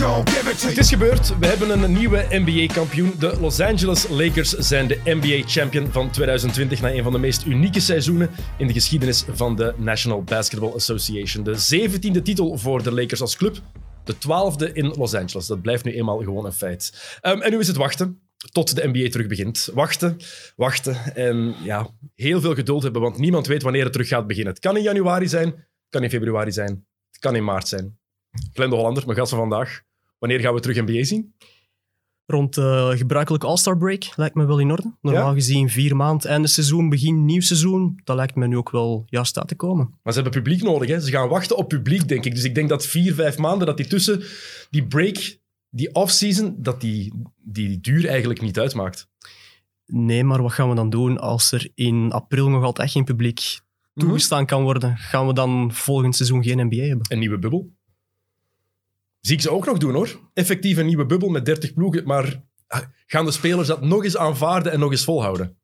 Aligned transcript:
Het 0.00 0.78
is 0.78 0.88
gebeurd. 0.88 1.38
We 1.38 1.46
hebben 1.46 1.82
een 1.82 1.92
nieuwe 1.92 2.26
NBA-kampioen. 2.30 3.12
De 3.18 3.40
Los 3.40 3.60
Angeles 3.60 4.08
Lakers 4.08 4.50
zijn 4.50 4.86
de 4.86 5.00
NBA-champion 5.04 5.92
van 5.92 6.10
2020 6.10 6.80
na 6.80 6.92
een 6.92 7.02
van 7.02 7.12
de 7.12 7.18
meest 7.18 7.44
unieke 7.44 7.80
seizoenen 7.80 8.30
in 8.58 8.66
de 8.66 8.72
geschiedenis 8.72 9.24
van 9.32 9.56
de 9.56 9.74
National 9.76 10.22
Basketball 10.22 10.72
Association. 10.72 11.44
De 11.44 11.88
17e 11.88 12.22
titel 12.22 12.58
voor 12.58 12.82
de 12.82 12.92
Lakers 12.92 13.20
als 13.20 13.36
club. 13.36 13.60
De 14.04 14.14
12e 14.14 14.72
in 14.72 14.86
Los 14.86 15.14
Angeles. 15.14 15.46
Dat 15.46 15.62
blijft 15.62 15.84
nu 15.84 15.92
eenmaal 15.92 16.18
gewoon 16.18 16.44
een 16.44 16.52
feit. 16.52 17.18
Ehm, 17.20 17.40
en 17.40 17.50
nu 17.50 17.58
is 17.58 17.66
het 17.66 17.76
wachten 17.76 18.20
tot 18.52 18.76
de 18.76 18.88
NBA 18.92 19.08
terug 19.10 19.26
begint. 19.26 19.70
Wachten, 19.74 20.16
wachten 20.56 21.14
en 21.14 21.54
ja, 21.62 21.88
heel 22.14 22.40
veel 22.40 22.54
geduld 22.54 22.82
hebben, 22.82 23.02
want 23.02 23.18
niemand 23.18 23.46
weet 23.46 23.62
wanneer 23.62 23.82
het 23.82 23.92
terug 23.92 24.08
gaat 24.08 24.26
beginnen. 24.26 24.52
Het 24.52 24.62
kan 24.62 24.76
in 24.76 24.82
januari 24.82 25.28
zijn, 25.28 25.46
het 25.46 25.88
kan 25.88 26.02
in 26.02 26.10
februari 26.10 26.52
zijn, 26.52 26.86
het 27.10 27.20
kan 27.20 27.36
in 27.36 27.44
maart 27.44 27.68
zijn. 27.68 27.98
Glenn 28.52 28.70
de 28.70 28.76
Hollander, 28.76 29.04
mijn 29.06 29.18
gast 29.18 29.30
van 29.30 29.38
vandaag. 29.38 29.82
Wanneer 30.18 30.40
gaan 30.40 30.54
we 30.54 30.60
terug 30.60 30.80
NBA 30.80 31.04
zien? 31.04 31.34
Rond 32.26 32.54
de 32.54 32.92
gebruikelijke 32.96 33.46
All-Star 33.46 33.78
break 33.78 34.16
lijkt 34.16 34.34
me 34.34 34.44
wel 34.44 34.58
in 34.58 34.70
orde. 34.70 34.94
Normaal 35.00 35.28
Ja? 35.28 35.34
gezien 35.34 35.70
vier 35.70 35.96
maanden 35.96 36.30
einde 36.30 36.48
seizoen, 36.48 36.88
begin 36.88 37.24
nieuw 37.24 37.40
seizoen. 37.40 38.00
Dat 38.04 38.16
lijkt 38.16 38.34
me 38.34 38.46
nu 38.46 38.56
ook 38.56 38.70
wel 38.70 39.04
juist 39.06 39.38
uit 39.38 39.48
te 39.48 39.54
komen. 39.54 39.98
Maar 40.02 40.12
ze 40.12 40.20
hebben 40.20 40.42
publiek 40.42 40.62
nodig. 40.62 40.88
Hè? 40.88 41.00
Ze 41.00 41.10
gaan 41.10 41.28
wachten 41.28 41.56
op 41.56 41.68
publiek, 41.68 42.08
denk 42.08 42.24
ik. 42.24 42.34
Dus 42.34 42.44
ik 42.44 42.54
denk 42.54 42.68
dat 42.68 42.86
vier, 42.86 43.14
vijf 43.14 43.38
maanden, 43.38 43.66
dat 43.66 43.76
die 43.76 43.86
tussen 43.86 44.22
die 44.70 44.86
break, 44.86 45.38
die 45.70 45.94
off-season, 45.94 46.54
dat 46.58 46.80
die, 46.80 47.12
die 47.42 47.80
duur 47.80 48.06
eigenlijk 48.08 48.40
niet 48.40 48.58
uitmaakt. 48.58 49.08
Nee, 49.86 50.24
maar 50.24 50.42
wat 50.42 50.52
gaan 50.52 50.68
we 50.68 50.74
dan 50.74 50.90
doen 50.90 51.18
als 51.18 51.52
er 51.52 51.70
in 51.74 52.12
april 52.12 52.48
nog 52.48 52.64
altijd 52.64 52.90
geen 52.90 53.04
publiek 53.04 53.60
toegestaan 53.94 54.46
kan 54.46 54.62
worden? 54.62 54.96
Gaan 54.96 55.26
we 55.26 55.32
dan 55.32 55.72
volgend 55.72 56.16
seizoen 56.16 56.44
geen 56.44 56.66
NBA 56.66 56.82
hebben? 56.82 57.06
Een 57.08 57.18
nieuwe 57.18 57.38
bubbel. 57.38 57.73
Zie 59.26 59.36
ik 59.36 59.42
ze 59.42 59.50
ook 59.50 59.66
nog 59.66 59.78
doen, 59.78 59.94
hoor. 59.94 60.20
Effectief 60.34 60.76
een 60.76 60.86
nieuwe 60.86 61.06
bubbel 61.06 61.28
met 61.28 61.44
30 61.44 61.72
ploegen. 61.72 62.06
Maar 62.06 62.42
ah, 62.66 62.80
gaan 63.06 63.24
de 63.24 63.30
spelers 63.30 63.68
dat 63.68 63.80
nog 63.80 64.04
eens 64.04 64.16
aanvaarden 64.16 64.72
en 64.72 64.80
nog 64.80 64.90
eens 64.90 65.04
volhouden? 65.04 65.58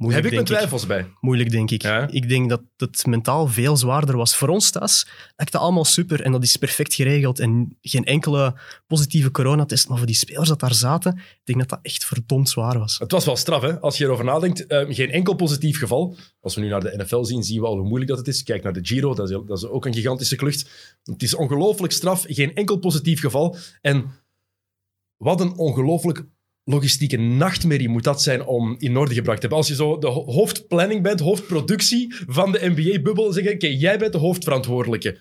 Moeilijk, 0.00 0.24
Heb 0.24 0.32
ik 0.32 0.46
mijn 0.48 0.58
twijfels 0.58 0.86
bij. 0.86 1.06
Moeilijk, 1.20 1.50
denk 1.50 1.70
ik. 1.70 1.82
Ja? 1.82 2.08
Ik 2.10 2.28
denk 2.28 2.48
dat 2.48 2.62
het 2.76 3.06
mentaal 3.06 3.48
veel 3.48 3.76
zwaarder 3.76 4.16
was. 4.16 4.36
Voor 4.36 4.48
ons 4.48 4.70
thuis 4.70 5.06
lijkt 5.36 5.52
dat 5.52 5.60
allemaal 5.60 5.84
super 5.84 6.20
en 6.20 6.32
dat 6.32 6.42
is 6.42 6.56
perfect 6.56 6.94
geregeld. 6.94 7.38
En 7.38 7.76
geen 7.80 8.04
enkele 8.04 8.54
positieve 8.86 9.30
coronatest. 9.30 9.88
Maar 9.88 9.98
voor 9.98 10.06
die 10.06 10.16
spelers 10.16 10.48
dat 10.48 10.60
daar 10.60 10.74
zaten, 10.74 11.16
ik 11.16 11.40
denk 11.44 11.58
dat 11.58 11.68
dat 11.68 11.78
echt 11.82 12.04
verdomd 12.04 12.48
zwaar 12.48 12.78
was. 12.78 12.98
Het 12.98 13.12
was 13.12 13.24
wel 13.24 13.36
straf, 13.36 13.62
hè? 13.62 13.80
Als 13.80 13.98
je 13.98 14.04
erover 14.04 14.24
nadenkt. 14.24 14.66
Eh, 14.66 14.86
geen 14.88 15.10
enkel 15.10 15.34
positief 15.34 15.78
geval. 15.78 16.16
Als 16.40 16.54
we 16.54 16.60
nu 16.60 16.68
naar 16.68 16.80
de 16.80 16.96
NFL 16.96 17.22
zien, 17.22 17.42
zien 17.42 17.60
we 17.60 17.66
al 17.66 17.76
hoe 17.76 17.88
moeilijk 17.88 18.10
dat 18.10 18.18
het 18.18 18.28
is. 18.28 18.42
Kijk 18.42 18.62
naar 18.62 18.72
de 18.72 18.86
Giro, 18.86 19.14
dat 19.14 19.30
is, 19.30 19.38
dat 19.46 19.58
is 19.58 19.66
ook 19.66 19.86
een 19.86 19.94
gigantische 19.94 20.36
klucht. 20.36 20.70
Het 21.04 21.22
is 21.22 21.34
ongelooflijk 21.34 21.92
straf. 21.92 22.24
Geen 22.28 22.54
enkel 22.54 22.78
positief 22.78 23.20
geval. 23.20 23.56
En 23.80 24.10
wat 25.16 25.40
een 25.40 25.56
ongelooflijk 25.56 26.24
logistieke 26.70 27.16
nachtmerrie 27.16 27.88
moet 27.88 28.04
dat 28.04 28.22
zijn 28.22 28.44
om 28.44 28.74
in 28.78 28.96
orde 28.96 29.14
gebracht 29.14 29.40
te 29.40 29.46
hebben. 29.46 29.58
Als 29.58 29.68
je 29.68 29.74
zo 29.74 29.98
de 29.98 30.06
ho- 30.06 30.24
hoofdplanning 30.32 31.02
bent, 31.02 31.20
hoofdproductie 31.20 32.14
van 32.26 32.52
de 32.52 32.68
NBA-bubbel, 32.74 33.32
zeggen, 33.32 33.52
oké, 33.54 33.66
jij 33.66 33.98
bent 33.98 34.12
de 34.12 34.18
hoofdverantwoordelijke. 34.18 35.20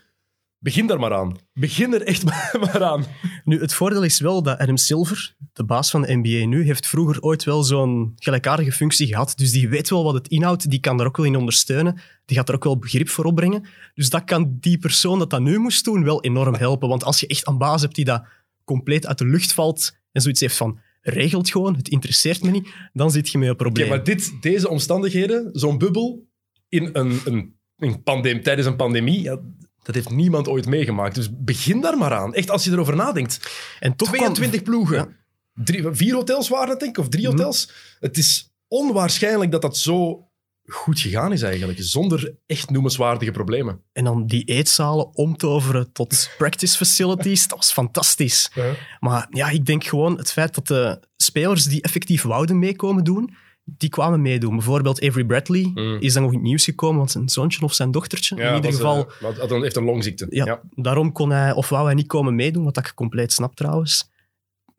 Begin 0.61 0.87
daar 0.87 0.99
maar 0.99 1.13
aan. 1.13 1.37
Begin 1.53 1.93
er 1.93 2.01
echt 2.01 2.23
maar 2.63 2.83
aan. 2.83 3.05
Nu, 3.43 3.59
het 3.61 3.73
voordeel 3.73 4.03
is 4.03 4.19
wel 4.19 4.43
dat 4.43 4.57
Adam 4.57 4.77
Silver, 4.77 5.35
de 5.53 5.63
baas 5.63 5.89
van 5.89 6.01
de 6.01 6.15
NBA 6.15 6.45
nu, 6.45 6.63
heeft 6.63 6.87
vroeger 6.87 7.21
ooit 7.21 7.43
wel 7.43 7.63
zo'n 7.63 8.13
gelijkaardige 8.15 8.71
functie 8.71 9.07
gehad. 9.07 9.33
Dus 9.35 9.51
die 9.51 9.69
weet 9.69 9.89
wel 9.89 10.03
wat 10.03 10.13
het 10.13 10.27
inhoudt, 10.27 10.69
die 10.69 10.79
kan 10.79 10.97
daar 10.97 11.07
ook 11.07 11.17
wel 11.17 11.25
in 11.25 11.35
ondersteunen. 11.35 11.99
Die 12.25 12.37
gaat 12.37 12.49
er 12.49 12.55
ook 12.55 12.63
wel 12.63 12.77
begrip 12.77 13.09
voor 13.09 13.25
opbrengen. 13.25 13.65
Dus 13.93 14.09
dat 14.09 14.23
kan 14.23 14.57
die 14.59 14.77
persoon 14.77 15.19
dat 15.19 15.29
dat 15.29 15.41
nu 15.41 15.57
moest 15.57 15.85
doen 15.85 16.03
wel 16.03 16.23
enorm 16.23 16.55
helpen. 16.55 16.89
Want 16.89 17.03
als 17.03 17.19
je 17.19 17.27
echt 17.27 17.47
een 17.47 17.57
baas 17.57 17.81
hebt 17.81 17.95
die 17.95 18.05
dat 18.05 18.23
compleet 18.63 19.07
uit 19.07 19.17
de 19.17 19.25
lucht 19.25 19.53
valt 19.53 19.97
en 20.11 20.21
zoiets 20.21 20.39
heeft 20.41 20.57
van 20.57 20.79
regelt 21.01 21.49
gewoon, 21.51 21.75
het 21.75 21.87
interesseert 21.89 22.43
me 22.43 22.49
niet, 22.51 22.67
dan 22.93 23.11
zit 23.11 23.29
je 23.29 23.37
met 23.37 23.49
een 23.49 23.55
probleem. 23.55 23.89
maar 23.89 24.03
dit, 24.03 24.31
deze 24.41 24.69
omstandigheden, 24.69 25.49
zo'n 25.53 25.77
bubbel 25.77 26.27
in 26.69 26.89
een, 26.93 27.19
een, 27.25 27.55
een 27.77 28.03
pandem, 28.03 28.43
tijdens 28.43 28.67
een 28.67 28.75
pandemie, 28.75 29.21
ja, 29.21 29.39
dat 29.83 29.95
heeft 29.95 30.09
niemand 30.09 30.47
ooit 30.47 30.65
meegemaakt. 30.67 31.15
Dus 31.15 31.29
begin 31.31 31.81
daar 31.81 31.97
maar 31.97 32.13
aan. 32.13 32.33
Echt, 32.33 32.49
als 32.49 32.63
je 32.63 32.71
erover 32.71 32.95
nadenkt. 32.95 33.39
en 33.79 33.95
toch 33.95 34.07
kwam- 34.07 34.19
22 34.19 34.63
ploegen. 34.63 34.97
Ja. 34.97 35.17
Drie, 35.63 35.87
vier 35.91 36.13
hotels 36.13 36.49
waren 36.49 36.69
het, 36.69 36.79
denk 36.79 36.97
ik, 36.97 37.03
of 37.03 37.09
drie 37.09 37.27
hotels. 37.27 37.71
Het 37.99 38.17
is 38.17 38.53
onwaarschijnlijk 38.67 39.51
dat 39.51 39.61
dat 39.61 39.77
zo 39.77 40.28
goed 40.69 40.99
gegaan 40.99 41.31
is 41.31 41.41
eigenlijk, 41.41 41.77
zonder 41.81 42.33
echt 42.45 42.69
noemenswaardige 42.69 43.31
problemen. 43.31 43.81
En 43.93 44.03
dan 44.03 44.25
die 44.27 44.43
eetzalen 44.43 45.15
omtoveren 45.15 45.91
tot 45.91 46.29
practice 46.37 46.77
facilities, 46.77 47.47
dat 47.47 47.57
was 47.57 47.71
fantastisch. 47.71 48.51
Maar 48.99 49.27
ja, 49.29 49.49
ik 49.49 49.65
denk 49.65 49.83
gewoon 49.83 50.17
het 50.17 50.31
feit 50.31 50.55
dat 50.55 50.67
de 50.67 50.99
spelers 51.17 51.63
die 51.63 51.81
effectief 51.81 52.21
wouden 52.21 52.59
meekomen 52.59 53.03
doen, 53.03 53.35
die 53.63 53.89
kwamen 53.89 54.21
meedoen. 54.21 54.55
Bijvoorbeeld 54.55 55.01
Avery 55.03 55.25
Bradley 55.25 55.71
Mm. 55.73 55.97
is 55.99 56.13
dan 56.13 56.21
nog 56.23 56.31
in 56.31 56.37
het 56.37 56.47
nieuws 56.47 56.63
gekomen, 56.63 56.97
want 56.97 57.11
zijn 57.11 57.29
zoontje 57.29 57.61
of 57.61 57.73
zijn 57.73 57.91
dochtertje, 57.91 58.35
in 58.35 58.55
ieder 58.55 58.71
was, 58.71 58.75
geval... 58.79 59.11
eh, 59.21 59.49
een- 59.51 59.61
heeft 59.61 59.75
een 59.75 59.83
longziekte. 59.83 60.27
ja, 60.29 60.45
Ja. 60.45 60.61
daarom 60.75 61.11
kon 61.11 61.29
hij, 61.29 61.53
of 61.53 61.69
wou 61.69 61.85
hij 61.85 61.93
niet 61.93 62.07
komen 62.07 62.35
meedoen, 62.35 62.63
wat 62.63 62.77
ik 62.77 62.91
compleet 62.95 63.33
snap 63.33 63.55
trouwens. 63.55 64.08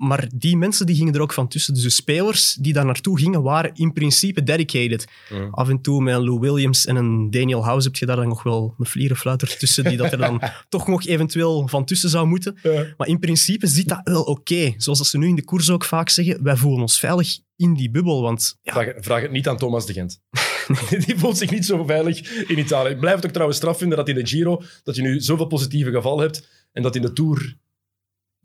Maar 0.00 0.28
die 0.34 0.56
mensen 0.56 0.86
die 0.86 0.96
gingen 0.96 1.14
er 1.14 1.20
ook 1.20 1.32
van 1.32 1.48
tussen. 1.48 1.74
Dus 1.74 1.82
de 1.82 1.90
spelers 1.90 2.54
die 2.54 2.72
daar 2.72 2.84
naartoe 2.84 3.18
gingen, 3.18 3.42
waren 3.42 3.70
in 3.74 3.92
principe 3.92 4.42
dedicated. 4.42 5.04
Mm. 5.30 5.48
Af 5.50 5.68
en 5.68 5.80
toe 5.80 6.02
met 6.02 6.14
een 6.14 6.24
Lou 6.24 6.38
Williams 6.38 6.86
en 6.86 6.96
een 6.96 7.30
Daniel 7.30 7.64
House 7.64 7.86
heb 7.86 7.96
je 7.96 8.06
daar 8.06 8.16
dan 8.16 8.28
nog 8.28 8.42
wel 8.42 8.74
een 8.78 8.86
vlierenfluiter 8.86 9.56
tussen, 9.56 9.84
die 9.84 9.96
dat 9.96 10.12
er 10.12 10.18
dan 10.18 10.42
toch 10.68 10.86
nog 10.86 11.06
eventueel 11.06 11.68
van 11.68 11.84
tussen 11.84 12.10
zou 12.10 12.26
moeten. 12.26 12.58
Ja. 12.62 12.86
Maar 12.96 13.06
in 13.06 13.18
principe 13.18 13.66
zit 13.66 13.88
dat 13.88 14.00
wel 14.04 14.22
oké. 14.22 14.74
Zoals 14.76 14.98
dat 14.98 15.06
ze 15.06 15.18
nu 15.18 15.28
in 15.28 15.34
de 15.34 15.44
koers 15.44 15.70
ook 15.70 15.84
vaak 15.84 16.08
zeggen, 16.08 16.42
wij 16.42 16.56
voelen 16.56 16.80
ons 16.80 16.98
veilig 16.98 17.38
in 17.56 17.74
die 17.74 17.90
bubbel. 17.90 18.22
Want 18.22 18.58
ja, 18.62 18.72
Vraag, 18.72 18.92
vraag 18.96 19.22
het 19.22 19.30
niet 19.30 19.48
aan 19.48 19.56
Thomas 19.56 19.86
de 19.86 19.92
Gent. 19.92 20.20
Die 21.06 21.18
voelt 21.18 21.38
zich 21.38 21.50
niet 21.50 21.66
zo 21.66 21.84
veilig 21.84 22.30
in 22.48 22.58
Italië. 22.58 22.90
Ik 22.90 23.00
blijf 23.00 23.16
het 23.16 23.24
ook 23.24 23.32
trouwens 23.32 23.58
straf 23.58 23.78
vinden 23.78 23.98
dat 23.98 24.08
in 24.08 24.14
de 24.14 24.26
Giro 24.26 24.62
dat 24.82 24.96
je 24.96 25.02
nu 25.02 25.20
zoveel 25.20 25.46
positieve 25.46 25.90
gevallen 25.90 26.22
hebt 26.22 26.48
en 26.72 26.82
dat 26.82 26.96
in 26.96 27.02
de 27.02 27.12
Tour 27.12 27.56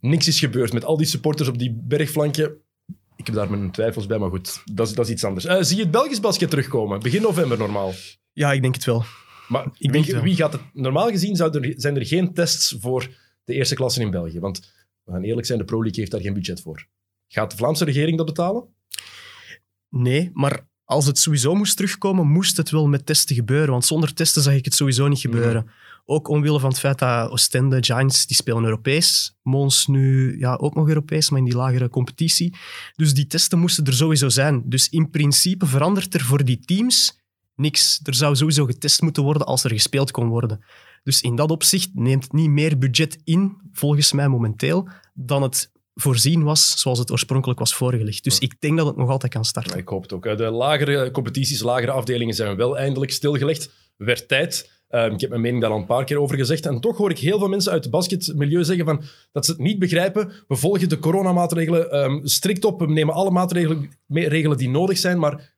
niks 0.05 0.27
is 0.27 0.39
gebeurd 0.39 0.73
met 0.73 0.85
al 0.85 0.97
die 0.97 1.07
supporters 1.07 1.49
op 1.49 1.57
die 1.57 1.71
bergflankje. 1.83 2.57
Ik 3.15 3.25
heb 3.25 3.35
daar 3.35 3.49
mijn 3.49 3.71
twijfels 3.71 4.05
bij, 4.05 4.17
maar 4.17 4.29
goed, 4.29 4.61
dat 4.73 4.87
is, 4.87 4.93
dat 4.93 5.05
is 5.05 5.11
iets 5.11 5.23
anders. 5.23 5.45
Eh, 5.45 5.57
zie 5.61 5.75
je 5.75 5.81
het 5.81 5.91
Belgisch 5.91 6.19
basket 6.19 6.49
terugkomen? 6.49 6.99
Begin 6.99 7.21
november 7.21 7.57
normaal. 7.57 7.93
ja, 8.33 8.51
ik 8.51 8.61
denk 8.61 8.75
het 8.75 8.85
wel. 8.85 9.03
Maar 9.47 9.65
Ik 9.77 9.91
denk 9.91 9.91
wie, 9.91 10.01
het 10.03 10.11
wel. 10.11 10.21
wie 10.23 10.35
gaat 10.35 10.53
het... 10.53 10.61
Normaal 10.73 11.09
gezien 11.09 11.39
er, 11.39 11.73
zijn 11.77 11.95
er 11.95 12.05
geen 12.05 12.33
tests 12.33 12.75
voor 12.79 13.09
de 13.43 13.53
eerste 13.53 13.75
klasse 13.75 14.01
in 14.01 14.11
België. 14.11 14.39
Want, 14.39 14.73
we 15.03 15.11
gaan 15.11 15.23
eerlijk 15.23 15.47
zijn, 15.47 15.59
de 15.59 15.65
Pro 15.65 15.79
League 15.81 15.99
heeft 15.99 16.11
daar 16.11 16.21
geen 16.21 16.33
budget 16.33 16.61
voor. 16.61 16.87
Gaat 17.27 17.51
de 17.51 17.57
Vlaamse 17.57 17.85
regering 17.85 18.17
dat 18.17 18.25
betalen? 18.25 18.63
Nee, 19.89 20.29
maar 20.33 20.67
als 20.83 21.05
het 21.05 21.17
sowieso 21.17 21.55
moest 21.55 21.75
terugkomen, 21.75 22.27
moest 22.27 22.57
het 22.57 22.69
wel 22.69 22.87
met 22.87 23.05
testen 23.05 23.35
gebeuren. 23.35 23.71
Want 23.71 23.85
zonder 23.85 24.13
testen 24.13 24.41
zag 24.41 24.53
ik 24.53 24.65
het 24.65 24.73
sowieso 24.73 25.07
niet 25.07 25.19
gebeuren. 25.19 25.69
Ook 26.05 26.27
omwille 26.27 26.59
van 26.59 26.69
het 26.69 26.79
feit 26.79 26.99
dat 26.99 27.29
Oostende, 27.31 27.83
Giants, 27.83 28.25
die 28.25 28.35
spelen 28.35 28.63
Europees. 28.63 29.37
Mons 29.41 29.87
nu 29.87 30.37
ja, 30.39 30.55
ook 30.55 30.75
nog 30.75 30.87
Europees, 30.87 31.29
maar 31.29 31.39
in 31.39 31.45
die 31.45 31.55
lagere 31.55 31.89
competitie. 31.89 32.55
Dus 32.95 33.13
die 33.13 33.27
testen 33.27 33.59
moesten 33.59 33.85
er 33.85 33.93
sowieso 33.93 34.29
zijn. 34.29 34.63
Dus 34.65 34.89
in 34.89 35.09
principe 35.09 35.65
verandert 35.65 36.13
er 36.13 36.21
voor 36.21 36.43
die 36.43 36.59
teams 36.59 37.19
niks. 37.55 37.99
Er 38.03 38.13
zou 38.13 38.35
sowieso 38.35 38.65
getest 38.65 39.01
moeten 39.01 39.23
worden 39.23 39.47
als 39.47 39.63
er 39.63 39.71
gespeeld 39.71 40.11
kon 40.11 40.27
worden. 40.27 40.63
Dus 41.03 41.21
in 41.21 41.35
dat 41.35 41.51
opzicht 41.51 41.89
neemt 41.93 42.23
het 42.23 42.33
niet 42.33 42.49
meer 42.49 42.77
budget 42.77 43.17
in, 43.23 43.57
volgens 43.71 44.11
mij 44.11 44.27
momenteel, 44.27 44.87
dan 45.13 45.41
het 45.41 45.71
voorzien 45.93 46.43
was 46.43 46.79
zoals 46.79 46.99
het 46.99 47.11
oorspronkelijk 47.11 47.59
was 47.59 47.75
voorgelegd. 47.75 48.23
Dus 48.23 48.39
ik 48.39 48.61
denk 48.61 48.77
dat 48.77 48.87
het 48.87 48.95
nog 48.95 49.09
altijd 49.09 49.31
kan 49.31 49.45
starten. 49.45 49.77
Ik 49.77 49.87
hoop 49.87 50.01
het 50.01 50.13
ook. 50.13 50.25
Eh, 50.25 50.37
De 50.37 50.49
lagere 50.49 51.11
competities, 51.11 51.61
lagere 51.61 51.91
afdelingen 51.91 52.35
zijn 52.35 52.55
wel 52.55 52.77
eindelijk 52.77 53.11
stilgelegd. 53.11 53.69
Werd 53.97 54.27
tijd. 54.27 54.73
Ehm, 54.95 55.13
ik 55.13 55.21
heb 55.21 55.29
mijn 55.29 55.41
mening 55.41 55.61
daar 55.61 55.71
al 55.71 55.77
een 55.77 55.85
paar 55.85 56.03
keer 56.03 56.19
over 56.19 56.37
gezegd. 56.37 56.65
En 56.65 56.79
toch 56.79 56.97
hoor 56.97 57.09
ik 57.09 57.19
heel 57.19 57.39
veel 57.39 57.47
mensen 57.47 57.71
uit 57.71 57.83
het 57.83 57.91
basketmilieu 57.91 58.63
zeggen 58.63 58.85
van, 58.85 59.01
dat 59.31 59.45
ze 59.45 59.51
het 59.51 59.59
niet 59.59 59.79
begrijpen. 59.79 60.31
We 60.47 60.55
volgen 60.55 60.89
de 60.89 60.99
coronamaatregelen 60.99 61.91
ehm, 61.91 62.25
strikt 62.25 62.65
op. 62.65 62.79
We 62.79 62.87
nemen 62.87 63.13
alle 63.13 63.31
maatregelen 63.31 63.89
regelen 64.07 64.57
die 64.57 64.69
nodig 64.69 64.97
zijn. 64.97 65.19
Maar 65.19 65.53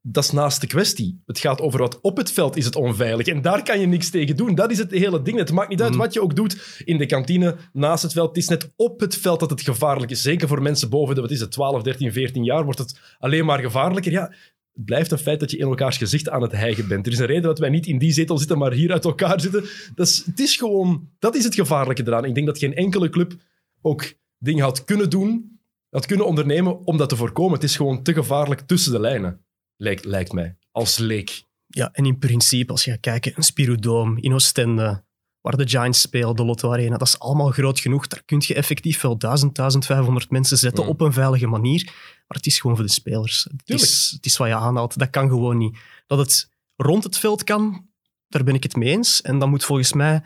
dat 0.00 0.24
is 0.24 0.30
naast 0.30 0.60
de 0.60 0.66
kwestie. 0.66 1.22
Het 1.26 1.38
gaat 1.38 1.60
over 1.60 1.78
wat 1.78 2.00
op 2.00 2.16
het 2.16 2.30
veld 2.30 2.56
is 2.56 2.64
het 2.64 2.76
onveilig. 2.76 3.26
En 3.26 3.42
daar 3.42 3.62
kan 3.62 3.80
je 3.80 3.86
niks 3.86 4.10
tegen 4.10 4.36
doen. 4.36 4.54
Dat 4.54 4.70
is 4.70 4.78
het 4.78 4.90
hele 4.90 5.22
ding. 5.22 5.38
Het 5.38 5.52
maakt 5.52 5.68
niet 5.68 5.82
uit 5.82 5.96
wat 5.96 6.12
je 6.12 6.22
ook 6.22 6.36
doet 6.36 6.82
in 6.84 6.98
de 6.98 7.06
kantine, 7.06 7.56
naast 7.72 8.02
het 8.02 8.12
veld. 8.12 8.28
Het 8.28 8.36
is 8.36 8.48
net 8.48 8.72
op 8.76 9.00
het 9.00 9.16
veld 9.16 9.40
dat 9.40 9.50
het 9.50 9.60
gevaarlijk 9.60 10.10
is. 10.10 10.22
Zeker 10.22 10.48
voor 10.48 10.62
mensen 10.62 10.90
boven 10.90 11.14
de 11.14 11.20
wat 11.20 11.30
is 11.30 11.40
het, 11.40 11.50
12, 11.50 11.82
13, 11.82 12.12
14 12.12 12.44
jaar 12.44 12.64
wordt 12.64 12.78
het 12.78 13.00
alleen 13.18 13.44
maar 13.44 13.60
gevaarlijker. 13.60 14.12
Ja, 14.12 14.32
het 14.74 14.84
blijft 14.84 15.10
een 15.10 15.18
feit 15.18 15.40
dat 15.40 15.50
je 15.50 15.56
in 15.56 15.66
elkaars 15.66 15.96
gezicht 15.96 16.28
aan 16.28 16.42
het 16.42 16.52
hijgen 16.52 16.88
bent. 16.88 17.06
Er 17.06 17.12
is 17.12 17.18
een 17.18 17.26
reden 17.26 17.42
dat 17.42 17.58
wij 17.58 17.68
niet 17.68 17.86
in 17.86 17.98
die 17.98 18.12
zetel 18.12 18.38
zitten, 18.38 18.58
maar 18.58 18.72
hier 18.72 18.92
uit 18.92 19.04
elkaar 19.04 19.40
zitten. 19.40 19.64
Dat 19.94 20.06
is, 20.06 20.24
het 20.26 20.40
is 20.40 20.56
gewoon, 20.56 21.08
dat 21.18 21.34
is 21.34 21.44
het 21.44 21.54
gevaarlijke 21.54 22.02
eraan. 22.06 22.24
Ik 22.24 22.34
denk 22.34 22.46
dat 22.46 22.58
geen 22.58 22.74
enkele 22.74 23.08
club 23.08 23.34
ook 23.82 24.14
dingen 24.38 24.64
had 24.64 24.84
kunnen 24.84 25.10
doen, 25.10 25.60
had 25.90 26.06
kunnen 26.06 26.26
ondernemen 26.26 26.86
om 26.86 26.96
dat 26.96 27.08
te 27.08 27.16
voorkomen. 27.16 27.52
Het 27.52 27.62
is 27.62 27.76
gewoon 27.76 28.02
te 28.02 28.12
gevaarlijk 28.12 28.60
tussen 28.60 28.92
de 28.92 29.00
lijnen, 29.00 29.44
lijkt, 29.76 30.04
lijkt 30.04 30.32
mij, 30.32 30.56
als 30.70 30.98
leek. 30.98 31.44
Ja, 31.66 31.92
en 31.92 32.06
in 32.06 32.18
principe, 32.18 32.72
als 32.72 32.84
je 32.84 32.90
gaat 32.90 33.00
kijken, 33.00 33.32
een 33.36 33.42
Spirodoom 33.42 34.18
in 34.18 34.32
Oostende, 34.32 35.03
waar 35.44 35.56
de 35.56 35.68
Giants 35.68 36.00
spelen, 36.00 36.36
de 36.36 36.44
Lotto 36.44 36.72
Arena, 36.72 36.96
dat 36.96 37.06
is 37.06 37.18
allemaal 37.18 37.50
groot 37.50 37.80
genoeg. 37.80 38.06
Daar 38.06 38.22
kun 38.24 38.42
je 38.46 38.54
effectief 38.54 39.00
wel 39.00 39.18
1000, 39.18 39.54
1500 39.54 40.30
mensen 40.30 40.56
zetten 40.58 40.84
Mm. 40.84 40.90
op 40.90 41.00
een 41.00 41.12
veilige 41.12 41.46
manier. 41.46 41.82
Maar 42.26 42.36
het 42.36 42.46
is 42.46 42.60
gewoon 42.60 42.76
voor 42.76 42.84
de 42.84 42.90
spelers. 42.92 43.46
Het 43.56 43.80
is, 43.80 44.10
het 44.16 44.26
is 44.26 44.36
wat 44.36 44.48
je 44.48 44.54
aanhaalt. 44.54 44.98
Dat 44.98 45.10
kan 45.10 45.28
gewoon 45.28 45.56
niet. 45.58 45.78
Dat 46.06 46.18
het 46.18 46.48
rond 46.76 47.04
het 47.04 47.18
veld 47.18 47.44
kan, 47.44 47.86
daar 48.28 48.44
ben 48.44 48.54
ik 48.54 48.62
het 48.62 48.76
mee 48.76 48.90
eens. 48.90 49.22
En 49.22 49.38
dat 49.38 49.48
moet 49.48 49.64
volgens 49.64 49.92
mij 49.92 50.22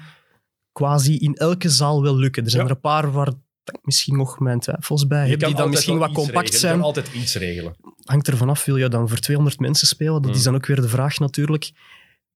quasi 0.72 1.18
in 1.18 1.34
elke 1.34 1.68
zaal 1.68 2.02
wel 2.02 2.16
lukken. 2.16 2.44
Er 2.44 2.50
zijn 2.50 2.62
Ja. 2.62 2.68
er 2.68 2.74
een 2.74 2.80
paar 2.80 3.12
waar 3.12 3.28
ik 3.64 3.78
misschien 3.82 4.16
nog 4.16 4.38
mijn 4.38 4.60
twijfels 4.60 5.06
bij 5.06 5.28
heb, 5.28 5.40
die 5.40 5.54
dan 5.54 5.70
misschien 5.70 5.98
wat 5.98 6.12
compact 6.12 6.34
regelen. 6.34 6.52
Je 6.52 6.58
zijn 6.58 6.72
kan 6.76 6.82
altijd 6.82 7.10
iets 7.12 7.34
regelen. 7.34 7.76
hangt 8.04 8.26
er 8.26 8.36
vanaf, 8.36 8.64
wil 8.64 8.76
je 8.76 8.88
dan 8.88 9.08
voor 9.08 9.18
200 9.18 9.58
mensen 9.60 9.86
spelen? 9.86 10.12
Dat 10.22 10.30
Mm. 10.30 10.36
is 10.36 10.42
dan 10.42 10.54
ook 10.54 10.66
weer 10.66 10.80
de 10.80 10.88
vraag 10.88 11.18
natuurlijk. 11.18 11.70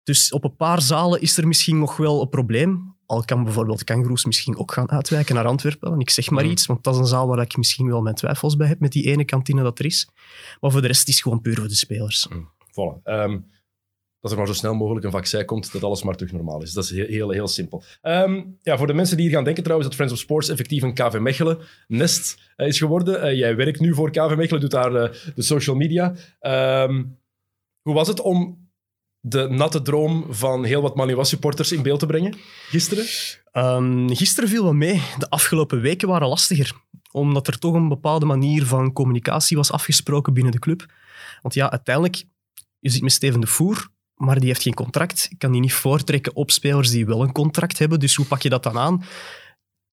Dus 0.02 0.32
op 0.32 0.44
een 0.44 0.56
paar 0.56 0.82
zalen 0.82 1.20
is 1.20 1.36
er 1.36 1.46
misschien 1.48 1.78
nog 1.78 1.96
wel 1.96 2.20
een 2.22 2.28
probleem. 2.28 2.94
Al 3.06 3.24
kan 3.24 3.44
bijvoorbeeld 3.44 3.84
Kangaroos 3.84 4.24
misschien 4.24 4.58
ook 4.58 4.72
gaan 4.72 4.90
uitwijken 4.90 5.34
naar 5.34 5.46
Antwerpen. 5.46 5.92
En 5.92 6.00
ik 6.00 6.10
zeg 6.10 6.30
maar 6.30 6.44
Mm. 6.44 6.50
iets, 6.50 6.66
want 6.66 6.84
dat 6.84 6.94
is 6.94 7.00
een 7.00 7.06
zaal 7.06 7.26
waar 7.26 7.40
ik 7.40 7.56
misschien 7.56 7.86
wel 7.88 8.00
mijn 8.02 8.14
twijfels 8.14 8.56
bij 8.56 8.68
heb 8.68 8.80
met 8.80 8.92
die 8.92 9.04
ene 9.04 9.24
kantine 9.24 9.62
dat 9.62 9.78
er 9.78 9.84
is. 9.84 10.08
Maar 10.60 10.70
voor 10.70 10.80
de 10.80 10.86
rest 10.86 11.08
is 11.08 11.14
het 11.14 11.22
gewoon 11.22 11.40
puur 11.40 11.56
voor 11.56 11.68
de 11.68 11.74
spelers. 11.74 12.28
Voilà. 12.70 13.02
Ehm, 13.02 13.38
dat 14.20 14.30
er 14.30 14.36
maar 14.36 14.46
zo 14.46 14.52
snel 14.52 14.74
mogelijk 14.74 15.04
een 15.04 15.10
vaccin 15.10 15.44
komt, 15.44 15.72
dat 15.72 15.82
alles 15.84 16.02
maar 16.02 16.16
terug 16.16 16.32
normaal 16.32 16.62
is. 16.62 16.72
Dat 16.72 16.84
is 16.84 16.90
heel, 16.90 17.06
heel, 17.06 17.30
heel 17.30 17.48
simpel. 17.48 17.82
Ehm, 18.02 18.42
ja, 18.62 18.76
voor 18.78 18.86
de 18.86 18.94
mensen 18.94 19.16
die 19.16 19.26
hier 19.26 19.34
gaan 19.34 19.44
denken 19.44 19.62
trouwens 19.62 19.88
dat 19.88 19.98
Friends 19.98 20.14
of 20.18 20.24
Sports 20.24 20.48
effectief 20.48 20.82
een 20.82 20.94
KV 20.94 21.18
Mechelen 21.18 21.58
nest 21.86 22.52
eh, 22.56 22.66
is 22.66 22.78
geworden. 22.78 23.22
Eh, 23.22 23.36
jij 23.38 23.56
werkt 23.56 23.80
nu 23.80 23.94
voor 23.94 24.10
KV 24.10 24.34
Mechelen, 24.36 24.60
doet 24.60 24.70
daar 24.70 24.94
eh, 24.94 25.12
de 25.34 25.42
social 25.42 25.76
media. 25.76 26.14
Ehm, 26.40 27.04
hoe 27.82 27.94
was 27.94 28.08
het 28.08 28.20
om 28.20 28.68
de 29.20 29.48
natte 29.48 29.82
droom 29.82 30.26
van 30.28 30.64
heel 30.64 30.82
wat 30.82 30.96
Maliwa 30.96 31.24
supporters 31.24 31.72
in 31.72 31.82
beeld 31.82 32.00
te 32.00 32.06
brengen 32.06 32.34
gisteren? 32.68 33.04
Ehm, 33.52 34.08
gisteren 34.08 34.48
viel 34.48 34.62
wel 34.62 34.72
mee. 34.72 35.02
De 35.18 35.30
afgelopen 35.30 35.80
weken 35.80 36.08
waren 36.08 36.28
lastiger. 36.28 36.72
Omdat 37.12 37.46
er 37.46 37.58
toch 37.58 37.74
een 37.74 37.88
bepaalde 37.88 38.26
manier 38.26 38.66
van 38.66 38.92
communicatie 38.92 39.56
was 39.56 39.72
afgesproken 39.72 40.34
binnen 40.34 40.52
de 40.52 40.58
club. 40.58 40.92
Want 41.42 41.54
ja, 41.54 41.70
uiteindelijk, 41.70 42.24
je 42.78 42.90
zit 42.90 43.02
met 43.02 43.12
Steven 43.12 43.40
de 43.40 43.46
Voer, 43.46 43.88
maar 44.14 44.38
die 44.38 44.48
heeft 44.48 44.62
geen 44.62 44.74
contract. 44.74 45.26
Ik 45.30 45.38
kan 45.38 45.52
die 45.52 45.60
niet 45.60 45.72
voortrekken 45.72 46.36
op 46.36 46.50
spelers 46.50 46.90
die 46.90 47.06
wel 47.06 47.22
een 47.22 47.32
contract 47.32 47.78
hebben. 47.78 48.00
Dus 48.00 48.14
hoe 48.14 48.26
pak 48.26 48.42
je 48.42 48.48
dat 48.48 48.62
dan 48.62 48.78
aan? 48.78 49.04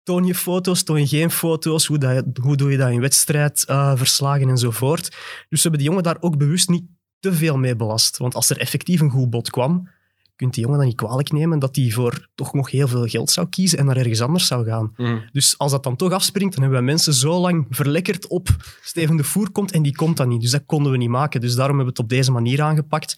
Toon 0.03 0.25
je 0.25 0.35
foto's, 0.35 0.83
toon 0.83 0.99
je 0.99 1.07
geen 1.07 1.31
foto's? 1.31 1.85
Hoe, 1.85 1.97
dat, 1.97 2.25
hoe 2.41 2.55
doe 2.55 2.71
je 2.71 2.77
dat 2.77 2.91
in 2.91 3.01
wedstrijdverslagen 3.01 4.49
enzovoort? 4.49 5.09
Dus 5.09 5.15
we 5.49 5.59
hebben 5.61 5.79
die 5.79 5.87
jongen 5.87 6.03
daar 6.03 6.17
ook 6.19 6.37
bewust 6.37 6.69
niet 6.69 6.85
te 7.19 7.33
veel 7.33 7.57
mee 7.57 7.75
belast. 7.75 8.17
Want 8.17 8.35
als 8.35 8.49
er 8.49 8.57
effectief 8.57 8.99
een 8.99 9.09
goed 9.09 9.29
bod 9.29 9.49
kwam, 9.49 9.89
kunt 10.35 10.53
die 10.53 10.63
jongen 10.63 10.77
dan 10.77 10.87
niet 10.87 10.97
kwalijk 10.97 11.31
nemen 11.31 11.59
dat 11.59 11.75
hij 11.75 11.91
voor 11.91 12.27
toch 12.35 12.53
nog 12.53 12.71
heel 12.71 12.87
veel 12.87 13.05
geld 13.05 13.31
zou 13.31 13.47
kiezen 13.49 13.79
en 13.79 13.85
naar 13.85 13.97
ergens 13.97 14.21
anders 14.21 14.47
zou 14.47 14.65
gaan. 14.65 14.93
Dus 15.31 15.57
als 15.57 15.71
dat 15.71 15.83
dan 15.83 15.95
toch 15.95 16.11
afspringt, 16.11 16.53
dan 16.53 16.63
hebben 16.63 16.79
we 16.79 16.85
mensen 16.85 17.13
zo 17.13 17.39
lang 17.39 17.65
verlekkerd 17.69 18.27
op 18.27 18.55
Steven 18.81 19.17
de 19.17 19.23
Voer 19.23 19.51
komt 19.51 19.71
en 19.71 19.81
die 19.81 19.95
komt 19.95 20.17
dan 20.17 20.27
niet. 20.27 20.41
Dus 20.41 20.51
dat 20.51 20.63
konden 20.65 20.91
we 20.91 20.97
niet 20.97 21.09
maken. 21.09 21.41
Dus 21.41 21.55
daarom 21.55 21.77
hebben 21.77 21.93
we 21.93 22.01
het 22.01 22.11
op 22.11 22.17
deze 22.17 22.31
manier 22.31 22.61
aangepakt. 22.61 23.17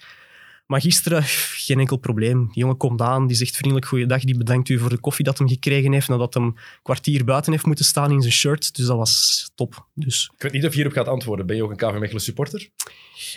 Maar 0.66 0.82
gisteren, 0.82 1.24
geen 1.26 1.80
enkel 1.80 1.98
probleem. 1.98 2.46
Die 2.46 2.60
jongen 2.60 2.78
komt 2.78 3.02
aan, 3.02 3.28
die 3.28 3.36
zegt 3.36 3.56
vriendelijk 3.56 3.88
goeiedag, 3.88 4.24
die 4.24 4.38
bedankt 4.38 4.70
u 4.70 4.80
voor 4.80 4.90
de 4.90 4.98
koffie 4.98 5.26
dat 5.26 5.38
hij 5.38 5.48
gekregen 5.48 5.92
heeft 5.92 6.08
nadat 6.08 6.34
hij 6.34 6.44
een 6.44 6.58
kwartier 6.82 7.26
buiten 7.26 7.52
heeft 7.52 7.66
moeten 7.66 7.86
staan 7.86 8.12
in 8.12 8.22
zijn 8.22 8.34
shirt. 8.34 8.76
Dus 8.76 8.86
dat 8.86 8.98
was 8.98 9.39
top. 9.60 9.88
Dus, 9.94 10.32
Ik 10.36 10.42
weet 10.42 10.52
niet 10.52 10.64
of 10.66 10.70
je 10.70 10.76
hierop 10.76 10.94
gaat 10.94 11.08
antwoorden. 11.08 11.46
Ben 11.46 11.56
je 11.56 11.64
ook 11.64 11.70
een 11.70 11.78
KV 11.78 12.00
Mechelen 12.00 12.22
supporter? 12.22 12.70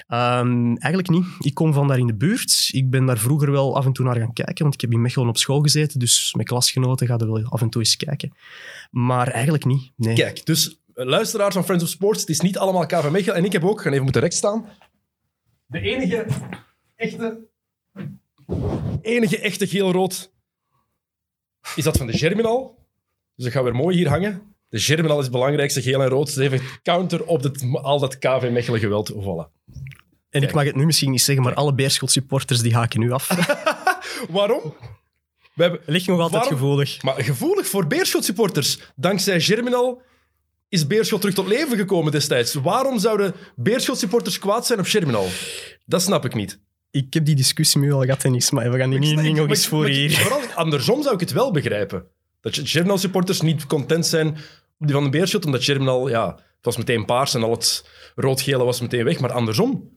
ehm, 0.06 0.66
eigenlijk 0.66 1.08
niet. 1.08 1.26
Ik 1.40 1.54
kom 1.54 1.72
van 1.72 1.88
daar 1.88 1.98
in 1.98 2.06
de 2.06 2.14
buurt. 2.14 2.68
Ik 2.72 2.90
ben 2.90 3.06
daar 3.06 3.18
vroeger 3.18 3.50
wel 3.50 3.76
af 3.76 3.86
en 3.86 3.92
toe 3.92 4.04
naar 4.04 4.16
gaan 4.16 4.32
kijken, 4.32 4.62
want 4.62 4.74
ik 4.74 4.80
heb 4.80 4.92
in 4.92 5.00
Mechelen 5.00 5.28
op 5.28 5.36
school 5.36 5.60
gezeten, 5.60 5.98
dus 5.98 6.34
met 6.34 6.46
klasgenoten 6.46 7.06
ga 7.06 7.18
er 7.18 7.32
wel 7.32 7.44
af 7.44 7.60
en 7.60 7.70
toe 7.70 7.82
eens 7.82 7.96
kijken. 7.96 8.32
Maar 8.90 9.28
eigenlijk 9.28 9.64
niet, 9.64 9.92
nee. 9.96 10.14
Kijk, 10.14 10.46
dus 10.46 10.80
eh, 10.94 11.06
luisteraars 11.06 11.54
van 11.54 11.64
Friends 11.64 11.84
of 11.84 11.90
Sports, 11.90 12.20
het 12.20 12.28
is 12.28 12.40
niet 12.40 12.58
allemaal 12.58 12.86
KV 12.86 13.08
Mechelen. 13.10 13.36
En 13.36 13.44
ik 13.44 13.52
heb 13.52 13.64
ook, 13.64 13.76
ik 13.78 13.84
ga 13.84 13.90
even 13.90 14.02
moeten 14.02 14.22
recht 14.22 14.34
staan, 14.34 14.68
de 15.66 15.80
enige 15.80 16.26
echte, 16.96 17.40
enige 19.02 19.38
echte 19.38 19.66
geel-rood 19.66 20.32
is 21.76 21.84
dat 21.84 21.96
van 21.96 22.06
de 22.06 22.18
Germinal. 22.18 22.80
Dus 23.36 23.44
dat 23.44 23.54
gaat 23.54 23.62
weer 23.62 23.74
mooi 23.74 23.96
hier 23.96 24.08
hangen. 24.08 24.51
De 24.72 24.78
Germinal 24.80 25.16
is 25.18 25.22
het 25.22 25.32
belangrijkste, 25.32 25.82
geel 25.82 26.02
en 26.02 26.08
rood. 26.08 26.36
Even 26.36 26.60
counter 26.82 27.24
op 27.24 27.42
dit, 27.42 27.64
al 27.72 27.98
dat 28.00 28.18
KV 28.18 28.48
Mechelen 28.52 28.80
geweld. 28.80 29.12
Voilà. 29.12 29.60
En 30.30 30.42
ik 30.42 30.52
mag 30.52 30.64
het 30.64 30.76
nu 30.76 30.84
misschien 30.86 31.10
niet 31.10 31.22
zeggen, 31.22 31.44
maar 31.44 31.54
alle 31.54 31.74
Beerschot 31.74 32.10
supporters 32.10 32.60
die 32.60 32.74
haken 32.74 33.00
nu 33.00 33.12
af. 33.12 33.28
Waarom? 34.30 34.74
We 35.54 35.62
hebben, 35.62 35.80
Ligt 35.86 36.06
nog 36.06 36.20
altijd 36.20 36.42
Waarom? 36.42 36.58
gevoelig. 36.58 37.02
maar 37.02 37.22
gevoelig 37.22 37.66
voor 37.66 37.86
Beerschot 37.86 38.24
supporters. 38.24 38.78
Dankzij 38.96 39.40
Germinal 39.40 40.02
is 40.68 40.86
Beerschot 40.86 41.20
terug 41.20 41.34
tot 41.36 41.46
leven 41.46 41.76
gekomen 41.76 42.12
destijds. 42.12 42.54
Waarom 42.54 42.98
zouden 42.98 43.34
Beerschot 43.56 43.98
supporters 43.98 44.38
kwaad 44.38 44.66
zijn 44.66 44.78
op 44.78 44.86
Germinal? 44.86 45.26
Dat 45.86 46.02
snap 46.02 46.24
ik 46.24 46.34
niet. 46.34 46.60
Ik 46.90 47.14
heb 47.14 47.24
die 47.24 47.34
discussie 47.34 47.80
nu 47.80 47.92
al 47.92 48.02
gehad, 48.02 48.20
Dennis, 48.22 48.50
maar 48.50 48.70
we 48.70 48.78
gaan 48.78 48.90
die 48.90 48.98
niet, 48.98 49.20
niet 49.20 49.36
nog 49.36 49.48
eens 49.48 49.66
voor 49.66 49.86
hier. 49.86 50.10
Vooral 50.10 50.40
andersom 50.54 51.02
zou 51.02 51.14
ik 51.14 51.20
het 51.20 51.32
wel 51.32 51.50
begrijpen. 51.50 52.04
Dat 52.40 52.60
Germinal 52.64 52.98
supporters 52.98 53.40
niet 53.40 53.66
content 53.66 54.06
zijn 54.06 54.36
die 54.86 54.94
van 54.94 55.04
de 55.04 55.10
Beerschot, 55.10 55.44
omdat 55.44 55.64
Germinal, 55.64 56.08
ja, 56.08 56.26
het 56.34 56.64
was 56.64 56.76
meteen 56.76 57.04
paars 57.04 57.34
en 57.34 57.42
al 57.42 57.50
het 57.50 57.88
rood-gele 58.14 58.64
was 58.64 58.80
meteen 58.80 59.04
weg. 59.04 59.20
Maar 59.20 59.32
andersom, 59.32 59.90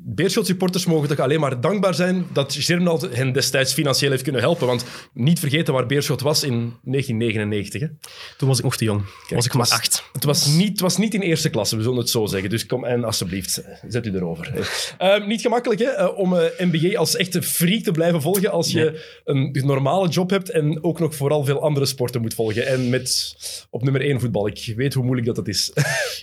Beerschot 0.00 0.46
supporters 0.46 0.86
mogen 0.86 1.08
toch 1.08 1.18
alleen 1.18 1.40
maar 1.40 1.60
dankbaar 1.60 1.94
zijn 1.94 2.26
dat 2.32 2.54
Germinal 2.58 3.00
hen 3.10 3.32
destijds 3.32 3.72
financieel 3.72 4.10
heeft 4.10 4.22
kunnen 4.22 4.40
helpen. 4.40 4.66
Want 4.66 4.84
niet 5.12 5.38
vergeten 5.38 5.74
waar 5.74 5.86
Beerschot 5.86 6.20
was 6.20 6.42
in 6.42 6.52
1999. 6.82 7.80
Hè. 7.80 7.86
Toen 8.36 8.48
was 8.48 8.58
ik 8.58 8.64
nog 8.64 8.76
te 8.76 8.84
jong. 8.84 9.02
Was 9.28 9.46
ik 9.46 9.54
maar 9.54 9.70
acht. 9.70 10.04
Het 10.12 10.24
was, 10.24 10.46
niet, 10.46 10.68
het 10.68 10.80
was 10.80 10.96
niet 10.96 11.14
in 11.14 11.20
eerste 11.20 11.50
klasse, 11.50 11.76
we 11.76 11.82
zullen 11.82 11.98
het 11.98 12.10
zo 12.10 12.26
zeggen. 12.26 12.50
Dus 12.50 12.66
kom 12.66 12.84
en 12.84 13.04
alsjeblieft, 13.04 13.62
zet 13.88 14.06
u 14.06 14.14
erover. 14.14 14.68
Eh, 14.98 15.26
niet 15.26 15.40
gemakkelijk 15.40 15.80
hè, 15.80 15.86
eh, 15.86 16.18
om 16.18 16.36
eh, 16.36 16.44
NBA 16.58 16.98
als 16.98 17.16
echte 17.16 17.42
freak 17.42 17.82
te 17.82 17.92
blijven 17.92 18.22
volgen 18.22 18.50
als 18.50 18.72
je 18.72 19.20
een 19.24 19.62
normale 19.64 20.08
job 20.08 20.30
hebt 20.30 20.50
en 20.50 20.84
ook 20.84 20.98
nog 20.98 21.14
vooral 21.14 21.44
veel 21.44 21.62
andere 21.62 21.86
sporten 21.86 22.20
moet 22.20 22.34
volgen. 22.34 22.66
En 22.66 22.90
met 22.90 23.36
op 23.70 23.82
nummer 23.82 24.00
één 24.00 24.20
voetbal. 24.20 24.46
Ik 24.46 24.72
weet 24.76 24.94
hoe 24.94 25.04
moeilijk 25.04 25.26
dat, 25.26 25.36
dat 25.36 25.48
is. 25.48 25.72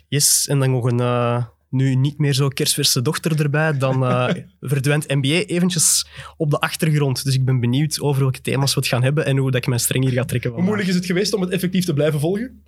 Yes, 0.07 0.47
en 0.47 0.59
dan 0.59 0.71
nog 0.71 0.85
een 0.85 0.99
eh, 0.99 1.45
nu 1.69 1.95
niet 1.95 2.17
meer 2.17 2.33
zo 2.33 2.47
kerstverse 2.47 3.01
dochter 3.01 3.39
erbij. 3.39 3.77
Dan 3.77 4.05
eh, 4.05 4.33
verdwijnt 4.71 5.07
NBA 5.07 5.27
eventjes 5.27 6.07
op 6.37 6.49
de 6.49 6.59
achtergrond. 6.59 7.23
Dus 7.23 7.33
ik 7.33 7.45
ben 7.45 7.59
benieuwd 7.59 8.01
over 8.01 8.21
welke 8.21 8.41
thema's 8.41 8.73
we 8.73 8.79
het 8.79 8.89
gaan 8.89 9.03
hebben 9.03 9.25
en 9.25 9.37
hoe 9.37 9.51
dat 9.51 9.61
ik 9.61 9.67
mijn 9.67 9.79
streng 9.79 10.03
hier 10.03 10.13
ga 10.13 10.25
trekken. 10.25 10.51
Hoe 10.51 10.63
moeilijk 10.63 10.89
is 10.89 10.95
het 10.95 11.05
geweest 11.05 11.33
om 11.33 11.41
het 11.41 11.49
effectief 11.49 11.85
te 11.85 11.93
blijven 11.93 12.19
volgen? 12.19 12.63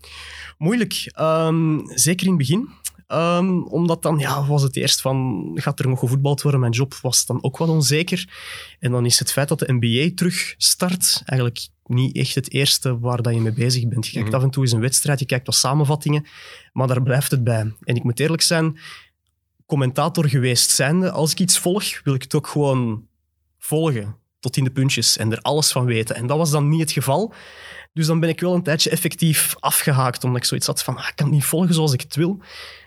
Moeilijk. 0.57 1.11
Ehm, 1.13 1.79
zeker 1.85 2.25
in 2.25 2.31
het 2.31 2.41
begin. 2.41 2.69
Ehm, 3.07 3.61
omdat 3.61 4.01
dan 4.01 4.17
ja, 4.17 4.45
was 4.45 4.61
het 4.61 4.75
eerst 4.75 5.01
van, 5.01 5.51
gaat 5.53 5.79
er 5.79 5.87
nog 5.87 5.99
gevoetbald 5.99 6.41
worden? 6.41 6.59
Mijn 6.59 6.71
job 6.71 6.93
was 7.01 7.25
dan 7.25 7.43
ook 7.43 7.57
wat 7.57 7.69
onzeker. 7.69 8.29
En 8.79 8.91
dan 8.91 9.05
is 9.05 9.19
het 9.19 9.31
feit 9.31 9.47
dat 9.47 9.59
de 9.59 9.73
NBA 9.79 10.11
terug 10.15 10.55
start 10.57 11.21
eigenlijk 11.25 11.67
niet 11.89 12.15
echt 12.15 12.35
het 12.35 12.51
eerste 12.51 12.99
waar 12.99 13.21
dat 13.21 13.33
je 13.33 13.41
mee 13.41 13.53
bezig 13.53 13.87
bent. 13.87 14.05
Je 14.05 14.11
kijkt 14.11 14.27
Mhm. 14.27 14.37
af 14.37 14.43
en 14.43 14.49
toe 14.49 14.63
eens 14.63 14.71
een 14.71 14.79
wedstrijd, 14.79 15.19
je 15.19 15.25
kijkt 15.25 15.45
wat 15.45 15.55
samenvattingen, 15.55 16.25
maar 16.73 16.87
daar 16.87 17.03
blijft 17.03 17.31
het 17.31 17.43
bij. 17.43 17.73
En 17.83 17.95
ik 17.95 18.03
moet 18.03 18.19
eerlijk 18.19 18.41
zijn, 18.41 18.79
commentator 19.65 20.29
geweest 20.29 20.69
zijnde, 20.69 21.11
als 21.11 21.31
ik 21.31 21.39
iets 21.39 21.59
volg, 21.59 22.01
wil 22.03 22.13
ik 22.13 22.21
het 22.21 22.35
ook 22.35 22.47
gewoon 22.47 23.07
volgen. 23.59 24.15
Tot 24.39 24.57
in 24.57 24.63
de 24.63 24.71
puntjes 24.71 25.17
en 25.17 25.31
er 25.31 25.41
alles 25.41 25.71
van 25.71 25.85
weten. 25.85 26.15
En 26.15 26.27
dat 26.27 26.37
was 26.37 26.51
dan 26.51 26.69
niet 26.69 26.79
het 26.79 26.91
geval. 26.91 27.33
Dus 27.93 28.07
dan 28.07 28.19
ben 28.19 28.29
ik 28.29 28.39
wel 28.39 28.53
een 28.55 28.63
tijdje 28.63 28.89
effectief 28.89 29.55
afgehaakt, 29.59 30.23
omdat 30.23 30.41
ik 30.41 30.47
zoiets 30.47 30.67
had 30.67 30.83
van, 30.83 30.97
ah, 30.97 31.07
ik 31.07 31.15
kan 31.15 31.25
het 31.25 31.35
niet 31.35 31.45
volgen 31.45 31.73
zoals 31.73 31.93
ik 31.93 32.01
het 32.01 32.15
wil. 32.15 32.41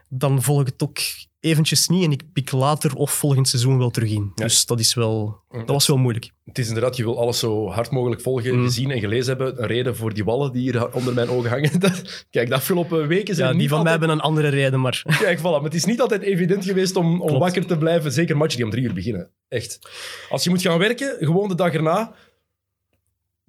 Dan 0.09 0.42
volg 0.42 0.61
ik 0.61 0.66
het 0.66 0.83
ook 0.83 0.99
eventjes 1.40 1.88
niet 1.88 2.04
en 2.04 2.12
ik 2.12 2.23
pik 2.32 2.52
later 2.52 2.94
of 2.94 3.11
volgend 3.11 3.49
seizoen 3.49 3.78
wel 3.78 3.90
terug 3.90 4.11
in. 4.11 4.32
Ja. 4.35 4.44
Dus 4.44 4.66
dat, 4.66 4.80
is 4.80 4.94
wel, 4.94 5.40
dat 5.50 5.68
was 5.68 5.87
wel 5.87 5.97
moeilijk. 5.97 6.30
Het 6.44 6.59
is 6.59 6.66
inderdaad, 6.68 6.97
je 6.97 7.02
wil 7.02 7.18
alles 7.20 7.38
zo 7.38 7.68
hard 7.68 7.90
mogelijk 7.90 8.20
volgen, 8.20 8.54
Mm. 8.59 8.64
gezien 8.64 8.90
en 8.90 9.00
gelezen 9.00 9.26
hebben. 9.37 9.62
Een 9.62 9.66
reden 9.68 9.97
voor 9.97 10.14
die 10.14 10.25
wallen 10.25 10.52
die 10.52 10.62
hier 10.62 10.92
onder 10.92 11.14
mijn 11.14 11.28
ogen 11.28 11.50
hangen. 11.50 11.80
Dat- 11.80 12.26
Kijk, 12.30 12.49
de 12.49 12.54
afgelopen 12.54 13.06
weken 13.09 13.35
zijn 13.35 13.47
Ja, 13.47 13.52
die 13.52 13.61
niet 13.62 13.70
van 13.70 13.82
mij 13.82 13.90
hebben 13.90 14.09
een 14.09 14.20
andere 14.20 14.49
reden, 14.49 14.80
maar 14.80 15.02
Kijk, 15.20 15.38
voilà. 15.38 15.42
Maar 15.42 15.62
het 15.62 15.75
is 15.75 15.85
niet 15.85 16.00
altijd 16.00 16.23
evident 16.23 16.64
geweest 16.64 16.97
om, 16.97 17.20
om 17.23 17.38
wakker 17.38 17.66
te 17.66 17.78
blijven. 17.78 18.12
Zeker 18.12 18.37
matchen 18.37 18.56
die 18.56 18.64
om 18.64 18.70
drie 18.70 18.85
uur 18.85 18.92
beginnen. 18.94 19.30
Echt. 19.49 19.78
Als 20.30 20.44
je 20.44 20.50
moet 20.50 20.62
gaan 20.62 20.78
werken, 20.78 21.16
gewoon 21.18 21.49
de 21.49 21.54
dag 21.54 21.73
erna, 21.73 22.14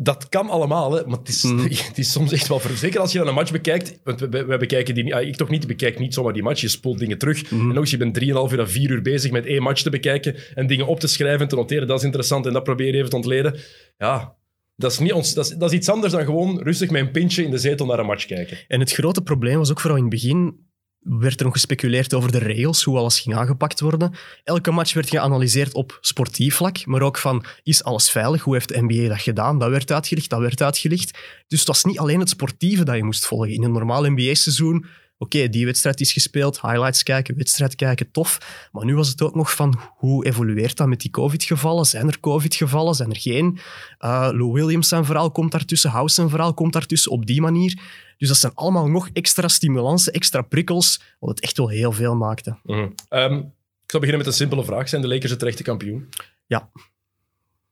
dat 0.03 0.29
kan 0.29 0.49
allemaal, 0.49 0.91
hè, 0.91 1.05
maar 1.05 1.17
het 1.17 1.27
is, 1.27 1.43
het 1.87 1.97
is 1.97 2.11
soms 2.11 2.31
echt 2.31 2.47
wel... 2.47 2.61
Zeker 2.75 2.99
als 2.99 3.11
je 3.11 3.17
dan 3.17 3.27
een 3.27 3.33
match 3.33 3.51
bekijkt, 3.51 3.99
want 4.03 4.19
we, 4.19 4.29
we, 4.29 4.45
we 4.45 4.57
bekijken 4.57 4.95
die 4.95 5.15
ah, 5.15 5.27
Ik 5.27 5.35
toch 5.35 5.49
niet, 5.49 5.61
ik 5.61 5.67
bekijk 5.67 5.99
niet 5.99 6.13
zomaar 6.13 6.33
die 6.33 6.43
match. 6.43 6.61
Je 6.61 6.67
spoelt 6.67 6.99
dingen 6.99 7.17
terug. 7.17 7.51
En 7.51 7.71
ook 7.71 7.77
als 7.77 7.91
je 7.91 7.97
bent 7.97 8.19
3,5 8.19 8.25
uur 8.25 8.59
à 8.59 8.65
4 8.65 8.89
uur 8.89 9.01
bezig 9.01 9.31
met 9.31 9.45
één 9.45 9.61
match 9.61 9.81
te 9.81 9.89
bekijken 9.89 10.35
en 10.53 10.67
dingen 10.67 10.87
op 10.87 10.99
te 10.99 11.07
schrijven 11.07 11.41
en 11.41 11.47
te 11.47 11.55
noteren, 11.55 11.87
dat 11.87 11.97
is 11.97 12.03
interessant 12.03 12.45
en 12.45 12.53
dat 12.53 12.63
probeer 12.63 12.87
je 12.87 12.93
even 12.93 13.09
te 13.09 13.15
ontleden. 13.15 13.59
Ja, 13.97 14.35
dat 14.75 14.91
is, 14.91 14.99
niet 14.99 15.13
ons, 15.13 15.33
dat, 15.33 15.45
is, 15.45 15.51
dat 15.51 15.71
is 15.71 15.77
iets 15.77 15.89
anders 15.89 16.13
dan 16.13 16.25
gewoon 16.25 16.61
rustig 16.61 16.89
met 16.89 17.01
een 17.01 17.11
pintje 17.11 17.43
in 17.43 17.51
de 17.51 17.57
zetel 17.57 17.85
naar 17.85 17.99
een 17.99 18.05
match 18.05 18.25
kijken. 18.25 18.57
En 18.67 18.79
het 18.79 18.91
grote 18.91 19.21
probleem 19.21 19.57
was 19.57 19.71
ook 19.71 19.79
vooral 19.79 19.97
in 19.97 20.03
het 20.03 20.13
begin, 20.13 20.65
werd 21.01 21.39
er 21.39 21.45
nog 21.45 21.53
gespeculeerd 21.53 22.13
over 22.13 22.31
de 22.31 22.37
regels, 22.37 22.83
hoe 22.83 22.97
alles 22.97 23.19
ging 23.19 23.35
aangepakt 23.35 23.79
worden. 23.79 24.13
Elke 24.43 24.71
match 24.71 24.93
werd 24.93 25.09
geanalyseerd 25.09 25.73
op 25.73 25.97
sportief 26.01 26.55
vlak, 26.55 26.85
maar 26.85 27.01
ook 27.01 27.17
van, 27.17 27.45
is 27.63 27.83
alles 27.83 28.09
veilig? 28.09 28.43
Hoe 28.43 28.53
heeft 28.53 28.67
de 28.67 28.81
NBA 28.81 29.07
dat 29.07 29.21
gedaan? 29.21 29.59
Dat 29.59 29.69
werd 29.69 29.91
uitgelicht, 29.91 30.29
dat 30.29 30.39
werd 30.39 30.61
uitgelicht. 30.61 31.19
Dus 31.47 31.59
het 31.59 31.67
was 31.67 31.83
niet 31.83 31.99
alleen 31.99 32.19
het 32.19 32.29
sportieve 32.29 32.83
dat 32.83 32.95
je 32.95 33.03
moest 33.03 33.25
volgen. 33.25 33.53
In 33.53 33.63
een 33.63 33.71
normaal 33.71 34.09
NBA-seizoen, 34.09 34.85
oké, 35.21 35.49
die 35.49 35.65
wedstrijd 35.65 36.01
is 36.01 36.11
gespeeld, 36.11 36.61
highlights 36.61 37.03
kijken, 37.03 37.37
wedstrijd 37.37 37.75
kijken, 37.75 38.11
tof. 38.11 38.37
Maar 38.71 38.85
nu 38.85 38.95
was 38.95 39.07
het 39.07 39.21
ook 39.21 39.35
nog 39.35 39.55
van, 39.55 39.79
hoe 39.95 40.25
evolueert 40.25 40.77
dat 40.77 40.87
met 40.87 40.99
die 40.99 41.09
COVID-gevallen? 41.09 41.85
Zijn 41.85 42.07
er 42.07 42.19
COVID-gevallen? 42.19 42.95
Zijn 42.95 43.09
er 43.09 43.19
geen? 43.19 43.59
Uh, 43.99 44.29
Lou 44.31 44.51
Williams 44.51 44.87
zijn 44.87 45.05
verhaal 45.05 45.31
komt 45.31 45.51
daartussen, 45.51 45.89
House 45.89 46.15
zijn 46.15 46.29
verhaal 46.29 46.53
komt 46.53 46.73
daartussen, 46.73 47.11
op 47.11 47.25
die 47.25 47.41
manier. 47.41 47.81
Dus 48.17 48.27
dat 48.27 48.37
zijn 48.37 48.51
allemaal 48.55 48.87
nog 48.87 49.09
extra 49.13 49.47
stimulansen, 49.47 50.13
extra 50.13 50.41
prikkels, 50.41 51.01
wat 51.19 51.29
het 51.29 51.39
echt 51.39 51.57
wel 51.57 51.67
heel 51.67 51.91
veel 51.91 52.15
maakte. 52.15 52.57
Mhm. 52.63 52.87
Ehm, 53.09 53.37
ik 53.83 53.91
zal 53.91 53.99
beginnen 53.99 54.17
met 54.17 54.27
een 54.27 54.39
simpele 54.39 54.63
vraag. 54.63 54.89
Zijn 54.89 55.01
de 55.01 55.07
Lakers 55.07 55.29
het 55.29 55.39
terechte 55.39 55.63
kampioen? 55.63 56.09
Ja, 56.45 56.69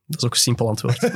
dat 0.10 0.18
is 0.22 0.26
ook 0.26 0.34
een 0.34 0.40
simpel 0.40 0.68
antwoord. 0.68 1.00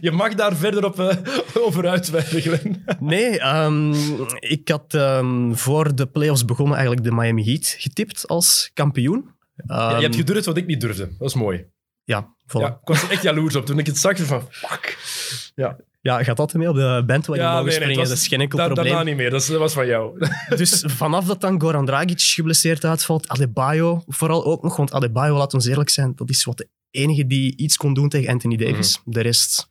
Je 0.00 0.10
mag 0.10 0.34
daar 0.34 0.56
verder 0.56 0.84
op, 0.84 1.00
eh, 1.00 1.16
over 1.54 1.88
uitweiden, 1.88 2.40
Glenn. 2.42 2.84
nee, 3.00 3.38
ehm, 3.38 3.94
ik 4.38 4.68
had 4.68 4.94
ehm, 4.94 5.52
voor 5.54 5.94
de 5.94 6.06
playoffs 6.06 6.44
begonnen 6.44 6.76
eigenlijk 6.76 7.06
de 7.06 7.12
Miami 7.14 7.44
Heat 7.44 7.74
getipt 7.78 8.28
als 8.28 8.70
kampioen. 8.74 9.30
Ja, 9.66 9.86
je 9.88 9.92
hebt 9.92 10.04
Ehm, 10.04 10.12
gedurfd 10.12 10.44
wat 10.46 10.56
ik 10.56 10.66
niet 10.66 10.80
durfde. 10.80 11.08
Dat 11.18 11.28
is 11.28 11.34
mooi. 11.34 11.64
ja, 12.04 12.34
voilà. 12.46 12.60
Ja, 12.60 12.68
ik 12.68 12.88
was 12.88 13.02
er 13.02 13.10
echt 13.10 13.22
jaloers 13.22 13.56
op 13.56 13.66
toen 13.66 13.78
ik 13.78 13.86
het 13.86 13.98
zag. 13.98 14.16
Van, 14.18 14.42
fuck. 14.50 14.98
Ja, 15.54 15.76
Ja, 16.00 16.22
gaat 16.24 16.38
altijd 16.38 16.58
mee 16.58 16.68
op 16.68 16.74
de 16.76 17.02
bandwagon 17.06 17.44
ja 17.44 17.50
mogen 17.50 17.64
nee, 17.64 17.64
nee, 17.64 17.72
springen, 17.74 17.88
het 17.90 17.98
was- 17.98 18.08
dat 18.08 18.18
is 18.18 18.28
geen 18.28 18.40
enkel 18.40 18.58
da- 18.58 18.64
probleem. 18.64 18.86
Daarna 18.86 19.02
niet 19.02 19.16
meer, 19.16 19.30
dat, 19.30 19.40
is- 19.40 19.46
dat 19.46 19.58
was 19.58 19.72
van 19.72 19.86
jou. 19.86 20.18
Dus 20.56 20.84
vanaf 20.86 21.24
dat 21.26 21.40
dan 21.40 21.60
Goran 21.60 21.86
Dragic 21.86 22.20
geblesseerd 22.20 22.84
uitvalt, 22.84 23.28
Adebayo 23.28 24.02
vooral 24.06 24.44
ook 24.44 24.62
nog, 24.62 24.76
want 24.76 24.92
Adebayo, 24.92 25.36
laat 25.36 25.54
ons 25.54 25.66
eerlijk 25.66 25.90
zijn, 25.90 26.12
dat 26.16 26.30
is 26.30 26.44
wat 26.44 26.56
de 26.56 26.68
enige 26.90 27.26
die 27.26 27.56
iets 27.56 27.76
kon 27.76 27.94
doen 27.94 28.08
tegen 28.08 28.32
Anthony 28.32 28.56
Davis. 28.56 29.00
De 29.04 29.20
rest 29.20 29.68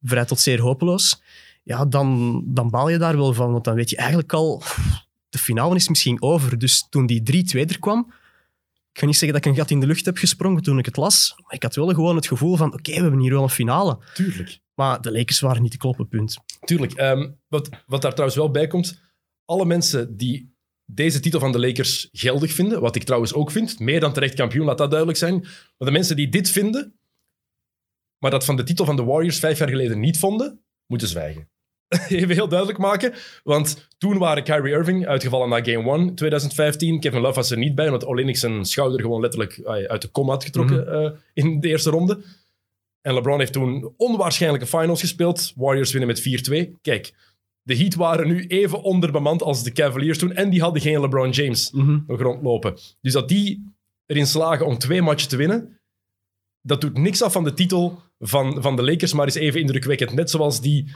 vrij 0.00 0.24
tot 0.24 0.40
zeer 0.40 0.60
hopeloos. 0.60 1.22
Ja, 1.62 1.84
dan, 1.84 2.42
dan 2.46 2.70
baal 2.70 2.88
je 2.88 2.98
daar 2.98 3.16
wel 3.16 3.32
van, 3.32 3.52
want 3.52 3.64
dan 3.64 3.74
weet 3.74 3.90
je 3.90 3.96
eigenlijk 3.96 4.32
al, 4.32 4.62
de 5.28 5.38
finale 5.38 5.74
is 5.74 5.88
misschien 5.88 6.22
over. 6.22 6.58
Dus 6.58 6.86
toen 6.88 7.06
die 7.06 7.44
3-2 7.56 7.58
er 7.58 7.78
kwam, 7.78 8.12
ik 8.92 9.00
ga 9.00 9.06
niet 9.06 9.16
zeggen 9.16 9.32
dat 9.32 9.46
ik 9.46 9.52
een 9.52 9.58
gat 9.58 9.70
in 9.70 9.80
de 9.80 9.86
lucht 9.86 10.04
heb 10.04 10.16
gesprongen 10.16 10.62
toen 10.62 10.78
ik 10.78 10.84
het 10.84 10.96
las, 10.96 11.34
maar 11.36 11.54
ik 11.54 11.62
had 11.62 11.74
wel 11.74 11.88
gewoon 11.88 12.16
het 12.16 12.26
gevoel 12.26 12.56
van, 12.56 12.72
oké, 12.72 12.92
we 12.92 13.00
hebben 13.00 13.20
hier 13.20 13.32
wel 13.32 13.42
een 13.42 13.48
finale. 13.48 13.98
Tuurlijk. 14.14 14.58
Maar 14.74 15.00
de 15.00 15.12
Lakers 15.12 15.40
waren 15.40 15.62
niet 15.62 15.70
te 15.70 15.76
kloppen, 15.76 16.08
punt. 16.08 16.36
Tuurlijk. 16.60 16.92
Ehm, 16.92 17.30
wat, 17.48 17.68
wat 17.86 18.02
daar 18.02 18.10
trouwens 18.10 18.38
wel 18.38 18.50
bij 18.50 18.66
komt, 18.66 19.00
alle 19.44 19.64
mensen 19.64 20.16
die 20.16 20.53
deze 20.86 21.20
titel 21.20 21.40
van 21.40 21.52
de 21.52 21.60
Lakers 21.60 22.08
geldig 22.12 22.52
vinden, 22.52 22.80
wat 22.80 22.96
ik 22.96 23.02
trouwens 23.02 23.34
ook 23.34 23.50
vind, 23.50 23.78
meer 23.78 24.00
dan 24.00 24.12
terecht 24.12 24.34
kampioen, 24.34 24.66
laat 24.66 24.78
dat 24.78 24.90
duidelijk 24.90 25.18
zijn. 25.18 25.40
Maar 25.40 25.88
de 25.88 25.90
mensen 25.90 26.16
die 26.16 26.28
dit 26.28 26.50
vinden, 26.50 26.98
maar 28.18 28.30
dat 28.30 28.44
van 28.44 28.56
de 28.56 28.62
titel 28.62 28.84
van 28.84 28.96
de 28.96 29.04
Warriors 29.04 29.38
vijf 29.38 29.58
jaar 29.58 29.68
geleden 29.68 30.00
niet 30.00 30.18
vonden, 30.18 30.60
moeten 30.86 31.08
zwijgen. 31.08 31.48
Even 32.08 32.34
heel 32.34 32.48
duidelijk 32.48 32.78
maken, 32.78 33.14
want 33.42 33.88
toen 33.98 34.18
waren 34.18 34.44
Kyrie 34.44 34.72
Irving 34.72 35.06
uitgevallen 35.06 35.48
na 35.48 35.64
Game 35.64 35.90
1 35.90 36.14
2015. 36.14 37.00
Kevin 37.00 37.20
Love 37.20 37.34
was 37.34 37.50
er 37.50 37.58
niet 37.58 37.74
bij, 37.74 37.86
omdat 37.86 38.04
Olenek 38.04 38.36
zijn 38.36 38.64
schouder 38.64 39.00
gewoon 39.00 39.20
letterlijk 39.20 39.56
eh, 39.58 39.84
uit 39.84 40.02
de 40.02 40.08
kom 40.08 40.28
had 40.28 40.44
getrokken 40.44 40.88
eh, 40.88 41.10
in 41.32 41.60
de 41.60 41.68
eerste 41.68 41.90
ronde. 41.90 42.22
En 43.00 43.14
LeBron 43.14 43.38
heeft 43.38 43.52
toen 43.52 43.94
onwaarschijnlijke 43.96 44.66
finals 44.66 45.00
gespeeld. 45.00 45.52
Warriors 45.56 45.92
winnen 45.92 46.08
met 46.08 46.70
4-2. 46.70 46.80
Kijk, 46.82 47.12
de 47.64 47.76
Heat 47.76 47.94
waren 47.94 48.26
nu 48.28 48.46
even 48.46 48.82
onderbemand 48.82 49.42
als 49.42 49.62
de 49.62 49.72
Cavaliers 49.72 50.18
toen. 50.18 50.32
En 50.32 50.50
die 50.50 50.60
hadden 50.60 50.82
geen 50.82 51.00
LeBron 51.00 51.30
James 51.30 51.70
nog 52.06 52.20
rondlopen. 52.20 52.78
Dus 53.00 53.12
dat 53.12 53.28
die 53.28 53.72
erin 54.06 54.26
slagen 54.26 54.66
om 54.66 54.78
twee 54.78 55.02
matchen 55.02 55.28
te 55.28 55.36
winnen, 55.36 55.80
dat 56.60 56.80
doet 56.80 56.98
niks 56.98 57.22
af 57.22 57.32
van 57.32 57.44
de 57.44 57.54
titel 57.54 58.02
van, 58.18 58.62
van 58.62 58.76
de 58.76 58.82
Lakers, 58.84 59.12
maar 59.12 59.26
is 59.26 59.34
even 59.34 59.60
indrukwekkend. 59.60 60.12
Net 60.12 60.30
zoals 60.30 60.60
die 60.60 60.92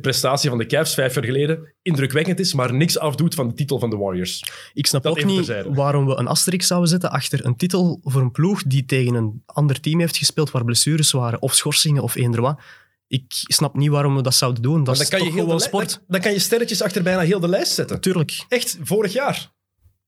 prestatie 0.00 0.48
van 0.48 0.58
de 0.58 0.66
Cavs 0.66 0.94
vijf 0.94 1.14
jaar 1.14 1.24
geleden 1.24 1.74
indrukwekkend 1.82 2.40
is, 2.40 2.54
maar 2.54 2.74
niks 2.74 2.98
afdoet 2.98 3.34
van 3.34 3.48
de 3.48 3.54
titel 3.54 3.78
van 3.78 3.90
de 3.90 3.96
Warriors. 3.96 4.44
Ik 4.72 4.86
snap 4.86 5.02
Dat 5.02 5.18
ook 5.18 5.24
niet 5.24 5.36
terzijde. 5.36 5.72
waarom 5.74 6.06
we 6.06 6.16
een 6.16 6.26
asterisk 6.26 6.62
zouden 6.62 6.88
zetten 6.88 7.10
achter 7.10 7.44
een 7.44 7.56
titel 7.56 8.00
voor 8.02 8.20
een 8.20 8.30
ploeg 8.30 8.62
die 8.62 8.84
tegen 8.84 9.14
een 9.14 9.42
ander 9.46 9.80
team 9.80 10.00
heeft 10.00 10.16
gespeeld 10.16 10.50
waar 10.50 10.64
blessures 10.64 11.10
waren, 11.10 11.42
of 11.42 11.54
schorsingen, 11.54 12.02
of 12.02 12.14
eender 12.14 12.40
wat. 12.40 12.60
Ik 13.08 13.24
snap 13.28 13.74
niet 13.76 13.90
waarom 13.90 14.16
we 14.16 14.22
dat 14.22 14.34
zouden 14.34 14.62
doen. 14.62 14.84
Dat 14.84 14.94
is 14.94 15.00
dan 15.00 15.08
kan, 15.18 15.28
je 15.28 15.34
toch 15.34 15.42
gewoon 15.44 15.60
sport. 15.60 15.90
dan, 15.90 16.00
dan 16.08 16.20
kan 16.20 16.32
je 16.32 16.38
sterretjes 16.38 16.82
achter 16.82 17.02
bijna 17.02 17.20
heel 17.20 17.40
de 17.40 17.48
lijst 17.48 17.72
zetten. 17.72 17.96
Natuurlijk. 17.96 18.44
Echt, 18.48 18.78
vorig 18.82 19.12
jaar. 19.12 19.52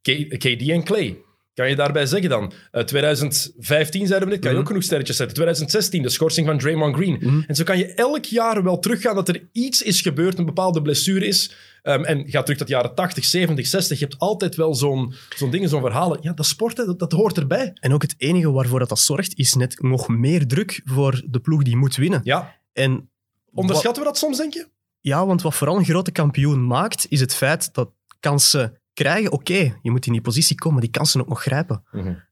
K- 0.02 0.28
KD 0.38 0.68
en 0.68 0.84
Clay. 0.84 1.16
Kan 1.54 1.68
je 1.68 1.76
daarbij 1.76 2.06
zeggen 2.06 2.28
dan? 2.30 2.52
Eh, 2.70 2.82
2015 2.82 4.06
zeiden 4.06 4.28
we 4.28 4.34
net, 4.34 4.42
kan 4.42 4.50
je 4.50 4.56
Mhm. 4.56 4.58
ook 4.60 4.66
genoeg 4.66 4.82
sterretjes 4.82 5.16
zetten. 5.16 5.36
2016, 5.36 6.02
de 6.02 6.08
schorsing 6.08 6.46
van 6.46 6.58
Draymond 6.58 6.94
Green. 6.96 7.16
Mhm. 7.20 7.40
En 7.46 7.54
zo 7.54 7.64
kan 7.64 7.78
je 7.78 7.86
elk 7.94 8.24
jaar 8.24 8.62
wel 8.62 8.78
teruggaan 8.78 9.14
dat 9.14 9.28
er 9.28 9.48
iets 9.52 9.82
is 9.82 10.00
gebeurd, 10.00 10.38
een 10.38 10.44
bepaalde 10.44 10.82
blessure 10.82 11.26
is. 11.26 11.52
Ehm, 11.82 12.04
en 12.04 12.24
ga 12.30 12.42
terug 12.42 12.58
tot 12.58 12.66
de 12.66 12.72
jaren 12.72 12.94
80, 12.94 13.24
70, 13.24 13.66
60. 13.66 13.98
Je 13.98 14.04
hebt 14.04 14.18
altijd 14.18 14.56
wel 14.56 14.74
zo'n 14.74 15.14
zo'n 15.36 15.50
dingen, 15.50 15.68
zo'n 15.68 15.80
verhalen. 15.80 16.18
Ja, 16.22 16.32
dat 16.32 16.44
is 16.44 16.50
sport, 16.50 16.76
hè, 16.76 16.84
dat, 16.84 16.98
dat 16.98 17.12
hoort 17.12 17.36
erbij. 17.36 17.70
En 17.80 17.92
ook 17.94 18.02
het 18.02 18.14
enige 18.18 18.50
waarvoor 18.50 18.78
dat, 18.78 18.88
dat 18.88 18.98
zorgt, 19.00 19.36
is 19.38 19.54
net 19.54 19.82
nog 19.82 20.08
meer 20.08 20.46
druk 20.46 20.80
voor 20.84 21.22
de 21.26 21.40
ploeg 21.40 21.62
die 21.62 21.76
moet 21.76 21.96
winnen. 21.96 22.20
Ja, 22.24 22.56
En 22.78 23.10
onderschatten 23.54 24.02
we 24.02 24.08
dat 24.08 24.18
soms, 24.18 24.36
denk 24.36 24.54
je? 24.54 24.68
Ja, 25.00 25.26
want 25.26 25.42
wat 25.42 25.54
vooral 25.54 25.76
een 25.76 25.84
grote 25.84 26.12
kampioen 26.12 26.66
maakt, 26.66 27.06
is 27.08 27.20
het 27.20 27.34
feit 27.34 27.74
dat 27.74 27.90
kansen 28.20 28.80
krijgen, 28.94 29.32
oké, 29.32 29.78
je 29.82 29.90
moet 29.90 30.06
in 30.06 30.12
die 30.12 30.20
positie 30.20 30.56
komen, 30.56 30.72
maar 30.72 30.86
die 30.86 30.96
kansen 30.96 31.20
ook 31.20 31.28
nog 31.28 31.42
grijpen. 31.42 31.82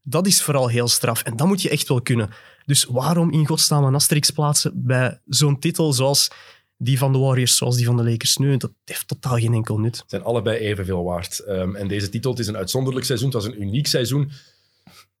Dat 0.03 0.27
is 0.27 0.41
vooral 0.41 0.67
heel 0.67 0.87
straf. 0.87 1.23
En 1.23 1.35
dat 1.35 1.47
moet 1.47 1.61
je 1.61 1.69
echt 1.69 1.87
wel 1.87 2.01
kunnen. 2.01 2.29
Dus 2.65 2.83
waarom 2.83 3.31
in 3.31 3.47
godsnaam 3.47 3.83
een 3.83 3.95
asterix 3.95 4.29
plaatsen 4.31 4.71
bij 4.75 5.19
zo'n 5.25 5.59
titel 5.59 5.93
zoals 5.93 6.27
die 6.77 6.97
van 6.97 7.11
de 7.11 7.17
Warriors, 7.17 7.57
zoals 7.57 7.75
die 7.75 7.85
van 7.85 7.97
de 7.97 8.09
Lakers 8.09 8.37
nu? 8.37 8.57
Dat 8.57 8.71
heeft 8.85 9.07
totaal 9.07 9.37
geen 9.37 9.53
enkel 9.53 9.79
nut. 9.79 10.03
zijn 10.07 10.23
allebei 10.23 10.57
evenveel 10.57 11.03
waard. 11.03 11.39
Ehm, 11.39 11.75
en 11.75 11.87
deze 11.87 12.09
titel, 12.09 12.31
het 12.31 12.39
is 12.39 12.47
een 12.47 12.57
uitzonderlijk 12.57 13.05
seizoen, 13.05 13.29
het 13.29 13.43
was 13.43 13.45
een 13.45 13.61
uniek 13.61 13.87
seizoen. 13.87 14.31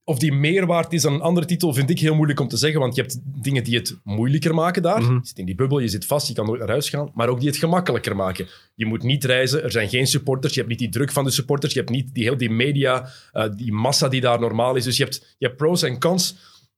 Of 0.09 0.19
die 0.19 0.33
meer 0.33 0.65
waard 0.65 0.93
is 0.93 1.01
dan 1.01 1.13
een 1.13 1.21
andere 1.21 1.45
titel, 1.45 1.73
vind 1.73 1.89
ik 1.89 1.99
heel 1.99 2.15
moeilijk 2.15 2.39
om 2.39 2.47
te 2.47 2.57
zeggen, 2.57 2.79
want 2.79 2.95
je 2.95 3.01
hebt 3.01 3.19
dingen 3.23 3.63
die 3.63 3.75
het 3.75 3.99
moeilijker 4.03 4.53
maken 4.53 4.81
daar. 4.81 5.01
Mhm. 5.01 5.13
Je 5.13 5.19
zit 5.23 5.37
in 5.37 5.45
die 5.45 5.55
bubbel, 5.55 5.79
je 5.79 5.87
zit 5.87 6.05
vast, 6.05 6.27
je 6.27 6.33
kan 6.33 6.45
nooit 6.45 6.59
naar 6.59 6.69
huis 6.69 6.89
gaan, 6.89 7.11
maar 7.13 7.29
ook 7.29 7.39
die 7.39 7.47
het 7.47 7.57
gemakkelijker 7.57 8.15
maken. 8.15 8.47
Je 8.75 8.85
moet 8.85 9.03
niet 9.03 9.23
reizen, 9.23 9.63
er 9.63 9.71
zijn 9.71 9.89
geen 9.89 10.07
supporters, 10.07 10.53
je 10.53 10.59
hebt 10.59 10.71
niet 10.71 10.79
die 10.79 10.89
druk 10.89 11.11
van 11.11 11.23
de 11.23 11.31
supporters, 11.31 11.73
je 11.73 11.79
hebt 11.79 11.91
niet 11.91 12.13
die 12.13 12.23
heel 12.23 12.37
die 12.37 12.49
media, 12.49 13.09
eh, 13.31 13.49
die 13.55 13.73
massa 13.73 14.07
die 14.07 14.21
daar 14.21 14.39
normaal 14.39 14.75
is. 14.75 14.83
Dus 14.83 14.97
je 14.97 15.03
hebt, 15.03 15.35
je 15.37 15.45
hebt 15.45 15.57
pros 15.57 15.83
en 15.83 15.99
cons. 15.99 16.35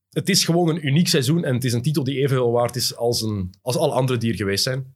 Het 0.09 0.29
is 0.29 0.45
gewoon 0.45 0.69
een 0.69 0.87
uniek 0.87 1.07
seizoen 1.07 1.43
en 1.43 1.53
het 1.53 1.63
is 1.63 1.73
een 1.73 1.81
titel 1.81 2.03
die 2.03 2.17
evenveel 2.17 2.51
waard 2.51 2.75
is 2.75 2.95
als, 2.95 3.21
een, 3.21 3.53
als 3.61 3.77
alle 3.77 3.93
andere 3.93 4.19
die 4.19 4.31
er 4.31 4.37
geweest 4.37 4.63
zijn. 4.63 4.95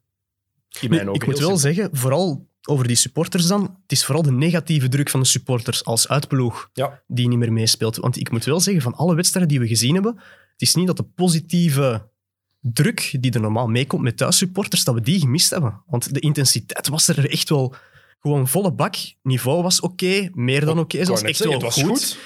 In 0.80 0.90
mijn 0.90 1.08
ogen. 1.08 1.20
ik 1.20 1.26
moet 1.26 1.38
wel 1.38 1.56
zeggen, 1.56 1.88
vooral 1.92 2.48
over 2.68 2.86
die 2.86 2.96
supporters 2.96 3.46
dan, 3.46 3.62
het 3.62 3.92
is 3.92 4.04
vooral 4.04 4.22
de 4.22 4.32
negatieve 4.32 4.88
druk 4.88 5.10
van 5.10 5.20
de 5.20 5.26
supporters 5.26 5.84
als 5.84 6.08
uitploeg 6.08 6.70
Ja. 6.72 7.02
die 7.06 7.28
niet 7.28 7.38
meer 7.38 7.52
meespeelt. 7.52 7.96
Want 7.96 8.16
ik 8.16 8.30
moet 8.30 8.44
wel 8.44 8.60
zeggen, 8.60 8.82
van 8.82 8.94
alle 8.94 9.14
wedstrijden 9.14 9.50
die 9.50 9.60
we 9.60 9.66
gezien 9.66 9.94
hebben, 9.94 10.14
het 10.52 10.62
is 10.62 10.74
niet 10.74 10.86
dat 10.86 10.96
de 10.96 11.02
positieve 11.02 12.08
druk 12.60 13.16
die 13.20 13.32
er 13.32 13.40
normaal 13.40 13.66
meekomt 13.68 14.02
met 14.02 14.16
thuissupporters, 14.16 14.84
dat 14.84 14.94
we 14.94 15.00
die 15.00 15.20
gemist 15.20 15.50
hebben. 15.50 15.82
Want 15.86 16.14
de 16.14 16.20
intensiteit 16.20 16.88
was 16.88 17.08
er 17.08 17.30
echt 17.30 17.48
wel 17.48 17.74
gewoon 18.20 18.48
volle 18.48 18.72
bak. 18.72 18.96
Niveau 19.22 19.62
was 19.62 19.80
oké, 19.80 20.28
meer 20.32 20.64
dan 20.64 20.78
oké, 20.78 20.96
wou 20.96 21.06
zelfs 21.06 21.20
net 21.20 21.30
echt 21.30 21.38
zeggen, 21.38 21.58
wel 21.60 21.68
het 21.68 21.76
was 21.76 21.84
goed. 21.84 22.18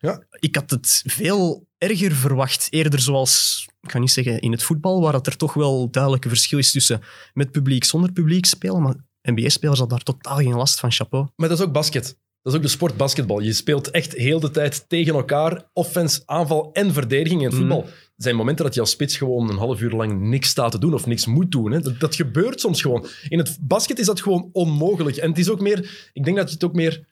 goed. 0.00 0.24
Ik 0.40 0.54
had 0.54 0.70
het 0.70 1.02
veel 1.06 1.68
erger 1.78 2.12
verwacht. 2.12 2.66
Eerder 2.70 3.00
zoals, 3.00 3.64
ik 3.82 3.90
ga 3.90 3.98
niet 3.98 4.10
zeggen 4.10 4.40
in 4.40 4.52
het 4.52 4.62
voetbal, 4.62 5.00
waar 5.00 5.12
dat 5.12 5.26
er 5.26 5.36
toch 5.36 5.54
wel 5.54 5.90
duidelijke 5.90 6.28
verschil 6.28 6.58
is 6.58 6.70
tussen 6.70 7.00
met 7.34 7.50
publiek, 7.50 7.84
zonder 7.84 8.12
publiek 8.12 8.46
spelen. 8.46 8.82
Maar 8.82 8.94
NBA-spelers 9.34 9.78
hadden 9.78 9.96
daar 9.96 10.14
totaal 10.14 10.36
geen 10.36 10.54
last 10.54 10.80
van. 10.80 10.92
Chapeau. 10.92 11.26
Maar 11.36 11.48
dat 11.48 11.58
is 11.58 11.64
ook 11.64 11.72
basket. 11.72 12.18
Dat 12.42 12.52
is 12.52 12.58
ook 12.60 12.64
de 12.64 12.72
sport 12.72 12.96
basketbal. 12.96 13.40
Je 13.40 13.52
speelt 13.52 13.90
echt 13.90 14.12
heel 14.12 14.40
de 14.40 14.50
tijd 14.50 14.88
tegen 14.88 15.14
elkaar. 15.14 15.68
Offense, 15.72 16.22
aanval 16.26 16.70
en 16.72 16.92
verdediging. 16.92 17.40
In 17.40 17.46
het 17.46 17.56
voetbal 17.56 17.84
er 18.16 18.22
zijn 18.22 18.36
momenten 18.36 18.64
dat 18.64 18.74
je 18.74 18.80
als 18.80 18.90
spits 18.90 19.16
gewoon 19.16 19.50
een 19.50 19.56
half 19.56 19.80
uur 19.80 19.90
lang 19.90 20.20
niks 20.20 20.48
staat 20.48 20.70
te 20.70 20.78
doen 20.78 20.94
of 20.94 21.06
niks 21.06 21.26
moet 21.26 21.50
doen. 21.50 21.72
Hè. 21.72 21.80
Dat, 21.80 22.00
dat 22.00 22.14
gebeurt 22.14 22.60
soms 22.60 22.82
gewoon. 22.82 23.06
In 23.28 23.38
het 23.38 23.58
basket 23.60 23.98
is 23.98 24.06
dat 24.06 24.20
gewoon 24.20 24.48
onmogelijk. 24.52 25.16
En 25.16 25.28
het 25.28 25.38
is 25.38 25.50
ook 25.50 25.60
meer... 25.60 26.10
Ik 26.12 26.24
denk 26.24 26.36
dat 26.36 26.48
je 26.48 26.54
het 26.54 26.64
ook 26.64 26.74
meer 26.74 27.06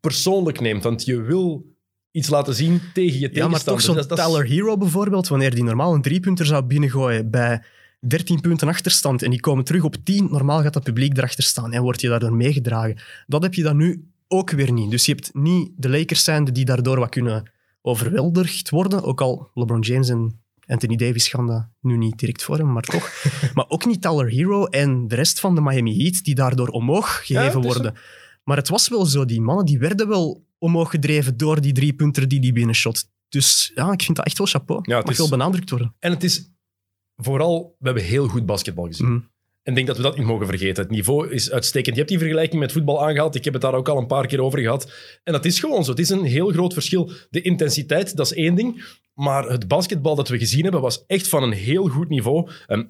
persoonlijk 0.00 0.60
neemt. 0.60 0.82
Want 0.82 1.04
je 1.04 1.20
wil 1.20 1.66
iets 2.10 2.28
laten 2.28 2.54
zien 2.54 2.80
tegen 2.94 3.20
je 3.20 3.28
Ja, 3.32 3.48
maar 3.48 3.62
toch 3.62 3.80
tegenstander. 3.80 4.04
zo'n 4.04 4.16
Tyler 4.16 4.46
Hero 4.46 4.76
bijvoorbeeld, 4.76 5.28
wanneer 5.28 5.54
die 5.54 5.64
normaal 5.64 5.94
een 5.94 6.02
driepunter 6.02 6.46
zou 6.46 6.62
binnengooien 6.62 7.30
bij 7.30 7.62
13 8.08 8.40
punten 8.40 8.68
achterstand 8.68 9.22
en 9.22 9.30
die 9.30 9.40
komen 9.40 9.64
terug 9.64 9.82
op 9.84 9.96
10. 10.04 10.28
Normaal 10.30 10.62
gaat 10.62 10.72
dat 10.72 10.82
publiek 10.82 11.16
erachter 11.16 11.42
staan 11.44 11.72
en 11.72 11.82
wordt 11.82 12.00
je 12.00 12.08
daardoor 12.08 12.34
meegedragen. 12.34 12.96
Dat 13.26 13.42
heb 13.42 13.54
je 13.54 13.62
dan 13.62 13.76
nu 13.76 14.08
ook 14.28 14.50
weer 14.50 14.72
niet. 14.72 14.90
Dus 14.90 15.06
je 15.06 15.12
hebt 15.12 15.30
niet 15.34 15.70
de 15.76 15.88
Lakers 15.88 16.24
zijnde 16.24 16.52
die 16.52 16.64
daardoor 16.64 16.98
wat 16.98 17.08
kunnen 17.08 17.50
overweldigd 17.82 18.70
worden. 18.70 19.02
Ook 19.02 19.20
al 19.20 19.50
LeBron 19.54 19.80
James 19.80 20.08
en 20.08 20.40
Anthony 20.66 20.96
Davis 20.96 21.28
gaan 21.28 21.46
dat 21.46 21.68
nu 21.80 21.96
niet 21.96 22.18
direct 22.18 22.42
voor 22.42 22.56
hem, 22.56 22.72
maar 22.72 22.82
toch. 22.82 23.10
maar 23.54 23.68
ook 23.68 23.86
niet 23.86 24.02
Tyler 24.02 24.28
Hero 24.30 24.64
en 24.64 25.08
de 25.08 25.14
rest 25.14 25.40
van 25.40 25.54
de 25.54 25.60
Miami 25.60 26.02
Heat 26.02 26.24
die 26.24 26.34
daardoor 26.34 26.68
omhoog 26.68 27.16
gegeven 27.26 27.60
worden. 27.60 27.94
Maar 28.44 28.56
het 28.56 28.68
was 28.68 28.88
wel 28.88 29.06
zo, 29.06 29.24
die 29.24 29.40
mannen 29.40 29.64
die 29.64 29.78
werden 29.78 30.08
wel 30.08 30.46
omhoog 30.58 30.90
gedreven 30.90 31.36
door 31.36 31.60
die 31.60 31.72
drie 31.72 31.94
punten 31.94 32.28
die 32.28 32.40
die 32.40 32.52
binnenshot. 32.52 33.04
Dus 33.28 33.72
ja, 33.74 33.92
ik 33.92 34.02
vind 34.02 34.16
dat 34.16 34.26
echt 34.26 34.38
wel 34.38 34.46
chapeau. 34.46 34.80
Ja, 34.84 34.96
het 34.96 35.04
Mag 35.04 35.12
is- 35.14 35.18
wel 35.20 35.28
benadrukt 35.28 35.70
worden. 35.70 35.94
En 35.98 36.10
het 36.10 36.24
is 36.24 36.50
vooral, 37.16 37.76
we 37.78 37.84
hebben 37.86 38.04
heel 38.04 38.28
goed 38.28 38.46
basketbal 38.46 38.86
gezien. 38.86 39.08
Mhm. 39.08 39.20
En 39.62 39.70
ik 39.70 39.74
denk 39.74 39.86
dat 39.86 39.96
we 39.96 40.02
dat 40.02 40.16
niet 40.16 40.26
mogen 40.26 40.46
vergeten. 40.46 40.82
Het 40.82 40.92
niveau 40.92 41.30
is 41.30 41.50
uitstekend. 41.50 41.94
Je 41.94 42.00
hebt 42.00 42.08
die 42.08 42.18
vergelijking 42.18 42.60
met 42.60 42.72
voetbal 42.72 43.06
aangehaald. 43.06 43.34
Ik 43.34 43.44
heb 43.44 43.52
het 43.52 43.62
daar 43.62 43.74
ook 43.74 43.88
al 43.88 43.98
een 43.98 44.06
paar 44.06 44.26
keer 44.26 44.42
over 44.42 44.58
gehad. 44.58 44.92
En 45.22 45.32
dat 45.32 45.44
is 45.44 45.60
gewoon 45.60 45.84
zo. 45.84 45.90
Het 45.90 46.00
is 46.00 46.08
een 46.08 46.24
heel 46.24 46.50
groot 46.50 46.72
verschil. 46.72 47.10
De 47.30 47.40
intensiteit, 47.40 48.16
dat 48.16 48.26
is 48.26 48.32
één 48.32 48.54
ding. 48.54 48.84
Maar 49.14 49.48
het 49.48 49.68
basketbal 49.68 50.14
dat 50.14 50.28
we 50.28 50.38
gezien 50.38 50.62
hebben, 50.62 50.80
was 50.80 51.04
echt 51.06 51.28
van 51.28 51.42
een 51.42 51.52
heel 51.52 51.88
goed 51.88 52.08
niveau. 52.08 52.50
Ehm, 52.66 52.84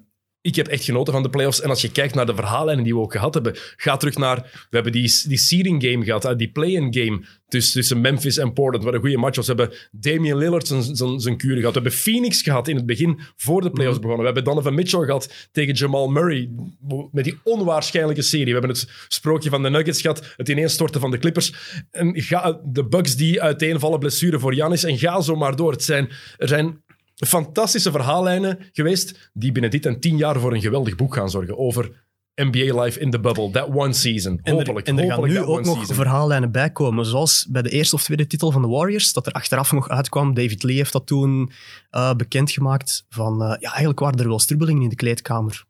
ik 0.45 0.55
heb 0.55 0.67
echt 0.67 0.83
genoten 0.83 1.13
van 1.13 1.23
de 1.23 1.29
playoffs. 1.29 1.61
En 1.61 1.69
als 1.69 1.81
je 1.81 1.91
kijkt 1.91 2.15
naar 2.15 2.25
de 2.25 2.35
verhaallijnen 2.35 2.83
die 2.83 2.93
we 2.93 2.99
ook 2.99 3.11
gehad 3.11 3.33
hebben, 3.33 3.53
ga 3.75 3.97
terug 3.97 4.17
naar... 4.17 4.67
We 4.69 4.75
hebben 4.75 4.91
die, 4.91 5.23
die 5.27 5.37
seeding 5.37 5.83
game 5.83 6.03
gehad, 6.03 6.25
eh, 6.25 6.35
die 6.35 6.51
play-in 6.51 6.93
game 6.93 7.25
tussen, 7.47 7.73
tussen 7.73 8.01
Memphis 8.01 8.37
en 8.37 8.53
Portland, 8.53 8.83
wat 8.83 8.93
een 8.93 8.99
goede 8.99 9.17
match 9.17 9.35
was. 9.35 9.47
We 9.47 9.53
hebben 9.53 9.77
Damian 9.91 10.37
Lillard 10.37 10.67
zijn, 10.67 10.95
zijn, 10.95 11.19
zijn 11.19 11.37
kuren 11.37 11.57
gehad. 11.57 11.73
We 11.73 11.79
hebben 11.81 11.99
Phoenix 11.99 12.41
gehad 12.41 12.67
in 12.67 12.75
het 12.75 12.85
begin, 12.85 13.19
voor 13.35 13.61
de 13.61 13.71
playoffs 13.71 13.99
begonnen. 13.99 14.19
We 14.19 14.25
hebben 14.25 14.43
Donovan 14.43 14.73
Mitchell 14.73 15.05
gehad 15.05 15.49
tegen 15.51 15.73
Jamal 15.73 16.07
Murray, 16.07 16.49
met 17.11 17.23
die 17.23 17.39
onwaarschijnlijke 17.43 18.21
serie. 18.21 18.45
We 18.45 18.59
hebben 18.59 18.69
het 18.69 18.89
sprookje 19.07 19.49
van 19.49 19.63
de 19.63 19.69
Nuggets 19.69 20.01
gehad, 20.01 20.33
het 20.37 20.49
ineenstorten 20.49 21.01
van 21.01 21.11
de 21.11 21.17
Clippers. 21.17 21.53
En 21.91 22.21
ga, 22.21 22.59
de 22.65 22.87
Bucks 22.87 23.15
die 23.15 23.41
uiteenvallen, 23.41 23.99
blessure 23.99 24.39
voor 24.39 24.53
Giannis. 24.53 24.83
En 24.83 24.97
ga 24.97 25.21
zo 25.21 25.35
maar 25.35 25.55
door. 25.55 25.71
Het 25.71 25.83
zijn, 25.83 26.09
er 26.37 26.47
zijn 26.47 26.83
fantastische 27.15 27.91
verhaallijnen 27.91 28.57
geweest 28.71 29.29
die 29.33 29.51
binnen 29.51 29.71
dit 29.71 29.85
en 29.85 29.99
tien 29.99 30.17
jaar 30.17 30.39
voor 30.39 30.53
een 30.53 30.61
geweldig 30.61 30.95
boek 30.95 31.13
gaan 31.15 31.29
zorgen 31.29 31.57
over 31.57 32.03
NBA 32.35 32.81
Life 32.81 32.99
in 32.99 33.11
the 33.11 33.19
Bubble, 33.19 33.51
that 33.51 33.67
one 33.73 33.93
season. 33.93 34.39
En 34.43 34.51
er, 34.51 34.57
Hopelijk, 34.57 34.87
en 34.87 34.99
er 34.99 35.05
gaan 35.11 35.23
nu 35.27 35.39
ook 35.39 35.63
nog 35.65 35.75
season. 35.77 35.95
verhaallijnen 35.95 36.51
bij 36.51 36.69
komen. 36.71 37.05
Zoals 37.05 37.45
bij 37.49 37.61
de 37.61 37.69
eerste 37.69 37.95
of 37.95 38.03
tweede 38.03 38.27
titel 38.27 38.51
van 38.51 38.61
de 38.61 38.67
Warriors, 38.67 39.13
dat 39.13 39.25
er 39.25 39.31
achteraf 39.31 39.71
nog 39.71 39.89
uitkwam. 39.89 40.33
David 40.33 40.63
Lee 40.63 40.75
heeft 40.75 40.91
dat 40.91 41.07
toen 41.07 41.51
eh, 41.89 42.13
bekendgemaakt. 42.13 43.05
Van, 43.09 43.41
eh, 43.41 43.47
ja, 43.59 43.69
eigenlijk 43.69 43.99
waren 43.99 44.19
er 44.19 44.27
wel 44.27 44.39
strubbelingen 44.39 44.83
in 44.83 44.89
de 44.89 44.95
kleedkamer. 44.95 45.65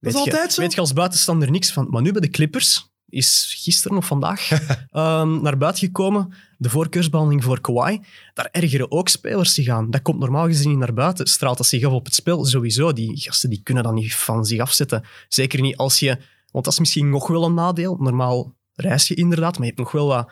Dat 0.00 0.12
is 0.12 0.12
Weet 0.18 0.24
je- 0.24 0.30
altijd 0.30 0.52
zo. 0.52 0.60
Weet 0.60 0.74
je 0.74 0.80
als 0.80 0.92
buitenstaander 0.92 1.50
niks 1.50 1.72
van. 1.72 1.86
Maar 1.90 2.02
nu 2.02 2.12
bij 2.12 2.20
de 2.20 2.28
Clippers 2.30 2.89
is 3.10 3.54
gisteren 3.58 3.96
of 3.96 4.06
vandaag 4.06 4.50
ehm, 4.90 5.42
naar 5.42 5.56
buiten 5.58 5.86
gekomen. 5.86 6.34
De 6.58 6.70
voorkeursbehandeling 6.70 7.44
voor 7.44 7.60
Kawhi. 7.60 7.98
Daar 8.34 8.48
ergeren 8.52 8.90
ook 8.90 9.08
spelers 9.08 9.54
zich 9.54 9.68
aan. 9.68 9.90
Dat 9.90 10.02
komt 10.02 10.18
normaal 10.18 10.46
gezien 10.46 10.68
niet 10.68 10.78
naar 10.78 10.94
buiten. 10.94 11.26
Straalt 11.26 11.56
dat 11.56 11.66
zich 11.66 11.84
af 11.84 11.92
op 11.92 12.04
het 12.04 12.14
spel? 12.14 12.44
Sowieso. 12.44 12.92
Die 12.92 13.16
gasten 13.20 13.50
die 13.50 13.60
kunnen 13.62 13.82
dat 13.82 13.92
niet 13.92 14.14
van 14.14 14.44
zich 14.44 14.60
afzetten. 14.60 15.04
Zeker 15.28 15.60
niet 15.60 15.76
als 15.76 15.98
je... 15.98 16.18
Want 16.50 16.64
dat 16.64 16.72
is 16.72 16.78
misschien 16.78 17.10
nog 17.10 17.26
wel 17.26 17.44
een 17.44 17.54
nadeel. 17.54 17.96
Normaal 17.96 18.54
reis 18.74 19.08
je 19.08 19.14
inderdaad, 19.14 19.52
maar 19.52 19.66
je 19.66 19.72
hebt 19.74 19.78
nog 19.78 19.92
wel 19.92 20.06
wat 20.06 20.30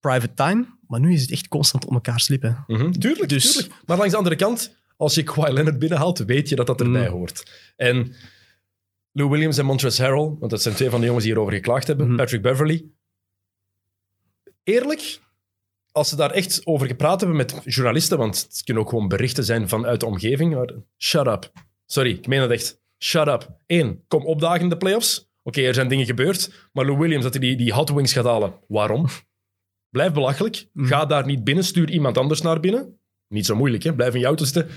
private 0.00 0.34
time. 0.34 0.66
Maar 0.88 1.00
nu 1.00 1.12
is 1.12 1.20
het 1.22 1.30
echt 1.30 1.48
constant 1.48 1.86
om 1.86 1.94
elkaar 1.94 2.20
slippen. 2.20 2.64
Mhm, 2.66 2.90
Tuurlijk, 2.90 3.28
Dus- 3.28 3.52
tuurlijk. 3.52 3.74
Maar 3.86 3.96
langs 3.96 4.12
de 4.12 4.18
andere 4.18 4.36
kant, 4.36 4.76
als 4.96 5.14
je 5.14 5.22
Kawhi 5.22 5.52
Leonard 5.52 5.78
binnenhaalt, 5.78 6.18
weet 6.18 6.48
je 6.48 6.56
dat 6.56 6.66
dat 6.66 6.80
erbij 6.80 7.06
Mm. 7.08 7.12
hoort. 7.14 7.50
En 7.76 8.14
Lou 9.16 9.28
Williams 9.30 9.58
en 9.58 9.64
Montrezl 9.64 10.02
Harrell, 10.02 10.36
want 10.38 10.50
dat 10.50 10.62
zijn 10.62 10.74
twee 10.74 10.90
van 10.90 11.00
de 11.00 11.06
jongens 11.06 11.24
die 11.24 11.32
hierover 11.32 11.56
geklaagd 11.56 11.86
hebben, 11.86 12.06
Mhm. 12.06 12.16
Patrick 12.16 12.42
Beverly. 12.42 12.84
Eerlijk, 14.62 15.20
als 15.92 16.08
ze 16.08 16.16
daar 16.16 16.30
echt 16.30 16.66
over 16.66 16.86
gepraat 16.86 17.20
hebben 17.20 17.36
met 17.36 17.60
journalisten, 17.64 18.18
want 18.18 18.42
het 18.42 18.62
kunnen 18.64 18.82
ook 18.82 18.88
gewoon 18.88 19.08
berichten 19.08 19.44
zijn 19.44 19.68
vanuit 19.68 20.00
de 20.00 20.06
omgeving, 20.06 20.54
maar 20.54 20.72
shut 20.98 21.26
up. 21.26 21.52
Sorry, 21.86 22.10
ik 22.10 22.26
meen 22.26 22.40
dat 22.40 22.50
echt. 22.50 22.82
Shut 23.02 23.26
up. 23.28 23.56
Eén, 23.66 24.04
kom 24.08 24.24
opdagen 24.26 24.60
in 24.60 24.68
de 24.68 24.76
playoffs. 24.76 25.30
Oké, 25.42 25.60
er 25.62 25.74
zijn 25.74 25.88
dingen 25.88 26.06
gebeurd, 26.06 26.68
maar 26.72 26.84
Lou 26.84 26.98
Williams, 26.98 27.22
dat 27.24 27.32
hij 27.32 27.42
die, 27.42 27.56
die 27.56 27.72
hot 27.72 27.90
wings 27.90 28.12
gaat 28.12 28.24
halen. 28.24 28.54
Waarom? 28.68 29.06
Blijf 29.88 30.12
belachelijk. 30.12 30.66
Mhm. 30.72 30.86
Ga 30.86 31.06
daar 31.06 31.26
niet 31.26 31.44
binnen. 31.44 31.64
Stuur 31.64 31.90
iemand 31.90 32.18
anders 32.18 32.40
naar 32.40 32.60
binnen. 32.60 32.98
Niet 33.28 33.46
zo 33.46 33.56
moeilijk, 33.56 33.82
hè? 33.82 33.94
Blijf 33.94 34.14
in 34.14 34.20
je 34.20 34.26
auto 34.26 34.44
zitten. 34.44 34.68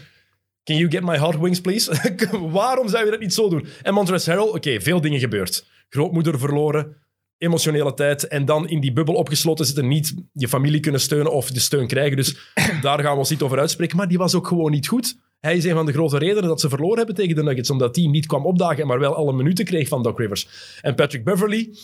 Can 0.67 0.75
you 0.75 0.89
get 0.91 1.03
my 1.03 1.17
hot 1.17 1.39
wings, 1.39 1.61
please? 1.61 1.91
Waarom 2.51 2.87
zou 2.89 3.05
je 3.05 3.11
dat 3.11 3.19
niet 3.19 3.33
zo 3.33 3.49
doen? 3.49 3.67
En 3.81 3.93
Montrezl 3.93 4.29
Harrell, 4.29 4.47
oké, 4.47 4.81
veel 4.81 5.01
dingen 5.01 5.19
gebeurd. 5.19 5.67
Grootmoeder 5.89 6.39
verloren, 6.39 6.97
emotionele 7.37 7.93
tijd 7.93 8.27
en 8.27 8.45
dan 8.45 8.67
in 8.67 8.79
die 8.79 8.93
bubbel 8.93 9.15
opgesloten 9.15 9.65
zitten, 9.65 9.87
niet 9.87 10.13
je 10.33 10.47
familie 10.47 10.79
kunnen 10.79 11.01
steunen 11.01 11.31
of 11.31 11.51
de 11.51 11.59
steun 11.59 11.87
krijgen. 11.87 12.17
Dus 12.17 12.37
daar 12.81 12.99
gaan 12.99 13.11
we 13.11 13.17
ons 13.17 13.29
niet 13.29 13.41
over 13.41 13.59
uitspreken. 13.59 13.97
Maar 13.97 14.07
die 14.07 14.17
was 14.17 14.35
ook 14.35 14.47
gewoon 14.47 14.71
niet 14.71 14.87
goed. 14.87 15.17
Hij 15.39 15.57
is 15.57 15.65
een 15.65 15.73
van 15.73 15.85
de 15.85 15.91
grote 15.91 16.17
redenen 16.17 16.49
dat 16.49 16.61
ze 16.61 16.69
verloren 16.69 16.97
hebben 16.97 17.15
tegen 17.15 17.35
de 17.35 17.43
Nuggets, 17.43 17.69
omdat 17.69 17.95
die 17.95 18.09
niet 18.09 18.25
kwam 18.25 18.45
opdagen, 18.45 18.87
maar 18.87 18.99
wel 18.99 19.15
alle 19.15 19.33
minuten 19.33 19.65
kreeg 19.65 19.87
van 19.87 20.03
Doc 20.03 20.17
Rivers. 20.17 20.47
En 20.81 20.95
Patrick 20.95 21.23
Beverly... 21.23 21.75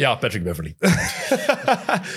Ja, 0.00 0.14
Patrick 0.14 0.42
Beverly. 0.42 0.74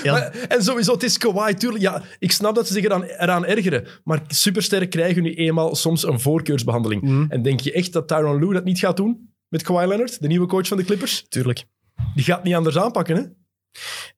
Ja. 0.03 0.11
Maar- 0.13 0.31
en 0.47 0.63
sowieso, 0.63 0.93
het 0.93 1.03
is 1.03 1.17
Kawhi, 1.17 1.53
tuurlijk. 1.53 1.83
Ja, 1.83 2.01
ik 2.19 2.31
snap 2.31 2.55
dat 2.55 2.67
ze 2.67 2.73
zich 2.73 2.83
eraan, 2.83 3.03
eraan 3.03 3.45
ergeren. 3.45 3.87
Maar 4.03 4.21
supersterren 4.27 4.89
krijgen 4.89 5.23
nu 5.23 5.33
eenmaal 5.33 5.75
soms 5.75 6.03
een 6.05 6.19
voorkeursbehandeling. 6.19 7.01
Mhm. 7.01 7.25
En 7.29 7.41
denk 7.41 7.59
je 7.59 7.71
echt 7.71 7.93
dat 7.93 8.07
Tyron 8.07 8.39
Lue 8.39 8.53
dat 8.53 8.63
niet 8.63 8.79
gaat 8.79 8.97
doen 8.97 9.33
met 9.47 9.63
Kawhi 9.63 9.87
Leonard, 9.87 10.21
de 10.21 10.27
nieuwe 10.27 10.47
coach 10.47 10.67
van 10.67 10.77
de 10.77 10.83
Clippers? 10.83 11.25
Tuurlijk. 11.29 11.63
Die 12.15 12.23
gaat 12.23 12.43
niet 12.43 12.55
anders 12.55 12.77
aanpakken, 12.77 13.15
hè? 13.15 13.23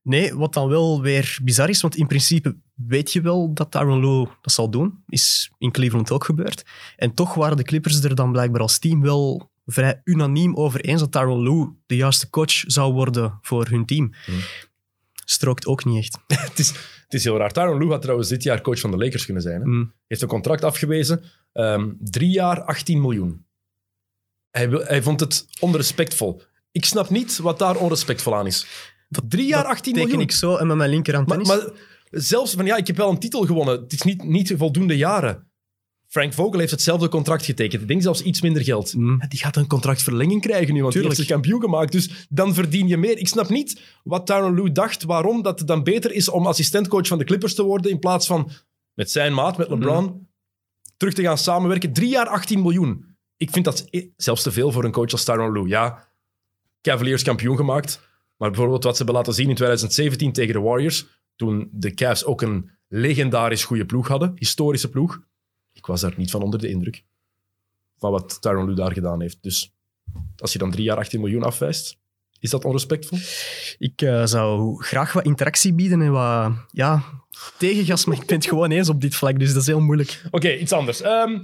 Nee, 0.01 0.33
wat 0.35 0.53
dan 0.53 0.69
wel 0.69 1.01
weer 1.01 1.37
bizar 1.43 1.69
is, 1.69 1.81
want 1.81 1.95
in 1.95 2.07
principe 2.07 2.55
weet 2.73 3.13
je 3.13 3.21
wel 3.21 3.53
dat 3.53 3.71
Tyron 3.71 3.99
Lue 3.99 4.27
dat 4.41 4.53
zal 4.53 4.69
doen. 4.69 5.03
Is 5.07 5.51
in 5.57 5.71
Cleveland 5.71 6.11
ook 6.11 6.23
gebeurd. 6.23 6.63
En 6.95 7.13
toch 7.13 7.33
waren 7.33 7.57
de 7.57 7.63
Clippers 7.63 8.03
er 8.03 8.15
dan 8.15 8.31
blijkbaar 8.31 8.61
als 8.61 8.79
team 8.79 9.01
wel 9.01 9.51
vrij 9.65 10.01
unaniem 10.03 10.55
over 10.55 10.81
eens 10.81 10.99
dat 10.99 11.11
Tyron 11.11 11.43
Lue 11.43 11.69
de 11.85 11.95
juiste 11.95 12.29
coach 12.29 12.51
zou 12.51 12.93
worden 12.93 13.39
voor 13.41 13.67
hun 13.67 13.85
team. 13.85 14.13
Hmm. 14.25 14.39
Strookt 15.25 15.65
ook 15.65 15.85
niet 15.85 15.97
echt. 15.97 16.17
Het 16.49 16.59
is, 16.59 16.69
het 17.03 17.13
is 17.13 17.23
heel 17.23 17.37
raar. 17.37 17.51
Tyron 17.51 17.77
Lue 17.77 17.89
had 17.89 18.01
trouwens 18.01 18.29
dit 18.29 18.43
jaar 18.43 18.61
coach 18.61 18.79
van 18.79 18.91
de 18.91 18.97
Lakers 18.97 19.25
kunnen 19.25 19.43
zijn. 19.43 19.61
Hè? 19.61 19.67
Mm. 19.67 19.93
Heeft 20.07 20.21
een 20.21 20.27
contract 20.27 20.63
afgewezen. 20.63 21.23
Ehm, 21.53 21.91
drie 21.99 22.29
jaar, 22.29 22.61
18 22.61 23.01
miljoen. 23.01 23.45
Hij, 24.51 24.67
hij 24.67 25.01
vond 25.01 25.19
het 25.19 25.45
onrespectvol. 25.59 26.41
Ik 26.71 26.85
snap 26.85 27.09
niet 27.09 27.37
wat 27.37 27.59
daar 27.59 27.75
onrespectvol 27.75 28.35
aan 28.35 28.45
is. 28.45 28.67
drie 29.27 29.47
jaar, 29.47 29.63
Dat 29.63 29.71
18 29.71 29.93
teken 29.93 30.07
miljoen. 30.07 30.23
ik 30.23 30.31
zo 30.31 30.55
en 30.55 30.67
met 30.67 30.77
mijn 30.77 30.89
linker 30.89 31.15
aan 31.15 31.23
Maar, 31.27 31.41
maar 31.41 31.69
zelfs 32.11 32.53
van 32.53 32.65
ja, 32.65 32.75
ik 32.75 32.87
heb 32.87 32.97
wel 32.97 33.09
een 33.09 33.19
titel 33.19 33.45
gewonnen. 33.45 33.81
Het 33.81 33.93
is 33.93 34.01
niet, 34.01 34.23
niet 34.23 34.53
voldoende 34.57 34.97
jaren. 34.97 35.49
Frank 36.07 36.33
Vogel 36.33 36.59
heeft 36.59 36.71
hetzelfde 36.71 37.09
contract 37.09 37.45
getekend. 37.45 37.81
Ik 37.81 37.87
denk 37.87 38.01
zelfs 38.01 38.21
iets 38.21 38.41
minder 38.41 38.63
geld. 38.63 38.95
Mm. 38.95 39.21
Die 39.27 39.39
gaat 39.39 39.55
een 39.55 39.67
contractverlenging 39.67 40.41
krijgen 40.41 40.73
nu, 40.73 40.81
want 40.81 40.93
Tuurlijk. 40.93 41.15
die 41.15 41.23
heeft 41.25 41.27
zich 41.27 41.27
kampioen 41.27 41.61
gemaakt. 41.61 41.91
Dus 41.91 42.27
dan 42.29 42.53
verdien 42.53 42.87
je 42.87 42.97
meer. 42.97 43.17
Ik 43.17 43.27
snap 43.27 43.49
niet 43.49 43.81
wat 44.03 44.25
Tyron 44.25 44.53
Lue 44.53 44.71
dacht, 44.71 45.03
waarom 45.03 45.41
dat 45.41 45.59
het 45.59 45.67
dan 45.67 45.83
beter 45.83 46.11
is 46.11 46.29
om 46.29 46.47
assistentcoach 46.47 47.07
van 47.07 47.17
de 47.17 47.23
Clippers 47.23 47.55
te 47.55 47.63
worden 47.63 47.91
in 47.91 47.99
plaats 47.99 48.27
van 48.27 48.51
met 48.93 49.11
zijn 49.11 49.33
maat, 49.33 49.57
met 49.57 49.69
LeBron, 49.69 50.27
terug 50.97 51.13
te 51.13 51.21
gaan 51.21 51.37
samenwerken. 51.37 51.93
Drie 51.93 52.09
jaar 52.09 52.27
18 52.27 52.61
miljoen. 52.61 53.05
Ik 53.37 53.49
vind 53.51 53.65
dat 53.65 53.89
zelfs 54.17 54.43
te 54.43 54.51
veel 54.51 54.71
voor 54.71 54.83
een 54.83 54.91
coach 54.91 55.11
als 55.11 55.23
Tyron 55.23 55.51
Lue. 55.51 55.67
Ja, 55.67 56.07
Cavaliers 56.81 57.23
kampioen 57.23 57.57
gemaakt, 57.57 57.99
maar 58.37 58.49
bijvoorbeeld 58.49 58.83
wat 58.83 58.91
ze 58.97 59.03
hebben 59.03 59.15
laten 59.15 59.33
zien 59.33 59.49
in 59.49 59.55
2017 59.55 60.31
tegen 60.31 60.53
de 60.53 60.59
Warriors, 60.59 61.05
toen 61.35 61.69
de 61.71 61.93
Cavs 61.93 62.25
ook 62.25 62.41
een 62.41 62.69
legendarisch 62.87 63.63
goede 63.63 63.85
ploeg 63.85 64.07
hadden, 64.07 64.31
historische 64.35 64.89
ploeg. 64.89 65.19
Ik 65.75 65.85
was 65.85 66.01
daar 66.01 66.13
niet 66.17 66.31
van 66.31 66.41
onder 66.41 66.59
de 66.59 66.69
indruk 66.69 67.03
van 67.97 68.11
wat 68.11 68.41
Tyron 68.41 68.65
Lue 68.65 68.75
daar 68.75 68.91
gedaan 68.91 69.21
heeft. 69.21 69.37
Dus 69.41 69.73
als 70.37 70.53
je 70.53 70.59
dan 70.59 70.71
drie 70.71 70.83
jaar 70.83 70.97
18 70.97 71.19
miljoen 71.19 71.43
afwijst, 71.43 71.97
is 72.39 72.49
dat 72.49 72.65
onrespectvol? 72.65 73.17
Ik 73.77 74.01
eh, 74.01 74.25
zou 74.25 74.75
graag 74.83 75.13
wat 75.13 75.25
interactie 75.25 75.73
bieden 75.73 76.01
en 76.01 76.11
wat 76.11 76.51
ja, 76.71 77.03
tegengas, 77.57 78.05
maar 78.05 78.17
ik 78.17 78.25
ben 78.25 78.37
het 78.37 78.47
gewoon 78.47 78.71
eens 78.71 78.89
op 78.89 79.01
dit 79.01 79.15
vlak, 79.15 79.39
dus 79.39 79.53
dat 79.53 79.61
is 79.61 79.67
heel 79.67 79.79
moeilijk. 79.81 80.21
Oké, 80.31 80.53
iets 80.53 80.71
anders. 80.71 81.01
Ehm, 81.01 81.43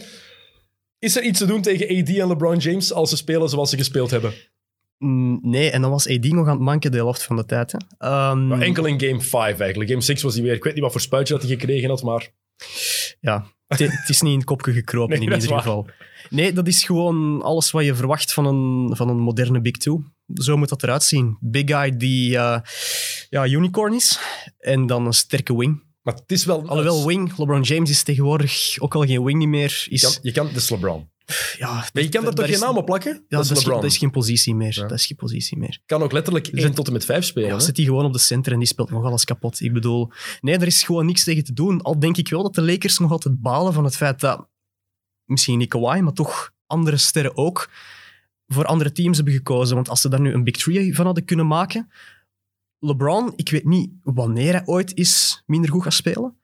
is 0.99 1.15
er 1.15 1.23
iets 1.23 1.39
te 1.39 1.45
doen 1.45 1.61
tegen 1.61 2.01
AD 2.01 2.09
en 2.09 2.27
LeBron 2.27 2.57
James 2.57 2.93
als 2.93 3.09
ze 3.09 3.17
spelen 3.17 3.49
zoals 3.49 3.69
ze 3.69 3.77
gespeeld 3.77 4.11
hebben? 4.11 4.33
Mm, 4.97 5.39
Nee, 5.41 5.69
en 5.69 5.81
dan 5.81 5.91
was 5.91 6.07
AD 6.07 6.23
nog 6.23 6.47
aan 6.47 6.53
het 6.53 6.61
manken 6.61 6.91
de 6.91 6.97
helft 6.97 7.23
van 7.23 7.35
de 7.35 7.45
tijd. 7.45 7.71
Hè. 7.71 7.77
Ehm, 7.97 8.47
Nou, 8.47 8.61
enkel 8.61 8.85
in 8.85 8.99
game 9.01 9.21
5 9.21 9.59
eigenlijk. 9.59 9.89
Game 9.89 10.01
6 10.01 10.21
was 10.21 10.33
hij 10.33 10.43
weer... 10.43 10.53
Ik 10.53 10.63
weet 10.63 10.73
niet 10.73 10.83
wat 10.83 10.91
voor 10.91 11.01
spuitje 11.01 11.33
dat 11.33 11.43
hij 11.43 11.51
gekregen 11.51 11.89
had, 11.89 12.03
maar... 12.03 12.29
Ja, 13.21 13.45
het, 13.67 14.09
is 14.09 14.21
niet 14.21 14.31
in 14.31 14.37
het 14.37 14.47
kopje 14.47 14.73
gekropen 14.73 15.19
Nee, 15.19 15.27
in 15.27 15.33
ieder 15.33 15.57
geval. 15.57 15.87
Nee, 16.29 16.53
dat 16.53 16.67
is 16.67 16.83
gewoon 16.83 17.41
alles 17.41 17.71
wat 17.71 17.83
je 17.83 17.95
verwacht 17.95 18.33
van 18.33 18.45
een, 18.45 18.95
van 18.95 19.09
een 19.09 19.19
moderne 19.19 19.61
Big 19.61 19.77
Two. 19.77 20.03
Zo 20.33 20.57
moet 20.57 20.69
dat 20.69 20.83
eruit 20.83 21.03
zien. 21.03 21.37
Big 21.39 21.63
guy 21.65 21.97
die 21.97 22.37
eh, 22.37 22.59
ja, 23.29 23.47
unicorn 23.47 23.93
is. 23.93 24.19
En 24.59 24.85
dan 24.87 25.05
een 25.05 25.13
sterke 25.13 25.57
wing. 25.57 25.83
Maar 26.01 26.13
het 26.13 26.31
is 26.31 26.45
wel... 26.45 26.67
Alhoewel 26.67 27.05
wing, 27.05 27.37
LeBron 27.37 27.61
James 27.61 27.89
is 27.89 28.03
tegenwoordig 28.03 28.75
ook 28.79 28.95
al 28.95 29.05
geen 29.05 29.23
wing 29.23 29.37
niet 29.37 29.47
meer. 29.47 29.85
Je 29.85 29.91
Is, 29.91 30.01
kan, 30.01 30.11
je 30.21 30.31
kan, 30.31 30.49
is 30.49 30.69
LeBron. 30.69 31.09
Ja, 31.57 31.89
Maar 31.93 32.03
je 32.03 32.09
kan 32.09 32.25
er 32.25 32.33
toch 32.33 32.45
geen 32.45 32.59
naam 32.59 32.77
op 32.77 32.85
plakken? 32.85 33.25
Ja, 33.27 33.37
dat 33.37 33.45
is 33.45 33.49
LeBron. 33.49 33.81
dat 33.81 33.91
is 33.91 33.97
geen 33.97 34.11
positie 34.11 34.55
meer. 34.55 34.75
Ja. 34.75 34.81
Dat 34.81 34.99
is 34.99 35.05
geen 35.05 35.17
positie 35.17 35.57
meer. 35.57 35.79
kan 35.85 36.03
ook 36.03 36.11
letterlijk 36.11 36.47
1 36.47 36.73
tot 36.73 36.87
en 36.87 36.93
met 36.93 37.05
5 37.05 37.25
spelen. 37.25 37.49
Ja, 37.49 37.59
zit 37.59 37.77
hij 37.77 37.85
gewoon 37.85 38.05
op 38.05 38.13
de 38.13 38.19
center 38.19 38.51
en 38.51 38.59
die 38.59 38.67
speelt 38.67 38.89
nog 38.89 39.03
alles 39.03 39.23
kapot. 39.23 39.61
Ik 39.61 39.73
bedoel, 39.73 40.11
nee, 40.41 40.57
er 40.57 40.67
is 40.67 40.83
gewoon 40.83 41.05
niks 41.05 41.23
tegen 41.23 41.43
te 41.43 41.53
doen. 41.53 41.81
Al 41.81 41.99
denk 41.99 42.17
ik 42.17 42.29
wel 42.29 42.43
dat 42.43 42.55
de 42.55 42.61
Lakers 42.61 42.97
nog 42.97 43.11
altijd 43.11 43.41
balen 43.41 43.73
van 43.73 43.83
het 43.83 43.95
feit 43.95 44.19
dat 44.19 44.47
misschien 45.25 45.57
niet 45.57 45.69
Kawhi, 45.69 46.01
maar 46.01 46.13
toch 46.13 46.53
andere 46.65 46.97
sterren 46.97 47.37
ook 47.37 47.69
voor 48.47 48.65
andere 48.65 48.91
teams 48.91 49.15
hebben 49.15 49.33
gekozen. 49.33 49.75
Want 49.75 49.89
als 49.89 50.01
ze 50.01 50.09
daar 50.09 50.21
nu 50.21 50.33
een 50.33 50.43
big 50.43 50.55
three 50.55 50.95
van 50.95 51.05
hadden 51.05 51.25
kunnen 51.25 51.47
maken... 51.47 51.89
LeBron, 52.83 53.33
ik 53.35 53.49
weet 53.49 53.65
niet 53.65 53.91
wanneer 54.03 54.51
hij 54.51 54.61
ooit 54.65 54.95
is 54.95 55.43
minder 55.45 55.71
goed 55.71 55.83
gaat 55.83 55.93
spelen. 55.93 56.40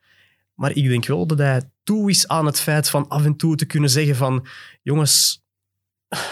Maar 0.57 0.71
ik 0.71 0.87
denk 0.87 1.05
wel 1.05 1.27
dat 1.27 1.37
hij 1.37 1.61
toe 1.83 2.09
is 2.09 2.27
aan 2.27 2.45
het 2.45 2.59
feit 2.59 2.89
van 2.89 3.07
af 3.07 3.25
en 3.25 3.35
toe 3.35 3.55
te 3.55 3.65
kunnen 3.65 3.89
zeggen 3.89 4.15
van 4.15 4.47
jongens, 4.81 5.43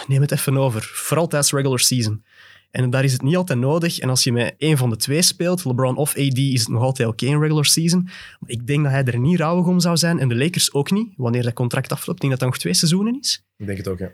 neem 0.07 0.21
het 0.21 0.31
even 0.31 0.57
over. 0.57 0.81
Vooral 0.93 1.27
tijdens 1.27 1.51
regular 1.51 1.79
season. 1.79 2.23
En 2.71 2.89
daar 2.89 3.03
is 3.03 3.13
het 3.13 3.21
niet 3.21 3.35
altijd 3.35 3.59
nodig. 3.59 3.99
En 3.99 4.09
als 4.09 4.23
je 4.23 4.31
met 4.31 4.55
één 4.57 4.77
van 4.77 4.89
de 4.89 4.95
twee 4.95 5.21
speelt, 5.21 5.65
LeBron 5.65 5.97
of 5.97 6.09
AD, 6.09 6.37
is 6.37 6.59
het 6.59 6.69
nog 6.69 6.81
altijd 6.81 7.07
oké 7.07 7.25
in 7.25 7.39
regular 7.39 7.65
season. 7.65 8.03
Maar 8.39 8.49
ik 8.49 8.67
denk 8.67 8.83
dat 8.83 8.91
hij 8.91 9.03
er 9.03 9.19
niet 9.19 9.39
rouwig 9.39 9.65
om 9.65 9.79
zou 9.79 9.97
zijn. 9.97 10.19
En 10.19 10.27
de 10.27 10.35
Lakers 10.35 10.73
ook 10.73 10.91
niet, 10.91 11.13
wanneer 11.17 11.43
dat 11.43 11.53
contract 11.53 11.91
afloopt. 11.91 12.23
Ik 12.23 12.29
denk 12.29 12.31
dat 12.31 12.39
dat 12.39 12.49
nog 12.49 12.57
twee 12.57 12.73
seizoenen 12.73 13.19
is. 13.19 13.45
Ik 13.57 13.65
denk 13.65 13.77
het 13.77 13.87
ook, 13.87 13.99
ja. 13.99 14.11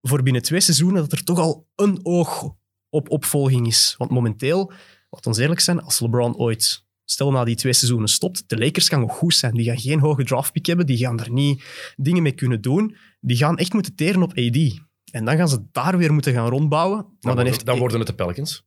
Voor 0.00 0.22
binnen 0.22 0.42
twee 0.42 0.60
seizoenen 0.60 1.02
dat 1.02 1.12
er 1.12 1.24
toch 1.24 1.38
al 1.38 1.66
een 1.76 2.00
oog 2.02 2.54
op 2.88 3.10
opvolging 3.10 3.66
is. 3.66 3.94
Want 3.98 4.10
momenteel, 4.10 4.72
laat 5.10 5.26
ons 5.26 5.38
eerlijk 5.38 5.60
zijn, 5.60 5.82
als 5.82 6.00
LeBron 6.00 6.36
ooit, 6.36 6.81
stel 7.04 7.30
na 7.30 7.44
die 7.44 7.54
twee 7.54 7.72
seizoenen 7.72 8.08
stopt, 8.08 8.48
de 8.48 8.58
Lakers 8.58 8.88
gaan 8.88 9.00
nog 9.00 9.16
goed 9.16 9.34
zijn. 9.34 9.54
Die 9.54 9.64
gaan 9.64 9.78
geen 9.78 9.98
hoge 10.00 10.24
draftpick 10.24 10.66
hebben, 10.66 10.86
die 10.86 10.96
gaan 10.96 11.20
er 11.20 11.30
niet 11.30 11.64
dingen 11.96 12.22
mee 12.22 12.32
kunnen 12.32 12.60
doen. 12.60 12.96
Die 13.20 13.36
gaan 13.36 13.58
echt 13.58 13.72
moeten 13.72 13.94
teren 13.94 14.22
op 14.22 14.30
AD. 14.38 14.80
En 15.10 15.24
dan 15.24 15.36
gaan 15.36 15.48
ze 15.48 15.58
daar 15.72 15.98
weer 15.98 16.12
moeten 16.12 16.32
gaan 16.32 16.48
rondbouwen. 16.48 16.96
Maar 16.96 17.06
Dan, 17.06 17.18
dan, 17.20 17.34
worden, 17.34 17.52
heeft 17.52 17.66
dan 17.66 17.78
worden 17.78 17.98
het 17.98 18.06
de 18.06 18.14
Pelicans. 18.14 18.64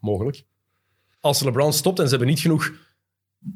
Mogelijk. 0.00 0.44
Als 1.20 1.42
LeBron 1.42 1.72
stopt 1.72 1.98
en 1.98 2.04
ze 2.04 2.10
hebben 2.10 2.28
niet 2.28 2.40
genoeg 2.40 2.72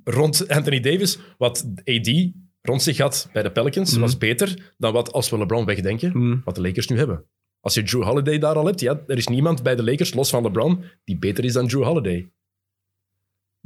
rond 0.04 0.48
Anthony 0.48 0.80
Davis, 0.80 1.18
wat 1.38 1.64
AD 1.84 2.30
rond 2.62 2.82
zich 2.82 2.98
had 2.98 3.28
bij 3.32 3.42
de 3.42 3.52
Pelicans, 3.52 3.90
Mhm. 3.92 4.00
was 4.00 4.18
beter 4.18 4.74
dan 4.78 4.92
wat 4.92 5.12
als 5.12 5.30
we 5.30 5.38
LeBron 5.38 5.64
wegdenken, 5.64 6.10
Hmm. 6.10 6.40
wat 6.44 6.54
de 6.54 6.60
Lakers 6.60 6.86
nu 6.88 6.96
hebben. 6.98 7.24
Als 7.60 7.74
je 7.74 7.82
Drew 7.82 8.02
Holiday 8.02 8.38
daar 8.38 8.54
al 8.54 8.66
hebt, 8.66 8.80
ja, 8.80 9.00
er 9.06 9.16
is 9.16 9.26
niemand 9.28 9.62
bij 9.62 9.76
de 9.76 9.84
Lakers, 9.84 10.14
los 10.14 10.30
van 10.30 10.42
LeBron, 10.42 10.84
die 11.04 11.18
beter 11.18 11.44
is 11.44 11.52
dan 11.52 11.68
Drew 11.68 11.82
Holiday. 11.84 12.30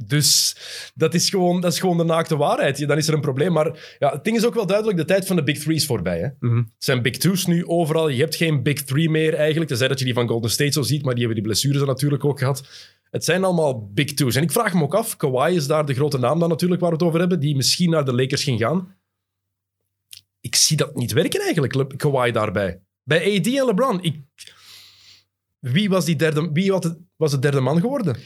Dus 0.07 0.57
dat 0.95 1.13
is 1.13 1.29
gewoon, 1.29 1.61
dat 1.61 1.73
is 1.73 1.79
gewoon 1.79 1.97
de 1.97 2.03
naakte 2.03 2.37
waarheid. 2.37 2.77
Ja, 2.77 2.87
Dan 2.87 2.97
is 2.97 3.07
er 3.07 3.13
een 3.13 3.21
probleem. 3.21 3.53
Maar 3.53 3.95
ja, 3.99 4.11
het 4.11 4.23
ding 4.23 4.37
is 4.37 4.45
ook 4.45 4.53
wel 4.53 4.65
duidelijk, 4.65 4.97
de 4.97 5.05
tijd 5.05 5.27
van 5.27 5.35
de 5.35 5.43
Big 5.43 5.59
Three 5.59 5.75
is 5.75 5.85
voorbij. 5.85 6.19
Hè? 6.19 6.47
Mhm. 6.47 6.57
Het 6.57 6.65
zijn 6.77 7.01
Big 7.01 7.17
Two's 7.17 7.45
nu 7.45 7.65
overal. 7.67 8.09
Je 8.09 8.21
hebt 8.21 8.35
geen 8.35 8.63
Big 8.63 8.83
Three 8.83 9.09
meer 9.09 9.33
eigenlijk. 9.33 9.67
Tenzij 9.67 9.87
dat 9.87 9.99
je 9.99 10.05
die 10.05 10.13
van 10.13 10.27
Golden 10.27 10.51
State 10.51 10.71
zo 10.71 10.81
ziet, 10.81 11.03
maar 11.03 11.13
die 11.13 11.23
hebben 11.25 11.41
die 11.43 11.51
blessures 11.51 11.77
dan 11.77 11.87
natuurlijk 11.87 12.25
ook 12.25 12.39
gehad. 12.39 12.63
Het 13.09 13.23
zijn 13.23 13.43
allemaal 13.43 13.89
Big 13.93 14.13
Two's. 14.13 14.35
En 14.35 14.43
ik 14.43 14.51
vraag 14.51 14.73
me 14.73 14.81
ook 14.81 14.95
af, 14.95 15.17
Kawhi 15.17 15.55
is 15.55 15.67
daar 15.67 15.85
de 15.85 15.93
grote 15.93 16.17
naam 16.17 16.39
dan 16.39 16.49
natuurlijk 16.49 16.81
waar 16.81 16.89
we 16.89 16.95
het 16.95 17.05
over 17.05 17.19
hebben, 17.19 17.39
die 17.39 17.55
misschien 17.55 17.89
naar 17.89 18.05
de 18.05 18.13
Lakers 18.13 18.43
ging 18.43 18.59
gaan. 18.59 18.95
Ik 20.39 20.55
zie 20.55 20.77
dat 20.77 20.95
niet 20.95 21.11
werken 21.11 21.41
eigenlijk, 21.41 21.97
Kawhi 21.97 22.31
daarbij. 22.31 22.81
Bij 23.03 23.37
AD 23.37 23.47
en 23.47 23.65
LeBron. 23.65 24.03
Ik... 24.03 24.15
Wie 25.59 25.89
was 25.89 26.05
die 26.05 26.15
derde, 26.15 26.49
wie 26.53 26.73
was 27.15 27.31
de 27.31 27.39
derde 27.39 27.59
man 27.59 27.79
geworden? 27.79 28.17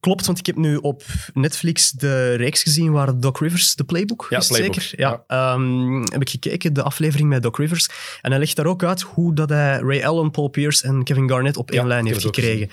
Klopt, 0.00 0.26
want 0.26 0.38
ik 0.38 0.46
heb 0.46 0.56
nu 0.56 0.76
op 0.76 1.02
Netflix 1.32 1.90
de 1.90 2.34
reeks 2.34 2.62
gezien 2.62 2.92
waar 2.92 3.20
Doc 3.20 3.40
Rivers, 3.40 3.74
de 3.74 3.84
playbook, 3.84 4.26
Ja, 4.30 4.38
is 4.38 4.46
Playbook, 4.46 4.74
zeker? 4.74 5.00
Ja. 5.00 5.24
Ehm, 5.26 6.00
heb 6.00 6.20
ik 6.20 6.30
gekeken, 6.30 6.72
de 6.72 6.82
aflevering 6.82 7.28
met 7.28 7.42
Doc 7.42 7.56
Rivers. 7.56 7.88
En 8.20 8.30
hij 8.30 8.40
legt 8.40 8.56
daar 8.56 8.66
ook 8.66 8.84
uit 8.84 9.00
hoe 9.00 9.34
dat 9.34 9.48
hij 9.48 9.78
Ray 9.78 10.04
Allen, 10.04 10.30
Paul 10.30 10.48
Pierce 10.48 10.86
en 10.86 11.04
Kevin 11.04 11.28
Garnett 11.28 11.56
op 11.56 11.70
één 11.70 11.80
Ja, 11.80 11.86
lijn 11.86 12.06
heeft 12.06 12.22
gekregen. 12.22 12.70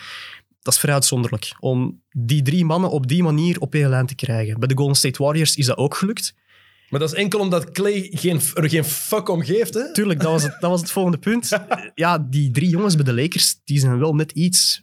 Dat 0.61 0.73
is 0.73 0.79
vrij 0.79 0.93
uitzonderlijk, 0.93 1.55
om 1.59 2.01
die 2.11 2.41
drie 2.41 2.65
mannen 2.65 2.89
op 2.89 3.07
die 3.07 3.23
manier 3.23 3.59
op 3.59 3.73
één 3.73 3.89
lijn 3.89 4.05
te 4.05 4.15
krijgen. 4.15 4.59
Bij 4.59 4.67
de 4.67 4.77
Golden 4.77 4.95
State 4.95 5.23
Warriors 5.23 5.55
is 5.55 5.65
dat 5.65 5.77
ook 5.77 5.95
gelukt. 5.95 6.35
Maar 6.89 6.99
dat 6.99 7.11
is 7.11 7.17
enkel 7.17 7.39
omdat 7.39 7.71
Clay 7.71 8.07
geen, 8.11 8.41
er 8.53 8.69
geen 8.69 8.85
fuck 8.85 9.29
om 9.29 9.43
geeft. 9.43 9.73
Hè? 9.73 9.93
Tuurlijk, 9.93 10.19
dat 10.19 10.31
was 10.31 10.43
het, 10.43 10.57
dat 10.59 10.69
was 10.69 10.81
het 10.81 10.91
volgende 10.91 11.17
punt. 11.17 11.49
Ja, 11.95 12.17
die 12.29 12.51
drie 12.51 12.69
jongens 12.69 12.95
bij 12.95 13.03
de 13.03 13.13
Lakers, 13.13 13.59
die 13.63 13.79
zijn 13.79 13.99
wel 13.99 14.15
net 14.15 14.31
iets 14.31 14.81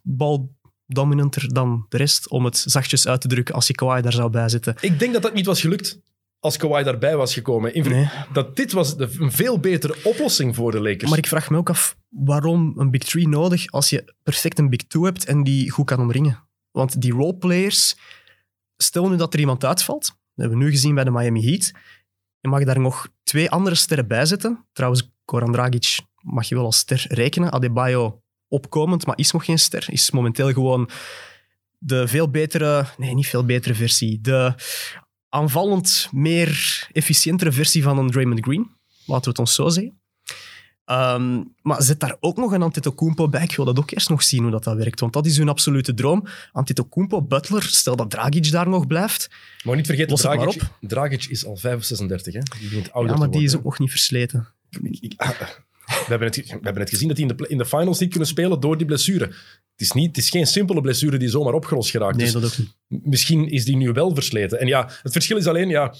baldominanter 0.93 1.53
dan 1.55 1.87
de 1.89 1.97
rest, 1.97 2.29
om 2.29 2.45
het 2.45 2.57
zachtjes 2.67 3.07
uit 3.07 3.21
te 3.21 3.29
drukken 3.29 3.55
als 3.55 3.67
je 3.67 3.75
Kawhi 3.75 4.01
daar 4.03 4.13
zou 4.13 4.31
bijzitten. 4.31 4.77
Ik 4.81 4.99
denk 4.99 5.13
dat 5.13 5.23
dat 5.23 5.35
niet 5.35 5.47
was 5.47 5.61
gelukt 5.61 6.01
als 6.41 6.57
Kawhi 6.57 6.83
daarbij 6.83 7.17
was 7.17 7.35
gekomen. 7.35 7.75
In 7.75 7.83
ver- 7.85 7.93
Nee. 7.93 8.09
Dat 8.33 8.57
dit 8.57 8.73
was 8.73 8.95
een 8.99 9.33
veel 9.33 9.59
betere 9.59 9.97
oplossing 10.05 10.55
voor 10.55 10.71
de 10.71 10.81
Lakers. 10.81 11.11
Maar 11.11 11.19
ik 11.19 11.27
vraag 11.27 11.51
me 11.51 11.57
ook 11.57 11.71
af, 11.71 11.97
waarom 12.09 12.73
een 12.77 12.91
Big 12.91 13.03
Three 13.03 13.29
nodig 13.29 13.71
als 13.71 13.91
je 13.91 14.15
perfect 14.23 14.59
een 14.59 14.71
Big 14.71 14.83
Two 14.87 15.05
hebt 15.05 15.25
en 15.25 15.43
die 15.45 15.71
goed 15.71 15.87
kan 15.87 16.01
omringen? 16.01 16.49
Want 16.71 17.01
die 17.01 17.13
roleplayers, 17.13 17.97
stel 18.77 19.09
nu 19.09 19.17
dat 19.17 19.35
er 19.35 19.41
iemand 19.41 19.65
uitvalt, 19.65 20.05
dat 20.05 20.17
hebben 20.35 20.59
we 20.59 20.65
nu 20.65 20.71
gezien 20.71 20.95
bij 20.95 21.05
de 21.05 21.11
Miami 21.11 21.45
Heat, 21.47 21.73
je 22.41 22.49
mag 22.49 22.65
daar 22.65 22.81
nog 22.81 23.09
twee 23.23 23.51
andere 23.51 23.75
sterren 23.75 24.07
bij 24.09 24.27
zetten. 24.27 24.67
Trouwens, 24.73 25.11
Goran 25.25 25.53
Dragic 25.53 25.99
mag 26.21 26.49
je 26.49 26.55
wel 26.55 26.65
als 26.65 26.77
ster 26.79 27.05
rekenen. 27.09 27.53
Adebayo 27.53 28.22
opkomend, 28.53 29.07
maar 29.07 29.19
is 29.19 29.31
nog 29.31 29.45
geen 29.45 29.59
ster. 29.59 29.85
Is 29.91 30.11
momenteel 30.11 30.53
gewoon 30.53 30.91
de 31.79 32.09
veel 32.09 32.31
betere, 32.31 32.87
nee, 32.97 33.15
niet 33.15 33.27
veel 33.27 33.45
betere 33.45 33.75
versie. 33.75 34.21
De 34.21 34.55
aanvallend 35.29 36.09
meer 36.13 36.87
efficiëntere 36.93 37.53
versie 37.53 37.83
van 37.83 37.99
een 37.99 38.11
Draymond 38.11 38.41
Green. 38.45 38.71
Laten 39.07 39.25
we 39.25 39.31
het 39.31 39.39
ons 39.39 39.55
zo 39.55 39.69
zeggen. 39.69 40.01
Ehm, 40.85 41.43
maar 41.63 41.83
zet 41.83 42.01
daar 42.01 42.17
ook 42.21 42.37
nog 42.37 42.53
een 42.53 42.63
Antetokounmpo 42.63 43.29
bij. 43.29 43.43
Ik 43.43 43.57
wil 43.57 43.65
dat 43.65 43.79
ook 43.79 43.91
eerst 43.91 44.09
nog 44.09 44.23
zien 44.23 44.43
hoe 44.43 44.51
dat, 44.51 44.65
dat 44.65 44.77
werkt, 44.77 45.01
want 45.01 45.13
dat 45.13 45.27
is 45.27 45.37
hun 45.37 45.49
absolute 45.49 45.95
droom. 45.95 46.27
Antetokounmpo, 46.53 47.23
Butler, 47.23 47.63
stel 47.63 47.97
dat 47.97 48.11
Dragic 48.11 48.51
daar 48.51 48.69
nog 48.69 48.87
blijft. 48.87 49.31
Maar 49.65 49.77
niet 49.77 49.87
vergeten, 49.87 50.09
Dragic, 50.17 50.63
Dragic 50.81 51.25
is 51.25 51.47
al 51.47 51.57
35, 51.57 52.35
hè? 52.35 52.41
Die 52.41 52.69
begint 52.69 52.93
ouder 52.93 53.13
Ja, 53.13 53.19
maar 53.19 53.31
die 53.31 53.43
is 53.45 53.57
ook 53.57 53.65
nog 53.65 53.79
niet 53.79 53.91
versleten. 53.91 54.49
Ik- 54.71 54.99
ik- 55.01 55.15
ah, 55.21 55.31
we, 55.99 56.05
hebben 56.09 56.29
het, 56.29 56.37
we 56.37 56.53
hebben 56.53 56.83
het 56.83 56.91
gezien 56.91 57.09
dat 57.09 57.17
hij 57.17 57.27
in 57.27 57.37
de, 57.37 57.49
in 57.49 57.59
de 57.59 57.67
finals 57.67 57.99
niet 57.99 58.11
kunnen 58.11 58.29
spelen 58.29 58.61
door 58.61 58.77
die 58.77 58.87
blessure. 58.87 59.25
Het 59.25 59.81
is, 59.81 59.93
niet, 59.93 60.07
het 60.07 60.17
is 60.17 60.31
geen 60.31 60.47
simpele 60.47 60.81
blessure 60.81 61.17
die 61.17 61.29
zomaar 61.29 61.53
opgelost 61.53 61.91
geraakt. 61.91 62.17
Nee, 62.17 62.33
dat 62.33 62.45
ook 62.45 62.59
niet. 62.59 63.05
misschien 63.05 63.49
is 63.49 63.65
die 63.65 63.77
nu 63.77 63.93
wel 63.93 64.15
versleten. 64.15 64.61
En 64.61 64.67
ja, 64.67 64.91
het 65.03 65.13
verschil 65.13 65.37
is 65.37 65.47
alleen, 65.47 65.69
ja, 65.69 65.91
we 65.91 65.99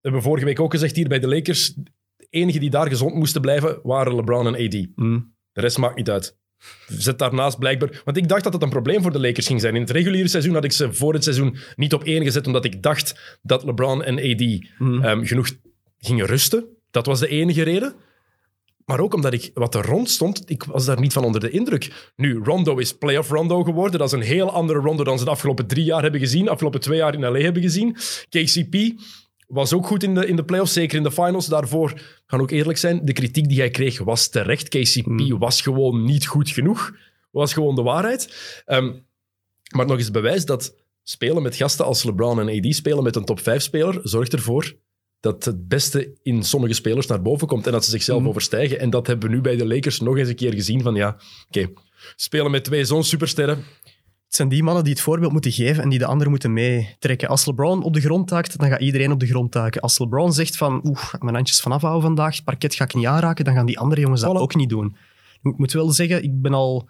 hebben 0.00 0.22
vorige 0.22 0.44
week 0.44 0.60
ook 0.60 0.72
gezegd 0.72 0.96
hier 0.96 1.08
bij 1.08 1.18
de 1.18 1.28
Lakers, 1.28 1.74
de 1.74 2.26
enigen 2.30 2.60
die 2.60 2.70
daar 2.70 2.88
gezond 2.88 3.14
moesten 3.14 3.40
blijven 3.40 3.80
waren 3.82 4.14
LeBron 4.14 4.54
en 4.54 4.66
AD. 4.66 4.86
Mm. 4.96 5.34
De 5.52 5.60
rest 5.60 5.78
maakt 5.78 5.96
niet 5.96 6.10
uit. 6.10 6.38
Zet 6.86 7.18
daarnaast 7.18 7.58
blijkbaar... 7.58 8.00
Want 8.04 8.16
ik 8.16 8.28
dacht 8.28 8.44
dat 8.44 8.52
het 8.52 8.62
een 8.62 8.68
probleem 8.68 9.02
voor 9.02 9.12
de 9.12 9.20
Lakers 9.20 9.46
ging 9.46 9.60
zijn. 9.60 9.74
In 9.74 9.80
het 9.80 9.90
reguliere 9.90 10.28
seizoen 10.28 10.54
had 10.54 10.64
ik 10.64 10.72
ze 10.72 10.92
voor 10.92 11.14
het 11.14 11.24
seizoen 11.24 11.56
niet 11.76 11.94
op 11.94 12.04
één 12.04 12.22
gezet, 12.22 12.46
omdat 12.46 12.64
ik 12.64 12.82
dacht 12.82 13.38
dat 13.42 13.64
LeBron 13.64 14.02
en 14.02 14.18
AD 14.18 14.68
Mm. 14.78 15.04
ehm, 15.04 15.24
genoeg 15.24 15.50
gingen 15.98 16.26
rusten. 16.26 16.64
Dat 16.90 17.06
was 17.06 17.20
de 17.20 17.28
enige 17.28 17.62
reden. 17.62 17.94
Maar 18.90 19.00
ook 19.00 19.14
omdat 19.14 19.32
ik 19.32 19.50
wat 19.54 19.74
er 19.74 19.86
rond 19.86 20.10
stond, 20.10 20.50
ik 20.50 20.64
was 20.64 20.84
daar 20.84 21.00
niet 21.00 21.12
van 21.12 21.24
onder 21.24 21.40
de 21.40 21.50
indruk. 21.50 22.10
Nu, 22.16 22.40
Rondo 22.44 22.76
is 22.76 22.96
playoff 22.96 23.30
Rondo 23.30 23.62
geworden. 23.62 23.98
Dat 23.98 24.08
is 24.08 24.18
een 24.18 24.34
heel 24.34 24.50
andere 24.50 24.78
Rondo 24.78 25.04
dan 25.04 25.18
ze 25.18 25.24
de 25.24 25.30
afgelopen 25.30 25.66
drie 25.66 25.84
jaar 25.84 26.02
hebben 26.02 26.20
gezien, 26.20 26.44
de 26.44 26.50
afgelopen 26.50 26.80
twee 26.80 26.98
jaar 26.98 27.14
in 27.14 27.20
LA 27.20 27.38
hebben 27.38 27.62
gezien. 27.62 27.96
KCP 28.28 29.00
was 29.46 29.72
ook 29.72 29.86
goed 29.86 30.02
in 30.02 30.14
de, 30.14 30.26
in 30.26 30.36
de 30.36 30.44
playoffs, 30.44 30.72
zeker 30.72 30.96
in 30.96 31.02
de 31.02 31.12
finals. 31.12 31.46
Daarvoor, 31.46 32.00
gaan 32.26 32.40
ook 32.40 32.50
eerlijk 32.50 32.78
zijn, 32.78 33.04
de 33.04 33.12
kritiek 33.12 33.48
die 33.48 33.58
hij 33.58 33.70
kreeg 33.70 33.98
was 33.98 34.28
terecht. 34.28 34.68
KCP 34.68 35.06
Mm. 35.06 35.38
was 35.38 35.60
gewoon 35.60 36.04
niet 36.04 36.26
goed 36.26 36.50
genoeg. 36.50 36.92
Was 37.30 37.52
gewoon 37.52 37.74
de 37.74 37.82
waarheid. 37.82 38.62
Ehm, 38.66 38.92
maar 39.74 39.86
nog 39.86 39.98
eens 39.98 40.10
bewijs 40.10 40.44
dat 40.44 40.74
spelen 41.02 41.42
met 41.42 41.56
gasten 41.56 41.84
als 41.84 42.02
LeBron 42.02 42.40
en 42.40 42.58
AD, 42.58 42.74
spelen 42.74 43.02
met 43.02 43.16
een 43.16 43.24
top 43.24 43.40
5 43.40 43.62
speler, 43.62 44.00
zorgt 44.02 44.32
ervoor 44.32 44.74
dat 45.20 45.44
het 45.44 45.68
beste 45.68 46.18
in 46.22 46.42
sommige 46.42 46.74
spelers 46.74 47.06
naar 47.06 47.22
boven 47.22 47.46
komt 47.46 47.66
en 47.66 47.72
dat 47.72 47.84
ze 47.84 47.90
zichzelf 47.90 48.18
Mhm. 48.20 48.28
overstijgen. 48.28 48.80
En 48.80 48.90
dat 48.90 49.06
hebben 49.06 49.28
we 49.28 49.34
nu 49.34 49.40
bij 49.40 49.56
de 49.56 49.66
Lakers 49.66 50.00
nog 50.00 50.16
eens 50.16 50.28
een 50.28 50.34
keer 50.34 50.52
gezien 50.54 50.82
van 50.82 50.94
ja, 50.94 51.16
oké, 51.48 51.68
spelen 52.16 52.50
met 52.50 52.64
twee 52.64 52.84
zo'n 52.84 53.04
supersterren. 53.04 53.56
Het 54.26 54.38
zijn 54.38 54.48
die 54.48 54.62
mannen 54.62 54.84
die 54.84 54.92
het 54.92 55.02
voorbeeld 55.02 55.32
moeten 55.32 55.52
geven 55.52 55.82
en 55.82 55.88
die 55.88 55.98
de 55.98 56.04
anderen 56.06 56.30
moeten 56.30 56.52
meetrekken. 56.52 57.28
Als 57.28 57.46
LeBron 57.46 57.82
op 57.82 57.94
de 57.94 58.00
grond 58.00 58.28
taakt, 58.28 58.58
dan 58.58 58.68
gaat 58.68 58.80
iedereen 58.80 59.12
op 59.12 59.20
de 59.20 59.26
grond 59.26 59.52
taken. 59.52 59.80
Als 59.80 59.98
LeBron 59.98 60.32
zegt 60.32 60.56
van, 60.56 60.80
oeh, 60.84 61.14
mijn 61.18 61.34
handjes 61.34 61.60
vanaf 61.60 61.80
houden 61.82 62.02
vandaag, 62.02 62.44
parket 62.44 62.74
ga 62.74 62.84
ik 62.84 62.94
niet 62.94 63.06
aanraken, 63.06 63.44
dan 63.44 63.54
gaan 63.54 63.66
die 63.66 63.78
andere 63.78 64.00
jongens 64.00 64.20
dat 64.20 64.30
Voilà. 64.36 64.40
ook 64.40 64.54
niet 64.54 64.68
doen. 64.68 64.96
Ik 65.42 65.58
moet 65.58 65.72
wel 65.72 65.90
zeggen, 65.90 66.22
ik 66.22 66.40
ben 66.42 66.54
al... 66.54 66.88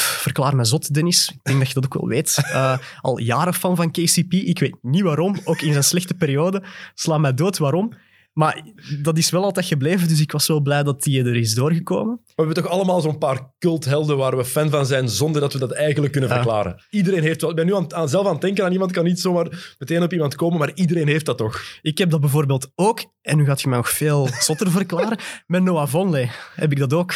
Verklaar 0.00 0.56
me 0.56 0.64
zot, 0.64 0.94
Dennis. 0.94 1.28
Ik 1.32 1.38
denk 1.42 1.58
dat 1.58 1.68
je 1.68 1.74
dat 1.74 1.84
ook 1.84 1.94
wel 1.94 2.08
weet. 2.08 2.36
Eh, 2.52 2.78
al 3.00 3.18
jaren 3.18 3.54
fan 3.54 3.76
van 3.76 3.90
KCP. 3.90 4.32
Ik 4.32 4.58
weet 4.58 4.76
niet 4.82 5.02
waarom. 5.02 5.36
Ook 5.44 5.60
in 5.62 5.72
zijn 5.72 5.84
slechte 5.84 6.14
periode. 6.14 6.62
Sla 6.94 7.18
mij 7.18 7.34
dood 7.34 7.58
waarom. 7.58 7.92
Maar 8.32 8.62
dat 9.02 9.18
is 9.18 9.30
wel 9.30 9.42
altijd 9.44 9.66
gebleven, 9.66 10.08
dus 10.08 10.20
ik 10.20 10.32
was 10.32 10.46
wel 10.46 10.60
blij 10.60 10.82
dat 10.82 11.02
die 11.02 11.24
er 11.24 11.36
is 11.36 11.54
doorgekomen. 11.54 12.20
We 12.24 12.32
hebben 12.34 12.54
toch 12.54 12.66
allemaal 12.66 13.00
zo'n 13.00 13.18
paar 13.18 13.52
culthelden 13.58 14.16
waar 14.16 14.36
we 14.36 14.44
fan 14.44 14.70
van 14.70 14.86
zijn, 14.86 15.08
zonder 15.08 15.40
dat 15.40 15.52
we 15.52 15.58
dat 15.58 15.72
eigenlijk 15.72 16.12
kunnen 16.12 16.30
Ja. 16.30 16.36
verklaren. 16.36 16.82
Iedereen 16.90 17.22
heeft 17.22 17.40
wel... 17.40 17.50
Ik 17.50 17.56
ben 17.56 17.66
nu 17.66 17.74
aan, 17.74 17.94
aan- 17.94 18.08
zelf 18.08 18.26
aan 18.26 18.32
het 18.32 18.40
denken 18.40 18.64
aan 18.64 18.72
iemand, 18.72 18.92
kan 18.92 19.04
niet 19.04 19.20
zomaar 19.20 19.74
meteen 19.78 20.02
op 20.02 20.12
iemand 20.12 20.34
komen, 20.34 20.58
maar 20.58 20.70
iedereen 20.74 21.08
heeft 21.08 21.26
dat 21.26 21.38
toch. 21.38 21.62
Ik 21.82 21.98
heb 21.98 22.10
dat 22.10 22.20
bijvoorbeeld 22.20 22.70
ook, 22.74 23.04
en 23.22 23.36
nu 23.36 23.44
gaat 23.44 23.60
je 23.60 23.68
mij 23.68 23.76
nog 23.76 23.90
veel 23.90 24.28
zotter 24.40 24.70
verklaren, 24.80 25.18
met 25.46 25.62
Noah 25.62 25.88
Vonleh 25.88 26.30
heb 26.54 26.70
ik 26.72 26.78
dat 26.78 26.92
ook. 26.92 27.12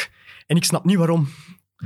En 0.47 0.57
ik 0.57 0.65
snap 0.65 0.85
niet 0.85 0.97
waarom. 0.97 1.29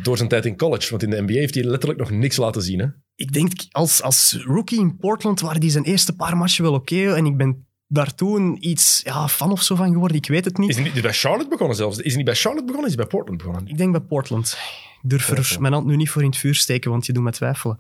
Door 0.03 0.17
zijn 0.17 0.29
tijd 0.29 0.47
in 0.47 0.57
college, 0.57 0.91
want 0.91 1.03
in 1.03 1.11
de 1.11 1.23
NBA 1.23 1.33
heeft 1.33 1.55
hij 1.55 1.65
letterlijk 1.65 2.01
nog 2.01 2.11
niks 2.11 2.37
laten 2.37 2.63
zien. 2.63 2.79
Hè? 2.79 2.87
Ik 3.15 3.33
denk, 3.33 3.53
als, 3.71 4.03
als 4.03 4.43
rookie 4.45 4.81
in 4.81 4.97
Portland 4.97 5.41
waren 5.41 5.61
die 5.61 5.71
zijn 5.71 5.85
eerste 5.85 6.15
paar 6.15 6.37
matchen 6.37 6.65
wel 6.65 6.75
oké. 6.75 7.15
en 7.15 7.27
ik 7.27 7.37
ben 7.37 7.67
daar 7.95 8.15
toen 8.15 8.57
iets 8.61 9.01
ja, 9.05 9.29
fan 9.29 9.51
of 9.53 9.63
zo 9.63 9.75
van 9.75 9.93
geworden. 9.93 10.17
Ik 10.17 10.27
weet 10.27 10.45
het 10.45 10.59
niet. 10.59 10.69
Is 10.69 10.77
hij 10.77 10.85
niet 10.85 11.03
bij 11.03 11.13
Charlotte 11.13 11.49
begonnen 11.49 11.77
zelfs? 11.77 11.99
Is 11.99 12.07
hij 12.07 12.17
niet 12.17 12.25
bij 12.25 12.35
Charlotte 12.35 12.65
begonnen? 12.67 12.91
Is 12.91 12.97
hij 12.97 13.07
bij 13.07 13.15
Portland 13.19 13.43
begonnen? 13.43 13.67
Ik 13.67 13.79
denk 13.79 13.93
bij 13.93 14.01
Portland. 14.01 14.57
Ik 15.03 15.11
durf 15.11 15.29
er 15.29 15.49
Ja. 15.53 15.59
mijn 15.61 15.73
hand 15.73 15.87
nu 15.87 15.97
niet 15.97 16.11
voor 16.11 16.23
in 16.23 16.29
het 16.29 16.37
vuur 16.37 16.55
steken, 16.55 16.91
want 16.91 17.07
je 17.07 17.13
doet 17.13 17.23
me 17.23 17.31
twijfelen. 17.31 17.79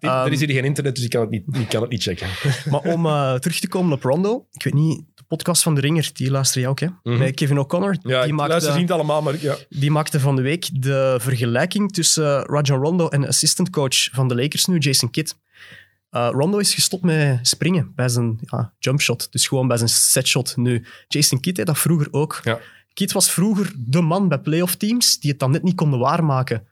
er 0.00 0.32
is 0.32 0.40
hier 0.40 0.50
geen 0.50 0.64
internet, 0.64 0.94
dus 0.94 1.04
ik 1.04 1.10
kan 1.10 1.20
het 1.20 1.30
niet, 1.30 1.44
ik 1.52 1.68
kan 1.68 1.80
het 1.80 1.90
niet 1.90 2.02
checken. 2.02 2.28
Maar 2.70 2.80
om 2.80 3.06
eh, 3.06 3.34
terug 3.34 3.60
te 3.60 3.68
komen 3.68 3.92
op 3.92 4.02
Rondo, 4.02 4.46
ik 4.52 4.62
weet 4.62 4.74
niet, 4.74 5.04
de 5.14 5.22
podcast 5.28 5.62
van 5.62 5.74
De 5.74 5.80
Ringer, 5.80 6.10
die 6.12 6.30
luister 6.30 6.60
je 6.60 6.68
ook, 6.68 6.80
hè? 6.80 6.86
Mhm. 7.02 7.18
Met 7.18 7.34
Kevin 7.34 7.58
O'Connor. 7.58 7.96
Ja, 8.02 8.24
die, 8.24 8.32
maakte, 8.32 8.50
luister 8.50 8.76
niet 8.76 8.92
allemaal, 8.92 9.22
maar 9.22 9.34
ja. 9.40 9.56
die 9.68 9.90
maakte 9.90 10.20
van 10.20 10.36
de 10.36 10.42
week 10.42 10.68
de 10.82 11.16
vergelijking 11.20 11.92
tussen 11.92 12.42
Rajon 12.44 12.78
Rondo 12.82 13.08
en 13.08 13.26
assistant 13.26 13.70
coach 13.70 14.08
van 14.12 14.28
de 14.28 14.34
Lakers 14.34 14.64
nu, 14.64 14.78
Jason 14.78 15.10
Kidd. 15.10 15.36
Eh, 16.10 16.28
Rondo 16.32 16.58
is 16.58 16.74
gestopt 16.74 17.02
met 17.02 17.38
springen 17.48 17.92
bij 17.94 18.08
zijn 18.08 18.38
ja, 18.40 18.72
jumpshot, 18.78 19.32
dus 19.32 19.46
gewoon 19.48 19.68
bij 19.68 19.76
zijn 19.76 19.88
setshot 19.88 20.56
nu. 20.56 20.84
Jason 21.08 21.40
Kidd 21.40 21.56
deed 21.56 21.66
dat 21.66 21.78
vroeger 21.78 22.08
ook. 22.10 22.40
Ja. 22.44 22.60
Kidd 22.94 23.12
was 23.12 23.30
vroeger 23.30 23.72
de 23.76 24.00
man 24.00 24.28
bij 24.28 24.38
playoff 24.38 24.74
teams 24.74 25.20
die 25.20 25.30
het 25.30 25.38
dan 25.38 25.50
net 25.50 25.62
niet 25.62 25.74
konden 25.74 25.98
waarmaken. 25.98 26.66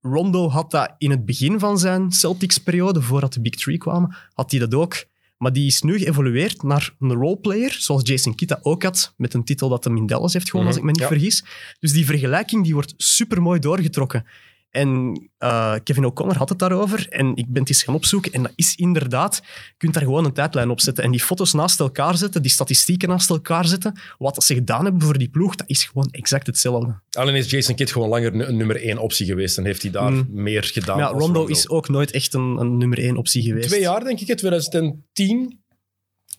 Rondo 0.00 0.48
had 0.48 0.70
dat 0.70 0.94
in 0.98 1.10
het 1.10 1.24
begin 1.24 1.58
van 1.58 1.78
zijn 1.78 2.12
Celtics-periode, 2.12 3.02
voordat 3.02 3.32
de 3.32 3.40
Big 3.40 3.54
Three 3.54 3.78
kwamen, 3.78 4.16
had 4.32 4.50
hij 4.50 4.60
dat 4.60 4.74
ook. 4.74 5.04
Maar 5.36 5.52
die 5.52 5.66
is 5.66 5.82
nu 5.82 5.98
geëvolueerd 5.98 6.62
naar 6.62 6.94
een 7.00 7.12
roleplayer, 7.12 7.72
zoals 7.78 8.02
Jason 8.08 8.34
Kidd 8.34 8.52
dat 8.52 8.64
ook 8.64 8.82
had, 8.82 9.14
met 9.16 9.34
een 9.34 9.44
titel 9.44 9.68
dat 9.68 9.84
hem 9.84 9.96
in 9.96 10.06
Dallas 10.06 10.32
heeft 10.32 10.50
gewonnen, 10.50 10.74
Mhm, 10.74 10.82
als 10.86 10.90
ik 10.96 11.00
me 11.00 11.06
niet 11.06 11.10
ja. 11.10 11.18
vergis. 11.32 11.44
Dus 11.80 11.92
die 11.92 12.06
vergelijking 12.06 12.64
die 12.64 12.74
wordt 12.74 12.94
supermooi 12.96 13.60
doorgetrokken. 13.60 14.26
En 14.72 15.20
eh, 15.38 15.74
Kevin 15.84 16.04
O'Connor 16.04 16.36
had 16.36 16.48
het 16.48 16.58
daarover 16.58 17.06
en 17.08 17.36
ik 17.36 17.46
ben 17.48 17.60
het 17.60 17.68
eens 17.68 17.82
gaan 17.82 17.94
opzoeken. 17.94 18.32
En 18.32 18.42
dat 18.42 18.52
is 18.54 18.74
inderdaad, 18.74 19.40
je 19.44 19.74
kunt 19.76 19.94
daar 19.94 20.02
gewoon 20.02 20.24
een 20.24 20.32
tijdlijn 20.32 20.70
op 20.70 20.80
zetten 20.80 21.04
en 21.04 21.10
die 21.10 21.20
foto's 21.20 21.52
naast 21.52 21.80
elkaar 21.80 22.16
zetten, 22.16 22.42
die 22.42 22.50
statistieken 22.50 23.08
naast 23.08 23.30
elkaar 23.30 23.66
zetten. 23.66 24.00
Wat 24.18 24.44
ze 24.44 24.54
gedaan 24.54 24.84
hebben 24.84 25.02
voor 25.02 25.18
die 25.18 25.28
ploeg, 25.28 25.54
dat 25.54 25.68
is 25.68 25.84
gewoon 25.84 26.08
exact 26.10 26.46
hetzelfde. 26.46 27.00
Alleen 27.10 27.34
is 27.34 27.50
Jason 27.50 27.74
Kidd 27.74 27.92
gewoon 27.92 28.08
langer 28.08 28.34
een 28.48 28.56
nummer 28.56 28.82
één 28.82 28.98
optie 28.98 29.26
geweest 29.26 29.58
en 29.58 29.64
heeft 29.64 29.82
hij 29.82 29.90
daar 29.90 30.10
Mm. 30.12 30.26
meer 30.30 30.64
gedaan. 30.64 30.98
Ja, 30.98 31.06
Rondo 31.06 31.46
is 31.46 31.68
ook 31.68 31.88
nooit 31.88 32.10
echt 32.10 32.34
een, 32.34 32.56
een 32.58 32.78
nummer 32.78 32.98
één 32.98 33.16
optie 33.16 33.42
geweest. 33.42 33.68
Twee 33.68 33.80
jaar, 33.80 34.04
denk 34.04 34.20
ik, 34.20 34.26
hè, 34.26 34.34
2010. 34.36 35.61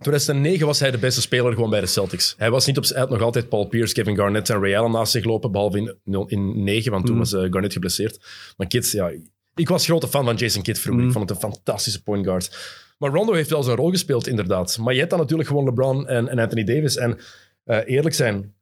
2009 0.01 0.65
was 0.65 0.79
hij 0.79 0.91
de 0.91 0.97
beste 0.97 1.21
speler 1.21 1.53
gewoon 1.53 1.69
bij 1.69 1.79
de 1.79 1.85
Celtics. 1.85 2.35
Hij 2.37 2.51
was 2.51 2.65
niet 2.65 2.77
op 2.77 2.85
had 2.85 3.09
nog 3.09 3.21
altijd 3.21 3.49
Paul 3.49 3.65
Pierce, 3.65 3.93
Kevin 3.93 4.15
Garnett 4.15 4.49
en 4.49 4.59
Ray 4.59 4.75
Allen 4.75 4.91
naast 4.91 5.11
zich 5.11 5.23
lopen, 5.23 5.51
behalve 5.51 5.77
in, 5.77 6.25
in 6.27 6.63
9, 6.63 6.91
want 6.91 7.05
toen 7.05 7.13
Mm. 7.13 7.19
was 7.19 7.33
eh, 7.33 7.41
Garnett 7.41 7.73
geblesseerd. 7.73 8.25
Maar 8.57 8.67
Kidd, 8.67 8.91
ja, 8.91 9.11
ik 9.55 9.67
was 9.69 9.85
grote 9.85 10.07
fan 10.07 10.25
van 10.25 10.35
Jason 10.35 10.61
Kidd 10.61 10.79
vroeger. 10.79 11.01
Mm. 11.01 11.07
Ik 11.09 11.15
vond 11.15 11.29
het 11.29 11.43
een 11.43 11.49
fantastische 11.51 12.03
point 12.03 12.25
guard. 12.25 12.57
Maar 12.97 13.11
Rondo 13.11 13.33
heeft 13.33 13.49
wel 13.49 13.63
zijn 13.63 13.77
rol 13.77 13.89
gespeeld, 13.89 14.27
inderdaad. 14.27 14.77
Maar 14.77 14.93
je 14.93 14.99
hebt 14.99 15.11
dan 15.11 15.19
natuurlijk 15.19 15.49
gewoon 15.49 15.65
LeBron 15.65 16.07
en, 16.07 16.27
en 16.27 16.39
Anthony 16.39 16.63
Davis. 16.63 16.95
En 16.95 17.19
eh, 17.63 17.79
eerlijk 17.85 18.15
zijn, 18.15 18.53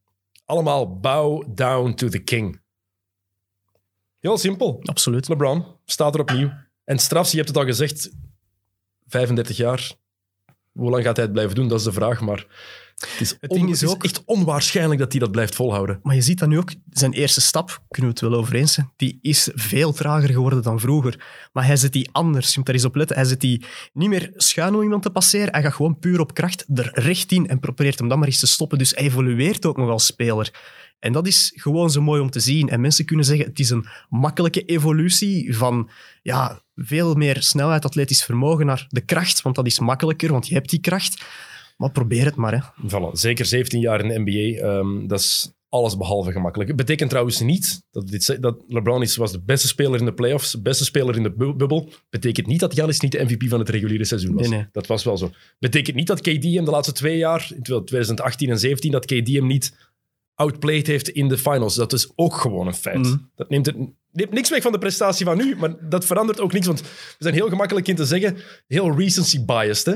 allemaal 0.44 0.98
bow 1.00 1.44
down 1.54 1.94
to 1.94 2.08
the 2.08 2.18
king. 2.18 2.60
Heel 4.20 4.38
simpel. 4.38 4.80
Absoluut. 4.82 5.28
LeBron 5.28 5.64
staat 5.84 6.14
er 6.14 6.20
opnieuw. 6.20 6.50
En 6.84 6.98
strafs, 6.98 7.30
je 7.30 7.36
hebt 7.36 7.48
het 7.48 7.56
al 7.58 7.64
gezegd, 7.64 8.10
35 9.06 9.56
jaar. 9.56 9.92
Hoe 10.72 10.90
lang 10.90 11.04
gaat 11.04 11.16
hij 11.16 11.24
het 11.24 11.34
blijven 11.34 11.54
doen? 11.54 11.68
Dat 11.68 11.78
is 11.78 11.84
de 11.84 11.92
vraag. 11.92 12.20
Maar 12.20 12.46
het 12.96 13.20
is, 13.20 13.36
Het 13.40 13.50
on- 13.50 13.68
is 13.68 13.80
het 13.80 13.90
ook- 13.90 14.04
echt 14.04 14.22
onwaarschijnlijk 14.24 15.00
dat 15.00 15.10
hij 15.12 15.20
dat 15.20 15.30
blijft 15.30 15.54
volhouden. 15.54 16.00
Maar 16.02 16.14
je 16.14 16.20
ziet 16.20 16.38
dat 16.38 16.48
nu 16.48 16.58
ook, 16.58 16.70
zijn 16.90 17.12
eerste 17.12 17.40
stap, 17.40 17.82
kunnen 17.88 18.12
we 18.12 18.18
het 18.20 18.30
wel 18.30 18.40
over 18.40 18.54
eens 18.54 18.72
zijn, 18.72 18.92
die 18.96 19.18
is 19.22 19.50
veel 19.54 19.92
trager 19.92 20.28
geworden 20.30 20.62
dan 20.62 20.80
vroeger. 20.80 21.24
Maar 21.52 21.66
hij 21.66 21.76
zet 21.76 21.92
die 21.92 22.08
anders, 22.12 22.48
je 22.48 22.52
moet 22.56 22.66
daar 22.66 22.74
eens 22.74 22.84
op 22.84 22.94
letten. 22.94 23.16
Hij 23.16 23.24
zet 23.24 23.40
die 23.40 23.64
niet 23.92 24.08
meer 24.08 24.30
schuin 24.36 24.74
om 24.74 24.82
iemand 24.82 25.02
te 25.02 25.10
passeren, 25.10 25.52
hij 25.52 25.62
gaat 25.62 25.72
gewoon 25.74 25.98
puur 25.98 26.20
op 26.20 26.34
kracht 26.34 26.64
er 26.74 26.90
recht 26.94 27.32
in 27.32 27.48
en 27.48 27.60
probeert 27.60 27.98
hem 27.98 28.08
dan 28.08 28.18
maar 28.18 28.28
eens 28.28 28.40
te 28.40 28.46
stoppen. 28.46 28.78
Dus 28.78 28.90
hij 28.90 29.04
evolueert 29.04 29.66
ook 29.66 29.76
nog 29.76 29.90
als 29.90 30.06
speler. 30.06 30.50
En 31.02 31.12
dat 31.12 31.26
is 31.26 31.52
gewoon 31.54 31.90
zo 31.90 32.00
mooi 32.02 32.20
om 32.20 32.30
te 32.30 32.40
zien. 32.40 32.68
En 32.68 32.80
mensen 32.80 33.04
kunnen 33.04 33.24
zeggen, 33.24 33.46
het 33.46 33.58
is 33.58 33.70
een 33.70 33.86
makkelijke 34.08 34.64
evolutie 34.64 35.56
van 35.56 35.88
ja, 36.22 36.62
veel 36.76 37.14
meer 37.14 37.42
snelheid, 37.42 37.84
atletisch 37.84 38.24
vermogen 38.24 38.66
naar 38.66 38.86
de 38.88 39.00
kracht, 39.00 39.42
want 39.42 39.54
dat 39.56 39.66
is 39.66 39.78
makkelijker, 39.78 40.32
want 40.32 40.46
je 40.48 40.54
hebt 40.54 40.70
die 40.70 40.80
kracht. 40.80 41.24
Maar 41.76 41.90
probeer 41.90 42.24
het 42.24 42.34
maar, 42.36 42.52
hè. 42.52 42.60
Voilà. 42.88 43.12
Zeker 43.12 43.44
17 43.46 43.80
jaar 43.80 44.00
in 44.04 44.08
de 44.08 44.18
NBA. 44.30 44.66
ehm, 44.68 45.06
dat 45.06 45.20
is 45.20 45.52
alles 45.68 45.96
behalve 45.96 46.32
gemakkelijk. 46.32 46.68
Het 46.68 46.78
betekent 46.78 47.08
trouwens 47.10 47.40
niet 47.40 47.82
dat, 47.90 48.08
dit, 48.08 48.42
dat 48.42 48.64
LeBron 48.68 49.02
is, 49.02 49.16
was 49.16 49.32
de 49.32 49.40
beste 49.40 49.66
speler 49.66 49.98
in 49.98 50.04
de 50.04 50.14
playoffs, 50.14 50.50
de 50.52 50.60
beste 50.62 50.84
speler 50.84 51.16
in 51.16 51.22
de 51.22 51.30
bu- 51.32 51.52
bubbel. 51.54 51.88
Betekent 52.10 52.46
niet 52.46 52.60
dat 52.60 52.74
Giannis 52.74 53.00
niet 53.00 53.12
de 53.12 53.22
MVP 53.24 53.48
van 53.48 53.58
het 53.58 53.68
reguliere 53.68 54.04
seizoen 54.04 54.34
was. 54.34 54.48
Nee, 54.48 54.58
nee. 54.58 54.68
Dat 54.72 54.86
was 54.86 55.04
wel 55.04 55.16
zo. 55.18 55.30
Betekent 55.58 55.96
niet 55.96 56.06
dat 56.06 56.20
KD 56.20 56.42
hem 56.44 56.64
de 56.64 56.70
laatste 56.70 56.92
twee 56.92 57.16
jaar, 57.16 57.50
in 57.54 57.62
2018 57.62 58.50
en 58.50 58.58
17, 58.58 58.90
dat 58.90 59.04
KD 59.06 59.28
hem 59.28 59.46
niet 59.46 59.90
outplayed 60.34 60.86
heeft 60.86 61.08
in 61.08 61.28
de 61.28 61.38
finals. 61.38 61.74
Dat 61.74 61.92
is 61.92 62.12
ook 62.14 62.34
gewoon 62.34 62.66
een 62.66 62.74
feit. 62.74 62.98
Mhm. 62.98 63.16
Dat 63.34 63.48
neemt, 63.48 63.66
het, 63.66 63.76
neemt 64.12 64.30
niks 64.32 64.50
weg 64.50 64.62
van 64.62 64.72
de 64.72 64.78
prestatie 64.78 65.24
van 65.26 65.36
nu, 65.36 65.56
maar 65.56 65.88
dat 65.88 66.04
verandert 66.04 66.40
ook 66.40 66.52
niks. 66.52 66.66
Want 66.66 66.80
we 66.80 66.86
zijn 67.18 67.34
heel 67.34 67.48
gemakkelijk 67.48 67.88
in 67.88 67.96
te 67.96 68.04
zeggen, 68.04 68.36
heel 68.66 68.96
recency 68.98 69.44
biased. 69.44 69.86
Hè? 69.86 69.94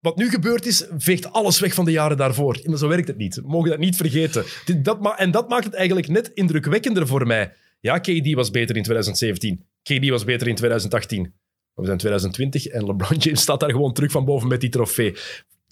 Wat 0.00 0.16
nu 0.16 0.30
gebeurd 0.30 0.66
is, 0.66 0.86
veegt 0.98 1.32
alles 1.32 1.60
weg 1.60 1.74
van 1.74 1.84
de 1.84 1.90
jaren 1.90 2.16
daarvoor. 2.16 2.58
Maar 2.64 2.78
zo 2.78 2.88
werkt 2.88 3.08
het 3.08 3.16
niet. 3.16 3.34
We 3.34 3.42
mogen 3.46 3.70
dat 3.70 3.78
niet 3.78 3.96
vergeten. 3.96 4.44
Dit- 4.64 4.84
Dat 4.84 5.00
ma- 5.00 5.18
en 5.18 5.30
dat 5.30 5.48
maakt 5.48 5.64
het 5.64 5.74
eigenlijk 5.74 6.08
net 6.08 6.30
indrukwekkender 6.34 7.06
voor 7.06 7.26
mij. 7.26 7.52
Ja, 7.80 7.98
KD 7.98 8.32
was 8.34 8.50
beter 8.50 8.76
in 8.76 8.82
2017. 8.82 9.64
KD 9.82 10.08
was 10.08 10.24
beter 10.24 10.48
in 10.48 10.54
2018. 10.54 11.20
Maar 11.22 11.32
we 11.74 11.84
zijn 11.86 11.98
2020 11.98 12.66
en 12.66 12.86
LeBron 12.86 13.18
James 13.18 13.40
staat 13.40 13.60
daar 13.60 13.70
gewoon 13.70 13.92
terug 13.92 14.10
van 14.10 14.24
boven 14.24 14.48
met 14.48 14.60
die 14.60 14.70
trofee. 14.70 15.14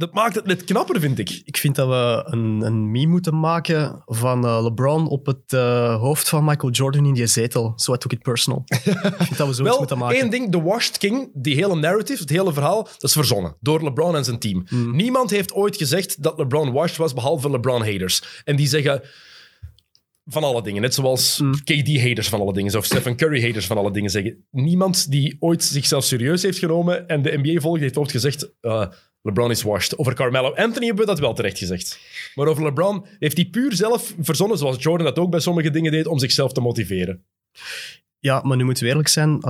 Dat 0.02 0.14
maakt 0.14 0.34
het 0.34 0.46
net 0.46 0.64
knapper, 0.64 1.00
vind 1.00 1.18
ik. 1.18 1.42
Ik 1.44 1.56
vind 1.56 1.74
dat 1.74 1.88
we 1.88 2.32
een, 2.32 2.62
een 2.62 2.90
meme 2.90 3.10
moeten 3.10 3.40
maken 3.40 4.02
van 4.06 4.46
eh, 4.46 4.62
LeBron 4.62 5.08
op 5.08 5.26
het 5.26 5.52
eh, 5.52 6.00
hoofd 6.00 6.28
van 6.28 6.44
Michael 6.44 6.72
Jordan 6.72 7.06
in 7.06 7.14
die 7.14 7.26
zetel. 7.26 7.72
So 7.76 7.94
I 7.94 7.96
took 7.96 8.12
it 8.12 8.22
personal. 8.22 8.62
ik 8.66 8.80
vind 8.80 9.36
dat 9.36 9.46
we 9.46 9.52
zoiets 9.52 9.58
Wel, 9.58 9.78
moeten 9.78 9.98
maken. 9.98 10.20
één 10.20 10.30
ding, 10.30 10.50
de 10.50 10.60
Washed 10.60 10.98
King, 10.98 11.30
die 11.34 11.54
hele 11.54 11.74
narrative, 11.74 12.20
het 12.20 12.30
hele 12.30 12.52
verhaal, 12.52 12.82
dat 12.82 13.02
is 13.02 13.12
verzonnen 13.12 13.56
door 13.60 13.82
LeBron 13.82 14.16
en 14.16 14.24
zijn 14.24 14.38
team. 14.38 14.64
Hmm. 14.68 14.96
Niemand 14.96 15.30
heeft 15.30 15.52
ooit 15.52 15.76
gezegd 15.76 16.22
dat 16.22 16.38
LeBron 16.38 16.72
washed 16.72 16.96
was, 16.96 17.14
behalve 17.14 17.50
LeBron-haters. 17.50 18.42
En 18.44 18.56
die 18.56 18.66
zeggen 18.66 19.02
van 20.26 20.44
alle 20.44 20.62
dingen, 20.62 20.82
net 20.82 20.94
zoals 20.94 21.38
Hmm. 21.38 21.52
KD-haters 21.64 22.28
van 22.28 22.40
alle 22.40 22.52
dingen, 22.52 22.76
of 22.76 22.84
Stephen 22.84 23.16
Curry-haters 23.16 23.66
van 23.66 23.76
alle 23.76 23.92
dingen 23.92 24.10
zeggen. 24.10 24.44
Niemand 24.50 25.10
die 25.10 25.36
ooit 25.38 25.64
zichzelf 25.64 26.04
serieus 26.04 26.42
heeft 26.42 26.58
genomen 26.58 27.08
en 27.08 27.22
de 27.22 27.38
NBA 27.42 27.60
volgt, 27.60 27.80
heeft 27.80 27.96
ooit 27.98 28.10
gezegd... 28.10 28.50
eh, 28.60 28.86
LeBron 29.22 29.50
is 29.50 29.62
washed. 29.62 29.98
Over 29.98 30.14
Carmelo 30.14 30.54
Anthony 30.54 30.86
hebben 30.86 31.04
we 31.04 31.10
dat 31.10 31.20
wel 31.20 31.34
terecht 31.34 31.58
gezegd. 31.58 32.00
Maar 32.34 32.46
over 32.46 32.64
LeBron 32.64 33.06
heeft 33.18 33.36
hij 33.36 33.46
puur 33.46 33.72
zelf 33.72 34.14
verzonnen, 34.18 34.58
zoals 34.58 34.82
Jordan 34.82 35.06
dat 35.06 35.18
ook 35.18 35.30
bij 35.30 35.40
sommige 35.40 35.70
dingen 35.70 35.92
deed, 35.92 36.06
om 36.06 36.18
zichzelf 36.18 36.52
te 36.52 36.60
motiveren. 36.60 37.24
Ja, 38.18 38.40
maar 38.42 38.56
nu 38.56 38.64
moeten 38.64 38.82
we 38.82 38.88
eerlijk 38.88 39.08
zijn. 39.08 39.40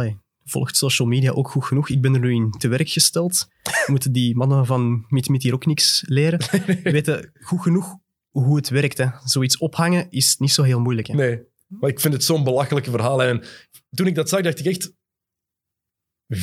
Volgt 0.44 0.76
social 0.76 1.08
media 1.08 1.30
ook 1.30 1.48
goed 1.48 1.64
genoeg. 1.64 1.88
Ik 1.88 2.00
ben 2.00 2.14
er 2.14 2.20
nu 2.20 2.32
in 2.34 2.50
te 2.50 2.68
werk 2.68 2.88
gesteld. 2.88 3.48
Moeten 3.86 4.12
die 4.12 4.36
mannen 4.36 4.66
van 4.66 5.04
Meet 5.08 5.28
Meet 5.28 5.42
hier 5.42 5.54
ook 5.54 5.66
niks 5.66 6.04
leren? 6.06 6.40
weten 6.82 7.32
goed 7.40 7.62
genoeg 7.62 7.96
hoe 8.30 8.56
het 8.56 8.68
werkt. 8.68 8.98
Hè. 8.98 9.06
Zoiets 9.24 9.58
ophangen 9.58 10.06
is 10.10 10.36
niet 10.38 10.52
zo 10.52 10.62
heel 10.62 10.80
moeilijk. 10.80 11.06
Hè. 11.06 11.14
Nee, 11.14 11.40
maar 11.66 11.90
ik 11.90 12.00
vind 12.00 12.14
het 12.14 12.24
zo'n 12.24 12.44
belachelijke 12.44 12.90
verhaal. 12.90 13.22
En 13.22 13.44
toen 13.90 14.06
ik 14.06 14.14
dat 14.14 14.28
zag, 14.28 14.40
dacht 14.40 14.58
ik 14.58 14.66
echt... 14.66 14.92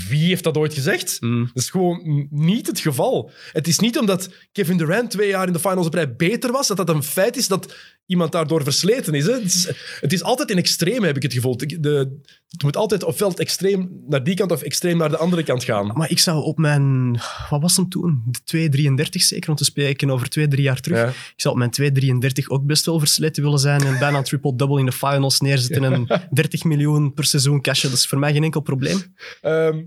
Wie 0.10 0.28
heeft 0.28 0.44
dat 0.44 0.58
ooit 0.58 0.74
gezegd? 0.74 1.18
Mm. 1.20 1.46
Dat 1.54 1.64
is 1.64 1.70
gewoon 1.70 2.28
niet 2.30 2.68
het 2.68 2.80
geval. 2.80 3.32
Het 3.52 3.68
is 3.68 3.80
niet 3.80 3.98
omdat 3.98 4.30
Kevin 4.52 4.78
Durant 4.78 5.12
twee 5.12 5.30
jaar 5.30 5.48
in 5.48 5.54
de 5.54 5.60
finals 5.60 5.88
op 5.88 5.94
rij 5.94 6.16
beter 6.16 6.52
was, 6.52 6.68
dat 6.68 6.78
dat 6.78 6.90
een 6.90 7.04
feit 7.04 7.38
is 7.38 7.48
dat 7.48 7.76
iemand 8.10 8.32
daardoor 8.32 8.64
versleten 8.64 9.14
is. 9.14 9.26
Hè? 9.26 9.32
Het, 9.34 9.44
is 9.44 9.68
het 10.00 10.14
is 10.14 10.24
altijd 10.24 10.50
in 10.50 10.58
extreem, 10.58 11.04
heb 11.04 11.16
ik 11.16 11.22
het 11.24 11.34
gevoel. 11.34 11.58
De, 11.58 11.80
de- 11.80 12.20
het 12.50 12.64
moet 12.64 12.78
altijd 12.78 13.04
ofwel 13.04 13.30
het 13.30 13.40
extreem 13.40 13.90
naar 14.08 14.24
die 14.24 14.36
kant 14.36 14.52
of 14.52 14.62
extreem 14.62 14.98
naar 14.98 15.10
de 15.10 15.18
andere 15.18 15.44
kant 15.44 15.64
gaan. 15.64 15.88
Maar 15.88 16.10
ik 16.10 16.20
zou 16.20 16.44
op 16.44 16.58
mijn... 16.58 17.20
Wat 17.50 17.62
was 17.62 17.76
hem 17.76 17.90
toen? 17.90 18.24
De 18.46 18.70
2,33 19.02 19.04
zeker, 19.10 19.48
want 19.48 19.60
we 19.60 19.66
spreken 19.66 20.10
over 20.10 20.30
twee, 20.30 20.48
drie 20.48 20.64
jaar 20.64 20.80
terug. 20.80 20.98
Ja. 20.98 21.08
Ik 21.08 21.34
zou 21.36 21.54
op 21.54 21.78
mijn 21.78 22.24
2,33 22.42 22.46
ook 22.48 22.66
best 22.66 22.86
wel 22.86 23.00
versleten 23.00 23.44
willen 23.44 23.60
zijn 23.60 23.82
en 23.82 24.00
bijna 24.00 24.22
triple-double 24.22 24.80
in 24.80 24.86
de 24.86 24.92
finals 24.92 25.40
neerzetten 25.40 25.84
en 25.84 26.08
30 26.32 26.64
miljoen 26.64 27.14
per 27.14 27.24
seizoen 27.26 27.62
cashen. 27.62 27.90
Dat 27.90 28.00
is 28.00 28.08
voor 28.08 28.20
mij 28.20 28.34
geen 28.34 28.44
enkel 28.44 28.62
probleem. 28.62 29.02
Ehm, 29.42 29.82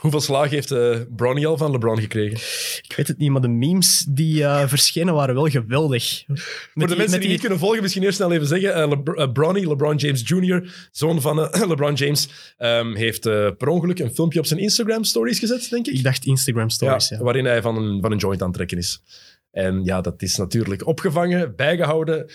Hoeveel 0.00 0.20
slagen 0.20 0.50
heeft 0.50 0.70
eh 0.70 1.00
Bronny 1.16 1.46
al 1.46 1.56
van 1.56 1.70
LeBron 1.70 2.00
gekregen? 2.00 2.36
Ik 2.82 2.92
weet 2.96 3.08
het 3.08 3.18
niet, 3.18 3.30
maar 3.30 3.40
de 3.40 3.48
memes 3.48 4.06
die 4.08 4.44
eh, 4.44 4.68
verschenen 4.68 5.14
waren 5.14 5.34
wel 5.34 5.46
geweldig. 5.48 6.24
Met 6.26 6.36
Voor 6.36 6.64
de 6.74 6.86
die- 6.86 6.96
mensen 6.96 7.10
met 7.10 7.20
die 7.20 7.30
niet 7.30 7.40
kunnen 7.40 7.58
volgen, 7.58 7.82
misschien 7.82 8.02
eerst 8.02 8.16
snel 8.16 8.32
even 8.32 8.46
zeggen. 8.46 8.88
Le 8.88 9.14
eh, 9.14 9.32
Bronny, 9.32 9.64
LeBron 9.66 9.96
James 9.96 10.22
Jr., 10.28 10.88
zoon 10.90 11.20
van 11.20 11.36
LeBron 11.68 11.94
James, 11.94 12.28
ehm, 12.56 12.94
heeft 12.94 13.20
per 13.56 13.68
ongeluk 13.68 13.98
een 13.98 14.14
filmpje 14.14 14.38
op 14.38 14.46
zijn 14.46 14.60
Instagram 14.60 15.04
stories 15.04 15.38
gezet, 15.38 15.70
denk 15.70 15.86
ik. 15.86 15.94
Ik 15.94 16.02
dacht 16.02 16.24
Instagram 16.24 16.68
stories, 16.70 17.08
ja. 17.08 17.18
Waarin 17.18 17.44
hij 17.44 17.62
van 17.62 17.76
een, 17.76 18.00
van 18.00 18.12
een 18.12 18.18
joint 18.18 18.40
aan 18.40 18.46
het 18.46 18.56
trekken 18.56 18.78
is. 18.78 19.02
En 19.50 19.84
ja, 19.84 20.00
dat 20.00 20.22
is 20.22 20.36
natuurlijk 20.36 20.86
opgevangen, 20.86 21.56
bijgehouden. 21.56 22.30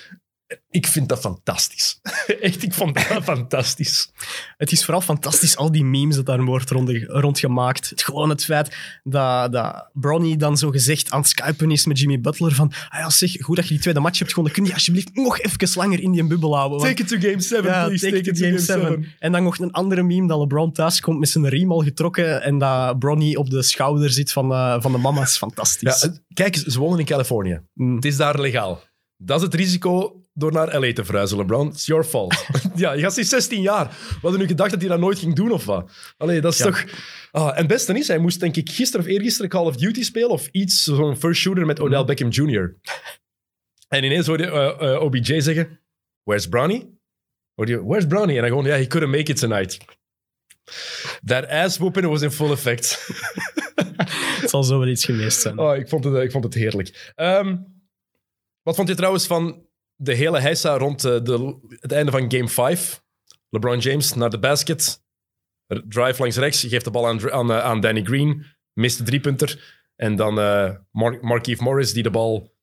Ik 0.69 0.87
vind 0.87 1.09
dat 1.09 1.19
fantastisch. 1.19 1.99
Echt, 2.41 2.63
ik 2.63 2.73
vond 2.73 2.95
dat 2.95 3.23
fantastisch. 3.23 4.11
Het 4.57 4.71
is 4.71 4.83
vooral 4.83 5.01
fantastisch, 5.01 5.57
al 5.57 5.71
die 5.71 5.83
memes 5.83 6.15
dat 6.15 6.25
daar 6.25 6.43
wordt 6.43 6.69
rond, 6.69 6.91
rondgemaakt. 7.07 7.89
Het, 7.89 8.03
gewoon 8.03 8.29
het 8.29 8.43
feit 8.45 8.75
dat, 9.03 9.51
dat 9.51 9.89
Bronny 9.93 10.35
dan 10.35 10.57
zo 10.57 10.69
gezegd 10.69 11.11
aan 11.11 11.19
het 11.19 11.29
skypen 11.29 11.71
is 11.71 11.85
met 11.85 11.99
Jimmy 11.99 12.21
Butler 12.21 12.51
van 12.55 12.71
ah 12.89 12.99
ja, 12.99 13.09
zeg, 13.09 13.35
goed 13.39 13.55
dat 13.55 13.65
je 13.65 13.71
die 13.73 13.81
tweede 13.81 13.99
match 13.99 14.19
hebt 14.19 14.29
gewonnen, 14.31 14.53
kun 14.53 14.65
je 14.65 14.73
alsjeblieft 14.73 15.15
nog 15.15 15.39
even 15.39 15.69
langer 15.73 15.99
in 16.01 16.11
die 16.11 16.27
bubbel 16.27 16.55
houden? 16.55 16.79
Want- 16.79 16.97
Take 16.97 17.01
it 17.01 17.21
to 17.21 17.27
game 17.29 17.41
7, 17.41 17.69
ja, 17.69 17.85
please. 17.85 18.05
take 18.05 18.17
it 18.17 18.35
to 18.35 18.45
game 18.45 18.59
7. 18.59 19.15
En 19.19 19.31
dan 19.31 19.43
nog 19.43 19.59
een 19.59 19.71
andere 19.71 20.03
meme 20.03 20.27
dat 20.27 20.39
LeBron 20.39 20.71
thuis 20.71 20.99
komt 20.99 21.19
met 21.19 21.29
zijn 21.29 21.47
riem 21.49 21.71
al 21.71 21.83
getrokken 21.83 22.41
en 22.43 22.57
dat 22.57 22.99
Bronny 22.99 23.35
op 23.35 23.49
de 23.49 23.61
schouder 23.61 24.09
zit 24.09 24.31
van, 24.31 24.51
eh, 24.51 24.81
van 24.81 24.91
de 24.91 24.97
mama. 24.97 25.21
is 25.21 25.37
fantastisch. 25.37 26.01
Ja, 26.01 26.13
kijk, 26.33 26.55
ze 26.55 26.79
wonen 26.79 26.99
in 26.99 27.05
Californië. 27.05 27.61
Mm. 27.73 27.95
Het 27.95 28.05
is 28.05 28.15
daar 28.17 28.39
legaal. 28.39 28.81
Dat 29.17 29.37
is 29.37 29.43
het 29.43 29.53
risico 29.53 30.20
door 30.33 30.51
naar 30.51 30.79
LA 30.79 30.93
te 30.93 31.05
verhuizen, 31.05 31.37
LeBron. 31.37 31.67
It's 31.67 31.85
your 31.85 32.03
fault. 32.03 32.45
ja, 32.75 32.93
je 32.93 33.01
gast 33.01 33.17
is 33.17 33.29
16 33.29 33.61
jaar. 33.61 33.85
We 33.87 34.17
hadden 34.21 34.39
nu 34.39 34.47
gedacht 34.47 34.71
dat 34.71 34.79
hij 34.79 34.89
dat 34.89 34.99
nooit 34.99 35.19
ging 35.19 35.35
doen, 35.35 35.51
of 35.51 35.65
wat? 35.65 35.91
Allee, 36.17 36.41
dat 36.41 36.53
is 36.53 36.59
Ja. 36.59 36.65
toch... 36.65 36.83
Ah, 37.31 37.47
en 37.47 37.55
het 37.55 37.67
beste 37.67 37.93
is, 37.97 38.07
hij 38.07 38.17
moest 38.17 38.39
denk 38.39 38.55
ik 38.55 38.69
gisteren 38.69 39.05
of 39.05 39.11
eergisteren 39.11 39.49
Call 39.49 39.65
of 39.65 39.75
Duty 39.75 40.03
spelen 40.03 40.29
of 40.29 40.47
iets, 40.47 40.83
zo'n 40.83 41.17
first 41.17 41.41
shooter 41.41 41.65
met 41.65 41.79
Odell 41.79 42.03
Beckham 42.05 42.29
Jr. 42.29 42.75
En 43.87 44.03
ineens 44.03 44.27
hoorde 44.27 44.43
je 44.43 44.51
eh, 44.51 44.93
eh, 44.93 45.01
OBJ 45.01 45.39
zeggen, 45.39 45.79
where's 46.23 46.47
Bronny? 46.47 46.89
Hoorde 47.55 47.71
je, 47.71 47.85
where's 47.85 48.07
Bronny? 48.07 48.35
En 48.35 48.41
dan 48.41 48.49
gewoon, 48.49 48.65
ja, 48.65 48.75
he 48.75 48.87
couldn't 48.87 49.11
make 49.11 49.31
it 49.31 49.39
tonight. 49.39 49.77
That 51.25 51.47
ass 51.47 51.77
whooping 51.77 52.05
was 52.07 52.21
in 52.21 52.31
full 52.31 52.51
effect. 52.51 53.07
Het 54.41 54.49
zal 54.49 54.63
zo 54.63 54.79
wel 54.79 54.87
iets 54.87 55.05
geweest 55.05 55.41
zijn. 55.41 55.59
Oh, 55.59 55.75
ik, 55.75 55.89
vond 55.89 56.03
het, 56.03 56.15
ik 56.23 56.31
vond 56.31 56.43
het 56.43 56.53
heerlijk. 56.53 57.11
Ehm, 57.15 57.57
wat 58.61 58.75
vond 58.75 58.87
je 58.87 58.95
trouwens 58.95 59.27
van 59.27 59.65
de 60.01 60.13
hele 60.13 60.39
heisa 60.39 60.77
rond 60.77 61.05
eh, 61.05 61.23
de, 61.23 61.55
het 61.79 61.91
einde 61.91 62.11
van 62.11 62.31
Game 62.31 62.47
5? 62.47 63.03
LeBron 63.49 63.79
James 63.79 64.13
naar 64.13 64.29
de 64.29 64.39
basket. 64.39 65.03
Drive 65.67 66.21
langs 66.21 66.37
rechts, 66.37 66.61
geeft 66.61 66.85
de 66.85 66.91
bal 66.91 67.07
aan, 67.07 67.31
aan, 67.31 67.51
eh, 67.51 67.63
aan 67.63 67.79
Danny 67.79 68.03
Green. 68.03 68.45
Mist 68.73 68.97
de 68.97 69.03
driepunter. 69.03 69.79
En 69.95 70.15
dan 70.15 70.39
eh 70.39 70.71
Mar 70.91 71.17
Markieff 71.21 71.61
Morris 71.61 71.93
die 71.93 72.03
de 72.03 72.09
bal 72.09 72.53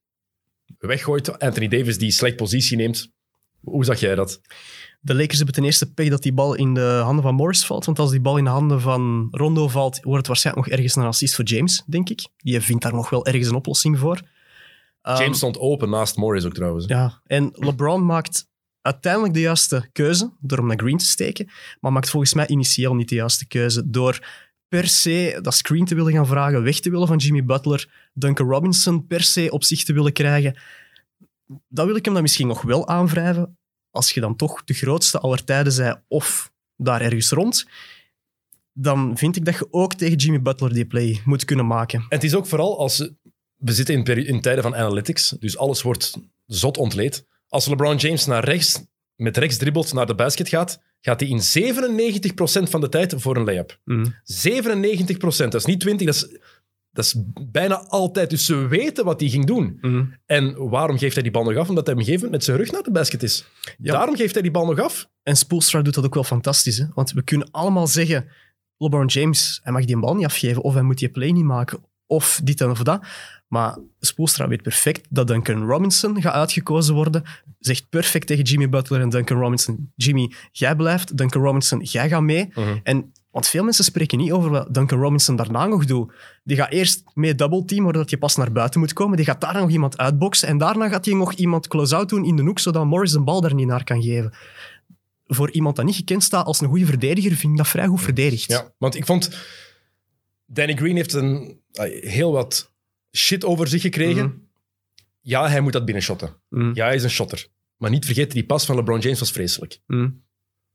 weggooit. 0.78 1.38
Anthony 1.38 1.68
Davis 1.68 1.98
die 1.98 2.10
slecht 2.10 2.36
positie 2.36 2.76
neemt. 2.76 3.12
Hoe 3.60 3.84
zag 3.84 4.00
jij 4.00 4.14
dat? 4.14 4.40
De 5.00 5.14
Lakers 5.14 5.36
hebben 5.36 5.54
ten 5.54 5.64
eerste 5.64 5.92
pech 5.92 6.08
dat 6.08 6.22
die 6.22 6.32
bal 6.32 6.54
in 6.54 6.74
de 6.74 7.00
handen 7.04 7.22
van 7.22 7.34
Morris 7.34 7.66
valt. 7.66 7.84
Want 7.84 7.98
als 7.98 8.10
die 8.10 8.20
bal 8.20 8.36
in 8.36 8.44
de 8.44 8.50
handen 8.50 8.80
van 8.80 9.28
Rondo 9.30 9.68
valt, 9.68 10.00
wordt 10.02 10.18
het 10.18 10.26
waarschijnlijk 10.26 10.66
nog 10.66 10.76
ergens 10.76 10.96
een 10.96 11.02
assist 11.02 11.34
voor 11.34 11.44
James, 11.44 11.82
denk 11.86 12.08
ik. 12.08 12.28
Die 12.36 12.60
vindt 12.60 12.82
daar 12.82 12.94
nog 12.94 13.10
wel 13.10 13.26
ergens 13.26 13.48
een 13.48 13.54
oplossing 13.54 13.98
voor. 13.98 14.20
Ehm, 15.08 15.22
James 15.22 15.36
stond 15.36 15.58
open 15.58 15.90
naast 15.90 16.16
Morris 16.16 16.44
ook 16.44 16.54
trouwens. 16.54 16.86
Ja, 16.86 17.20
en 17.26 17.50
LeBron 17.52 18.06
maakt 18.06 18.48
uiteindelijk 18.82 19.34
de 19.34 19.40
juiste 19.40 19.88
keuze 19.92 20.32
door 20.40 20.58
hem 20.58 20.66
naar 20.66 20.78
Green 20.78 20.96
te 20.96 21.04
steken, 21.04 21.50
maar 21.80 21.92
maakt 21.92 22.10
volgens 22.10 22.34
mij 22.34 22.46
initieel 22.46 22.94
niet 22.94 23.08
de 23.08 23.14
juiste 23.14 23.46
keuze 23.46 23.90
door 23.90 24.26
per 24.68 24.86
se 24.86 25.38
dat 25.42 25.54
screen 25.54 25.84
te 25.84 25.94
willen 25.94 26.12
gaan 26.12 26.26
vragen, 26.26 26.62
weg 26.62 26.80
te 26.80 26.90
willen 26.90 27.06
van 27.06 27.16
Jimmy 27.16 27.44
Butler, 27.44 28.10
Duncan 28.12 28.48
Robinson 28.48 29.06
per 29.06 29.22
se 29.22 29.50
op 29.50 29.64
zich 29.64 29.84
te 29.84 29.92
willen 29.92 30.12
krijgen. 30.12 30.58
Dat 31.68 31.86
wil 31.86 31.96
ik 31.96 32.04
hem 32.04 32.14
dan 32.14 32.22
misschien 32.22 32.46
nog 32.46 32.62
wel 32.62 32.88
aanwrijven, 32.88 33.58
als 33.90 34.10
je 34.10 34.20
dan 34.20 34.36
toch 34.36 34.64
de 34.64 34.74
grootste 34.74 35.18
aller 35.18 35.44
tijden 35.44 35.72
zij 35.72 36.02
of 36.08 36.52
daar 36.76 37.00
ergens 37.00 37.30
rond, 37.30 37.66
dan 38.72 39.16
vind 39.16 39.36
ik 39.36 39.44
dat 39.44 39.54
je 39.54 39.68
ook 39.70 39.94
tegen 39.94 40.16
Jimmy 40.16 40.42
Butler 40.42 40.72
die 40.72 40.86
play 40.86 41.20
moet 41.24 41.44
kunnen 41.44 41.66
maken. 41.66 41.98
En 41.98 42.06
het 42.08 42.24
is 42.24 42.34
ook 42.34 42.46
vooral 42.46 42.78
als... 42.78 43.10
We 43.58 43.72
zitten 43.72 44.04
in, 44.26 44.40
tijden 44.40 44.62
van 44.62 44.76
analytics, 44.76 45.36
dus 45.40 45.56
alles 45.56 45.82
wordt 45.82 46.18
zot 46.46 46.76
ontleed. 46.76 47.26
Als 47.48 47.66
LeBron 47.66 47.96
James 47.96 48.26
naar 48.26 48.44
rechts, 48.44 48.82
met 49.14 49.36
rechts 49.36 49.56
dribbelt 49.56 49.92
naar 49.92 50.06
de 50.06 50.14
basket 50.14 50.48
gaat, 50.48 50.80
gaat 51.00 51.20
hij 51.20 51.28
in 51.28 51.40
97% 51.40 52.70
van 52.70 52.80
de 52.80 52.88
tijd 52.88 53.14
voor 53.16 53.36
een 53.36 53.44
layup. 53.44 53.80
Mm. 53.84 54.04
97%, 54.04 54.10
dat 55.20 55.54
is 55.54 55.64
niet 55.64 55.80
20, 55.80 56.06
dat 56.06 56.14
is, 56.14 56.38
dat 56.90 57.04
is 57.04 57.16
bijna 57.50 57.80
altijd. 57.86 58.30
Dus 58.30 58.44
ze 58.44 58.66
weten 58.66 59.04
wat 59.04 59.20
hij 59.20 59.28
ging 59.28 59.46
doen. 59.46 59.78
Mm. 59.80 60.14
En 60.26 60.68
waarom 60.68 60.98
geeft 60.98 61.14
hij 61.14 61.22
die 61.22 61.32
bal 61.32 61.44
nog 61.44 61.56
af? 61.56 61.68
Omdat 61.68 61.86
hij 61.86 61.94
op 61.94 62.00
een 62.00 62.06
gegeven 62.06 62.24
moment 62.24 62.30
met 62.30 62.44
zijn 62.44 62.56
rug 62.56 62.72
naar 62.72 62.82
de 62.82 62.90
basket 62.90 63.22
is. 63.22 63.44
Ja. 63.78 63.92
Daarom 63.92 64.16
geeft 64.16 64.32
hij 64.32 64.42
die 64.42 64.50
bal 64.50 64.66
nog 64.66 64.80
af. 64.80 65.08
En 65.22 65.36
Spoelstra 65.36 65.82
doet 65.82 65.94
dat 65.94 66.04
ook 66.04 66.14
wel 66.14 66.24
fantastisch. 66.24 66.78
Hè? 66.78 66.84
Want 66.94 67.12
we 67.12 67.22
kunnen 67.22 67.50
allemaal 67.50 67.86
zeggen, 67.86 68.28
LeBron 68.76 69.06
James, 69.06 69.60
hij 69.62 69.72
mag 69.72 69.84
die 69.84 69.94
een 69.94 70.00
bal 70.00 70.14
niet 70.14 70.24
afgeven, 70.24 70.62
of 70.62 70.72
hij 70.74 70.82
moet 70.82 70.98
die 70.98 71.08
play 71.08 71.30
niet 71.30 71.44
maken, 71.44 71.84
of 72.06 72.40
dit 72.44 72.60
en 72.60 72.70
of 72.70 72.82
dat. 72.82 73.04
Maar 73.48 73.78
Spoelstra 74.00 74.48
weet 74.48 74.62
perfect 74.62 75.06
dat 75.10 75.26
Duncan 75.26 75.66
Robinson 75.66 76.20
gaat 76.22 76.34
uitgekozen 76.34 76.94
worden. 76.94 77.22
Zegt 77.58 77.88
perfect 77.88 78.26
tegen 78.26 78.44
Jimmy 78.44 78.68
Butler 78.68 79.00
en 79.00 79.08
Duncan 79.08 79.38
Robinson, 79.38 79.92
Jimmy, 79.94 80.32
jij 80.52 80.76
blijft. 80.76 81.16
Duncan 81.16 81.42
Robinson, 81.42 81.80
jij 81.80 82.08
gaat 82.08 82.22
mee. 82.22 82.52
En, 82.82 83.12
want 83.30 83.46
veel 83.46 83.64
mensen 83.64 83.84
spreken 83.84 84.18
niet 84.18 84.32
over 84.32 84.50
wat 84.50 84.74
Duncan 84.74 85.00
Robinson 85.00 85.36
daarna 85.36 85.66
nog 85.66 85.84
doet. 85.84 86.12
Die 86.44 86.56
gaat 86.56 86.70
eerst 86.70 87.02
mee 87.14 87.34
double 87.34 87.64
team, 87.64 87.84
waardoor 87.84 88.04
je 88.06 88.18
pas 88.18 88.36
naar 88.36 88.52
buiten 88.52 88.80
moet 88.80 88.92
komen. 88.92 89.16
Die 89.16 89.26
gaat 89.26 89.40
daar 89.40 89.60
nog 89.60 89.70
iemand 89.70 89.98
uitboksen. 89.98 90.48
En 90.48 90.58
daarna 90.58 90.88
gaat 90.88 91.04
hij 91.04 91.14
nog 91.14 91.32
iemand 91.32 91.68
close-out 91.68 92.08
doen 92.08 92.24
in 92.24 92.36
de 92.36 92.42
hoek, 92.42 92.58
zodat 92.58 92.84
Morris 92.84 93.12
de 93.12 93.20
bal 93.20 93.40
daar 93.40 93.54
niet 93.54 93.66
naar 93.66 93.84
kan 93.84 94.02
geven. 94.02 94.32
Voor 95.26 95.50
iemand 95.50 95.76
dat 95.76 95.84
niet 95.84 95.96
gekend 95.96 96.22
staat 96.22 96.46
als 96.46 96.60
een 96.60 96.68
goede 96.68 96.86
verdediger, 96.86 97.36
vind 97.36 97.52
ik 97.52 97.58
dat 97.58 97.68
vrij 97.68 97.86
goed 97.86 98.00
verdedigd. 98.00 98.50
Ja, 98.50 98.72
want 98.78 98.94
ik 98.94 99.06
vond... 99.06 99.30
Danny 100.50 100.76
Green 100.76 100.96
heeft 100.96 101.12
een, 101.12 101.60
eh, 101.72 102.10
heel 102.10 102.32
wat 102.32 102.72
shit 103.16 103.44
over 103.44 103.68
zich 103.68 103.82
gekregen. 103.82 104.24
Mhm. 104.24 104.36
Ja, 105.20 105.48
hij 105.48 105.60
moet 105.60 105.72
dat 105.72 105.84
binnenshotten. 105.84 106.36
Mm, 106.48 106.70
Ja, 106.74 106.86
hij 106.86 106.94
is 106.94 107.02
een 107.02 107.10
shotter. 107.10 107.46
Maar 107.76 107.90
niet 107.90 108.04
vergeten, 108.04 108.34
die 108.34 108.46
pas 108.46 108.66
van 108.66 108.76
LeBron 108.76 109.00
James 109.00 109.18
was 109.18 109.30
vreselijk. 109.30 109.80
mm. 109.86 110.26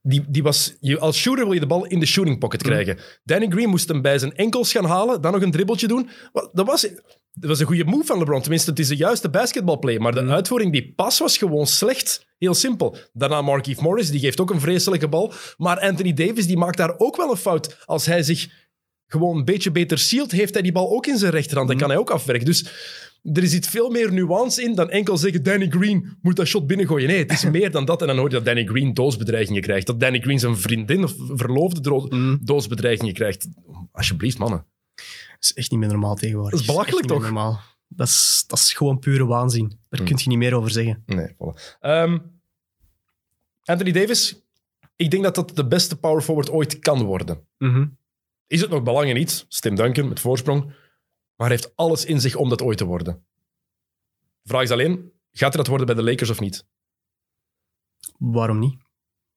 Die, 0.05 0.25
die 0.27 0.43
was, 0.43 0.75
je, 0.79 0.99
als 0.99 1.17
shooter 1.17 1.43
wil 1.43 1.53
je 1.53 1.59
de 1.59 1.65
bal 1.67 1.85
in 1.85 1.99
de 1.99 2.05
shooting 2.05 2.39
pocket 2.39 2.61
krijgen. 2.63 2.97
Danny 3.23 3.47
Green 3.49 3.69
moest 3.69 3.87
hem 3.87 4.01
bij 4.01 4.17
zijn 4.19 4.35
enkels 4.35 4.71
gaan 4.71 4.85
halen, 4.85 5.21
dan 5.21 5.31
nog 5.31 5.41
een 5.41 5.51
dribbeltje 5.51 5.87
doen. 5.87 6.09
Dat 6.53 6.65
was, 6.67 6.81
dat 7.33 7.49
was 7.49 7.59
een 7.59 7.65
goede 7.65 7.83
move 7.83 8.05
van 8.05 8.17
LeBron. 8.17 8.41
Tenminste, 8.41 8.69
het 8.69 8.79
is 8.79 8.87
de 8.87 8.95
juiste 8.95 9.29
basketbalplay. 9.29 9.97
Maar 9.97 10.11
de 10.13 10.25
uitvoering, 10.27 10.71
die 10.71 10.93
pas 10.95 11.19
was 11.19 11.37
gewoon 11.37 11.67
slecht. 11.67 12.25
Heel 12.37 12.53
simpel. 12.53 12.97
Daarna 13.13 13.41
Markieff 13.41 13.81
Morris, 13.81 14.09
die 14.11 14.19
geeft 14.19 14.39
ook 14.39 14.49
een 14.51 14.59
vreselijke 14.59 15.07
bal. 15.07 15.33
Maar 15.57 15.79
Anthony 15.79 16.13
Davis, 16.13 16.47
die 16.47 16.57
maakt 16.57 16.77
daar 16.77 16.93
ook 16.97 17.15
wel 17.17 17.31
een 17.31 17.37
fout. 17.37 17.83
Als 17.85 18.05
hij 18.05 18.23
zich 18.23 18.49
gewoon 19.13 19.37
een 19.37 19.45
beetje 19.45 19.71
beter 19.71 19.97
sealt, 19.99 20.31
heeft 20.31 20.53
hij 20.53 20.61
die 20.63 20.71
bal 20.71 20.91
ook 20.91 21.07
in 21.07 21.17
zijn 21.17 21.31
rechterhand. 21.31 21.67
Dan 21.69 21.77
kan 21.77 21.89
hij 21.89 21.97
ook 21.97 22.09
afwerken. 22.09 22.45
Dus 22.45 22.63
er 23.33 23.47
zit 23.47 23.67
veel 23.67 23.89
meer 23.89 24.13
nuance 24.13 24.63
in 24.63 24.75
dan 24.75 24.89
enkel 24.89 25.17
zeggen 25.17 25.43
Danny 25.43 25.67
Green 25.69 26.17
moet 26.21 26.35
dat 26.35 26.47
shot 26.47 26.67
binnengooien. 26.67 27.07
Nee, 27.07 27.17
het 27.19 27.31
is 27.31 27.43
meer 27.57 27.71
dan 27.71 27.85
dat. 27.85 28.01
En 28.01 28.07
dan 28.07 28.17
hoor 28.17 28.29
je 28.29 28.35
dat 28.35 28.45
Danny 28.45 28.65
Green 28.65 28.93
doosbedreigingen 28.93 29.61
krijgt. 29.61 29.87
Dat 29.87 29.99
Danny 29.99 30.19
Green 30.19 30.39
zijn 30.39 30.57
vriendin 30.57 31.03
of 31.03 31.13
verloofde 31.17 32.07
Mm. 32.09 32.39
doosbedreigingen 32.41 33.13
krijgt. 33.13 33.47
Alsjeblieft, 33.91 34.37
mannen. 34.37 34.65
Dat 34.95 35.05
is 35.39 35.53
echt 35.53 35.71
niet 35.71 35.79
meer 35.79 35.89
normaal 35.89 36.15
tegenwoordig. 36.15 36.51
Dat 36.51 36.59
is 36.59 36.65
belachelijk, 36.65 37.07
toch? 37.07 37.21
normaal. 37.21 37.59
Dat 37.87 38.07
is, 38.07 38.43
dat 38.47 38.59
is 38.59 38.73
gewoon 38.73 38.99
pure 38.99 39.25
waanzin. 39.25 39.67
Daar 39.89 39.99
Mm. 39.99 40.05
kun 40.07 40.17
je 40.23 40.29
niet 40.29 40.37
meer 40.37 40.53
over 40.53 40.71
zeggen. 40.71 41.03
Nee, 41.05 41.27
voilà. 41.27 41.77
Ehm, 41.79 42.17
Anthony 43.63 43.91
Davis, 43.91 44.35
ik 44.95 45.11
denk 45.11 45.23
dat 45.23 45.35
dat 45.35 45.55
de 45.55 45.67
beste 45.67 45.95
power 45.99 46.21
forward 46.21 46.49
ooit 46.49 46.79
kan 46.79 47.03
worden. 47.03 47.47
Mhm. 47.57 47.85
Is 48.47 48.61
het 48.61 48.69
nog 48.69 48.83
belangen 48.83 49.15
niet? 49.15 49.45
Tim 49.61 49.75
Duncan 49.75 50.07
met 50.07 50.19
voorsprong. 50.19 50.63
Maar 51.35 51.47
hij 51.47 51.57
heeft 51.57 51.71
alles 51.75 52.05
in 52.05 52.21
zich 52.21 52.35
om 52.35 52.49
dat 52.49 52.61
ooit 52.61 52.77
te 52.77 52.85
worden. 52.85 53.25
De 54.41 54.49
vraag 54.49 54.61
is 54.61 54.71
alleen, 54.71 55.11
gaat 55.31 55.53
hij 55.53 55.57
dat 55.63 55.67
worden 55.67 55.85
bij 55.85 55.95
de 55.95 56.03
Lakers 56.03 56.29
of 56.29 56.39
niet? 56.39 56.65
Waarom 58.17 58.59
niet? 58.59 58.73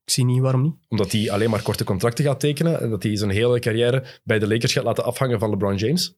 Ik 0.05 0.13
zie 0.13 0.25
niet 0.25 0.41
waarom 0.41 0.63
niet. 0.63 0.75
Omdat 0.89 1.13
hij 1.13 1.31
alleen 1.31 1.51
maar 1.51 1.63
korte 1.63 1.85
contracten 1.85 2.25
gaat 2.25 2.41
tekenen 2.41 2.81
en 2.81 2.91
dat 2.91 3.03
hij 3.03 3.17
zijn 3.17 3.31
hele 3.31 3.59
carrière 3.59 4.21
bij 4.25 4.39
de 4.39 4.49
Lakers 4.49 4.73
gaat 4.73 4.85
laten 4.85 5.05
afhangen 5.05 5.39
van 5.39 5.51
LeBron 5.51 5.77
James. 5.77 6.15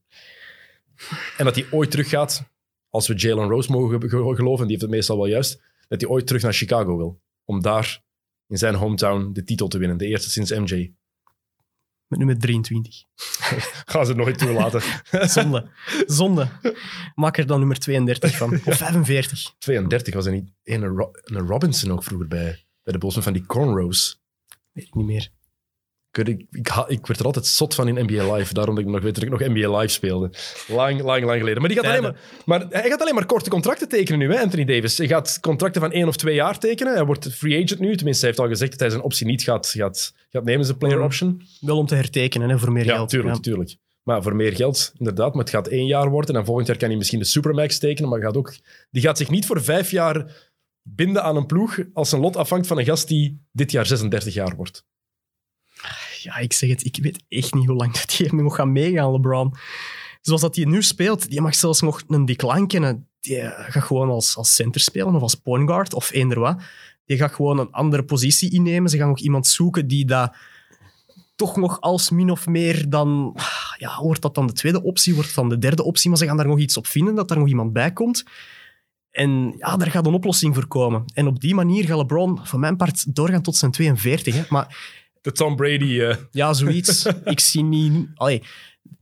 En 1.37 1.45
dat 1.45 1.55
hij 1.55 1.67
ooit 1.71 1.91
teruggaat, 1.91 2.51
als 2.89 3.09
we 3.09 3.15
Jalen 3.15 3.49
Rose 3.49 3.71
mogen 3.73 4.01
ge- 4.01 4.35
geloven, 4.35 4.63
die 4.63 4.69
heeft 4.71 4.81
het 4.83 4.91
meestal 4.91 5.17
wel 5.17 5.27
juist, 5.27 5.63
dat 5.89 6.01
hij 6.01 6.11
ooit 6.11 6.27
terug 6.27 6.43
naar 6.43 6.53
Chicago 6.53 6.97
wil. 6.97 7.21
Om 7.45 7.63
daar 7.63 8.03
in 8.47 8.59
zijn 8.59 8.75
hometown 8.75 9.33
de 9.33 9.45
titel 9.45 9.69
te 9.69 9.79
winnen. 9.79 9.99
De 9.99 10.07
eerste 10.07 10.31
sinds 10.31 10.51
MJ. 10.51 10.93
Met 12.09 12.19
nummer 12.19 12.39
23. 12.39 13.05
Gaan 13.93 14.07
ze 14.07 14.15
nooit 14.15 14.39
toelaten. 14.39 14.83
Zonde. 15.31 15.71
Zonde. 16.07 16.49
Maak 17.15 17.39
er 17.39 17.47
dan 17.47 17.59
nummer 17.59 17.79
32 17.79 18.37
van. 18.37 18.61
Of 18.65 18.77
45. 18.87 19.55
32 19.59 20.15
was 20.15 20.27
er 20.27 20.33
niet. 20.33 20.51
En 20.65 20.83
een, 20.83 20.97
Ro- 20.97 21.11
een 21.13 21.47
Robinson 21.47 21.93
ook 21.93 22.05
vroeger 22.05 22.29
bij, 22.29 22.65
bij 22.83 22.93
de 22.93 22.99
met 22.99 23.23
van 23.23 23.33
die 23.33 23.47
cornrows. 23.47 24.21
Weet 24.73 24.87
ik 24.87 24.95
niet 24.95 25.07
meer. 25.07 25.29
Ik, 26.13 26.29
ik, 26.29 26.47
ik, 26.87 27.07
werd 27.07 27.21
er 27.21 27.25
altijd 27.27 27.47
zot 27.47 27.75
van 27.75 27.89
in 27.89 28.05
NBA 28.05 28.35
Live. 28.35 28.55
Daarom 28.55 28.75
dat 28.75 28.85
ik 28.85 28.91
nog 28.91 29.03
weet 29.03 29.15
dat 29.15 29.25
ik 29.25 29.31
nog 29.31 29.41
NBA 29.41 29.77
Live 29.79 29.93
speelde. 29.93 30.31
Lang, 30.69 31.03
lang, 31.03 31.25
lang 31.25 31.39
geleden. 31.39 31.61
Maar, 31.61 31.69
die 31.71 31.79
gaat 31.79 31.87
alleen 31.91 32.03
maar, 32.03 32.17
maar 32.45 32.67
hij 32.71 32.89
gaat 32.91 33.01
alleen 33.01 33.15
maar 33.15 33.27
korte 33.27 33.51
contracten 33.51 33.89
tekenen 33.89 34.19
nu, 34.19 34.33
hè, 34.35 34.41
Anthony 34.41 34.65
Davis. 34.65 34.99
Hij 34.99 35.07
gaat 35.07 35.39
contracten 35.41 35.81
van 35.81 35.93
één 35.93 36.09
of 36.09 36.17
twee 36.17 36.35
jaar 36.35 36.59
tekenen. 36.59 36.95
Hij 36.95 37.05
wordt 37.05 37.33
free 37.33 37.63
agent 37.65 37.81
nu. 37.81 37.97
Tenminste, 37.97 38.21
hij 38.27 38.29
heeft 38.35 38.39
al 38.45 38.49
gezegd 38.49 38.71
dat 38.71 38.81
hij 38.81 38.91
zijn 38.91 39.03
optie 39.03 39.27
niet 39.27 39.43
gaat, 39.43 39.69
gaat, 39.69 40.15
gaat 40.31 40.45
nemen, 40.45 40.65
zijn 40.65 40.79
player 40.79 41.01
option. 41.03 41.43
Wel 41.61 41.77
om 41.79 41.87
te 41.87 41.95
hertekenen 41.95 42.49
hè, 42.49 42.59
voor 42.59 42.73
meer 42.73 42.85
Ja, 42.85 42.95
geld. 42.95 43.09
tuurlijk, 43.09 43.35
Ja. 43.35 43.41
tuurlijk. 43.41 43.77
Maar 44.03 44.23
voor 44.23 44.37
meer 44.37 44.55
geld, 44.57 44.93
inderdaad. 44.99 45.35
Maar 45.35 45.45
het 45.45 45.53
gaat 45.55 45.69
één 45.69 45.87
jaar 45.87 46.09
worden. 46.11 46.37
En 46.37 46.45
volgend 46.45 46.67
jaar 46.67 46.77
kan 46.77 46.89
hij 46.89 46.97
misschien 46.97 47.19
de 47.19 47.25
Supermax 47.25 47.79
tekenen. 47.79 48.11
Maar 48.11 48.21
gaat 48.21 48.37
ook, 48.37 48.55
die 48.91 49.03
gaat 49.03 49.19
zich 49.19 49.31
niet 49.31 49.47
voor 49.47 49.63
vijf 49.63 49.91
jaar 49.91 50.47
binden 50.83 51.23
aan 51.23 51.37
een 51.37 51.47
ploeg 51.47 51.79
als 51.93 52.09
zijn 52.09 52.21
lot 52.21 52.37
afhangt 52.37 52.67
van 52.67 52.79
een 52.79 52.85
gast 52.85 53.09
die 53.09 53.47
dit 53.53 53.71
jaar 53.71 53.87
36 53.87 54.35
jaar 54.35 54.57
wordt. 54.57 54.85
Ja, 56.29 56.37
ik 56.37 56.53
zeg 56.53 56.69
het, 56.69 56.85
ik 56.85 56.99
weet 57.03 57.25
echt 57.29 57.55
niet 57.55 57.67
hoe 57.67 57.77
lang 57.77 57.93
dat 57.93 58.17
hij 58.17 58.31
nog 58.33 58.55
gaat 58.55 58.67
meegaan, 58.67 59.13
LeBron. 59.13 59.55
Zoals 60.21 60.41
dat 60.41 60.57
hij 60.57 60.65
nu 60.65 60.83
speelt, 60.83 61.31
die 61.31 61.41
mag 61.41 61.55
zelfs 61.55 61.81
nog 61.81 62.03
een 62.09 62.25
decline 62.25 62.67
kennen. 62.67 63.09
Die 63.21 63.41
gaat 63.43 63.83
gewoon 63.83 64.11
als, 64.11 64.37
als 64.37 64.55
center 64.55 64.81
spelen 64.81 65.15
of 65.15 65.23
als 65.23 65.35
point 65.35 65.69
guard 65.69 65.95
of 65.95 66.13
eender 66.13 66.41
wat. 66.41 66.63
Die 67.05 67.17
gaat 67.17 67.33
gewoon 67.33 67.59
een 67.59 67.71
andere 67.71 68.05
positie 68.05 68.51
innemen. 68.53 68.91
Ze 68.91 68.97
gaan 68.97 69.09
nog 69.09 69.19
iemand 69.19 69.47
zoeken 69.47 69.89
die 69.89 70.05
dat 70.05 70.37
toch 71.37 71.57
nog 71.57 71.81
als 71.81 72.11
min 72.11 72.31
of 72.31 72.47
meer 72.47 72.91
dan... 72.91 73.37
Ja, 73.77 74.01
wordt 74.01 74.23
dat 74.23 74.35
dan 74.35 74.47
de 74.47 74.53
tweede 74.53 74.83
optie, 74.83 75.13
wordt 75.15 75.29
het 75.29 75.37
dan 75.37 75.49
de 75.49 75.59
derde 75.59 75.83
optie, 75.83 76.09
maar 76.09 76.19
ze 76.19 76.27
gaan 76.27 76.37
daar 76.37 76.47
nog 76.47 76.59
iets 76.59 76.77
op 76.77 76.87
vinden, 76.87 77.15
dat 77.15 77.31
er 77.31 77.39
nog 77.39 77.49
iemand 77.49 77.73
bij 77.73 77.93
komt. 77.93 78.25
En 79.11 79.55
ja, 79.57 79.77
daar 79.77 79.91
gaat 79.91 80.07
een 80.07 80.15
oplossing 80.15 80.55
voor 80.55 80.67
komen. 80.67 81.05
En 81.15 81.27
op 81.27 81.41
die 81.41 81.55
manier 81.55 81.85
gaat 81.85 81.97
LeBron, 81.97 82.47
voor 82.47 82.59
mijn 82.59 82.77
part, 82.77 83.15
doorgaan 83.15 83.43
tot 83.43 83.57
zijn 83.57 83.71
42. 83.71 84.35
Hè. 84.35 84.43
Maar 84.49 84.98
De 85.21 85.33
Tom 85.33 85.57
Brady. 85.57 86.01
eh, 86.01 86.17
ja, 86.31 86.53
zoiets. 86.53 87.07
ik 87.25 87.41
zie 87.41 87.63
niet... 87.63 88.09
Allee, 88.15 88.43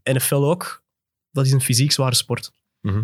NFL 0.02 0.34
ook. 0.34 0.84
Dat 1.32 1.46
is 1.46 1.52
een 1.52 1.60
fysiek 1.60 1.92
zware 1.92 2.14
sport. 2.14 2.50
Mhm. 2.80 3.02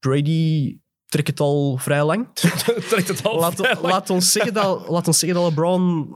Brady 0.00 0.78
trekt 1.06 1.28
het 1.28 1.40
al 1.40 1.76
vrij 1.76 2.04
lang. 2.04 2.28
trekt 2.88 3.08
het 3.08 3.22
al 3.24 3.40
Laat, 3.40 3.54
vrij 3.54 3.72
lang. 3.74 3.86
laat, 3.86 4.10
ons 4.10 4.32
zeggen 4.32 4.54
dat, 4.54 4.88
laat 4.88 5.06
ons 5.06 5.18
zeggen 5.18 5.40
dat 5.40 5.48
LeBron... 5.48 6.14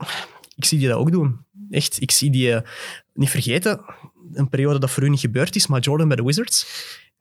Ik 0.55 0.65
zie 0.65 0.79
die 0.79 0.87
dat 0.87 0.97
ook 0.97 1.11
doen. 1.11 1.45
Echt, 1.69 2.01
ik 2.01 2.11
zie 2.11 2.31
die... 2.31 2.53
eh, 2.53 2.61
niet 3.13 3.29
vergeten, 3.29 3.81
een 4.33 4.49
periode 4.49 4.79
dat 4.79 4.89
voor 4.91 5.03
u 5.03 5.09
niet 5.09 5.19
gebeurd 5.19 5.55
is, 5.55 5.67
maar 5.67 5.79
Jordan 5.81 6.07
bij 6.07 6.17
de 6.17 6.23
Wizards, 6.23 6.67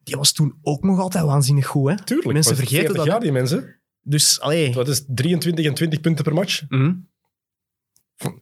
die 0.03 0.17
was 0.17 0.33
toen 0.33 0.59
ook 0.63 0.83
nog 0.83 0.99
altijd 0.99 1.25
waanzinnig 1.25 1.67
goed. 1.67 1.91
Hè? 1.91 2.05
Tuurlijk. 2.05 2.33
Mensen 2.33 2.57
vergeten 2.57 2.87
40 2.87 3.05
dat. 3.05 3.15
hè. 3.15 3.21
die 3.21 3.33
mensen. 3.33 3.77
Dus, 4.03 4.41
allee... 4.41 4.73
Dat 4.73 4.89
is 4.89 5.05
23 5.09 5.65
en 5.67 5.75
20 5.75 6.01
punten 6.01 6.25
per 6.25 6.35
match. 6.35 6.63
mhm. 6.69 6.93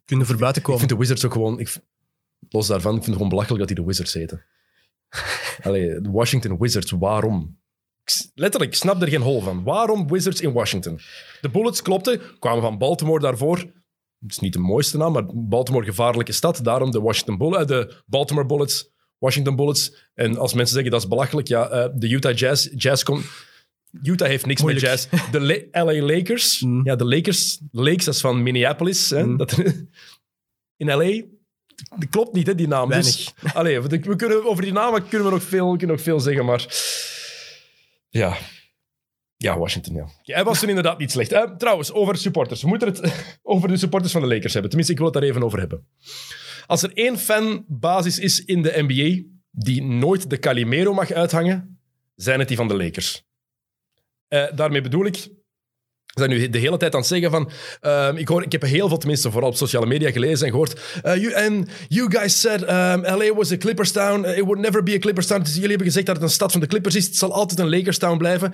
Kunnen 0.05 0.27
voor 0.27 0.37
buiten 0.37 0.61
Ik 0.63 0.67
komen. 0.67 0.79
vind 0.79 0.91
de 0.93 0.99
Wizards 0.99 1.25
ook 1.25 1.33
gewoon... 1.33 1.59
Ik, 1.59 1.77
los 2.49 2.67
daarvan, 2.67 2.91
ik 2.91 2.97
vind 2.97 3.07
het 3.07 3.15
gewoon 3.15 3.29
belachelijk 3.29 3.59
dat 3.59 3.69
die 3.69 3.85
de 3.85 3.91
Wizards 3.91 4.13
heten. 4.15 4.45
Allee, 5.63 6.01
de 6.01 6.11
Washington 6.11 6.59
Wizards, 6.59 6.91
waarom? 6.91 7.59
Letterlijk, 8.35 8.73
ik 8.73 8.79
snap 8.79 9.03
er 9.03 9.09
geen 9.09 9.21
hol 9.23 9.41
van. 9.41 9.63
Waarom 9.63 10.09
Wizards 10.09 10.41
in 10.41 10.53
Washington? 10.53 11.01
De 11.41 11.49
Bullets 11.49 11.83
klopten, 11.83 12.21
kwamen 12.39 12.63
van 12.63 12.79
Baltimore 12.79 13.21
daarvoor. 13.21 13.57
Het 14.19 14.31
is 14.31 14.39
niet 14.39 14.53
de 14.53 14.59
mooiste 14.59 14.97
naam, 14.97 15.13
maar 15.13 15.25
Baltimore 15.35 15.85
gevaarlijke 15.85 16.33
stad. 16.33 16.65
Daarom 16.65 16.91
de, 16.91 17.01
Washington 17.01 17.39
Bull- 17.39 17.55
eh, 17.55 17.67
de 17.67 18.03
Baltimore 18.07 18.47
Bullets, 18.47 18.91
Washington 19.19 19.57
Bullets. 19.57 20.11
En 20.15 20.39
als 20.39 20.55
mensen 20.55 20.75
zeggen 20.75 20.93
dat 20.93 21.03
is 21.03 21.09
belachelijk, 21.09 21.49
ja, 21.49 21.69
eh, 21.69 21.89
de 21.95 22.09
Utah 22.09 22.37
Jazz. 22.37 22.69
Jazz 22.77 23.03
komt... 23.03 23.25
Utah 24.03 24.29
heeft 24.29 24.47
niks 24.47 24.61
Moeilijk. 24.63 24.87
met 24.87 25.09
jazz. 25.11 25.31
De 25.31 25.41
La- 25.73 25.85
LA 25.85 26.03
Lakers. 26.15 26.61
Mm. 26.61 26.81
Ja, 26.85 26.97
de 26.97 27.05
Lakers. 27.05 27.61
Lakes, 27.71 28.05
dat 28.05 28.15
is 28.15 28.21
van 28.21 28.43
Minneapolis. 28.43 29.11
Hè, 29.11 29.25
Mm. 29.27 29.37
dat, 29.37 29.59
in 30.77 30.87
LA. 30.87 31.23
Dat 31.99 32.09
klopt 32.11 32.33
niet, 32.35 32.47
hè, 32.47 32.55
die 32.55 32.69
naam. 32.69 32.91
Dus, 32.91 33.33
allee, 33.55 33.81
we 33.81 34.17
kunnen, 34.17 34.45
over 34.47 34.63
die 34.63 34.73
namen 34.73 35.09
kunnen 35.09 35.27
we 35.29 35.33
nog 35.35 35.43
veel, 35.43 35.69
kunnen 35.77 35.97
nog 35.97 36.05
veel 36.05 36.21
zeggen, 36.21 36.45
maar... 36.45 36.67
Ja. 38.09 38.37
Ja, 39.37 39.59
Washington, 39.59 39.95
ja. 39.95 40.09
Ja, 40.23 40.35
Hij 40.35 40.45
was 40.45 40.59
toen 40.61 40.69
inderdaad 40.69 40.99
niet 40.99 41.11
slecht. 41.11 41.59
Trouwens, 41.59 41.93
over 41.93 42.17
supporters. 42.17 42.63
We 42.63 42.69
moeten 42.69 42.89
het 42.89 43.13
over 43.43 43.69
de 43.69 43.77
supporters 43.77 44.13
van 44.13 44.21
de 44.21 44.27
Lakers 44.29 44.53
hebben. 44.53 44.71
Tenminste, 44.71 44.93
ik 44.95 44.99
wil 44.99 45.11
het 45.13 45.21
daar 45.21 45.31
even 45.31 45.43
over 45.43 45.59
hebben. 45.59 45.87
Als 46.67 46.83
er 46.83 46.91
één 46.95 47.19
fanbasis 47.19 48.19
is 48.19 48.45
in 48.45 48.63
de 48.63 48.85
NBA 48.87 49.23
die 49.51 49.83
nooit 49.83 50.31
de 50.31 50.39
Calimero 50.39 50.93
mag 50.95 51.11
uithangen, 51.13 51.81
zijn 52.15 52.39
het 52.39 52.49
die 52.49 52.57
van 52.57 52.69
de 52.69 52.77
Lakers. 52.77 53.25
Eh, 54.29 54.45
daarmee 54.55 54.81
bedoel 54.81 55.07
ik... 55.07 55.29
We 56.07 56.23
zijn 56.23 56.31
nu 56.31 56.49
de 56.49 56.59
hele 56.59 56.77
tijd 56.77 56.93
aan 56.95 57.01
het 57.01 57.09
zeggen 57.09 57.31
van... 57.31 57.51
ehm, 57.81 58.17
ik, 58.17 58.29
hoor, 58.29 58.43
ik 58.43 58.53
heb 58.53 58.63
heel 58.63 58.89
veel, 58.89 58.99
tenminste 58.99 59.31
vooral 59.31 59.49
op 59.51 59.57
sociale 59.57 59.87
media 59.87 60.11
gelezen 60.11 60.45
en 60.47 60.51
gehoord. 60.51 60.81
eh, 61.03 61.17
you, 61.17 61.35
and 61.35 61.71
you 61.89 62.11
guys 62.11 62.41
said 62.41 62.63
um, 62.63 63.19
LA 63.19 63.35
was 63.35 63.53
a 63.53 63.57
Clippers 63.57 63.93
town. 63.93 64.25
Uh, 64.25 64.37
it 64.37 64.45
would 64.45 64.59
never 64.61 64.83
be 64.83 64.95
a 64.95 64.99
Clippers 64.99 65.27
town. 65.27 65.41
Dus 65.43 65.53
jullie 65.55 65.69
hebben 65.69 65.87
gezegd 65.87 66.07
dat 66.07 66.15
het 66.15 66.25
een 66.25 66.31
stad 66.31 66.53
van 66.53 66.61
de 66.61 66.67
Clippers 66.67 66.95
is. 66.95 67.07
Het 67.07 67.17
zal 67.17 67.33
altijd 67.33 67.59
een 67.59 67.69
Lakers 67.69 67.99
town 67.99 68.17
blijven. 68.17 68.53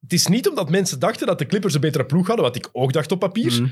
Het 0.00 0.12
is 0.12 0.26
niet 0.26 0.48
omdat 0.48 0.70
mensen 0.70 0.98
dachten 0.98 1.26
dat 1.26 1.38
de 1.38 1.46
Clippers 1.46 1.74
een 1.74 1.80
betere 1.80 2.06
ploeg 2.06 2.26
hadden, 2.26 2.44
wat 2.44 2.56
ik 2.56 2.68
ook 2.72 2.92
dacht 2.92 3.12
op 3.12 3.18
papier. 3.18 3.52
Mhm. 3.52 3.66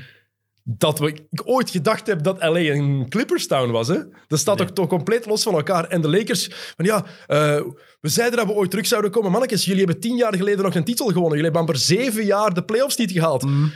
Dat 0.63 0.99
we, 0.99 1.07
ik 1.29 1.41
ooit 1.43 1.69
gedacht 1.69 2.07
heb 2.07 2.23
dat 2.23 2.41
LA 2.41 2.59
een 2.59 3.05
Clippers 3.09 3.47
town 3.47 3.71
was. 3.71 3.87
Hè? 3.87 3.99
Dat 4.27 4.39
staat 4.39 4.57
toch, 4.57 4.71
toch 4.71 4.87
compleet 4.87 5.25
los 5.25 5.43
van 5.43 5.53
elkaar. 5.53 5.87
En 5.87 6.01
de 6.01 6.09
Lakers, 6.09 6.49
van 6.75 6.85
ja, 6.85 7.05
eh, 7.27 7.61
we 8.01 8.09
zeiden 8.09 8.37
dat 8.37 8.47
we 8.47 8.53
ooit 8.53 8.69
terug 8.69 8.87
zouden 8.87 9.11
komen. 9.11 9.31
Mannetjes, 9.31 9.65
jullie 9.65 9.83
hebben 9.83 10.01
tien 10.01 10.15
jaar 10.15 10.35
geleden 10.35 10.63
nog 10.63 10.75
een 10.75 10.83
titel 10.83 11.05
gewonnen. 11.05 11.37
Jullie 11.37 11.51
hebben 11.51 11.61
amper 11.61 11.77
zeven 11.77 12.25
jaar 12.25 12.53
de 12.53 12.63
playoffs 12.63 12.95
niet 12.95 13.11
gehaald. 13.11 13.43
Mhm. 13.43 13.67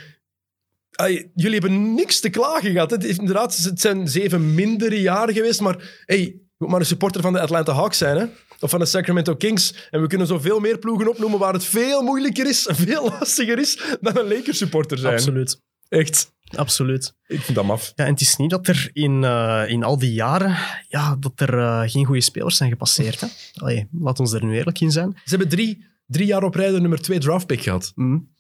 Ay, 0.91 1.31
jullie 1.35 1.59
hebben 1.59 1.93
niks 1.93 2.19
te 2.19 2.29
klagen 2.29 2.71
gehad. 2.71 2.91
Het, 2.91 3.03
is 3.03 3.17
inderdaad, 3.17 3.55
het 3.55 3.79
zijn 3.81 4.07
zeven 4.07 4.53
mindere 4.53 5.01
jaren 5.01 5.33
geweest, 5.33 5.61
maar 5.61 6.03
hey, 6.05 6.19
je 6.19 6.41
moet 6.57 6.69
maar 6.69 6.79
een 6.79 6.85
supporter 6.85 7.21
van 7.21 7.33
de 7.33 7.39
Atlanta 7.39 7.73
Hawks 7.73 7.97
zijn, 7.97 8.17
hè? 8.17 8.25
of 8.59 8.69
van 8.69 8.79
de 8.79 8.85
Sacramento 8.85 9.35
Kings. 9.35 9.87
En 9.89 10.01
we 10.01 10.07
kunnen 10.07 10.27
zoveel 10.27 10.59
meer 10.59 10.79
ploegen 10.79 11.07
opnoemen 11.07 11.39
waar 11.39 11.53
het 11.53 11.63
veel 11.63 12.01
moeilijker 12.01 12.47
is, 12.47 12.67
veel 12.85 13.03
lastiger 13.03 13.59
is 13.59 13.81
dan 14.01 14.17
een 14.17 14.27
Lakers 14.27 14.57
supporter 14.57 14.97
zijn. 14.97 15.13
Absoluut. 15.13 15.61
Echt. 15.89 16.33
Absoluut. 16.55 17.13
Ik 17.27 17.41
vind 17.41 17.57
dat 17.57 17.65
maf. 17.65 17.93
Ja, 17.95 18.05
en 18.05 18.11
het 18.11 18.21
is 18.21 18.35
niet 18.35 18.49
dat 18.49 18.67
er 18.67 18.89
in, 18.93 19.23
eh, 19.23 19.63
in 19.67 19.83
al 19.83 19.97
die 19.97 20.13
jaren 20.13 20.57
ja, 20.89 21.15
dat 21.19 21.31
er 21.35 21.59
eh, 21.59 21.81
geen 21.85 22.05
goede 22.05 22.21
spelers 22.21 22.57
zijn 22.57 22.69
gepasseerd. 22.69 23.21
Hè? 23.21 23.27
Allee, 23.53 23.87
laat 23.99 24.19
ons 24.19 24.33
er 24.33 24.45
nu 24.45 24.55
eerlijk 24.57 24.79
in 24.79 24.91
zijn. 24.91 25.11
Ze 25.23 25.29
hebben 25.29 25.49
drie, 25.49 25.85
drie 26.07 26.25
jaar 26.27 26.43
op 26.43 26.55
rij 26.55 26.71
de 26.71 26.79
nummer 26.81 27.01
twee 27.01 27.19
draftpick 27.19 27.61
gehad. 27.61 27.91
Mm. 27.95 28.33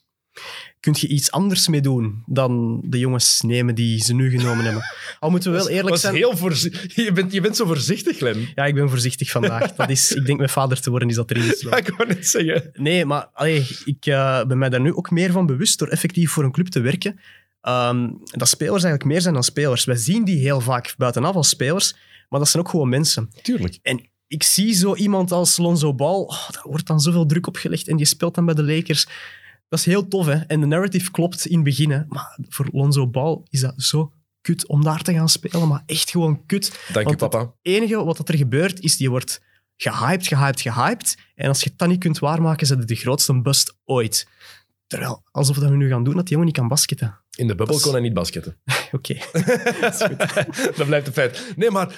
Kun 0.79 0.95
je 0.99 1.07
iets 1.07 1.31
anders 1.31 1.67
mee 1.67 1.81
doen 1.81 2.23
dan 2.25 2.81
de 2.85 2.99
jongens 2.99 3.41
nemen 3.41 3.75
die 3.75 4.03
ze 4.03 4.13
nu 4.13 4.29
genomen 4.29 4.65
hebben? 4.65 4.83
Al 5.19 5.29
moeten 5.29 5.51
we 5.51 5.57
wel 5.57 5.69
eerlijk 5.69 5.87
Dat 5.87 5.95
is 5.95 6.01
zijn. 6.01 6.15
heel 6.15 6.37
je, 7.05 7.11
bent, 7.13 7.31
je 7.31 7.41
bent 7.41 7.55
zo 7.55 7.65
voorzichtig, 7.65 8.17
Glenn. 8.17 8.47
Ja, 8.55 8.65
ik 8.65 8.73
ben 8.73 8.89
voorzichtig 8.89 9.29
vandaag. 9.31 9.75
Dat 9.75 9.89
is, 9.89 10.11
ik 10.11 10.25
denk 10.25 10.37
mijn 10.37 10.49
vader 10.49 10.81
te 10.81 10.89
worden 10.89 11.09
is 11.09 11.15
dat 11.15 11.31
erin 11.31 11.43
Ja, 11.45 11.49
gesloten. 11.49 11.79
ik 11.79 11.93
wou 11.97 12.09
net 12.09 12.27
zeggen. 12.27 12.69
Nee, 12.73 13.05
maar 13.05 13.29
allee, 13.33 13.67
ik 13.85 14.05
eh, 14.05 14.45
ben 14.45 14.57
mij 14.57 14.69
daar 14.69 14.81
nu 14.81 14.93
ook 14.93 15.11
meer 15.11 15.31
van 15.31 15.45
bewust 15.45 15.79
door 15.79 15.87
effectief 15.87 16.31
voor 16.31 16.43
een 16.43 16.51
club 16.51 16.67
te 16.67 16.79
werken. 16.79 17.19
Ehm, 17.65 18.09
dat 18.23 18.47
spelers 18.47 18.83
eigenlijk 18.83 19.05
meer 19.05 19.21
zijn 19.21 19.33
dan 19.33 19.43
spelers. 19.43 19.85
Wij 19.85 19.95
zien 19.95 20.23
die 20.25 20.39
heel 20.39 20.61
vaak 20.61 20.93
buitenaf 20.97 21.35
als 21.35 21.49
spelers, 21.49 21.95
maar 22.29 22.39
dat 22.39 22.49
zijn 22.49 22.63
ook 22.63 22.69
gewoon 22.69 22.89
mensen. 22.89 23.29
Tuurlijk. 23.41 23.79
En 23.81 24.09
ik 24.27 24.43
zie 24.43 24.73
zo 24.73 24.95
iemand 24.95 25.31
als 25.31 25.57
Lonzo 25.57 25.93
Ball, 25.93 26.21
oh, 26.21 26.49
daar 26.49 26.63
wordt 26.63 26.87
dan 26.87 26.99
zoveel 26.99 27.25
druk 27.25 27.47
op 27.47 27.55
gelegd 27.55 27.87
en 27.87 27.97
die 27.97 28.05
speelt 28.05 28.35
dan 28.35 28.45
bij 28.45 28.53
de 28.53 28.63
Lakers. 28.63 29.07
Dat 29.69 29.79
is 29.79 29.85
heel 29.85 30.07
tof, 30.07 30.25
hè? 30.25 30.33
En 30.33 30.59
de 30.59 30.65
narrative 30.65 31.11
klopt 31.11 31.45
in 31.45 31.55
het 31.55 31.63
begin, 31.63 31.91
hè? 31.91 32.01
Maar 32.07 32.37
voor 32.49 32.67
Lonzo 32.71 33.07
Ball 33.07 33.41
is 33.49 33.59
dat 33.59 33.73
zo 33.77 34.11
kut 34.41 34.67
om 34.67 34.83
daar 34.83 35.01
te 35.01 35.13
gaan 35.13 35.29
spelen, 35.29 35.67
maar 35.67 35.83
echt 35.85 36.09
gewoon 36.09 36.45
kut. 36.45 36.79
Dank 36.93 37.09
je, 37.09 37.15
papa. 37.15 37.39
Het 37.39 37.49
enige 37.61 38.03
wat 38.03 38.29
er 38.29 38.37
gebeurt, 38.37 38.79
is 38.79 38.97
die 38.97 39.09
wordt 39.09 39.41
gehyped, 39.77 40.27
gehyped, 40.27 40.61
gehyped. 40.61 41.17
En 41.35 41.47
als 41.47 41.61
je 41.61 41.69
het 41.69 41.77
dan 41.77 41.89
niet 41.89 41.99
kunt 41.99 42.19
waarmaken, 42.19 42.67
zijn 42.67 42.79
het 42.79 42.87
de 42.87 42.95
grootste 42.95 43.41
bust 43.41 43.77
ooit. 43.85 44.27
Terwijl, 44.87 45.23
alsof 45.31 45.57
dat 45.57 45.69
we 45.69 45.75
nu 45.75 45.89
gaan 45.89 46.03
doen 46.03 46.15
dat 46.15 46.23
die 46.23 46.31
jongen 46.31 46.45
niet 46.45 46.57
kan 46.57 46.67
basketten. 46.67 47.19
In 47.35 47.47
de 47.47 47.55
bubbel 47.55 47.75
Dat 47.75 47.83
kon 47.83 47.91
hij 47.91 48.01
niet 48.01 48.13
basketten. 48.13 48.57
Oké. 48.91 49.13
dat 50.77 50.85
blijft 50.85 51.07
een 51.07 51.13
feit. 51.13 51.53
Nee, 51.55 51.71
maar 51.71 51.95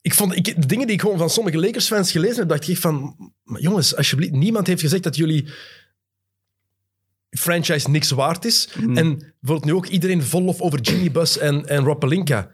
ik 0.00 0.14
vond, 0.14 0.36
ik, 0.36 0.44
de 0.44 0.66
dingen 0.66 0.86
die 0.86 0.94
ik 0.94 1.00
gewoon 1.00 1.18
van 1.18 1.30
sommige 1.30 1.58
Lakers-fans 1.58 2.12
gelezen 2.12 2.38
heb, 2.38 2.48
dacht 2.48 2.68
ik 2.68 2.78
van... 2.78 3.16
maar 3.42 3.60
jongens, 3.60 3.96
alsjeblieft, 3.96 4.32
niemand 4.32 4.66
heeft 4.66 4.80
gezegd 4.80 5.02
dat 5.02 5.16
jullie 5.16 5.48
franchise 7.30 7.90
niks 7.90 8.10
waard 8.10 8.44
is. 8.44 8.68
Mm. 8.80 8.96
En 8.96 9.34
bijvoorbeeld 9.40 9.64
nu 9.64 9.72
ook 9.72 9.86
iedereen 9.86 10.22
vol 10.22 10.42
lof 10.42 10.60
over 10.60 10.80
Jimmy 10.80 11.10
Bus 11.10 11.38
en, 11.38 11.66
en 11.66 11.84
Rob 11.84 11.98
Pelinka. 11.98 12.50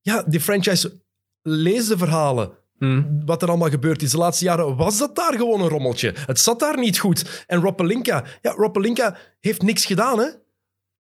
Ja, 0.00 0.22
die 0.22 0.40
franchise, 0.40 1.00
lees 1.42 1.86
de 1.86 1.98
verhalen. 1.98 2.50
Mm. 2.78 3.22
Wat 3.24 3.42
er 3.42 3.48
allemaal 3.48 3.70
gebeurd 3.70 4.02
is 4.02 4.10
de 4.10 4.18
laatste 4.18 4.44
jaren, 4.44 4.76
was 4.76 4.98
dat 4.98 5.16
daar 5.16 5.34
gewoon 5.34 5.60
een 5.60 5.68
rommeltje. 5.68 6.14
Het 6.26 6.40
zat 6.40 6.60
daar 6.60 6.78
niet 6.78 6.98
goed. 6.98 7.44
En 7.46 7.60
Rob 7.60 7.76
Pelinka, 7.76 8.24
ja, 8.42 8.50
Rob 8.50 8.72
Pelinka 8.72 9.16
heeft 9.40 9.62
niks 9.62 9.84
gedaan, 9.84 10.18
hè. 10.18 10.28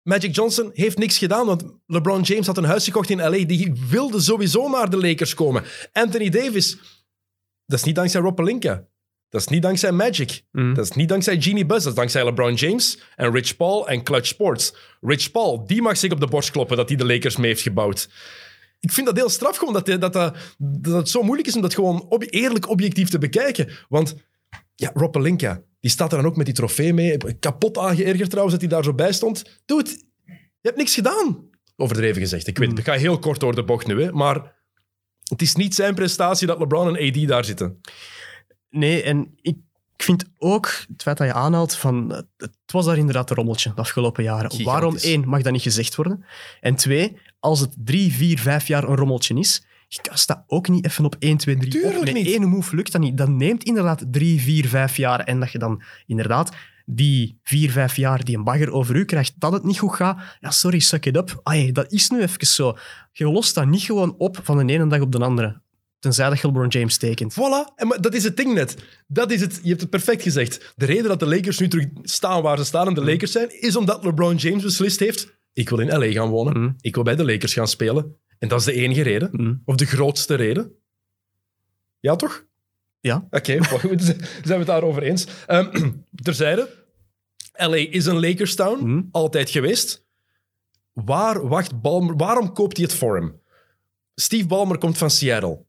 Magic 0.07 0.35
Johnson 0.35 0.69
heeft 0.73 0.97
niks 0.97 1.17
gedaan, 1.17 1.45
want 1.45 1.63
LeBron 1.85 2.21
James 2.21 2.45
had 2.47 2.57
een 2.57 2.63
huis 2.63 2.83
gekocht 2.83 3.09
in 3.09 3.17
LA. 3.17 3.45
Die 3.45 3.73
wilde 3.89 4.21
sowieso 4.21 4.69
naar 4.69 4.89
de 4.89 4.97
Lakers 4.97 5.33
komen. 5.33 5.63
Anthony 5.93 6.29
Davis, 6.29 6.77
dat 7.65 7.79
is 7.79 7.83
niet 7.85 7.95
dankzij 7.95 8.21
Rob 8.21 8.35
Pelinka. 8.35 8.87
Dat 9.29 9.41
is 9.41 9.47
niet 9.47 9.61
dankzij 9.61 9.91
Magic. 9.91 10.43
Mm. 10.51 10.73
Dat 10.73 10.85
is 10.85 10.91
niet 10.91 11.09
dankzij 11.09 11.41
Genie 11.41 11.65
Buzz. 11.65 11.83
Dat 11.83 11.91
is 11.93 11.97
dankzij 11.97 12.23
LeBron 12.23 12.53
James 12.53 12.99
en 13.15 13.31
Rich 13.31 13.55
Paul 13.57 13.87
en 13.87 14.03
Clutch 14.03 14.27
Sports. 14.27 14.75
Rich 15.01 15.31
Paul, 15.31 15.65
die 15.65 15.81
mag 15.81 15.97
zich 15.97 16.11
op 16.11 16.19
de 16.19 16.27
borst 16.27 16.51
kloppen 16.51 16.77
dat 16.77 16.87
hij 16.89 16.97
de 16.97 17.05
Lakers 17.05 17.37
mee 17.37 17.47
heeft 17.49 17.61
gebouwd. 17.61 18.09
ik 18.79 18.91
vind 18.91 19.07
dat 19.07 19.17
heel 19.17 19.29
straf 19.29 19.57
gewoon, 19.57 19.73
dat, 19.73 19.85
dat, 19.85 20.13
dat, 20.13 20.35
dat 20.57 20.93
het 20.93 21.09
zo 21.09 21.21
moeilijk 21.23 21.47
is 21.47 21.55
om 21.55 21.61
dat 21.61 21.73
gewoon 21.73 22.05
ob- 22.09 22.25
eerlijk 22.29 22.69
objectief 22.69 23.09
te 23.09 23.17
bekijken. 23.17 23.69
Want 23.89 24.15
ja, 24.75 24.91
Rob 24.93 25.11
Pelinka, 25.11 25.61
die 25.79 25.91
staat 25.91 26.11
er 26.11 26.17
dan 26.17 26.27
ook 26.27 26.37
met 26.37 26.45
die 26.45 26.55
trofee 26.55 26.93
mee. 26.93 27.17
Kapot 27.39 27.77
aangeërgerd 27.77 28.29
trouwens 28.29 28.57
dat 28.57 28.65
hij 28.65 28.75
daar 28.75 28.83
zo 28.83 28.93
bij 28.93 29.13
stond. 29.13 29.61
Dude, 29.65 29.89
je 30.25 30.61
hebt 30.61 30.77
niks 30.77 30.93
gedaan. 30.93 31.49
Overdreven 31.75 32.21
gezegd. 32.21 32.47
Ik 32.47 32.57
weet 32.57 32.69
het, 32.69 32.79
ik 32.79 32.85
ga 32.85 32.93
heel 32.93 33.19
kort 33.19 33.39
door 33.39 33.55
de 33.55 33.63
bocht 33.63 33.87
nu, 33.87 34.03
hè, 34.03 34.11
maar 34.11 34.55
het 35.23 35.41
is 35.41 35.55
niet 35.55 35.75
zijn 35.75 35.95
prestatie 35.95 36.47
dat 36.47 36.59
LeBron 36.59 36.97
en 36.97 37.07
AD 37.07 37.27
daar 37.27 37.45
zitten. 37.45 37.81
Nee, 38.69 39.03
en 39.03 39.37
ik 39.41 39.57
vind 39.97 40.25
ook 40.37 40.71
het 40.87 41.01
feit 41.01 41.17
dat 41.17 41.27
je 41.27 41.33
aanhaalt 41.33 41.75
van... 41.75 42.09
Het 42.11 42.25
het 42.67 42.75
was 42.75 42.85
daar 42.85 42.97
inderdaad 42.97 43.29
een 43.29 43.35
rommeltje 43.35 43.71
de 43.73 43.81
afgelopen 43.81 44.23
jaren. 44.23 44.51
Gigantisch. 44.51 44.65
Waarom, 44.65 44.95
één, 44.95 45.27
mag 45.27 45.41
dat 45.41 45.51
niet 45.51 45.61
gezegd 45.61 45.95
worden? 45.95 46.25
En 46.61 46.75
twee, 46.75 47.17
als 47.39 47.59
het 47.59 47.73
drie, 47.77 48.13
vier, 48.13 48.39
vijf 48.39 48.67
jaar 48.67 48.83
een 48.83 48.95
rommeltje 48.95 49.35
is, 49.35 49.65
je 49.87 50.01
kast 50.01 50.27
dat 50.27 50.43
ook 50.47 50.67
niet 50.69 50.85
even 50.85 51.05
op 51.05 51.15
1, 51.19 51.37
2, 51.37 51.57
3 51.57 51.71
Tuurlijk 51.71 51.97
op. 51.97 52.03
Met 52.03 52.13
niet. 52.13 52.27
één 52.27 52.47
move 52.49 52.75
lukt 52.75 52.91
dat 52.91 53.01
niet. 53.01 53.17
Dat 53.17 53.29
neemt 53.29 53.63
inderdaad 53.63 54.05
drie, 54.11 54.41
vier, 54.41 54.67
vijf 54.67 54.97
jaar. 54.97 55.19
En 55.19 55.39
dat 55.39 55.51
je 55.51 55.57
dan 55.59 55.81
inderdaad 56.05 56.55
die 56.85 57.39
vier, 57.43 57.71
vijf 57.71 57.95
jaar 57.95 58.23
die 58.23 58.37
een 58.37 58.43
bagger 58.43 58.71
over 58.71 58.95
u 58.95 59.05
krijgt, 59.05 59.33
dat 59.37 59.51
het 59.51 59.63
niet 59.63 59.79
goed 59.79 59.93
gaat. 59.95 60.19
Ja, 60.39 60.51
sorry, 60.51 60.79
suck 60.79 61.05
it 61.05 61.15
up. 61.15 61.39
Ai, 61.43 61.71
dat 61.71 61.91
is 61.91 62.09
nu 62.09 62.21
even 62.21 62.47
zo. 62.47 62.77
Je 63.11 63.25
lost 63.31 63.55
dat 63.55 63.65
niet 63.67 63.81
gewoon 63.81 64.15
op 64.17 64.39
van 64.43 64.67
de 64.67 64.73
ene 64.73 64.87
dag 64.87 64.99
op 64.99 65.11
de 65.11 65.19
andere. 65.19 65.61
Tenzij 65.99 66.29
dat 66.29 66.39
je 66.39 66.47
LeBron 66.47 66.67
James 66.67 66.97
tekent. 66.97 67.33
Voilà, 67.33 67.73
en 67.75 67.87
maar 67.87 68.01
dat 68.01 68.13
is 68.13 68.23
het 68.23 68.37
ding 68.37 68.53
net. 68.53 68.75
Dat 69.07 69.31
is 69.31 69.41
het, 69.41 69.59
je 69.63 69.69
hebt 69.69 69.81
het 69.81 69.89
perfect 69.89 70.21
gezegd. 70.21 70.73
De 70.75 70.85
reden 70.85 71.03
dat 71.07 71.19
de 71.19 71.25
Lakers 71.27 71.59
nu 71.59 71.67
terug 71.67 71.85
staan 72.01 72.41
waar 72.41 72.57
ze 72.57 72.65
staan 72.65 72.87
en 72.87 72.93
de 72.93 73.03
Lakers 73.03 73.31
zijn, 73.31 73.61
is 73.61 73.75
omdat 73.75 74.03
LeBron 74.03 74.35
James 74.35 74.63
beslist 74.63 74.99
heeft: 74.99 75.37
ik 75.53 75.69
wil 75.69 75.79
in 75.79 75.87
LA 75.97 76.11
gaan 76.11 76.29
wonen, 76.29 76.57
Mm. 76.61 76.75
ik 76.81 76.95
wil 76.95 77.03
bij 77.03 77.15
de 77.15 77.25
Lakers 77.25 77.53
gaan 77.53 77.67
spelen. 77.67 78.15
En 78.39 78.47
dat 78.47 78.59
is 78.59 78.65
de 78.65 78.73
enige 78.73 79.01
reden, 79.01 79.29
Mm. 79.31 79.61
of 79.65 79.75
de 79.75 79.85
grootste 79.85 80.35
reden. 80.35 80.71
Ja, 81.99 82.15
toch? 82.15 82.45
Ja. 82.99 83.27
Oké, 83.29 83.63
goed, 83.79 84.01
zijn 84.01 84.17
we 84.43 84.53
het 84.53 84.65
daarover 84.65 85.03
eens. 85.03 85.27
Ehm, 85.47 85.91
terzijde, 86.23 86.85
LA 87.53 87.75
is 87.75 88.05
een 88.05 88.19
Lakers 88.19 88.55
town, 88.55 88.83
Mm. 88.85 89.09
altijd 89.11 89.49
geweest. 89.49 90.05
Waar 90.93 91.47
wacht 91.47 91.81
Balmer, 91.81 92.15
waarom 92.17 92.53
koopt 92.53 92.77
hij 92.77 92.85
het 92.85 92.95
voor 92.95 93.15
hem? 93.15 93.39
Steve 94.15 94.47
Ballmer 94.47 94.77
komt 94.77 94.97
van 94.97 95.09
Seattle. 95.11 95.65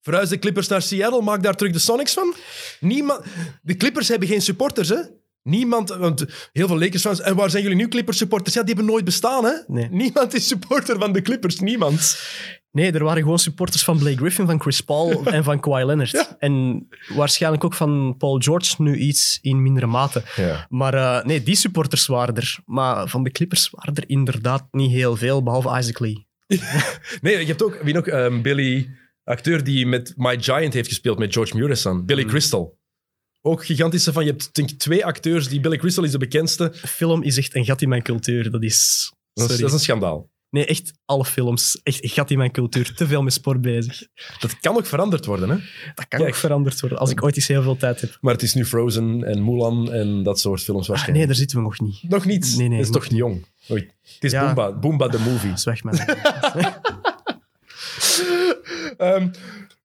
Verhuis 0.00 0.28
de 0.28 0.38
Clippers 0.38 0.68
naar 0.68 0.82
Seattle, 0.82 1.22
maak 1.22 1.42
daar 1.42 1.54
terug 1.56 1.72
de 1.72 1.78
Sonics 1.78 2.12
van. 2.12 2.34
Niemand, 2.80 3.24
de 3.62 3.76
Clippers 3.76 4.08
hebben 4.08 4.28
geen 4.28 4.42
supporters, 4.42 4.88
hè? 4.88 5.00
Niemand, 5.46 5.88
want 5.88 6.24
heel 6.52 6.66
veel 6.66 6.78
Lakers 6.78 7.02
fans. 7.02 7.20
En 7.20 7.36
waar 7.36 7.50
zijn 7.50 7.62
jullie 7.62 7.78
nu 7.78 7.88
Clippers 7.88 8.18
supporters? 8.18 8.54
Ja, 8.54 8.62
die 8.62 8.74
hebben 8.74 8.92
nooit 8.92 9.04
bestaan, 9.04 9.44
hè? 9.44 9.52
Nee. 9.66 9.88
Niemand 9.90 10.34
is 10.34 10.46
supporter 10.48 10.98
van 10.98 11.12
de 11.12 11.22
Clippers, 11.22 11.60
niemand. 11.60 12.20
Nee, 12.70 12.92
er 12.92 13.04
waren 13.04 13.22
gewoon 13.22 13.38
supporters 13.38 13.84
van 13.84 13.98
Blake 13.98 14.16
Griffin, 14.16 14.46
van 14.46 14.60
Chris 14.60 14.80
Paul 14.80 15.24
en 15.24 15.44
van 15.44 15.60
Kawhi 15.60 15.84
Leonard. 15.84 16.10
Ja. 16.10 16.36
En 16.38 16.86
waarschijnlijk 17.14 17.64
ook 17.64 17.74
van 17.74 18.14
Paul 18.18 18.38
George, 18.38 18.82
nu 18.82 18.96
iets 18.96 19.38
in 19.42 19.62
mindere 19.62 19.86
mate. 19.86 20.22
Ja. 20.36 20.66
Maar 20.68 20.94
eh, 20.94 21.24
nee, 21.24 21.42
die 21.42 21.56
supporters 21.56 22.06
waren 22.06 22.34
er. 22.36 22.58
Maar 22.64 23.08
van 23.08 23.22
de 23.24 23.30
Clippers 23.30 23.70
waren 23.70 23.94
er 23.94 24.04
inderdaad 24.06 24.66
niet 24.70 24.90
heel 24.90 25.16
veel, 25.16 25.42
behalve 25.42 25.78
Isaac 25.78 25.98
Lee. 25.98 26.26
Nee, 27.20 27.38
je 27.38 27.46
hebt 27.46 27.62
ook, 27.62 27.80
wie 27.82 27.94
nog, 27.94 28.06
Ehm, 28.06 28.42
Billy, 28.42 28.90
acteur 29.24 29.64
die 29.64 29.86
met 29.86 30.12
My 30.16 30.36
Giant 30.40 30.72
heeft 30.74 30.88
gespeeld 30.88 31.18
met 31.18 31.32
George 31.32 31.56
Murison. 31.56 32.06
Billy 32.06 32.24
Crystal. 32.24 32.78
Ook 33.46 33.64
gigantische 33.64 34.12
van, 34.12 34.24
je 34.24 34.30
hebt 34.30 34.54
denk 34.54 34.70
ik 34.70 34.78
twee 34.78 35.04
acteurs, 35.04 35.48
die 35.48 35.60
Billy 35.60 35.76
Crystal 35.76 36.04
is 36.04 36.10
de 36.10 36.18
bekendste. 36.18 36.72
Film 36.74 37.22
is 37.22 37.36
echt 37.38 37.54
een 37.54 37.64
gat 37.64 37.82
in 37.82 37.88
mijn 37.88 38.02
cultuur. 38.02 38.50
Dat 38.50 38.62
is... 38.62 39.10
Dat 39.32 39.50
is, 39.50 39.58
dat 39.58 39.68
is 39.68 39.72
een 39.74 39.80
schandaal. 39.80 40.30
Nee, 40.50 40.66
echt 40.66 40.92
alle 41.04 41.24
films. 41.24 41.80
Echt 41.82 42.02
een 42.04 42.08
gat 42.10 42.30
in 42.30 42.38
mijn 42.38 42.50
cultuur. 42.50 42.94
Te 42.94 43.06
veel 43.06 43.22
met 43.22 43.32
sport 43.32 43.60
bezig. 43.60 44.02
Dat 44.38 44.60
kan 44.60 44.76
ook 44.76 44.86
veranderd 44.86 45.24
worden, 45.26 45.48
hè? 45.48 45.56
Dat 45.94 46.08
kan 46.08 46.18
Kijk. 46.20 46.22
ook 46.30 46.34
veranderd 46.34 46.80
worden, 46.80 46.98
als 46.98 47.10
ik 47.10 47.22
ooit 47.22 47.36
eens 47.36 47.46
heel 47.46 47.62
veel 47.62 47.76
tijd 47.76 48.00
heb. 48.00 48.18
Maar 48.20 48.32
het 48.32 48.42
is 48.42 48.54
nu 48.54 48.64
Frozen 48.64 49.24
en 49.24 49.44
Mulan 49.44 49.92
en 49.92 50.22
dat 50.22 50.40
soort 50.40 50.62
films 50.62 50.82
Ah, 50.82 50.88
waarschijnlijk. 50.88 51.18
nee, 51.18 51.26
daar 51.26 51.36
zitten 51.36 51.56
we 51.56 51.62
nog 51.62 51.80
niet. 51.80 52.02
Nog 52.02 52.24
niet. 52.24 52.54
Nee, 52.56 52.68
nee, 52.68 52.76
dat 52.78 52.86
is 52.86 52.92
toch 52.92 53.08
niet 53.10 53.18
jong. 53.18 53.46
Oei. 53.70 53.90
Het 54.14 54.24
is 54.24 54.30
Ja. 54.32 54.44
Boomba. 54.44 54.72
Boomba 54.78 55.08
the 55.08 55.18
movie. 55.18 55.56
Zweg 55.64 55.82
mij. 55.84 56.06
Ehm, 58.96 59.28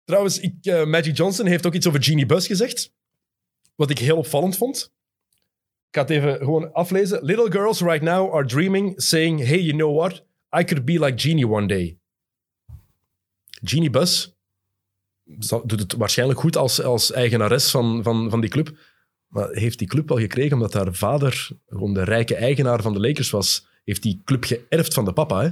trouwens, 0.05 0.39
ik, 0.39 0.53
eh, 0.61 0.85
Magic 0.85 1.17
Johnson 1.17 1.45
heeft 1.45 1.65
ook 1.65 1.73
iets 1.73 1.87
over 1.87 2.03
Genie 2.03 2.25
Bus 2.25 2.47
gezegd. 2.47 2.91
Wat 3.75 3.89
ik 3.89 3.99
heel 3.99 4.17
opvallend 4.17 4.57
vond. 4.57 4.93
Ik 5.89 5.97
ga 5.97 6.01
het 6.01 6.09
even 6.09 6.37
gewoon 6.37 6.73
aflezen. 6.73 7.23
Little 7.23 7.51
girls 7.51 7.81
right 7.81 8.01
now 8.01 8.33
are 8.33 8.45
dreaming, 8.45 8.93
saying, 9.01 9.45
hey, 9.45 9.59
you 9.59 9.77
know 9.77 9.97
what? 9.97 10.23
I 10.59 10.63
could 10.63 10.85
be 10.85 10.99
like 10.99 11.19
Genie 11.19 11.47
one 11.47 11.67
day. 11.67 11.97
Genie 13.63 13.89
Bus 13.89 14.35
doet 15.49 15.79
het 15.79 15.93
waarschijnlijk 15.93 16.39
goed 16.39 16.57
als, 16.57 16.81
als 16.81 17.11
eigenares 17.11 17.71
van, 17.71 18.03
van, 18.03 18.29
van 18.29 18.41
die 18.41 18.49
club. 18.49 18.77
Maar 19.27 19.49
heeft 19.49 19.79
die 19.79 19.87
club 19.87 20.09
wel 20.09 20.17
gekregen 20.17 20.53
omdat 20.53 20.73
haar 20.73 20.93
vader 20.93 21.49
gewoon 21.67 21.93
de 21.93 22.03
rijke 22.03 22.35
eigenaar 22.35 22.81
van 22.81 22.93
de 22.93 22.99
Lakers 22.99 23.29
was? 23.29 23.67
Heeft 23.83 24.01
die 24.01 24.21
club 24.25 24.43
geërfd 24.43 24.93
van 24.93 25.05
de 25.05 25.13
papa, 25.13 25.41
hè? 25.41 25.49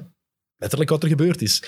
Letterlijk 0.58 0.90
wat 0.90 1.04
er 1.04 1.10
gebeurd 1.10 1.42
is. 1.42 1.64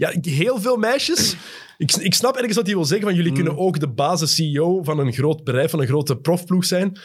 Ja, 0.00 0.12
heel 0.20 0.60
veel 0.60 0.76
meisjes. 0.76 1.36
Ik, 1.76 1.92
ik 1.92 2.14
snap 2.14 2.36
ergens 2.36 2.56
wat 2.56 2.66
hij 2.66 2.74
wil 2.74 2.84
zeggen, 2.84 3.06
van 3.06 3.16
jullie 3.16 3.32
kunnen 3.32 3.58
ook 3.58 3.80
de 3.80 3.88
basis-CEO 3.88 4.82
van 4.82 4.98
een 4.98 5.12
groot 5.12 5.44
bedrijf, 5.44 5.70
van 5.70 5.80
een 5.80 5.86
grote 5.86 6.16
profploeg 6.16 6.64
zijn. 6.64 6.98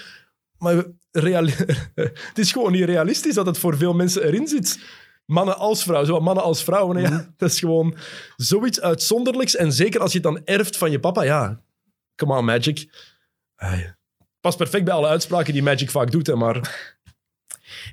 Maar 0.58 0.86
reali- 1.12 1.56
het 2.30 2.38
is 2.38 2.52
gewoon 2.52 2.72
niet 2.72 2.84
realistisch 2.84 3.34
dat 3.34 3.46
het 3.46 3.58
voor 3.58 3.78
veel 3.78 3.94
mensen 3.94 4.24
erin 4.24 4.48
zit. 4.48 4.80
Mannen 5.26 5.58
als 5.58 5.84
vrouwen, 5.84 6.08
zowel 6.08 6.22
mannen 6.22 6.44
als 6.44 6.64
vrouwen. 6.64 7.02
Ja, 7.02 7.30
dat 7.38 7.50
is 7.50 7.60
gewoon 7.60 7.96
zoiets 8.36 8.82
uitzonderlijks. 8.82 9.56
En 9.56 9.74
zeker 9.74 10.02
als 10.02 10.12
je 10.12 10.18
het 10.18 10.28
dan 10.28 10.46
erft 10.46 10.78
van 10.78 10.92
je 10.92 11.00
papa, 11.00 11.24
ja. 11.24 11.62
Come 12.16 12.38
on, 12.38 12.46
Magic. 12.46 12.90
Ai, 13.56 13.94
Past 14.42 14.58
perfect 14.58 14.86
bij 14.86 14.94
alle 14.94 15.08
uitspraken 15.08 15.54
die 15.54 15.64
Magic 15.64 15.92
vaak 15.92 16.12
doet, 16.12 16.28
hè, 16.28 16.36
maar... 16.36 16.95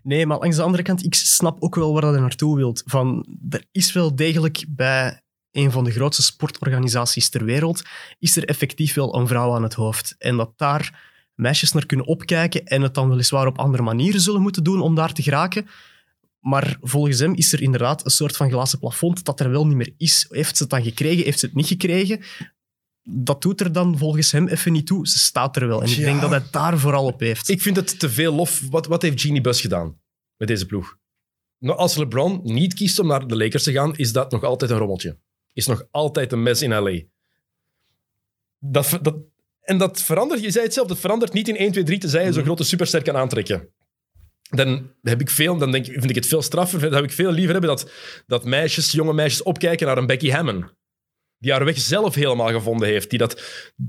Nee, 0.03 0.27
maar 0.27 0.39
langs 0.39 0.57
de 0.57 0.63
andere 0.63 0.83
kant, 0.83 1.05
ik 1.05 1.15
snap 1.15 1.63
ook 1.63 1.75
wel 1.75 1.93
waar 1.93 2.03
dat 2.03 2.21
naartoe 2.21 2.57
wilt. 2.57 2.83
Van, 2.87 3.27
er 3.51 3.65
is 3.73 3.93
wel 3.93 4.17
degelijk 4.17 4.65
bij 4.69 5.21
een 5.51 5.71
van 5.71 5.85
de 5.85 5.91
grootste 5.91 6.23
sportorganisaties 6.23 7.29
ter 7.29 7.45
wereld, 7.45 7.83
is 8.19 8.37
er 8.37 8.45
effectief 8.45 8.95
wel 8.95 9.15
een 9.15 9.27
vrouw 9.27 9.55
aan 9.55 9.63
het 9.63 9.75
hoofd. 9.75 10.15
En 10.19 10.37
dat 10.37 10.53
daar 10.57 11.11
meisjes 11.35 11.73
naar 11.73 11.87
kunnen 11.87 12.07
opkijken 12.07 12.65
en 12.65 12.83
het 12.83 12.95
dan 12.95 13.09
weliswaar 13.09 13.47
op 13.47 13.59
andere 13.59 13.83
manieren 13.83 14.21
zullen 14.21 14.43
moeten 14.43 14.65
doen 14.65 14.81
om 14.81 14.95
daar 14.95 15.13
te 15.13 15.23
geraken. 15.23 15.67
Maar 16.41 16.77
volgens 16.81 17.19
hem 17.19 17.35
is 17.35 17.53
er 17.53 17.63
inderdaad 17.63 18.05
een 18.05 18.11
soort 18.11 18.37
van 18.37 18.51
glazen 18.51 18.79
plafond 18.79 19.25
dat 19.25 19.41
er 19.41 19.51
wel 19.51 19.67
niet 19.67 19.77
meer 19.77 19.95
is. 19.97 20.27
Heeft 20.29 20.57
ze 20.57 20.63
het 20.63 20.73
dan 20.73 20.83
gekregen? 20.83 21.25
Heeft 21.25 21.39
ze 21.39 21.47
het 21.47 21.55
niet 21.55 21.67
gekregen? 21.67 22.21
Dat 23.05 23.43
doet 23.43 23.61
er 23.61 23.73
dan 23.73 23.99
volgens 23.99 24.33
hem 24.33 24.49
even 24.49 24.73
niet 24.73 24.87
toe. 24.87 25.09
Ze 25.09 25.19
staat 25.19 25.57
er 25.57 25.67
wel. 25.69 25.83
En 25.83 25.89
ik 25.91 25.97
Ja. 25.97 26.05
denk 26.05 26.21
dat 26.21 26.31
hij 26.31 26.39
het 26.39 26.53
daar 26.53 26.79
vooral 26.79 27.05
op 27.07 27.21
heeft. 27.21 27.49
Ik 27.49 27.63
vind 27.63 27.77
het 27.77 27.99
te 27.99 28.11
veel 28.11 28.35
lof. 28.35 28.63
Wat, 28.71 28.87
wat 28.87 29.03
heeft 29.03 29.21
Genie 29.21 29.41
Bus 29.41 29.61
gedaan 29.61 30.01
met 30.37 30.49
deze 30.49 30.67
ploeg? 30.67 30.97
Nou, 31.59 31.79
als 31.79 31.97
LeBron 31.97 32.41
niet 32.43 32.75
kiest 32.75 32.99
om 32.99 33.07
naar 33.07 33.27
de 33.27 33.37
Lakers 33.37 33.63
te 33.63 33.73
gaan, 33.73 33.97
is 33.97 34.13
dat 34.13 34.31
nog 34.31 34.43
altijd 34.45 34.71
een 34.71 34.79
rommeltje. 34.79 35.19
Is 35.53 35.67
nog 35.67 35.85
altijd 35.91 36.33
een 36.33 36.43
mes 36.43 36.63
in 36.63 36.71
LA. 36.71 37.01
Dat, 38.59 38.99
dat, 39.03 39.17
en 39.61 39.79
dat 39.79 40.01
verandert, 40.03 40.43
je 40.43 40.51
zei 40.51 40.65
het 40.65 40.75
zelf, 40.75 40.89
dat 40.89 40.99
verandert 40.99 41.33
niet 41.33 41.49
in 41.49 41.57
1, 41.57 41.73
2, 41.73 41.85
3 41.85 41.99
tenzij 41.99 42.25
je 42.25 42.33
zo'n 42.33 42.43
grote 42.45 42.65
superster 42.65 43.03
kan 43.03 43.17
aantrekken. 43.17 43.69
Dan 44.51 44.91
heb 45.03 45.21
ik 45.21 45.31
veel, 45.31 45.59
dan 45.59 45.71
denk, 45.71 45.87
ik- 45.87 45.93
vind 45.93 46.09
ik 46.11 46.15
het 46.15 46.27
veel 46.27 46.43
straffer. 46.43 46.81
Dan 46.81 46.93
heb 46.93 47.05
ik 47.05 47.13
veel 47.13 47.33
liever 47.33 47.53
hebben 47.53 47.71
dat, 47.71 47.91
dat 48.27 48.45
meisjes, 48.45 48.93
jonge 48.93 49.13
meisjes 49.13 49.43
opkijken 49.43 49.87
naar 49.87 49.99
een 49.99 50.07
Becky 50.07 50.31
Hammon. 50.31 50.71
Die 51.43 51.53
haar 51.53 51.65
weg 51.65 51.79
zelf 51.79 52.15
helemaal 52.15 52.49
gevonden 52.49 52.89
heeft. 52.89 53.11
Die 53.11 53.19
dat 53.19 53.43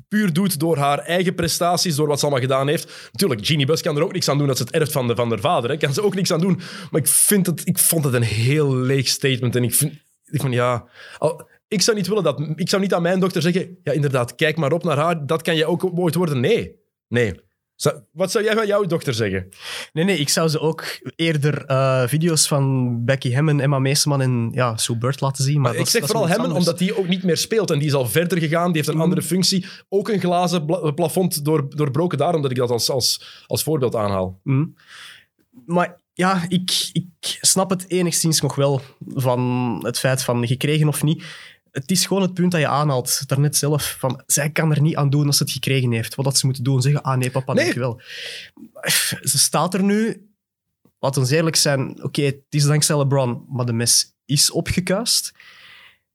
puur 0.08 0.34
doet 0.34 0.60
door 0.60 0.78
haar 0.78 1.00
eigen 1.00 1.36
prestaties, 1.36 1.96
door 1.96 2.08
wat 2.08 2.20
ze 2.20 2.26
allemaal 2.26 2.44
gedaan 2.44 2.68
heeft. 2.68 3.10
Natuurlijk, 3.12 3.46
Jeannie 3.46 3.66
Bus 3.66 3.82
kan 3.82 3.98
er 3.98 4.04
ook 4.04 4.14
niks 4.14 4.30
aan 4.30 4.38
doen 4.38 4.48
dat 4.48 4.58
ze 4.58 4.64
het 4.64 4.74
erft 4.74 4.92
van, 4.92 5.08
de, 5.08 5.16
van 5.16 5.30
haar 5.30 5.40
vader. 5.40 5.70
Hè. 5.70 5.78
Kan 5.78 5.94
ze 5.94 6.04
ook 6.04 6.16
niks 6.16 6.32
aan 6.32 6.42
doen. 6.42 6.60
Maar 6.92 7.02
ik, 7.02 7.08
vind 7.08 7.46
het, 7.46 7.62
ik 7.68 7.80
vond 7.80 8.06
het 8.06 8.14
een 8.14 8.24
heel 8.24 8.76
leeg 8.76 9.08
statement. 9.08 9.56
En 9.56 9.64
ik 9.64 9.74
vind, 9.74 9.94
ik 10.26 10.42
van 10.42 10.52
ja... 10.52 10.86
Ik 11.68 11.82
zou 11.82 11.98
niet 11.98 12.08
willen 12.08 12.24
dat... 12.24 12.40
Ik 12.56 12.70
zou 12.70 12.82
niet 12.82 12.94
aan 12.94 13.02
mijn 13.02 13.20
dochter 13.20 13.42
zeggen... 13.42 13.78
Ja, 13.84 13.92
inderdaad, 13.92 14.36
kijk 14.36 14.58
maar 14.58 14.72
op 14.72 14.84
naar 14.84 14.98
haar. 14.98 15.26
Dat 15.26 15.42
kan 15.42 15.56
je 15.56 15.66
ook 15.66 16.00
ooit 16.00 16.16
worden. 16.16 16.40
Nee. 16.40 16.76
Nee. 17.08 17.34
Zou- 17.84 18.02
wat 18.12 18.32
zou 18.32 18.44
jij 18.44 18.56
van 18.56 18.68
jouw 18.68 18.84
dochter 18.86 19.14
zeggen? 19.14 19.50
Nee, 19.94 20.04
nee, 20.04 20.18
ik 20.18 20.30
zou 20.30 20.48
ze 20.48 20.60
ook 20.60 20.84
eerder 21.16 21.66
eh, 21.66 22.08
video's 22.08 22.48
van 22.48 22.98
Becky 23.06 23.34
Hammon, 23.34 23.60
Emma 23.60 23.80
Meeseman 23.80 24.22
en 24.22 24.50
ja, 24.54 24.78
Sue 24.78 24.98
Bird 24.98 25.22
laten 25.22 25.44
zien. 25.44 25.62
Maar 25.62 25.72
ik 25.72 25.78
dat 25.78 25.90
zeg 25.90 26.02
dat 26.02 26.12
vooral 26.12 26.30
anders. 26.30 26.54
omdat 26.54 26.78
die 26.78 26.98
ook 26.98 27.08
niet 27.08 27.24
meer 27.24 27.38
speelt. 27.38 27.72
En 27.72 27.80
die 27.80 27.88
is 27.88 27.94
al 27.94 28.08
verder 28.08 28.38
gegaan. 28.38 28.68
Die 28.68 28.76
heeft 28.76 28.88
een 28.88 29.02
andere 29.02 29.22
functie. 29.22 29.66
Ook 29.90 30.10
een 30.10 30.20
glazen 30.20 30.66
plafond 30.96 31.46
door, 31.46 31.70
doorbroken. 31.70 32.18
Daarom 32.18 32.42
dat 32.42 32.52
ik 32.52 32.58
dat 32.58 32.70
als, 32.70 32.90
als, 32.90 33.44
als 33.48 33.64
voorbeeld 33.64 33.96
aanhaal. 33.96 34.40
Mm. 34.44 34.76
Maar 35.66 36.02
ja, 36.14 36.46
ik, 36.48 36.90
ik 36.92 37.38
snap 37.42 37.70
het 37.70 37.90
enigszins 37.90 38.42
nog 38.42 38.56
wel 38.56 38.82
van 39.06 39.80
het 39.86 40.00
feit 40.00 40.24
van 40.24 40.48
gekregen 40.48 40.88
of 40.88 41.04
niet. 41.04 41.24
Het 41.74 41.92
is 41.92 42.06
gewoon 42.06 42.24
het 42.24 42.34
punt 42.34 42.52
dat 42.52 42.60
je 42.62 42.68
aanhaalt, 42.68 43.28
daarnet 43.28 43.56
zelf. 43.58 43.96
Van, 44.00 44.24
zij 44.26 44.50
kan 44.50 44.72
er 44.72 44.82
niet 44.82 44.96
aan 44.96 45.10
doen 45.10 45.26
als 45.28 45.38
ze 45.38 45.44
het 45.44 45.52
gekregen 45.52 45.92
heeft. 45.92 46.16
Wat 46.16 46.26
dat 46.26 46.38
ze 46.38 46.46
moeten 46.46 46.64
doen, 46.64 46.82
zeggen, 46.82 47.02
ah 47.04 47.18
nee 47.18 47.32
papa, 47.32 47.54
Nee. 47.54 47.64
dankjewel. 47.64 48.02
Ze 49.22 49.38
staat 49.40 49.74
er 49.74 49.84
nu, 49.84 50.28
laten 51.00 51.24
we 51.24 51.36
eerlijk 51.36 51.56
zijn, 51.56 52.04
oké, 52.04 52.22
het 52.22 52.42
is 52.50 52.64
dankzij 52.64 52.98
LeBron, 52.98 53.46
maar 53.50 53.66
de 53.66 53.74
mes 53.74 54.16
is 54.26 54.52
opgekuist. 54.52 55.32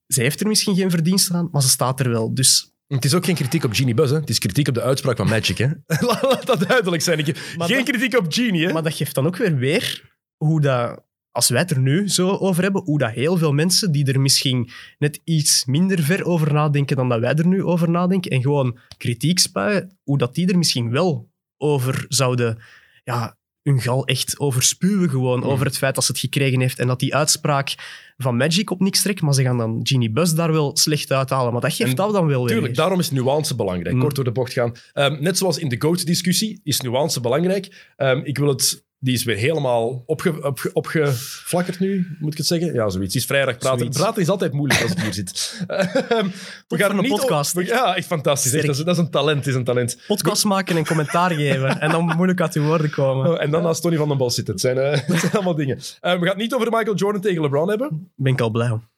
Ze 0.06 0.20
heeft 0.22 0.40
er 0.40 0.46
misschien 0.46 0.74
geen 0.76 0.90
verdiensten 0.90 1.34
aan, 1.34 1.48
maar 1.52 1.62
ze 1.62 1.68
staat 1.68 2.00
er 2.00 2.10
wel. 2.10 2.34
Dus 2.34 2.72
Het 2.86 3.04
is 3.04 3.14
ook 3.14 3.24
geen 3.24 3.34
kritiek 3.34 3.64
op 3.64 3.72
Genie 3.72 3.94
Buzz, 3.94 4.12
hè. 4.12 4.18
Het 4.18 4.30
is 4.30 4.38
kritiek 4.38 4.68
op 4.68 4.74
de 4.74 4.82
uitspraak 4.82 5.16
van 5.16 5.28
Magic, 5.28 5.58
hè. 5.58 5.66
Laat 6.06 6.46
dat 6.46 6.60
duidelijk 6.68 7.02
zijn. 7.02 7.36
Maar 7.56 7.68
geen 7.68 7.76
dat- 7.84 7.88
kritiek 7.88 8.18
op 8.18 8.26
Genie, 8.32 8.66
hè. 8.66 8.72
Maar 8.72 8.82
dat 8.82 8.94
geeft 8.94 9.14
dan 9.14 9.26
ook 9.26 9.36
weer 9.36 9.56
weer 9.56 10.16
hoe 10.36 10.60
dat, 10.60 11.02
als 11.38 11.48
wij 11.48 11.60
het 11.60 11.70
er 11.70 11.80
nu 11.80 12.08
zo 12.08 12.28
over 12.28 12.62
hebben, 12.62 12.82
hoe 12.82 12.98
dat 12.98 13.10
heel 13.10 13.36
veel 13.36 13.52
mensen 13.52 13.92
die 13.92 14.12
er 14.12 14.20
misschien 14.20 14.70
net 14.98 15.20
iets 15.24 15.64
minder 15.64 16.02
ver 16.02 16.24
over 16.24 16.52
nadenken 16.52 16.96
dan 16.96 17.08
dat 17.08 17.20
wij 17.20 17.34
er 17.34 17.46
nu 17.46 17.64
over 17.64 17.90
nadenken 17.90 18.30
en 18.30 18.42
gewoon 18.42 18.78
kritiek 18.96 19.38
spuien, 19.38 19.98
hoe 20.02 20.18
dat 20.18 20.34
die 20.34 20.48
er 20.48 20.58
misschien 20.58 20.90
wel 20.90 21.30
over 21.56 22.04
zouden, 22.08 22.58
ja, 23.04 23.36
hun 23.62 23.80
gal 23.80 24.06
echt 24.06 24.38
overspuwen 24.38 25.10
gewoon, 25.10 25.42
over 25.42 25.66
het 25.66 25.78
feit 25.78 25.94
dat 25.94 26.04
ze 26.04 26.12
het 26.12 26.20
gekregen 26.20 26.60
heeft 26.60 26.78
en 26.78 26.86
dat 26.86 27.00
die 27.00 27.14
uitspraak 27.14 27.74
van 28.16 28.36
Magic 28.36 28.70
op 28.70 28.80
niks 28.80 29.02
trekt, 29.02 29.20
maar 29.20 29.34
ze 29.34 29.42
gaan 29.42 29.58
dan 29.58 29.80
Genie 29.82 30.10
Buzz 30.10 30.32
daar 30.32 30.52
wel 30.52 30.76
slecht 30.76 31.12
uithalen. 31.12 31.52
Maar 31.52 31.60
dat 31.60 31.72
geeft 31.72 31.90
En 31.90 31.96
dat 31.96 32.12
dan 32.12 32.26
wel 32.26 32.44
weer. 32.44 32.52
Tuurlijk, 32.52 32.74
daarom 32.74 32.98
is 32.98 33.10
nuance 33.10 33.54
belangrijk. 33.54 33.94
Mm. 33.94 34.00
Kort 34.00 34.14
door 34.14 34.24
de 34.24 34.32
bocht 34.32 34.52
gaan. 34.52 34.72
Ehm, 34.92 35.22
net 35.22 35.38
zoals 35.38 35.58
in 35.58 35.68
de 35.68 35.76
GOAT-discussie 35.78 36.60
is 36.62 36.80
nuance 36.80 37.20
belangrijk. 37.20 37.92
Ehm, 37.96 38.20
ik 38.24 38.38
wil 38.38 38.48
het... 38.48 38.86
Die 39.00 39.14
is 39.14 39.24
weer 39.24 39.36
helemaal 39.36 40.02
opge, 40.06 40.42
opge, 40.44 40.70
opgeflakkerd 40.72 41.78
nu, 41.78 42.16
moet 42.18 42.32
ik 42.32 42.38
het 42.38 42.46
zeggen? 42.46 42.72
Ja, 42.72 42.88
zoiets. 42.88 43.14
Het 43.14 43.22
is 43.22 43.28
vrijdag 43.28 43.58
praten. 43.58 43.78
Zoiets. 43.78 43.98
Praten 43.98 44.22
is 44.22 44.28
altijd 44.28 44.52
moeilijk 44.52 44.82
als 44.82 44.90
ik 44.90 44.98
hier 45.00 45.12
zit. 45.14 45.30
Ehm, 45.66 46.26
we 46.68 46.78
voor 46.78 46.90
een 46.90 47.08
podcast. 47.08 47.56
op- 47.56 47.62
we- 47.62 47.66
ja, 47.68 47.96
echt 47.96 48.06
fantastisch. 48.06 48.52
Echt, 48.52 48.66
dat, 48.66 48.76
is, 48.76 48.84
dat 48.84 48.94
is 48.94 49.02
een 49.02 49.10
talent. 49.10 49.46
is 49.46 49.54
een 49.54 49.64
talent. 49.64 49.98
Podcast 50.06 50.44
maken 50.44 50.76
en 50.76 50.86
commentaar 50.86 51.30
geven 51.30 51.80
en 51.80 51.90
dan 51.90 52.04
moeilijk 52.04 52.40
uit 52.40 52.54
uw 52.54 52.62
woorden 52.64 52.90
komen. 52.90 53.30
Oh, 53.30 53.42
en 53.42 53.50
dan 53.50 53.62
naast 53.62 53.82
Tony 53.82 53.96
van 53.96 54.08
den 54.08 54.16
Bos 54.18 54.34
zitten. 54.34 54.54
Het 54.54 54.62
zijn, 54.62 54.78
eh, 54.78 54.90
het 55.06 55.18
zijn 55.20 55.32
allemaal 55.32 55.54
dingen. 55.54 55.78
Ehm, 56.00 56.14
we 56.18 56.26
gaan 56.26 56.34
het 56.34 56.36
niet 56.36 56.54
over 56.54 56.70
Michael 56.70 56.96
Jordan 56.96 57.20
tegen 57.20 57.42
LeBron 57.42 57.68
hebben. 57.68 58.12
Ben 58.16 58.32
ik 58.32 58.40
al 58.40 58.50
blij 58.50 58.70
om. 58.70 58.88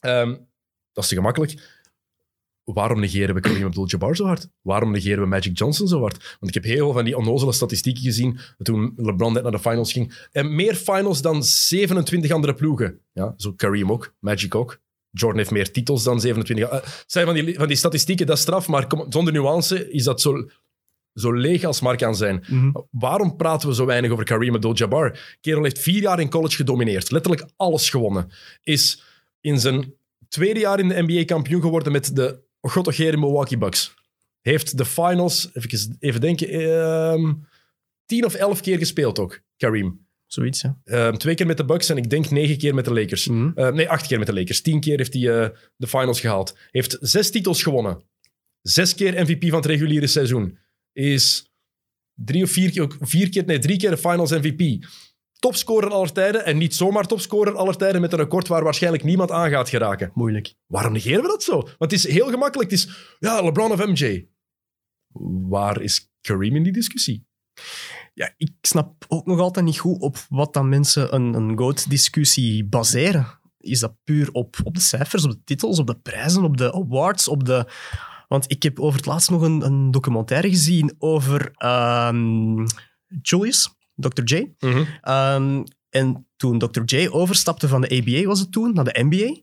Ehm, 0.00 0.34
dat 0.92 1.02
is 1.04 1.08
te 1.08 1.14
gemakkelijk. 1.14 1.73
Waarom 2.64 3.00
negeren 3.00 3.34
we 3.34 3.40
Kareem 3.40 3.64
Abdul-Jabbar 3.64 4.16
zo 4.16 4.24
hard? 4.24 4.48
Waarom 4.62 4.90
negeren 4.92 5.20
we 5.22 5.28
Magic 5.28 5.58
Johnson 5.58 5.88
zo 5.88 6.00
hard? 6.00 6.36
Want 6.40 6.56
ik 6.56 6.62
heb 6.62 6.64
heel 6.72 6.76
veel 6.84 6.92
van 6.92 7.04
die 7.04 7.16
onnozele 7.16 7.52
statistieken 7.52 8.02
gezien 8.02 8.38
toen 8.62 8.92
LeBron 8.96 9.32
net 9.32 9.42
naar 9.42 9.52
de 9.52 9.58
finals 9.58 9.92
ging. 9.92 10.26
En 10.32 10.54
meer 10.54 10.74
finals 10.74 11.22
dan 11.22 11.42
27 11.42 12.30
andere 12.30 12.54
ploegen. 12.54 13.00
Ja, 13.12 13.34
zo 13.36 13.52
Kareem 13.52 13.92
ook, 13.92 14.14
Magic 14.18 14.54
ook. 14.54 14.80
Jordan 15.10 15.38
heeft 15.38 15.50
meer 15.50 15.72
titels 15.72 16.02
dan 16.02 16.20
27. 16.20 16.68
Eh, 16.68 16.88
zijn 17.06 17.26
van 17.26 17.34
die, 17.34 17.54
van 17.54 17.68
die 17.68 17.76
statistieken, 17.76 18.26
dat 18.26 18.36
is 18.36 18.42
straf, 18.42 18.68
maar 18.68 18.86
kom- 18.86 19.06
zonder 19.08 19.32
nuance 19.32 19.90
is 19.90 20.04
dat 20.04 20.20
zo, 20.20 20.48
zo 21.14 21.32
leeg 21.32 21.64
als 21.64 21.80
maar 21.80 21.96
kan 21.96 22.16
zijn. 22.16 22.44
Mhm. 22.48 22.70
Waarom 22.90 23.36
praten 23.36 23.68
we 23.68 23.74
zo 23.74 23.86
weinig 23.86 24.10
over 24.10 24.24
Kareem 24.24 24.54
Abdul-Jabbar? 24.54 25.36
Kerel 25.40 25.62
heeft 25.62 25.78
vier 25.78 26.00
jaar 26.00 26.20
in 26.20 26.30
college 26.30 26.56
gedomineerd. 26.56 27.10
Letterlijk 27.10 27.46
alles 27.56 27.90
gewonnen. 27.90 28.30
Is 28.62 29.02
in 29.40 29.60
zijn 29.60 29.94
tweede 30.28 30.60
jaar 30.60 30.78
in 30.78 30.88
de 30.88 31.02
NBA 31.06 31.24
kampioen 31.24 31.60
geworden 31.60 31.92
met 31.92 32.16
de 32.16 32.42
Gottogere 32.68 33.16
Milwaukee 33.16 33.58
Bucks. 33.58 33.94
Heeft 34.40 34.78
de 34.78 34.84
finals, 34.84 35.48
even, 35.52 35.96
even 35.98 36.20
denken, 36.20 36.48
ehm, 36.48 37.32
tien 38.06 38.24
of 38.24 38.34
elf 38.34 38.60
keer 38.60 38.78
gespeeld 38.78 39.18
ook, 39.18 39.40
Kareem. 39.56 40.06
Zoiets, 40.26 40.60
ja. 40.60 40.78
Ehm, 40.84 41.14
twee 41.14 41.34
keer 41.34 41.46
met 41.46 41.56
de 41.56 41.64
Bucks 41.64 41.88
en 41.88 41.96
ik 41.96 42.10
denk 42.10 42.30
negen 42.30 42.58
keer 42.58 42.74
met 42.74 42.84
de 42.84 42.92
Lakers. 42.92 43.28
Mhm. 43.28 43.50
Eh, 43.54 43.72
nee, 43.72 43.88
acht 43.88 44.06
keer 44.06 44.18
met 44.18 44.26
de 44.26 44.34
Lakers. 44.34 44.60
Tien 44.60 44.80
keer 44.80 44.96
heeft 44.96 45.12
hij 45.12 45.42
eh, 45.42 45.48
de 45.76 45.86
finals 45.86 46.20
gehaald. 46.20 46.56
Heeft 46.70 46.96
zes 47.00 47.30
titels 47.30 47.62
gewonnen. 47.62 48.02
Zes 48.62 48.94
keer 48.94 49.22
MVP 49.22 49.42
van 49.44 49.56
het 49.58 49.66
reguliere 49.66 50.06
seizoen. 50.06 50.58
Is 50.92 51.52
drie 52.14 52.42
of 52.42 52.50
vier, 52.50 52.70
keer- 52.70 52.96
vier 53.00 53.28
keer, 53.28 53.44
nee, 53.44 53.58
drie 53.58 53.76
keer 53.76 53.90
de 53.90 53.96
finals 53.96 54.30
MVP. 54.30 54.84
Topscorer 55.44 55.90
aller 55.90 56.12
tijden 56.12 56.44
en 56.44 56.58
niet 56.58 56.74
zomaar 56.74 57.06
topscorer 57.06 57.56
aller 57.56 57.76
tijden 57.76 58.00
met 58.00 58.12
een 58.12 58.18
record 58.18 58.48
waar 58.48 58.64
waarschijnlijk 58.64 59.04
niemand 59.04 59.30
aan 59.30 59.50
gaat 59.50 59.68
geraken. 59.68 60.10
Moeilijk. 60.14 60.54
Waarom 60.66 60.92
negeren 60.92 61.22
we 61.22 61.28
dat 61.28 61.42
zo? 61.42 61.52
Want 61.54 61.78
het 61.78 61.92
is 61.92 62.08
heel 62.08 62.30
gemakkelijk. 62.30 62.70
Het 62.70 62.78
is, 62.78 63.16
ja, 63.18 63.42
LeBron 63.42 63.72
of 63.72 63.86
MJ. 63.86 64.28
Waar 65.48 65.80
is 65.80 66.12
Kareem 66.20 66.56
in 66.56 66.62
die 66.62 66.72
discussie? 66.72 67.26
Ja, 68.14 68.34
ik 68.36 68.52
snap 68.60 69.04
ook 69.08 69.26
nog 69.26 69.38
altijd 69.38 69.64
niet 69.64 69.78
goed 69.78 70.00
op 70.00 70.16
wat 70.28 70.52
dan 70.52 70.68
mensen 70.68 71.14
een, 71.14 71.34
een 71.34 71.58
GOAT-discussie 71.58 72.64
baseren. 72.64 73.40
Is 73.58 73.80
dat 73.80 73.94
puur 74.04 74.28
op, 74.32 74.56
op 74.62 74.74
de 74.74 74.80
cijfers, 74.80 75.24
op 75.24 75.30
de 75.30 75.44
titels, 75.44 75.78
op 75.78 75.86
de 75.86 75.98
prijzen, 75.98 76.44
op 76.44 76.56
de 76.56 76.72
awards, 76.72 77.28
op 77.28 77.44
de... 77.44 77.66
Want 78.28 78.50
ik 78.50 78.62
heb 78.62 78.80
over 78.80 78.96
het 78.96 79.06
laatst 79.06 79.30
nog 79.30 79.42
een, 79.42 79.64
een 79.64 79.90
documentaire 79.90 80.48
gezien 80.48 80.94
over 80.98 81.50
ehm, 81.54 82.66
Julius, 83.22 83.73
Dr. 83.96 84.22
J. 84.24 84.46
Ehm, 85.00 85.62
en 85.90 86.26
toen 86.36 86.58
Dr. 86.58 86.82
J 86.96 87.08
overstapte 87.10 87.68
van 87.68 87.80
de 87.80 87.90
ABA, 88.00 88.22
was 88.26 88.40
het 88.40 88.52
toen, 88.52 88.74
naar 88.74 88.84
de 88.84 89.04
NBA. 89.04 89.40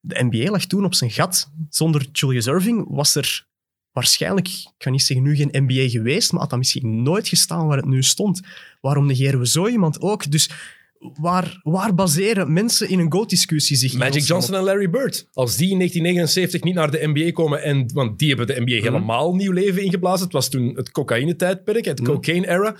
De 0.00 0.24
NBA 0.30 0.50
lag 0.50 0.64
toen 0.66 0.84
op 0.84 0.94
zijn 0.94 1.10
gat. 1.10 1.50
Zonder 1.70 2.06
Julius 2.12 2.46
Irving 2.46 2.84
was 2.88 3.14
er 3.14 3.46
waarschijnlijk, 3.92 4.48
ik 4.48 4.68
ga 4.78 4.90
niet 4.90 5.02
zeggen 5.02 5.26
nu 5.26 5.36
geen 5.36 5.48
NBA 5.52 5.88
geweest, 5.88 6.32
maar 6.32 6.40
had 6.40 6.50
dat 6.50 6.58
misschien 6.58 7.02
nooit 7.02 7.28
gestaan 7.28 7.66
waar 7.66 7.76
het 7.76 7.86
nu 7.86 8.02
stond. 8.02 8.40
Waarom 8.80 9.06
negeren 9.06 9.38
we 9.38 9.48
zo 9.48 9.68
iemand 9.68 10.00
ook? 10.00 10.30
Dus 10.30 10.50
waar, 10.98 11.60
waar 11.62 11.94
baseren 11.94 12.52
mensen 12.52 12.88
in 12.88 12.98
een 12.98 13.12
GOAT-discussie 13.12 13.76
zich 13.76 13.94
Magic 13.94 14.22
Johnson 14.22 14.54
en 14.54 14.62
Larry 14.62 14.90
Bird. 14.90 15.28
Als 15.32 15.56
die 15.56 15.70
in 15.70 15.76
1979 15.76 16.62
niet 16.62 16.74
naar 16.74 16.90
de 16.90 17.06
NBA 17.14 17.32
komen, 17.32 17.62
en, 17.62 17.90
want 17.94 18.18
die 18.18 18.28
hebben 18.28 18.46
de 18.46 18.60
NBA 18.60 18.72
helemaal 18.82 19.34
nieuw 19.34 19.52
leven 19.52 19.82
ingeblazen. 19.82 20.24
Het 20.24 20.32
was 20.32 20.48
toen 20.48 20.76
het 20.76 20.90
cocaïne-tijdperk, 20.90 21.84
het 21.84 22.00
Mhm. 22.00 22.10
cocaine-era. 22.10 22.76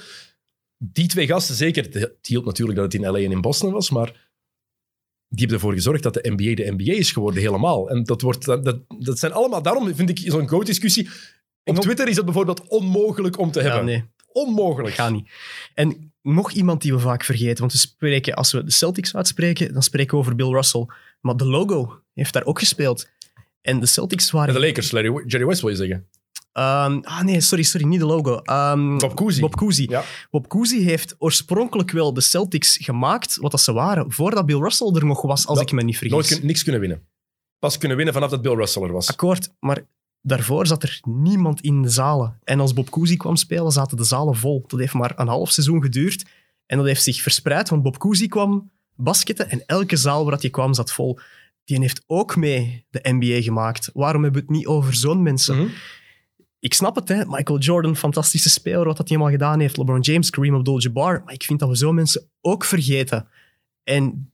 Die 0.79 1.07
twee 1.07 1.27
gasten, 1.27 1.55
zeker, 1.55 1.85
het 2.01 2.27
hielp 2.27 2.45
natuurlijk 2.45 2.79
dat 2.79 2.93
het 2.93 3.03
in 3.03 3.11
LA 3.11 3.19
en 3.19 3.31
in 3.31 3.41
Boston 3.41 3.73
was, 3.73 3.91
maar 3.91 4.07
die 5.29 5.39
hebben 5.39 5.57
ervoor 5.57 5.73
gezorgd 5.73 6.03
dat 6.03 6.15
de 6.15 6.35
NBA 6.37 6.55
de 6.55 6.75
NBA 6.77 6.93
is 6.93 7.13
geworden, 7.13 7.41
helemaal. 7.43 7.89
En 7.91 8.05
dat, 8.05 8.21
wordt, 8.21 8.45
dat, 8.45 8.81
dat, 8.99 9.19
zijn 9.19 9.33
allemaal, 9.33 9.63
daarom 9.63 9.95
vind 9.95 10.11
ik 10.11 10.19
zo'n 10.19 10.49
GOAT-discussie. 10.49 11.09
Op 11.65 11.77
Twitter 11.77 12.09
is 12.09 12.15
dat 12.15 12.25
bijvoorbeeld 12.25 12.67
onmogelijk 12.69 13.39
om 13.39 13.51
te 13.51 13.59
op- 13.59 13.65
Ja, 13.65 13.71
hebben. 13.71 13.91
nee. 13.91 14.05
Onmogelijk. 14.33 14.95
Gaat 14.95 15.13
niet. 15.13 15.31
En 15.75 16.13
nog 16.23 16.53
iemand 16.53 16.83
die 16.83 16.93
we 16.93 16.99
vaak 16.99 17.25
vergeten, 17.25 17.59
want 17.59 17.73
we 17.73 17.79
spreken, 17.79 18.35
als 18.35 18.53
we 18.53 18.65
de 18.65 18.71
Celtics 18.73 19.17
uitspreken, 19.17 19.73
dan 19.73 19.83
spreken 19.83 20.13
we 20.13 20.17
over 20.19 20.35
Bill 20.35 20.51
Russell. 20.51 20.87
Maar 21.21 21.37
de 21.37 21.47
logo 21.47 22.03
heeft 22.15 22.33
daar 22.33 22.45
ook 22.45 22.59
gespeeld. 22.59 23.09
En 23.61 23.81
de 23.81 23.87
Celtics 23.87 24.31
waren... 24.31 24.55
En 24.55 24.61
de 24.61 24.67
Lakers, 24.67 24.91
Larry, 24.91 25.23
Jerry 25.27 25.47
West 25.47 25.61
wil 25.61 25.71
je 25.71 25.77
zeggen. 25.77 26.07
Ehm, 26.57 26.99
ah 27.03 27.21
nee, 27.23 27.41
sorry, 27.41 27.65
sorry, 27.65 27.87
niet 27.87 28.01
de 28.01 28.07
logo. 28.07 28.37
Ehm, 28.43 28.99
Bob 28.99 29.15
Cousy. 29.15 29.41
Bob 29.41 29.57
Cousy. 29.57 29.87
Ja. 29.89 30.05
Bob 30.31 30.49
Cousy 30.49 30.83
heeft 30.83 31.15
oorspronkelijk 31.19 31.91
wel 31.91 32.13
de 32.15 32.21
Celtics 32.21 32.77
gemaakt, 32.77 33.37
wat 33.37 33.51
dat 33.51 33.61
ze 33.61 33.73
waren, 33.73 34.13
voordat 34.13 34.47
Bill 34.47 34.59
Russell 34.59 34.91
er 34.95 35.05
nog 35.07 35.23
was, 35.23 35.47
als 35.47 35.59
Dat- 35.59 35.69
ik 35.71 35.75
me 35.75 35.83
niet 35.83 35.99
vergis. 35.99 36.29
Nooit 36.31 36.43
niks 36.43 36.63
kunnen 36.63 36.81
winnen. 36.81 37.03
Pas 37.59 37.79
kunnen 37.79 37.97
winnen 37.97 38.15
vanaf 38.15 38.31
dat 38.31 38.43
Bill 38.43 38.55
Russell 38.55 38.83
er 38.83 38.93
was. 38.93 39.09
Akkoord, 39.09 39.49
maar 39.61 39.87
daarvoor 40.23 40.67
zat 40.67 40.83
er 40.83 41.01
niemand 41.03 41.61
in 41.61 41.83
de 41.83 41.89
zalen. 41.89 42.39
En 42.45 42.61
als 42.61 42.73
Bob 42.73 42.91
Cousy 42.91 43.17
kwam 43.17 43.37
spelen, 43.37 43.73
zaten 43.73 43.97
de 43.97 44.05
zalen 44.05 44.37
vol. 44.37 44.65
Dat 44.67 44.81
heeft 44.81 44.93
maar 44.95 45.13
een 45.17 45.29
half 45.29 45.51
seizoen 45.51 45.83
geduurd. 45.83 46.25
En 46.67 46.77
dat 46.77 46.87
heeft 46.87 47.03
zich 47.03 47.21
verspreid, 47.23 47.69
want 47.69 47.83
Bob 47.83 47.99
Cousy 47.99 48.29
kwam 48.29 48.71
basketten 48.95 49.51
en 49.51 49.63
elke 49.67 49.97
zaal 49.97 50.25
waar 50.25 50.39
hij 50.41 50.51
kwam 50.51 50.75
zat 50.75 50.93
vol. 50.93 51.19
Die 51.65 51.81
heeft 51.81 52.03
ook 52.07 52.37
mee 52.37 52.87
de 52.91 53.01
NBA 53.03 53.43
gemaakt. 53.43 53.91
Waarom 53.93 54.23
hebben 54.23 54.41
we 54.41 54.47
het 54.47 54.57
niet 54.57 54.67
over 54.67 54.95
zo'n 54.95 55.23
mensen? 55.23 55.57
Mhm. 55.57 55.69
Ik 56.67 56.75
snap 56.75 56.95
het, 56.95 57.09
hè. 57.09 57.25
Michael 57.27 57.59
Jordan, 57.59 57.97
fantastische 57.97 58.51
speler, 58.51 58.85
wat 58.85 58.97
dat 58.97 59.09
hij 59.09 59.17
allemaal 59.17 59.37
gedaan 59.37 59.61
heeft. 59.61 59.77
LeBron 59.77 60.01
James, 60.01 60.31
Kareem 60.31 60.55
Abdul-Jabbar. 60.55 61.23
Maar 61.25 61.35
ik 61.35 61.43
vind 61.43 61.61
dat 61.61 61.69
we 61.69 61.77
zo 61.77 61.93
mensen 61.93 62.29
ook 62.41 62.65
vergeten. 62.65 63.29
En 63.85 64.33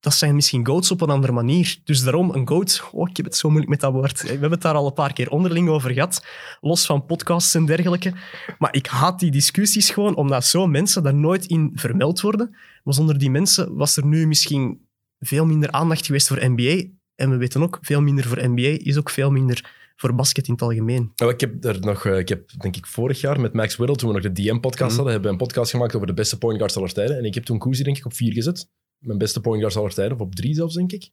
dat 0.00 0.14
zijn 0.14 0.34
misschien 0.34 0.66
goats 0.66 0.90
op 0.90 1.00
een 1.00 1.10
andere 1.10 1.32
manier. 1.32 1.78
Dus 1.84 2.02
daarom, 2.02 2.30
een 2.30 2.48
goat... 2.48 2.88
Oh, 2.92 3.08
ik 3.08 3.16
heb 3.16 3.26
het 3.26 3.36
zo 3.36 3.48
moeilijk 3.48 3.70
met 3.70 3.80
dat 3.80 3.92
woord. 3.92 4.22
We 4.22 4.28
hebben 4.28 4.50
het 4.50 4.62
daar 4.62 4.74
al 4.74 4.86
een 4.86 4.92
paar 4.92 5.12
keer 5.12 5.30
onderling 5.30 5.68
over 5.68 5.90
gehad. 5.90 6.26
Los 6.60 6.86
van 6.86 7.06
podcasts 7.06 7.54
en 7.54 7.66
dergelijke. 7.66 8.12
Maar 8.58 8.74
ik 8.74 8.86
haat 8.86 9.20
die 9.20 9.30
discussies 9.30 9.90
gewoon, 9.90 10.16
omdat 10.16 10.44
zo 10.44 10.66
mensen 10.66 11.02
daar 11.02 11.14
nooit 11.14 11.46
in 11.46 11.72
vermeld 11.74 12.20
worden. 12.20 12.56
Maar 12.84 12.94
zonder 12.94 13.18
die 13.18 13.30
mensen 13.30 13.76
was 13.76 13.96
er 13.96 14.06
nu 14.06 14.26
misschien 14.26 14.86
veel 15.18 15.46
minder 15.46 15.70
aandacht 15.70 16.06
geweest 16.06 16.28
voor 16.28 16.50
NBA. 16.50 16.82
En 17.14 17.30
we 17.30 17.36
weten 17.36 17.62
ook, 17.62 17.78
veel 17.80 18.00
minder 18.00 18.24
voor 18.24 18.48
NBA 18.48 18.78
is 18.82 18.98
ook 18.98 19.10
veel 19.10 19.30
minder 19.30 19.83
voor 19.96 20.14
basket 20.14 20.46
in 20.46 20.52
het 20.52 20.62
algemeen. 20.62 21.12
Nou, 21.16 21.32
ik 21.32 21.40
heb 21.40 21.64
er 21.64 21.80
nog, 21.80 22.04
eh, 22.06 22.18
ik 22.18 22.28
heb 22.28 22.50
denk 22.60 22.76
ik 22.76 22.86
vorig 22.86 23.20
jaar 23.20 23.40
met 23.40 23.52
Max 23.52 23.76
Whittle, 23.76 23.96
toen 23.96 24.08
we 24.08 24.14
nog 24.14 24.32
de 24.32 24.42
DM-podcast 24.42 24.86
Mhm. 24.88 24.94
hadden, 24.94 25.12
hebben 25.12 25.30
we 25.30 25.36
een 25.38 25.46
podcast 25.46 25.70
gemaakt 25.70 25.94
over 25.94 26.06
de 26.06 26.14
beste 26.14 26.38
point 26.38 26.56
guards 26.56 26.76
aller 26.76 26.92
tijden. 26.92 27.16
En 27.18 27.24
ik 27.24 27.34
heb 27.34 27.44
toen 27.44 27.58
Cousy 27.58 27.82
denk 27.82 27.96
ik 27.98 28.04
op 28.04 28.14
vier 28.14 28.32
gezet. 28.32 28.68
Mijn 28.98 29.18
beste 29.18 29.40
point 29.40 29.58
guards 29.58 29.76
aller 29.76 29.94
tijden, 29.94 30.14
of 30.14 30.20
op 30.20 30.34
drie 30.34 30.54
zelfs, 30.54 30.74
denk 30.74 30.92
ik. 30.92 31.10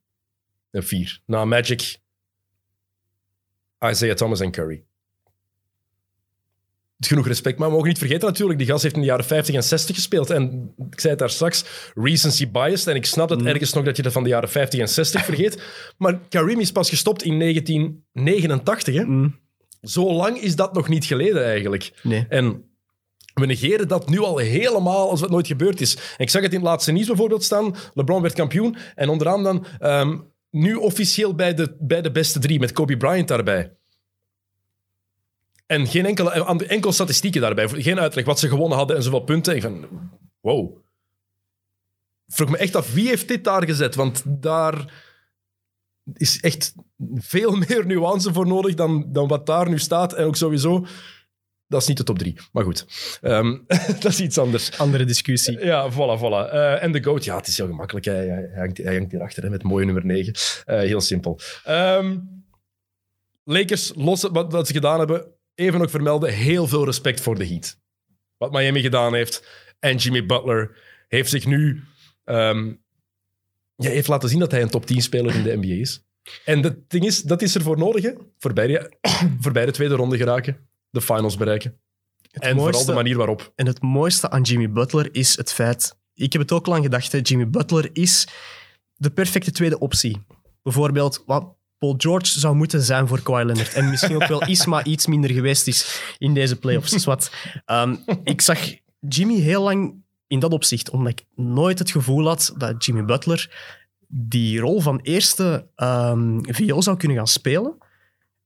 En 0.71 0.83
vier. 0.83 1.21
Na 1.25 1.45
Magic, 1.45 1.99
Isaiah 3.79 4.15
Thomas 4.15 4.39
en 4.39 4.51
Curry. 4.51 4.83
Genoeg 7.07 7.27
respect, 7.27 7.57
maar 7.59 7.67
we 7.67 7.73
mogen 7.73 7.87
niet 7.89 7.97
vergeten 7.97 8.27
natuurlijk, 8.27 8.59
die 8.59 8.67
gast 8.67 8.83
heeft 8.83 8.95
in 8.95 9.01
de 9.01 9.07
jaren 9.07 9.25
50 9.25 9.55
en 9.55 9.63
60 9.63 9.95
gespeeld. 9.95 10.29
En 10.29 10.73
ik 10.91 10.99
zei 10.99 11.09
het 11.13 11.19
daar 11.19 11.29
straks, 11.29 11.63
recency 11.95 12.51
biased. 12.51 12.87
En 12.87 12.95
ik 12.95 13.05
snap 13.05 13.29
dat 13.29 13.37
Mhm. 13.39 13.47
ergens 13.47 13.73
nog 13.73 13.83
dat 13.85 13.97
je 13.97 14.03
dat 14.03 14.11
van 14.11 14.23
de 14.23 14.29
jaren 14.29 14.49
50 14.49 14.79
en 14.79 14.89
60 14.89 15.25
vergeet. 15.25 15.61
Maar 15.97 16.19
Kareem 16.29 16.59
is 16.59 16.71
pas 16.71 16.89
gestopt 16.89 17.23
in 17.23 17.37
1989, 18.13 18.95
hè? 18.95 19.03
Mm, 19.03 19.39
Zo 19.81 20.13
lang 20.13 20.37
is 20.41 20.55
dat 20.55 20.73
nog 20.73 20.87
niet 20.87 21.05
geleden 21.05 21.45
eigenlijk. 21.45 21.91
nee. 22.03 22.25
En 22.29 22.65
We 23.33 23.45
negeren 23.45 23.87
dat 23.87 24.09
nu 24.09 24.19
al 24.19 24.37
helemaal 24.37 25.09
als 25.09 25.21
het 25.21 25.29
nooit 25.29 25.47
gebeurd 25.47 25.81
is. 25.81 25.95
En 25.95 26.01
ik 26.17 26.29
zag 26.29 26.41
het 26.41 26.51
in 26.51 26.59
het 26.59 26.67
laatste 26.67 26.91
nieuws 26.91 27.07
bijvoorbeeld 27.07 27.43
staan. 27.43 27.75
LeBron 27.93 28.21
werd 28.21 28.33
kampioen. 28.33 28.75
En 28.95 29.09
onderaan 29.09 29.43
dan 29.43 29.65
ehm, 29.79 30.17
nu 30.49 30.75
officieel 30.75 31.35
bij 31.35 31.53
de, 31.53 31.75
bij 31.79 32.01
de 32.01 32.11
beste 32.11 32.39
drie, 32.39 32.59
met 32.59 32.71
Kobe 32.71 32.97
Bryant 32.97 33.27
daarbij. 33.27 33.71
En 35.71 35.87
geen 35.87 36.05
enkele, 36.05 36.31
enkel 36.67 36.91
statistieken 36.91 37.41
daarbij. 37.41 37.67
Geen 37.67 37.99
uitleg 37.99 38.25
wat 38.25 38.39
ze 38.39 38.47
gewonnen 38.47 38.77
hadden 38.77 38.95
en 38.95 39.03
zoveel 39.03 39.19
punten. 39.19 39.55
Ik 39.55 39.61
van, 39.61 39.87
wow. 40.39 40.77
Vroeg 42.27 42.49
me 42.49 42.57
echt 42.57 42.75
af, 42.75 42.93
wie 42.93 43.07
heeft 43.07 43.27
dit 43.27 43.43
daar 43.43 43.65
gezet? 43.65 43.95
Want 43.95 44.23
daar 44.25 44.93
is 46.13 46.39
echt 46.39 46.73
veel 47.15 47.51
meer 47.67 47.85
nuance 47.85 48.33
voor 48.33 48.47
nodig 48.47 48.73
dan, 48.73 49.05
dan 49.11 49.27
wat 49.27 49.45
daar 49.45 49.69
nu 49.69 49.79
staat. 49.79 50.13
En 50.13 50.25
ook 50.25 50.35
sowieso, 50.35 50.85
dat 51.67 51.81
is 51.81 51.87
niet 51.87 51.97
de 51.97 52.03
top 52.03 52.17
drie. 52.17 52.37
Maar 52.51 52.63
goed, 52.63 52.85
Ehm, 53.21 53.57
dat 54.01 54.05
is 54.05 54.19
iets 54.19 54.37
anders. 54.37 54.77
Andere 54.77 55.05
discussie. 55.05 55.65
Ja, 55.65 55.91
voilà, 55.91 56.19
voilà. 56.19 56.51
Eh, 56.51 56.83
en 56.83 56.91
de 56.91 57.03
GOAT, 57.03 57.23
ja, 57.23 57.35
het 57.35 57.47
is 57.47 57.57
heel 57.57 57.67
gemakkelijk. 57.67 58.05
Hij, 58.05 58.27
hij, 58.27 58.51
hangt, 58.55 58.77
hij 58.77 58.95
hangt 58.95 59.11
hierachter 59.11 59.43
hè, 59.43 59.49
met 59.49 59.63
mooie 59.63 59.85
nummer 59.85 60.05
9. 60.05 60.33
heel 60.65 61.01
simpel. 61.01 61.39
Ehm, 61.63 62.17
Lakers, 63.43 63.91
los 63.95 64.21
wat, 64.21 64.51
wat 64.51 64.67
ze 64.67 64.73
gedaan 64.73 64.99
hebben, 64.99 65.39
even 65.55 65.81
ook 65.81 65.89
vermelden, 65.89 66.33
heel 66.33 66.67
veel 66.67 66.85
respect 66.85 67.21
voor 67.21 67.35
de 67.35 67.47
Heat. 67.47 67.79
Wat 68.37 68.51
Miami 68.51 68.81
gedaan 68.81 69.13
heeft. 69.13 69.47
En 69.79 69.97
Jimmy 69.97 70.25
Butler 70.25 70.77
heeft 71.07 71.29
zich 71.29 71.45
nu... 71.45 71.83
ehm, 72.23 72.73
ja, 73.75 73.89
heeft 73.89 74.07
laten 74.07 74.29
zien 74.29 74.39
dat 74.39 74.51
hij 74.51 74.61
een 74.61 74.69
top 74.69 74.85
10 74.85 75.01
speler 75.01 75.35
in 75.35 75.43
de 75.43 75.57
NBA 75.57 75.73
is. 75.73 76.03
En 76.45 76.63
het 76.63 76.89
ding 76.89 77.05
is, 77.05 77.21
dat 77.21 77.41
is 77.41 77.55
er 77.55 77.61
voor 77.61 77.77
nodig, 77.77 78.03
hè. 78.03 78.11
Voorbij 78.37 78.67
de, 78.67 78.97
voorbij 79.43 79.65
de 79.65 79.71
tweede 79.71 79.95
ronde 79.95 80.17
geraken. 80.17 80.69
De 80.89 81.01
finals 81.01 81.37
bereiken. 81.37 81.79
Het 82.31 82.43
en 82.43 82.57
vooral 82.57 82.85
de 82.85 82.93
manier 82.93 83.17
waarop. 83.17 83.51
En 83.55 83.65
het 83.65 83.81
mooiste 83.81 84.29
aan 84.29 84.41
Jimmy 84.41 84.71
Butler 84.71 85.09
is 85.11 85.37
het 85.37 85.53
feit... 85.53 85.99
Ik 86.13 86.31
heb 86.33 86.41
het 86.41 86.51
ook 86.51 86.65
lang 86.65 86.83
gedacht, 86.83 87.11
hè, 87.11 87.19
Jimmy 87.21 87.49
Butler 87.49 87.89
is 87.93 88.27
de 88.95 89.11
perfecte 89.11 89.51
tweede 89.51 89.79
optie. 89.79 90.25
Bijvoorbeeld 90.63 91.23
wat 91.25 91.55
Paul 91.81 91.95
George 91.97 92.39
zou 92.39 92.55
moeten 92.55 92.81
zijn 92.81 93.07
voor 93.07 93.21
Kawhi 93.21 93.43
Leonard. 93.43 93.73
En 93.73 93.89
misschien 93.89 94.15
ook 94.15 94.27
wel 94.27 94.43
is, 94.45 94.65
maar 94.65 94.87
iets 94.87 95.07
minder 95.07 95.31
geweest 95.31 95.67
is 95.67 96.01
in 96.17 96.33
deze 96.33 96.55
playoffs. 96.55 96.91
Dus 96.91 97.05
wat, 97.05 97.31
ehm, 97.65 97.95
ik 98.23 98.41
zag 98.41 98.59
Jimmy 98.99 99.39
heel 99.39 99.63
lang 99.63 100.03
in 100.27 100.39
dat 100.39 100.51
opzicht, 100.51 100.89
omdat 100.89 101.11
ik 101.11 101.25
nooit 101.35 101.79
het 101.79 101.91
gevoel 101.91 102.27
had 102.27 102.53
dat 102.57 102.85
Jimmy 102.85 103.05
Butler 103.05 103.49
die 104.07 104.59
rol 104.59 104.81
van 104.81 104.99
eerste 104.99 105.67
viool 106.41 106.81
zou 106.81 106.97
kunnen 106.97 107.17
gaan 107.17 107.27
spelen. 107.27 107.77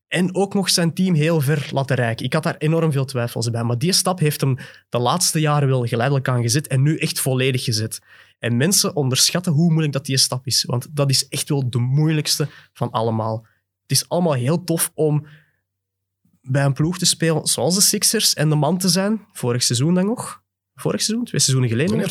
En 0.08 0.34
ook 0.34 0.54
nog 0.54 0.70
zijn 0.70 0.94
team 0.94 1.14
heel 1.14 1.40
ver 1.40 1.68
laten 1.72 1.96
reiken. 1.96 2.24
Ik 2.24 2.32
had 2.32 2.42
daar 2.42 2.56
enorm 2.56 2.92
veel 2.92 3.04
twijfels 3.04 3.50
bij. 3.50 3.62
Maar 3.64 3.78
die 3.78 3.92
stap 3.92 4.18
heeft 4.18 4.40
hem 4.40 4.56
de 4.88 4.98
laatste 4.98 5.40
jaren 5.40 5.68
wel 5.68 5.86
geleidelijk 5.86 6.28
aan 6.28 6.42
gezet 6.42 6.66
en 6.66 6.82
nu 6.82 6.96
echt 6.98 7.20
volledig 7.20 7.64
gezet. 7.64 7.98
En 8.38 8.56
mensen 8.56 8.96
onderschatten 8.96 9.52
hoe 9.52 9.68
moeilijk 9.70 9.92
dat 9.92 10.06
die 10.06 10.16
stap 10.16 10.46
is. 10.46 10.64
Want 10.64 10.86
dat 10.96 11.10
is 11.10 11.28
echt 11.28 11.48
wel 11.48 11.70
de 11.70 11.78
moeilijkste 11.78 12.48
van 12.72 12.90
allemaal. 12.90 13.46
Het 13.82 13.90
is 13.90 14.08
allemaal 14.08 14.32
heel 14.32 14.64
tof 14.64 14.90
om 14.94 15.26
bij 16.40 16.64
een 16.64 16.72
ploeg 16.72 16.98
te 16.98 17.06
spelen 17.06 17.46
zoals 17.46 17.74
de 17.74 17.80
Sixers 17.80 18.34
en 18.34 18.48
de 18.48 18.54
man 18.54 18.78
te 18.78 18.88
zijn. 18.88 19.26
Vorig 19.32 19.62
seizoen 19.62 19.94
dan 19.94 20.06
nog. 20.06 20.42
Vorig 20.74 21.02
seizoen? 21.02 21.24
Twee 21.26 21.40
seizoenen 21.40 21.70
geleden 21.70 22.10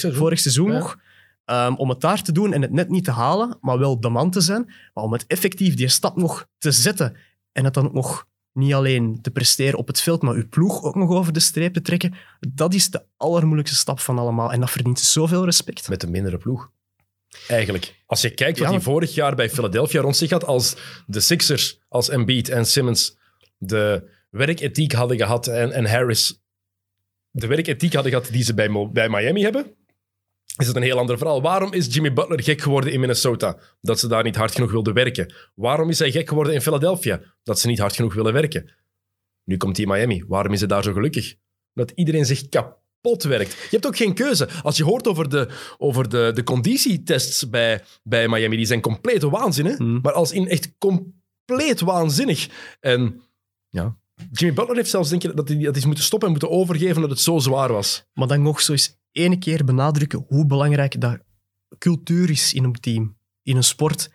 seizoen. 0.00 0.14
vorig 0.14 0.38
seizoen 0.40 0.70
Ja. 0.72 0.78
nog. 0.78 0.98
Ehm, 1.44 1.74
om 1.74 1.88
het 1.88 2.00
daar 2.00 2.22
te 2.22 2.32
doen 2.32 2.52
en 2.52 2.62
het 2.62 2.72
net 2.72 2.88
niet 2.88 3.04
te 3.04 3.10
halen, 3.10 3.58
maar 3.60 3.78
wel 3.78 4.00
de 4.00 4.08
man 4.08 4.30
te 4.30 4.40
zijn. 4.40 4.72
Maar 4.94 5.04
om 5.04 5.12
het 5.12 5.26
effectief 5.26 5.74
die 5.74 5.88
stap 5.88 6.16
nog 6.16 6.46
te 6.58 6.72
zetten 6.72 7.16
en 7.52 7.64
het 7.64 7.74
dan 7.74 7.86
ook 7.86 7.92
nog 7.92 8.26
niet 8.52 8.72
alleen 8.74 9.18
te 9.22 9.30
presteren 9.30 9.78
op 9.78 9.86
het 9.86 10.00
veld, 10.00 10.22
maar 10.22 10.34
uw 10.34 10.48
ploeg 10.48 10.82
ook 10.82 10.94
nog 10.94 11.10
over 11.10 11.32
de 11.32 11.40
streep 11.40 11.74
te 11.74 11.82
trekken, 11.82 12.14
dat 12.54 12.74
is 12.74 12.90
de 12.90 13.04
allermoeilijkste 13.16 13.76
stap 13.76 14.00
van 14.00 14.18
allemaal. 14.18 14.52
En 14.52 14.60
dat 14.60 14.70
verdient 14.70 15.00
zoveel 15.00 15.44
respect. 15.44 15.88
met 15.88 16.02
een 16.02 16.10
mindere 16.10 16.38
ploeg. 16.38 16.70
Eigenlijk. 17.48 18.02
Als 18.06 18.20
je 18.20 18.30
kijkt 18.30 18.58
wat 18.58 18.68
Ja. 18.68 18.74
hij 18.74 18.82
vorig 18.82 19.14
jaar 19.14 19.34
bij 19.34 19.50
Philadelphia 19.50 20.00
rond 20.00 20.16
zich 20.16 20.30
had, 20.30 20.44
als 20.44 20.76
de 21.06 21.20
Sixers, 21.20 21.80
als 21.88 22.08
Embiid 22.08 22.48
en 22.48 22.66
Simmons 22.66 23.16
de 23.58 24.10
werkethiek 24.30 24.92
hadden 24.92 25.16
gehad 25.16 25.46
en, 25.46 25.72
en 25.72 25.86
Harris 25.86 26.42
de 27.30 27.46
werkethiek 27.46 27.92
hadden 27.94 28.12
gehad 28.12 28.28
die 28.32 28.42
ze 28.42 28.54
bij, 28.54 28.88
bij 28.92 29.08
Miami 29.08 29.42
hebben, 29.42 29.74
is 30.56 30.66
het 30.66 30.76
een 30.76 30.82
heel 30.82 30.98
ander 30.98 31.18
verhaal. 31.18 31.42
Waarom 31.42 31.72
is 31.72 31.94
Jimmy 31.94 32.12
Butler 32.12 32.42
gek 32.42 32.60
geworden 32.60 32.92
in 32.92 33.00
Minnesota? 33.00 33.58
Dat 33.80 33.98
ze 33.98 34.08
daar 34.08 34.22
niet 34.22 34.36
hard 34.36 34.54
genoeg 34.54 34.70
wilden 34.70 34.94
werken. 34.94 35.34
Waarom 35.54 35.88
is 35.90 35.98
hij 35.98 36.10
gek 36.10 36.28
geworden 36.28 36.54
in 36.54 36.60
Philadelphia? 36.60 37.20
Dat 37.42 37.60
ze 37.60 37.66
niet 37.66 37.78
hard 37.78 37.94
genoeg 37.94 38.14
willen 38.14 38.32
werken. 38.32 38.70
Nu 39.44 39.56
komt 39.56 39.76
hij 39.76 39.86
in 39.86 39.92
Miami. 39.92 40.24
Waarom 40.28 40.52
is 40.52 40.58
hij 40.58 40.68
daar 40.68 40.82
zo 40.82 40.92
gelukkig? 40.92 41.34
Omdat 41.74 41.96
iedereen 41.96 42.26
zich 42.26 42.48
kapot 42.48 43.22
werkt. 43.22 43.52
Je 43.52 43.68
hebt 43.70 43.86
ook 43.86 43.96
geen 43.96 44.14
keuze. 44.14 44.48
Als 44.62 44.76
je 44.76 44.84
hoort 44.84 45.08
over 45.08 45.28
de, 45.28 45.48
over 45.78 46.08
de, 46.08 46.30
de 46.34 46.42
conditietests 46.42 47.48
bij, 47.48 47.82
bij 48.02 48.28
Miami, 48.28 48.56
die 48.56 48.66
zijn 48.66 48.80
compleet 48.80 49.22
waanzin. 49.22 49.66
Hè? 49.66 49.74
Mm. 49.78 49.98
Maar 50.02 50.12
als 50.12 50.32
in 50.32 50.48
echt 50.48 50.72
compleet 50.78 51.80
waanzinnig. 51.80 52.48
En 52.80 53.22
ja, 53.68 53.96
Jimmy 54.32 54.54
Butler 54.54 54.76
heeft 54.76 54.90
zelfs 54.90 55.10
denk 55.10 55.24
ik 55.24 55.36
dat 55.36 55.48
hij 55.48 55.58
dat 55.58 55.76
is 55.76 55.84
moeten 55.84 56.04
stoppen 56.04 56.28
en 56.28 56.34
moeten 56.38 56.58
overgeven 56.58 57.00
dat 57.00 57.10
het 57.10 57.20
zo 57.20 57.38
zwaar 57.38 57.72
was. 57.72 58.04
Maar 58.12 58.28
dan 58.28 58.42
nog 58.42 58.60
zo 58.60 58.72
eens 58.72 58.96
ene 59.14 59.38
keer 59.38 59.64
benadrukken 59.64 60.24
hoe 60.28 60.46
belangrijk 60.46 61.00
dat 61.00 61.18
cultuur 61.78 62.30
is 62.30 62.52
in 62.52 62.64
een 62.64 62.72
team, 62.72 63.16
in 63.42 63.56
een 63.56 63.64
sport. 63.64 64.10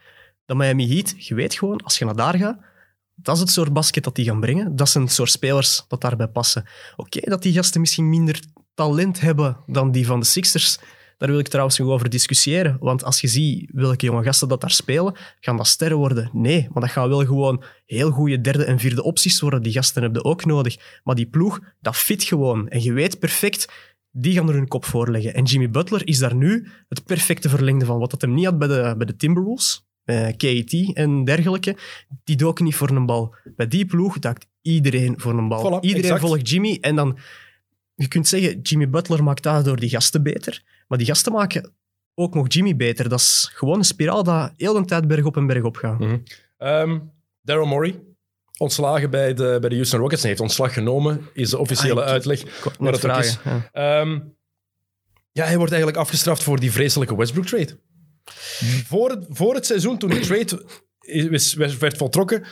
Dat 0.46 0.58
Miami 0.58 0.94
Heat, 0.94 1.26
je 1.26 1.36
weet 1.36 1.54
gewoon, 1.54 1.84
als 1.84 1.98
je 1.98 2.06
naar 2.06 2.16
daar 2.16 2.38
gaat, 2.38 2.60
dat 3.16 3.36
is 3.36 3.42
het 3.42 3.50
soort 3.50 3.74
basket 3.74 4.04
dat 4.04 4.16
die 4.16 4.26
gaan 4.26 4.40
brengen. 4.40 4.76
Dat 4.76 4.90
zijn 4.90 5.04
het 5.04 5.14
soort 5.14 5.32
spelers 5.32 5.86
dat 5.88 6.02
daarbij 6.02 6.28
passen. 6.28 6.66
Oké, 6.96 7.20
dat 7.20 7.42
die 7.42 7.54
gasten 7.54 7.82
misschien 7.82 8.10
minder 8.10 8.40
talent 8.74 9.20
hebben 9.20 9.58
dan 9.68 9.92
die 9.92 10.06
van 10.06 10.20
de 10.20 10.26
Sixers, 10.26 10.80
daar 11.20 11.30
wil 11.30 11.40
ik 11.40 11.48
trouwens 11.48 11.78
nog 11.78 11.88
over 11.88 12.10
discussiëren. 12.10 12.78
Want 12.80 13.04
als 13.04 13.22
je 13.22 13.28
ziet 13.28 13.70
welke 13.74 14.06
jonge 14.06 14.24
gasten 14.24 14.48
dat 14.48 14.62
daar 14.62 14.72
spelen, 14.72 15.16
gaan 15.40 15.58
dat 15.58 15.68
sterren 15.68 15.98
worden? 15.98 16.30
Nee, 16.34 16.68
maar 16.72 16.82
dat 16.82 16.92
gaan 16.92 17.10
wel 17.10 17.26
gewoon 17.26 17.64
heel 17.86 18.12
goede 18.12 18.42
derde 18.42 18.64
en 18.64 18.80
vierde 18.80 19.04
opties 19.04 19.40
worden. 19.40 19.62
Die 19.62 19.74
gasten 19.74 20.02
hebben 20.02 20.26
ook 20.26 20.46
nodig. 20.46 21.00
Maar 21.04 21.16
die 21.16 21.28
ploeg, 21.28 21.60
dat 21.82 21.96
fit 21.96 22.24
gewoon. 22.24 22.68
En 22.68 22.84
je 22.84 22.94
weet 22.94 23.20
perfect, 23.20 23.72
die 24.12 24.34
gaan 24.34 24.48
er 24.48 24.54
hun 24.54 24.68
kop 24.68 24.86
voor 24.86 25.12
leggen. 25.12 25.34
En 25.34 25.44
Jimmy 25.44 25.70
Butler 25.70 26.08
is 26.08 26.18
daar 26.20 26.36
nu 26.36 26.68
het 26.88 27.06
perfecte 27.06 27.50
verlengde 27.50 27.86
van. 27.86 28.00
Wat 28.00 28.12
dat 28.12 28.22
hem 28.22 28.34
niet 28.34 28.46
had 28.46 28.60
bij 28.60 28.68
de, 28.68 28.94
bij 28.98 29.06
de 29.06 29.16
Timberwolves, 29.16 29.88
bij 30.04 30.34
KAT 30.34 30.94
en 30.94 31.24
dergelijke. 31.24 31.78
Die 32.24 32.36
doken 32.36 32.66
niet 32.66 32.76
voor 32.76 32.90
een 32.90 33.06
bal. 33.06 33.36
Bij 33.56 33.68
die 33.68 33.86
ploeg 33.86 34.20
daakt 34.20 34.48
iedereen 34.62 35.20
voor 35.20 35.38
een 35.38 35.48
bal. 35.48 35.60
Voilà, 35.60 35.80
iedereen 35.82 36.12
exact. 36.12 36.22
volgt 36.22 36.50
Jimmy. 36.50 36.78
En 36.82 36.96
dan, 36.96 37.18
je 37.96 38.08
kunt 38.08 38.28
zeggen, 38.28 38.62
Jimmy 38.62 38.90
Butler 38.90 39.24
maakt 39.24 39.44
daardoor 39.44 39.80
die 39.80 39.90
gasten 39.90 40.24
beter. 40.24 40.64
Maar 40.88 40.98
die 40.98 41.08
gasten 41.08 41.32
maken 41.32 41.74
ook 42.16 42.34
nog 42.34 42.54
Jimmy 42.54 42.76
beter. 42.76 43.10
Dat 43.10 43.20
is 43.20 43.52
gewoon 43.54 43.78
een 43.78 43.84
spiraal 43.84 44.24
dat 44.24 44.54
heel 44.58 44.74
de 44.74 44.86
tijd 44.86 45.08
berg 45.08 45.26
op 45.26 45.38
en 45.38 45.48
berg 45.48 45.64
op 45.64 45.76
gaat. 45.76 46.02
Ehm 46.58 47.00
Daryl 47.42 47.66
Morey, 47.66 48.00
ontslagen 48.60 49.10
bij 49.10 49.34
de, 49.34 49.58
bij 49.60 49.70
de 49.70 49.76
Houston 49.76 50.00
Rockets. 50.00 50.22
Hij 50.22 50.30
heeft 50.30 50.42
ontslag 50.44 50.74
genomen, 50.74 51.30
is 51.34 51.50
de 51.50 51.58
officiële 51.58 52.04
Ah, 52.04 52.10
uitleg. 52.10 52.44
Maar 52.80 52.92
dat 52.92 52.94
is. 52.94 53.00
vragen. 53.00 53.70
Ja. 53.74 54.02
Ehm, 54.02 54.20
ja, 55.32 55.46
hij 55.46 55.56
wordt 55.58 55.72
eigenlijk 55.72 56.02
afgestraft 56.02 56.44
voor 56.44 56.60
die 56.60 56.72
vreselijke 56.72 57.16
Westbrook-trade. 57.16 57.80
Voor, 58.86 59.10
het, 59.10 59.26
voor 59.30 59.56
het 59.56 59.66
seizoen, 59.66 59.98
toen 59.98 60.10
die 60.10 60.20
trade 60.20 60.66
is- 61.00 61.54
werd, 61.54 61.98
voltrokken, 61.98 62.46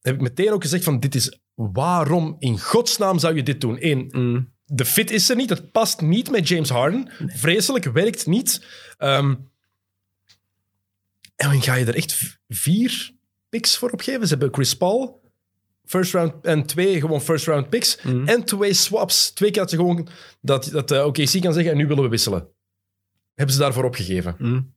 heb 0.00 0.14
ik 0.14 0.20
meteen 0.20 0.52
ook 0.52 0.62
gezegd 0.62 0.84
van 0.84 1.00
dit 1.00 1.14
is... 1.14 1.38
Waarom 1.54 2.36
in 2.38 2.60
godsnaam 2.60 3.18
zou 3.18 3.34
je 3.34 3.42
dit 3.42 3.60
doen? 3.60 3.76
Eén, 3.80 4.08
Mm. 4.10 4.52
de 4.64 4.84
fit 4.84 5.10
is 5.10 5.28
er 5.28 5.36
niet. 5.36 5.50
Het 5.50 5.72
past 5.72 6.00
niet 6.00 6.30
met 6.30 6.48
James 6.48 6.68
Harden. 6.68 7.10
Vreselijk, 7.26 7.84
werkt 7.84 8.26
niet. 8.26 8.66
Ehm, 8.98 9.34
en 11.36 11.48
dan 11.50 11.62
ga 11.62 11.74
je 11.74 11.84
er 11.84 11.94
echt 11.94 12.38
vier 12.48 13.13
picks 13.54 13.76
voor 13.76 13.90
opgeven. 13.90 14.22
Ze 14.22 14.28
hebben 14.28 14.54
Chris 14.54 14.76
Paul, 14.76 15.20
first 15.84 16.12
round, 16.12 16.34
en 16.42 16.66
twee 16.66 17.00
gewoon 17.00 17.20
first 17.20 17.46
round 17.46 17.68
picks. 17.68 18.02
Mm. 18.02 18.28
En 18.28 18.44
twee 18.44 18.72
swaps. 18.72 19.30
Twee 19.30 19.50
keer 19.50 19.60
dat 19.60 19.70
ze 19.70 19.76
gewoon 19.76 20.08
dat, 20.40 20.68
dat 20.72 20.88
de 20.88 21.04
OKC 21.04 21.40
kan 21.40 21.52
zeggen 21.52 21.72
en 21.72 21.76
nu 21.76 21.86
willen 21.86 22.02
we 22.02 22.08
wisselen. 22.08 22.48
Hebben 23.34 23.54
ze 23.54 23.60
daarvoor 23.60 23.84
opgegeven. 23.84 24.34
Mm. 24.38 24.74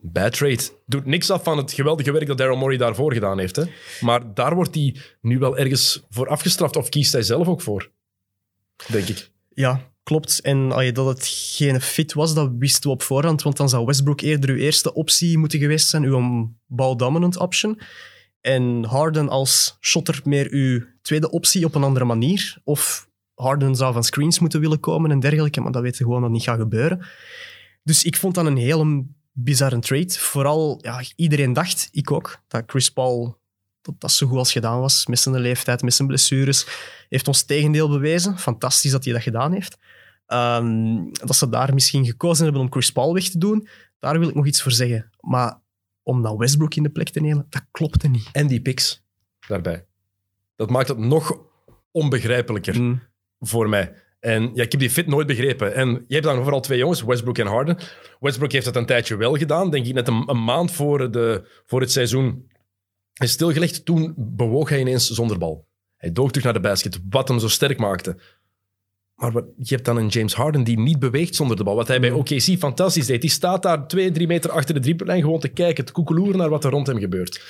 Bad 0.00 0.32
trade. 0.32 0.62
Doet 0.86 1.06
niks 1.06 1.30
af 1.30 1.42
van 1.42 1.56
het 1.56 1.72
geweldige 1.72 2.12
werk 2.12 2.26
dat 2.26 2.38
Daryl 2.38 2.56
Morey 2.56 2.76
daarvoor 2.76 3.12
gedaan 3.12 3.38
heeft. 3.38 3.56
Hè. 3.56 3.64
Maar 4.00 4.34
daar 4.34 4.54
wordt 4.54 4.74
hij 4.74 4.96
nu 5.20 5.38
wel 5.38 5.58
ergens 5.58 6.02
voor 6.10 6.28
afgestraft. 6.28 6.76
Of 6.76 6.88
kiest 6.88 7.12
hij 7.12 7.22
zelf 7.22 7.48
ook 7.48 7.62
voor. 7.62 7.90
Denk 8.86 9.08
ik. 9.08 9.30
Ja, 9.48 9.93
klopt. 10.04 10.40
En 10.40 10.72
allee, 10.72 10.92
dat 10.92 11.06
het 11.06 11.26
geen 11.26 11.80
fit 11.80 12.12
was, 12.12 12.34
dat 12.34 12.50
wisten 12.58 12.82
we 12.82 12.88
op 12.88 13.02
voorhand. 13.02 13.42
Want 13.42 13.56
dan 13.56 13.68
zou 13.68 13.84
Westbrook 13.84 14.20
eerder 14.20 14.50
uw 14.50 14.56
eerste 14.56 14.94
optie 14.94 15.38
moeten 15.38 15.58
geweest 15.58 15.88
zijn, 15.88 16.04
uw 16.04 16.50
ball-dominant 16.66 17.38
option. 17.38 17.80
En 18.40 18.84
Harden 18.84 19.28
als 19.28 19.76
shotter 19.80 20.20
meer 20.24 20.50
uw 20.50 20.84
tweede 21.02 21.30
optie 21.30 21.64
op 21.64 21.74
een 21.74 21.82
andere 21.82 22.04
manier. 22.04 22.58
Of 22.64 23.08
Harden 23.34 23.76
zou 23.76 23.92
van 23.92 24.04
screens 24.04 24.38
moeten 24.38 24.60
willen 24.60 24.80
komen 24.80 25.10
en 25.10 25.20
dergelijke, 25.20 25.60
maar 25.60 25.72
dat 25.72 25.82
weten 25.82 25.98
we 25.98 26.04
gewoon 26.04 26.22
dat 26.22 26.30
niet 26.30 26.42
gaat 26.42 26.58
gebeuren. 26.58 27.06
Dus 27.82 28.04
ik 28.04 28.16
vond 28.16 28.34
dat 28.34 28.46
een 28.46 28.56
hele 28.56 29.04
bizarre 29.32 29.78
trade. 29.78 30.10
Vooral, 30.10 30.78
ja, 30.82 31.02
iedereen 31.16 31.52
dacht, 31.52 31.88
ik 31.92 32.10
ook, 32.10 32.38
dat 32.48 32.62
Chris 32.66 32.90
Paul 32.90 33.42
dat 33.84 34.00
dat 34.00 34.12
zo 34.12 34.26
goed 34.26 34.38
als 34.38 34.52
gedaan 34.52 34.80
was. 34.80 35.06
Met 35.06 35.26
leeftijd, 35.26 35.82
met 35.82 36.06
blessures. 36.06 36.66
Heeft 37.08 37.28
ons 37.28 37.42
tegendeel 37.42 37.88
bewezen. 37.88 38.38
Fantastisch 38.38 38.90
dat 38.90 39.04
hij 39.04 39.12
dat 39.12 39.22
gedaan 39.22 39.52
heeft. 39.52 39.76
Ehm, 40.26 41.04
dat 41.12 41.36
ze 41.36 41.48
daar 41.48 41.74
misschien 41.74 42.04
gekozen 42.04 42.44
hebben 42.44 42.62
om 42.62 42.72
Chris 42.72 42.92
Paul 42.92 43.14
weg 43.14 43.28
te 43.28 43.38
doen, 43.38 43.68
daar 43.98 44.18
wil 44.18 44.28
ik 44.28 44.34
nog 44.34 44.46
iets 44.46 44.62
voor 44.62 44.72
zeggen. 44.72 45.10
Maar 45.20 45.60
om 46.02 46.22
dan 46.22 46.36
Westbrook 46.36 46.74
in 46.74 46.82
de 46.82 46.90
plek 46.90 47.08
te 47.08 47.20
nemen, 47.20 47.46
dat 47.48 47.64
klopte 47.70 48.08
niet. 48.08 48.28
En 48.32 48.46
die 48.46 48.60
picks 48.62 49.02
daarbij. 49.48 49.86
Dat 50.56 50.70
maakt 50.70 50.88
het 50.88 50.98
nog 50.98 51.38
onbegrijpelijker 51.90 52.80
Mm. 52.80 53.02
voor 53.40 53.68
mij. 53.68 53.94
En 54.20 54.42
ja, 54.54 54.62
ik 54.62 54.70
heb 54.70 54.80
die 54.80 54.90
fit 54.90 55.06
nooit 55.06 55.26
begrepen. 55.26 55.74
En 55.74 55.88
je 55.88 56.14
hebt 56.14 56.24
dan 56.26 56.42
vooral 56.42 56.60
twee 56.60 56.78
jongens, 56.78 57.02
Westbrook 57.02 57.38
en 57.38 57.46
Harden. 57.46 57.78
Westbrook 58.20 58.52
heeft 58.52 58.64
dat 58.64 58.76
een 58.76 58.86
tijdje 58.86 59.16
wel 59.16 59.36
gedaan. 59.36 59.70
Denk 59.70 59.86
ik 59.86 59.94
net 59.94 60.08
een, 60.08 60.22
een 60.26 60.44
maand 60.44 60.72
voor, 60.72 61.10
de, 61.10 61.48
voor 61.66 61.80
het 61.80 61.90
seizoen 61.92 62.50
is 63.14 63.30
stilgelegd. 63.30 63.84
Toen 63.84 64.14
bewoog 64.16 64.68
hij 64.68 64.80
ineens 64.80 65.10
zonder 65.10 65.38
bal. 65.38 65.66
Hij 65.96 66.12
dook 66.12 66.28
terug 66.28 66.44
naar 66.44 66.52
de 66.52 66.60
basket, 66.68 67.00
wat 67.10 67.28
hem 67.28 67.38
zo 67.38 67.48
sterk 67.48 67.78
maakte. 67.78 68.16
Maar 69.14 69.32
wat, 69.32 69.44
je 69.56 69.74
hebt 69.74 69.86
dan 69.86 69.96
een 69.96 70.08
James 70.08 70.34
Harden 70.34 70.64
die 70.64 70.78
niet 70.78 70.98
beweegt 70.98 71.34
zonder 71.34 71.56
de 71.56 71.64
bal. 71.64 71.76
Wat 71.76 71.88
hij 71.88 72.00
bij 72.00 72.10
OKC 72.10 72.58
fantastisch 72.58 73.06
deed. 73.06 73.20
Die 73.20 73.30
staat 73.30 73.62
daar 73.62 73.86
twee, 73.86 74.10
drie 74.10 74.26
meter 74.26 74.50
achter 74.50 74.74
de 74.74 74.80
driepuntlijn 74.80 75.20
gewoon 75.22 75.40
te 75.40 75.48
kijken, 75.48 75.84
te 75.84 75.92
koekeloeren 75.92 76.36
naar 76.36 76.48
wat 76.48 76.64
er 76.64 76.70
rond 76.70 76.86
hem 76.86 76.98
gebeurt. 76.98 77.40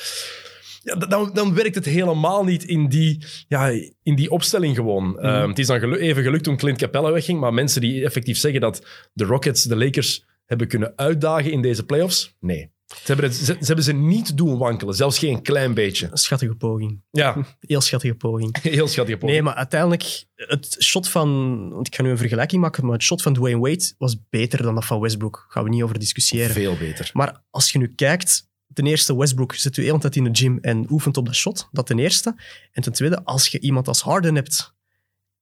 Ja, 0.83 0.95
dan, 0.95 1.31
dan 1.33 1.55
werkt 1.55 1.75
het 1.75 1.85
helemaal 1.85 2.45
niet 2.45 2.65
in 2.65 2.89
die, 2.89 3.25
ja, 3.49 3.69
in 4.03 4.15
die 4.15 4.31
opstelling 4.31 4.77
gewoon. 4.77 5.19
Ehm, 5.21 5.49
het 5.49 5.59
is 5.59 5.67
dan 5.67 5.79
gelu- 5.79 5.97
even 5.97 6.23
gelukt 6.23 6.45
toen 6.45 6.57
Clint 6.57 6.79
Capella 6.79 7.13
wegging, 7.13 7.41
maar 7.41 7.55
mensen 7.55 7.81
die 7.81 8.05
effectief 8.05 8.39
zeggen 8.39 8.61
dat 8.61 8.87
de 9.13 9.25
Rockets 9.25 9.63
de 9.63 9.77
Lakers 9.77 10.25
hebben 10.45 10.69
kunnen 10.69 10.93
uitdagen 10.97 11.53
in 11.53 11.63
deze 11.63 11.85
playoffs, 11.85 12.37
nee. 12.41 12.73
Ze 12.87 13.01
hebben, 13.05 13.25
het- 13.25 13.35
ze, 13.35 13.45
ze 13.45 13.65
hebben 13.67 13.85
ze 13.85 13.93
niet 13.93 14.37
doen 14.37 14.59
wankelen, 14.59 14.95
zelfs 14.95 15.19
geen 15.19 15.43
klein 15.43 15.75
beetje. 15.75 16.11
Schattige 16.13 16.55
poging. 16.55 17.03
Ja, 17.11 17.37
Heel 17.61 17.81
schattige 17.81 18.15
poging. 18.15 18.63
heel 18.63 18.89
schattig. 18.89 19.21
Nee, 19.21 19.43
maar 19.43 19.55
uiteindelijk, 19.55 20.25
het 20.35 20.77
shot 20.83 21.09
van... 21.09 21.29
Want 21.71 21.87
ik 21.87 21.95
ga 21.95 22.03
nu 22.03 22.11
een 22.11 22.19
vergelijking 22.19 22.61
maken, 22.63 22.85
maar 22.85 22.93
het 22.93 23.03
shot 23.03 23.23
van 23.23 23.33
Dwayne 23.35 23.59
Wade 23.59 23.93
was 23.99 24.17
beter 24.31 24.63
dan 24.63 24.75
dat 24.75 24.85
van 24.85 25.01
Westbrook. 25.01 25.47
Gaan 25.49 25.65
we 25.65 25.69
niet 25.69 25.83
over 25.83 25.99
discussiëren. 25.99 26.51
Veel 26.55 26.77
beter. 26.77 27.11
Maar 27.13 27.43
als 27.51 27.73
je 27.73 27.79
nu 27.79 27.93
kijkt, 27.95 28.49
ten 28.73 28.87
eerste, 28.87 29.17
Westbrook 29.17 29.55
zit 29.55 29.77
u 29.77 29.81
de 29.81 29.87
hele 29.89 29.99
tijd 30.01 30.17
in 30.17 30.25
de 30.25 30.31
gym 30.33 30.59
en 30.61 30.87
oefent 30.91 31.17
op 31.17 31.27
dat 31.27 31.35
shot. 31.35 31.69
Dat 31.73 31.87
ten 31.87 31.99
eerste. 31.99 32.35
En 32.73 32.83
ten 32.83 32.93
tweede, 32.93 33.25
als 33.25 33.49
je 33.49 33.61
iemand 33.61 33.89
als 33.89 34.03
Harden 34.03 34.35
hebt 34.35 34.75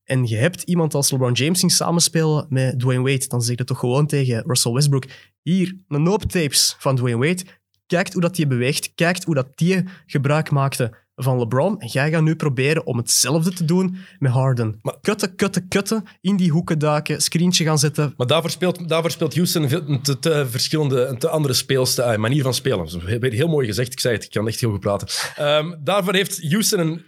en 0.04 0.26
je 0.26 0.36
hebt 0.36 0.62
iemand 0.62 0.94
als 0.94 1.10
LeBron 1.10 1.32
James 1.32 1.60
zien 1.60 1.70
samenspelen 1.70 2.46
met 2.48 2.78
Dwayne 2.78 3.02
Wade, 3.02 3.28
dan 3.28 3.42
zeg 3.42 3.56
je 3.58 3.64
toch 3.64 3.78
gewoon 3.78 4.06
tegen 4.06 4.42
Russell 4.46 4.72
Westbrook, 4.72 5.04
hier, 5.42 5.78
een 5.88 6.06
hoop 6.06 6.22
tapes 6.22 6.76
van 6.78 6.96
Dwayne 6.96 7.26
Wade. 7.26 7.42
Kijkt 7.86 8.12
hoe 8.12 8.22
dat 8.22 8.36
die 8.36 8.46
beweegt. 8.46 8.94
Kijkt 8.94 9.24
hoe 9.24 9.34
dat 9.34 9.48
die 9.54 9.84
gebruik 10.06 10.50
maakte 10.50 10.94
van 11.14 11.38
LeBron. 11.38 11.80
En 11.80 11.88
jij 11.88 12.10
gaat 12.10 12.22
nu 12.22 12.36
proberen 12.36 12.86
om 12.86 12.96
hetzelfde 12.96 13.52
te 13.52 13.64
doen 13.64 13.96
met 14.18 14.32
Harden. 14.32 14.78
Maar- 14.82 15.00
kutten, 15.00 15.34
kutten, 15.34 15.68
kutten, 15.68 16.04
in 16.20 16.36
die 16.36 16.50
hoeken 16.50 16.78
duiken, 16.78 17.20
screentje 17.20 17.64
gaan 17.64 17.78
zetten. 17.78 18.14
Maar 18.16 18.26
daarvoor 18.26 18.50
speelt, 18.50 18.88
daarvoor 18.88 19.10
speelt 19.10 19.34
Houston 19.34 19.90
een, 19.90 20.02
te, 20.02 20.18
te 20.18 20.46
verschillende, 20.50 21.04
een 21.04 21.18
te 21.18 21.28
andere 21.28 21.54
speelstijl, 21.54 22.12
eh, 22.12 22.18
manier 22.18 22.42
van 22.42 22.54
spelen. 22.54 22.78
Dat 22.78 22.94
is 22.94 23.04
heel, 23.04 23.30
heel 23.30 23.48
mooi 23.48 23.66
gezegd, 23.66 23.92
ik 23.92 24.00
zei 24.00 24.14
het, 24.14 24.24
ik 24.24 24.30
kan 24.30 24.48
echt 24.48 24.60
heel 24.60 24.70
goed 24.70 24.80
praten. 24.80 25.08
Ehm, 25.36 25.74
daarvoor 25.84 26.14
heeft 26.14 26.50
Houston 26.50 26.78
een 26.78 27.02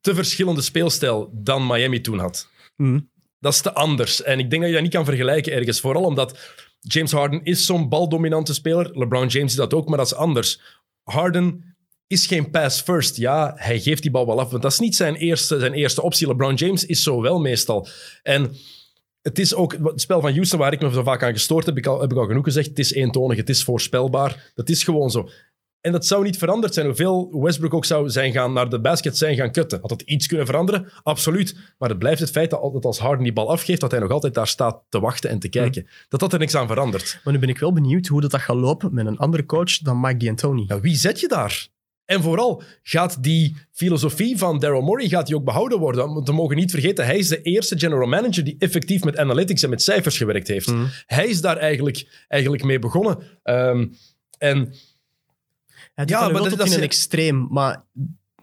te 0.00 0.14
verschillende 0.14 0.62
speelstijl 0.62 1.30
dan 1.32 1.66
Miami 1.66 2.00
toen 2.00 2.18
had. 2.18 2.48
Mhm. 2.76 3.00
Dat 3.40 3.52
is 3.52 3.60
te 3.60 3.72
anders. 3.72 4.22
En 4.22 4.38
ik 4.38 4.50
denk 4.50 4.62
dat 4.62 4.70
je 4.70 4.76
dat 4.76 4.84
niet 4.84 4.94
kan 4.94 5.04
vergelijken 5.04 5.52
ergens. 5.52 5.80
Vooral 5.80 6.04
omdat 6.04 6.38
James 6.80 7.12
Harden 7.12 7.44
is 7.44 7.66
zo'n 7.66 7.88
baldominante 7.88 8.54
speler. 8.54 8.98
LeBron 8.98 9.26
James 9.26 9.50
is 9.50 9.56
dat 9.56 9.74
ook, 9.74 9.88
maar 9.88 9.98
dat 9.98 10.06
is 10.06 10.14
anders. 10.14 10.60
Harden 11.02 11.76
is 12.06 12.26
geen 12.26 12.50
pass 12.50 12.80
first. 12.80 13.16
Ja, 13.16 13.52
hij 13.56 13.80
geeft 13.80 14.02
die 14.02 14.10
bal 14.10 14.26
wel 14.26 14.40
af, 14.40 14.50
want 14.50 14.62
dat 14.62 14.72
is 14.72 14.78
niet 14.78 14.96
zijn 14.96 15.14
eerste, 15.14 15.58
zijn 15.58 15.72
eerste 15.72 16.02
optie. 16.02 16.26
LeBron 16.26 16.54
James 16.54 16.86
is 16.86 17.02
zo 17.02 17.20
wel 17.20 17.40
meestal. 17.40 17.88
En 18.22 18.56
het 19.22 19.38
is 19.38 19.54
ook 19.54 19.72
het 19.72 20.00
spel 20.00 20.20
van 20.20 20.32
Houston 20.32 20.58
waar 20.58 20.72
ik 20.72 20.80
me 20.80 20.92
zo 20.92 21.02
vaak 21.02 21.22
aan 21.22 21.32
gestoord 21.32 21.66
heb, 21.66 21.74
heb 21.74 21.84
ik 21.84 21.90
al, 21.90 22.00
heb 22.00 22.12
ik 22.12 22.18
al 22.18 22.26
genoeg 22.26 22.44
gezegd. 22.44 22.68
Het 22.68 22.78
is 22.78 22.92
eentonig, 22.92 23.36
het 23.36 23.48
is 23.48 23.64
voorspelbaar. 23.64 24.52
Dat 24.54 24.68
is 24.68 24.84
gewoon 24.84 25.10
zo. 25.10 25.28
En 25.80 25.92
dat 25.92 26.06
zou 26.06 26.24
niet 26.24 26.38
veranderd 26.38 26.74
zijn. 26.74 26.86
Hoeveel 26.86 27.40
Westbrook 27.40 27.74
ook 27.74 27.84
zou 27.84 28.08
zijn 28.08 28.32
gaan 28.32 28.52
naar 28.52 28.68
de 28.68 28.80
basket 28.80 29.18
zijn 29.18 29.36
gaan 29.36 29.52
kutten. 29.52 29.80
Had 29.80 29.88
dat 29.88 30.02
iets 30.02 30.26
kunnen 30.26 30.46
veranderen? 30.46 30.88
Absoluut. 31.02 31.74
Maar 31.78 31.88
het 31.88 31.98
blijft 31.98 32.20
het 32.20 32.30
feit 32.30 32.50
dat 32.50 32.60
altijd 32.60 32.84
als 32.84 32.98
Harden 32.98 33.24
die 33.24 33.32
bal 33.32 33.50
afgeeft, 33.50 33.80
dat 33.80 33.90
hij 33.90 34.00
nog 34.00 34.10
altijd 34.10 34.34
daar 34.34 34.46
staat 34.46 34.82
te 34.88 35.00
wachten 35.00 35.30
en 35.30 35.38
te 35.38 35.48
kijken. 35.48 35.86
Dat 36.08 36.20
dat 36.20 36.32
er 36.32 36.38
niks 36.38 36.54
aan 36.54 36.66
verandert. 36.66 37.20
Maar 37.24 37.32
nu 37.32 37.38
ben 37.38 37.48
ik 37.48 37.58
wel 37.58 37.72
benieuwd 37.72 38.06
hoe 38.06 38.20
dat, 38.20 38.30
dat 38.30 38.40
gaat 38.40 38.56
lopen 38.56 38.94
met 38.94 39.06
een 39.06 39.18
andere 39.18 39.46
coach 39.46 39.78
dan 39.78 40.00
Mike 40.00 40.16
D'Antoni. 40.16 40.64
Ja, 40.68 40.80
wie 40.80 40.96
zet 40.96 41.20
je 41.20 41.28
daar? 41.28 41.68
En 42.04 42.22
vooral, 42.22 42.62
gaat 42.82 43.22
die 43.22 43.56
filosofie 43.72 44.38
van 44.38 44.58
Daryl 44.58 44.80
Morey 44.80 45.08
gaat 45.08 45.26
die 45.26 45.36
ook 45.36 45.44
behouden 45.44 45.78
worden? 45.78 46.14
Want 46.14 46.28
we 46.28 46.34
mogen 46.34 46.56
niet 46.56 46.70
vergeten, 46.70 47.04
hij 47.04 47.18
is 47.18 47.28
de 47.28 47.42
eerste 47.42 47.78
general 47.78 48.08
manager 48.08 48.44
die 48.44 48.56
effectief 48.58 49.04
met 49.04 49.16
analytics 49.16 49.62
en 49.62 49.70
met 49.70 49.82
cijfers 49.82 50.16
gewerkt 50.16 50.48
heeft. 50.48 50.72
Hij 51.06 51.26
is 51.26 51.40
daar 51.40 51.56
eigenlijk, 51.56 52.24
eigenlijk 52.28 52.64
mee 52.64 52.78
begonnen. 52.78 53.18
Ehm, 53.42 53.86
en 54.38 54.74
Hij 55.98 56.06
doet 56.06 56.16
Ja, 56.16 56.22
maar 56.22 56.32
wel 56.32 56.40
dat- 56.42 56.48
tot 56.50 56.58
dat 56.58 56.66
in 56.66 56.72
is- 56.72 56.78
een 56.78 56.84
extreem, 56.84 57.46
maar 57.50 57.84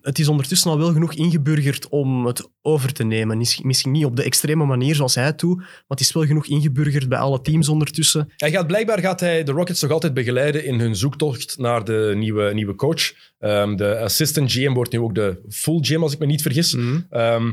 het 0.01 0.19
is 0.19 0.27
ondertussen 0.27 0.71
al 0.71 0.77
wel 0.77 0.91
genoeg 0.93 1.13
ingeburgerd 1.13 1.89
om 1.89 2.25
het 2.25 2.49
over 2.61 2.93
te 2.93 3.03
nemen. 3.03 3.41
Is- 3.41 3.61
Misschien 3.61 3.91
niet 3.91 4.05
op 4.05 4.15
de 4.15 4.23
extreme 4.23 4.65
manier 4.65 4.95
zoals 4.95 5.15
hij 5.15 5.23
het 5.25 5.39
doet, 5.39 5.57
maar 5.57 5.67
het 5.87 5.99
is 5.99 6.11
wel 6.13 6.25
genoeg 6.25 6.45
ingeburgerd 6.47 7.09
bij 7.09 7.17
alle 7.17 7.41
teams 7.41 7.69
ondertussen. 7.69 8.33
hij 8.37 8.51
gaat, 8.51 8.67
blijkbaar 8.67 8.99
gaat 8.99 9.19
hij 9.19 9.43
de 9.43 9.51
Rockets 9.51 9.81
nog 9.81 9.91
altijd 9.91 10.13
begeleiden 10.13 10.65
in 10.65 10.79
hun 10.79 10.95
zoektocht 10.95 11.57
naar 11.57 11.83
de 11.83 12.13
nieuwe, 12.17 12.53
nieuwe 12.53 12.75
coach. 12.75 13.13
Ehm, 13.39 13.75
de 13.75 13.97
assistant 13.99 14.51
GM 14.51 14.73
wordt 14.73 14.91
nu 14.91 14.99
ook 14.99 15.15
de 15.15 15.41
full 15.49 15.79
GM, 15.81 16.01
als 16.01 16.13
ik 16.13 16.19
me 16.19 16.25
niet 16.25 16.41
vergis. 16.41 16.73
Ehm, 17.09 17.51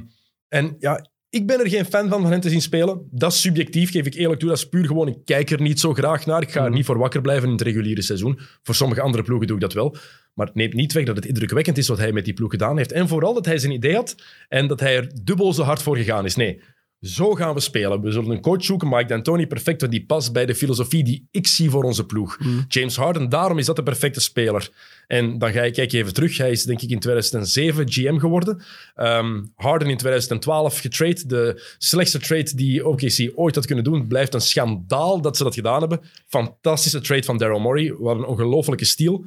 en 0.49 0.77
ja, 0.79 1.11
ik 1.33 1.47
ben 1.47 1.61
er 1.61 1.69
geen 1.69 1.85
fan 1.85 2.09
van 2.09 2.23
van 2.23 2.31
hen 2.31 2.41
te 2.41 2.51
zien 2.51 2.61
spelen. 2.61 3.09
Dat 3.11 3.33
is 3.33 3.41
subjectief, 3.41 3.91
geef 3.91 4.07
ik 4.07 4.15
eerlijk 4.15 4.41
toe. 4.41 4.49
Dat 4.49 4.59
is 4.59 4.69
puur 4.69 4.87
gewoon, 4.87 5.09
ik 5.09 5.19
kijk 5.25 5.51
er 5.51 5.61
niet 5.61 5.81
zo 5.81 5.93
graag 5.95 6.27
naar. 6.27 6.43
Ik 6.43 6.51
ga 6.51 6.65
er 6.65 6.71
niet 6.71 6.85
voor 6.85 6.99
wakker 6.99 7.21
blijven 7.21 7.47
in 7.47 7.53
het 7.53 7.63
reguliere 7.63 8.03
seizoen. 8.03 8.39
Voor 8.63 8.75
sommige 8.75 9.01
andere 9.01 9.23
ploegen 9.23 9.47
doe 9.47 9.57
ik 9.57 9.63
dat 9.63 9.73
wel. 9.73 9.97
Maar 10.35 10.47
het 10.47 10.55
neemt 10.55 10.73
niet 10.73 10.93
weg 10.93 11.05
dat 11.05 11.17
het 11.17 11.27
indrukwekkend 11.27 11.79
is 11.79 11.89
wat 11.89 11.99
hij 11.99 12.13
met 12.13 12.25
die 12.25 12.35
ploeg 12.35 12.51
gedaan 12.51 12.77
heeft. 12.77 12.93
En 12.93 13.09
vooral 13.09 13.35
dat 13.35 13.47
hij 13.47 13.59
zijn 13.59 13.73
idee 13.73 13.95
had 13.95 14.17
en 14.49 14.67
dat 14.67 14.81
hij 14.81 14.97
er 14.97 15.11
dubbel 15.25 15.53
zo 15.53 15.63
hard 15.63 15.83
voor 15.83 15.97
gegaan 15.97 16.25
is. 16.25 16.37
Nee, 16.37 16.61
zo 17.03 17.35
gaan 17.35 17.55
we 17.55 17.61
spelen. 17.61 18.01
We 18.01 18.11
zullen 18.11 18.31
een 18.31 18.41
coach 18.41 18.65
zoeken, 18.65 18.89
Mike 18.89 19.05
D'Antoni, 19.05 19.47
perfect, 19.47 19.81
want 19.81 19.93
die 19.93 20.07
past 20.07 20.33
bij 20.33 20.47
de 20.47 20.55
filosofie 20.55 21.05
die 21.05 21.29
ik 21.31 21.47
zie 21.47 21.71
voor 21.71 21.85
onze 21.85 22.07
ploeg. 22.07 22.39
James 22.69 22.97
Harden, 22.97 23.29
daarom 23.29 23.59
is 23.59 23.67
dat 23.67 23.77
de 23.77 23.83
perfecte 23.83 24.21
speler. 24.21 24.71
En 25.07 25.39
dan 25.39 25.53
ga 25.53 25.63
ik 25.63 25.73
kijken 25.73 25.99
even 25.99 26.15
terug. 26.15 26.37
Hij 26.37 26.51
is 26.51 26.65
denk 26.65 26.83
ik 26.83 26.91
in 26.91 26.99
2007 26.99 27.91
GM 27.93 28.19
geworden. 28.19 28.63
Ehm, 28.95 29.45
Harden 29.55 29.89
in 29.89 29.97
2012 29.97 30.79
getrade. 30.79 31.27
De 31.27 31.75
slechtste 31.79 32.19
trade 32.19 32.55
die 32.55 32.87
OKC 32.87 33.33
ooit 33.35 33.55
had 33.55 33.67
kunnen 33.67 33.85
doen. 33.85 34.07
Blijft 34.07 34.35
een 34.35 34.41
schandaal 34.41 35.21
dat 35.21 35.37
ze 35.37 35.43
dat 35.45 35.55
gedaan 35.55 35.81
hebben. 35.81 36.01
Fantastische 36.27 37.01
trade 37.01 37.23
van 37.23 37.39
Daryl 37.39 37.61
Morey. 37.61 37.93
Wat 37.93 38.17
een 38.17 38.25
ongelofelijke 38.25 38.85
steal. 38.85 39.25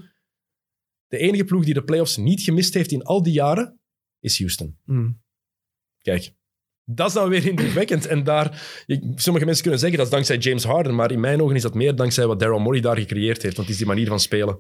De 1.08 1.18
enige 1.18 1.44
ploeg 1.44 1.66
die 1.66 1.74
de 1.74 1.84
playoffs 1.84 2.18
niet 2.18 2.42
gemist 2.42 2.74
heeft 2.74 2.92
in 2.92 3.04
al 3.04 3.24
die 3.24 3.34
jaren 3.34 3.80
is 4.20 4.38
Houston. 4.38 4.78
Hmm. 4.86 5.22
Kijk, 6.02 6.34
dat 6.86 7.08
is 7.08 7.14
dan 7.14 7.30
weer 7.30 7.46
indrukwekkend. 7.48 8.06
En 8.06 8.24
daar, 8.24 8.64
ik- 8.86 9.04
sommige 9.16 9.46
mensen 9.46 9.62
kunnen 9.64 9.80
zeggen 9.80 9.98
dat 9.98 10.08
is 10.08 10.14
dankzij 10.14 10.38
James 10.38 10.64
Harden, 10.64 10.96
maar 10.96 11.12
in 11.12 11.20
mijn 11.20 11.42
ogen 11.42 11.56
is 11.56 11.62
dat 11.62 11.74
meer 11.74 11.96
dankzij 11.96 12.28
wat 12.28 12.40
Daryl 12.40 12.60
Morey 12.60 12.82
daar 12.82 12.98
gecreëerd 12.98 13.42
heeft. 13.42 13.56
Want 13.56 13.68
het 13.68 13.70
is 13.70 13.78
die 13.78 13.88
manier 13.94 14.08
van 14.08 14.20
spelen. 14.20 14.60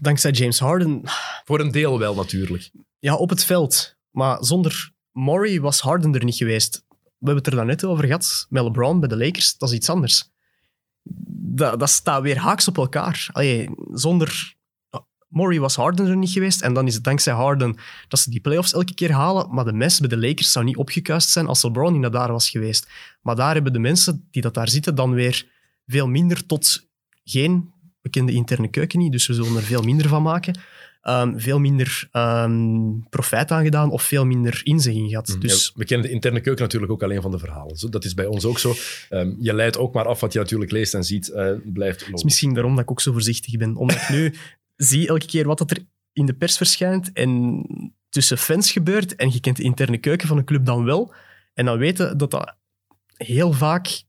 Dankzij 0.00 0.30
James 0.30 0.58
Harden, 0.58 1.02
Voor 1.44 1.60
een 1.60 1.70
deel 1.70 1.98
wel, 1.98 2.14
natuurlijk. 2.14 2.70
ja, 2.98 3.14
op 3.16 3.30
het 3.30 3.44
veld. 3.44 3.96
Maar 4.10 4.44
zonder 4.44 4.92
Murray 5.12 5.60
was 5.60 5.80
Harden 5.80 6.14
er 6.14 6.24
niet 6.24 6.36
geweest. 6.36 6.84
We 6.88 7.26
hebben 7.26 7.36
het 7.36 7.46
er 7.46 7.56
daarnet 7.58 7.84
over 7.84 8.04
gehad 8.04 8.46
met 8.48 8.62
LeBron 8.62 9.00
bij 9.00 9.08
de 9.08 9.16
Lakers. 9.16 9.56
Dat 9.56 9.68
is 9.68 9.74
iets 9.74 9.88
anders. 9.90 10.30
Dat, 11.50 11.78
dat 11.80 11.90
staat 11.90 12.22
weer 12.22 12.36
haaks 12.38 12.68
op 12.68 12.76
elkaar. 12.76 13.28
Allee, 13.32 13.68
zonder 13.92 14.54
Murray 15.28 15.58
was 15.60 15.76
Harden 15.76 16.06
er 16.06 16.16
niet 16.16 16.30
geweest. 16.30 16.62
En 16.62 16.72
dan 16.72 16.86
is 16.86 16.94
het 16.94 17.04
dankzij 17.04 17.32
Harden 17.32 17.76
dat 18.08 18.20
ze 18.20 18.30
die 18.30 18.40
playoffs 18.40 18.72
elke 18.72 18.94
keer 18.94 19.12
halen. 19.12 19.54
Maar 19.54 19.64
de 19.64 19.72
mess 19.72 20.00
bij 20.00 20.08
de 20.08 20.18
Lakers 20.18 20.52
zou 20.52 20.64
niet 20.64 20.76
opgekuist 20.76 21.28
zijn 21.30 21.46
als 21.46 21.62
LeBron 21.62 21.92
niet 21.92 22.00
naar 22.00 22.10
daar 22.10 22.32
was 22.32 22.50
geweest. 22.50 22.88
Maar 23.22 23.36
daar 23.36 23.54
hebben 23.54 23.72
de 23.72 23.78
mensen 23.78 24.26
die 24.30 24.42
dat 24.42 24.54
daar 24.54 24.68
zitten 24.68 24.94
dan 24.94 25.12
weer 25.12 25.46
veel 25.86 26.08
minder 26.08 26.46
tot 26.46 26.86
geen 27.24 27.70
bekende 28.02 28.32
interne 28.32 28.68
keuken 28.68 28.98
niet. 28.98 29.12
Dus 29.12 29.26
we 29.26 29.34
zullen 29.34 29.56
er 29.56 29.62
veel 29.62 29.82
minder 29.82 30.08
van 30.08 30.22
maken. 30.22 30.58
Ehm, 31.02 31.38
veel 31.38 31.58
minder 31.58 32.08
ehm, 32.12 32.90
profijt 33.10 33.50
aan 33.50 33.64
gedaan 33.64 33.90
of 33.90 34.02
veel 34.02 34.24
minder 34.26 34.60
inzegging 34.64 35.08
gehad. 35.08 35.36
Dus 35.38 35.66
Ja, 35.66 35.72
we 35.74 35.84
kennen 35.84 36.06
de 36.06 36.12
interne 36.12 36.40
keuken 36.40 36.62
natuurlijk 36.62 36.92
ook 36.92 37.02
alleen 37.02 37.22
van 37.22 37.30
de 37.30 37.38
verhalen. 37.38 37.76
Zo, 37.76 37.88
Dat 37.88 38.04
is 38.04 38.14
bij 38.14 38.26
ons 38.26 38.44
ook 38.44 38.58
zo. 38.58 38.74
Ehm, 39.08 39.32
je 39.38 39.54
leidt 39.54 39.78
ook 39.78 39.94
maar 39.94 40.06
af 40.06 40.20
wat 40.20 40.32
je 40.32 40.38
natuurlijk 40.38 40.70
leest 40.70 40.94
en 40.94 41.04
ziet. 41.04 41.28
eh, 41.28 41.50
blijft 41.64 42.06
Het 42.06 42.14
is 42.14 42.24
misschien 42.24 42.54
daarom 42.54 42.74
dat 42.74 42.82
ik 42.82 42.90
ook 42.90 43.00
zo 43.00 43.12
voorzichtig 43.12 43.56
ben. 43.56 43.76
Omdat 43.76 43.96
ik 43.96 44.08
nu 44.08 44.34
zie 44.78 45.08
elke 45.08 45.26
keer 45.26 45.46
wat 45.46 45.58
dat 45.58 45.70
er 45.70 45.86
in 46.12 46.26
de 46.26 46.34
pers 46.34 46.56
verschijnt 46.56 47.12
en 47.12 47.64
tussen 48.08 48.38
fans 48.38 48.72
gebeurt. 48.72 49.14
En 49.14 49.32
je 49.32 49.40
kent 49.40 49.56
de 49.56 49.62
interne 49.62 49.98
keuken 49.98 50.28
van 50.28 50.38
een 50.38 50.44
club 50.44 50.64
dan 50.64 50.84
wel. 50.84 51.14
En 51.54 51.64
dan 51.64 51.78
weten 51.78 52.18
dat 52.18 52.30
dat 52.30 52.56
heel 53.16 53.52
vaak 53.52 54.02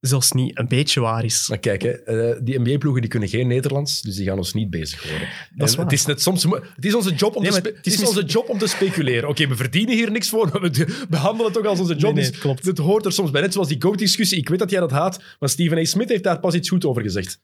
zelfs 0.00 0.32
niet 0.32 0.58
een 0.58 0.68
beetje 0.68 1.00
waar 1.00 1.24
is. 1.24 1.48
Maar 1.48 1.58
kijk, 1.58 1.82
hè, 1.82 1.90
eh, 1.90 2.40
die 2.42 2.58
NBA-ploegen 2.60 3.00
die 3.00 3.10
kunnen 3.10 3.28
geen 3.28 3.46
Nederlands, 3.46 4.02
dus 4.02 4.16
die 4.16 4.26
gaan 4.26 4.36
ons 4.36 4.52
niet 4.52 4.70
bezig 4.70 5.02
houden. 5.02 5.28
Dat 5.54 5.68
is 5.68 5.74
waar. 5.74 5.84
het, 5.84 5.94
is 5.94 6.06
net 6.06 6.22
soms, 6.22 6.42
het 6.74 6.84
is 6.84 6.94
onze 6.94 7.14
job 7.14 7.36
om, 7.36 7.42
Nee, 7.42 7.60
te, 7.60 7.72
het 7.76 7.86
is 7.86 8.04
onze 8.04 8.24
job 8.24 8.48
om 8.48 8.58
te 8.58 8.66
speculeren. 8.66 9.28
Oké, 9.28 9.46
we 9.48 9.56
verdienen 9.56 9.94
hier 9.94 10.10
niks 10.10 10.28
voor, 10.28 10.48
maar 10.52 10.60
we 10.60 11.06
behandelen 11.08 11.46
het 11.46 11.58
ook 11.58 11.64
als 11.64 11.80
onze 11.80 11.94
job. 11.94 12.14
Nee, 12.14 12.22
nee, 12.22 12.30
Dus 12.30 12.40
klopt. 12.40 12.64
Het 12.64 12.78
hoort 12.78 13.04
er 13.04 13.12
soms 13.12 13.30
bij. 13.30 13.40
Net 13.40 13.52
zoals 13.52 13.68
die 13.68 13.82
GOAT-discussie. 13.82 14.38
Ik 14.38 14.48
weet 14.48 14.58
dat 14.58 14.70
jij 14.70 14.80
dat 14.80 14.90
haat, 14.90 15.22
maar 15.38 15.48
Stephen 15.48 15.78
A. 15.78 15.84
Smith 15.84 16.08
heeft 16.08 16.22
daar 16.22 16.40
pas 16.40 16.54
iets 16.54 16.68
goed 16.68 16.84
over 16.84 17.02
gezegd. 17.02 17.40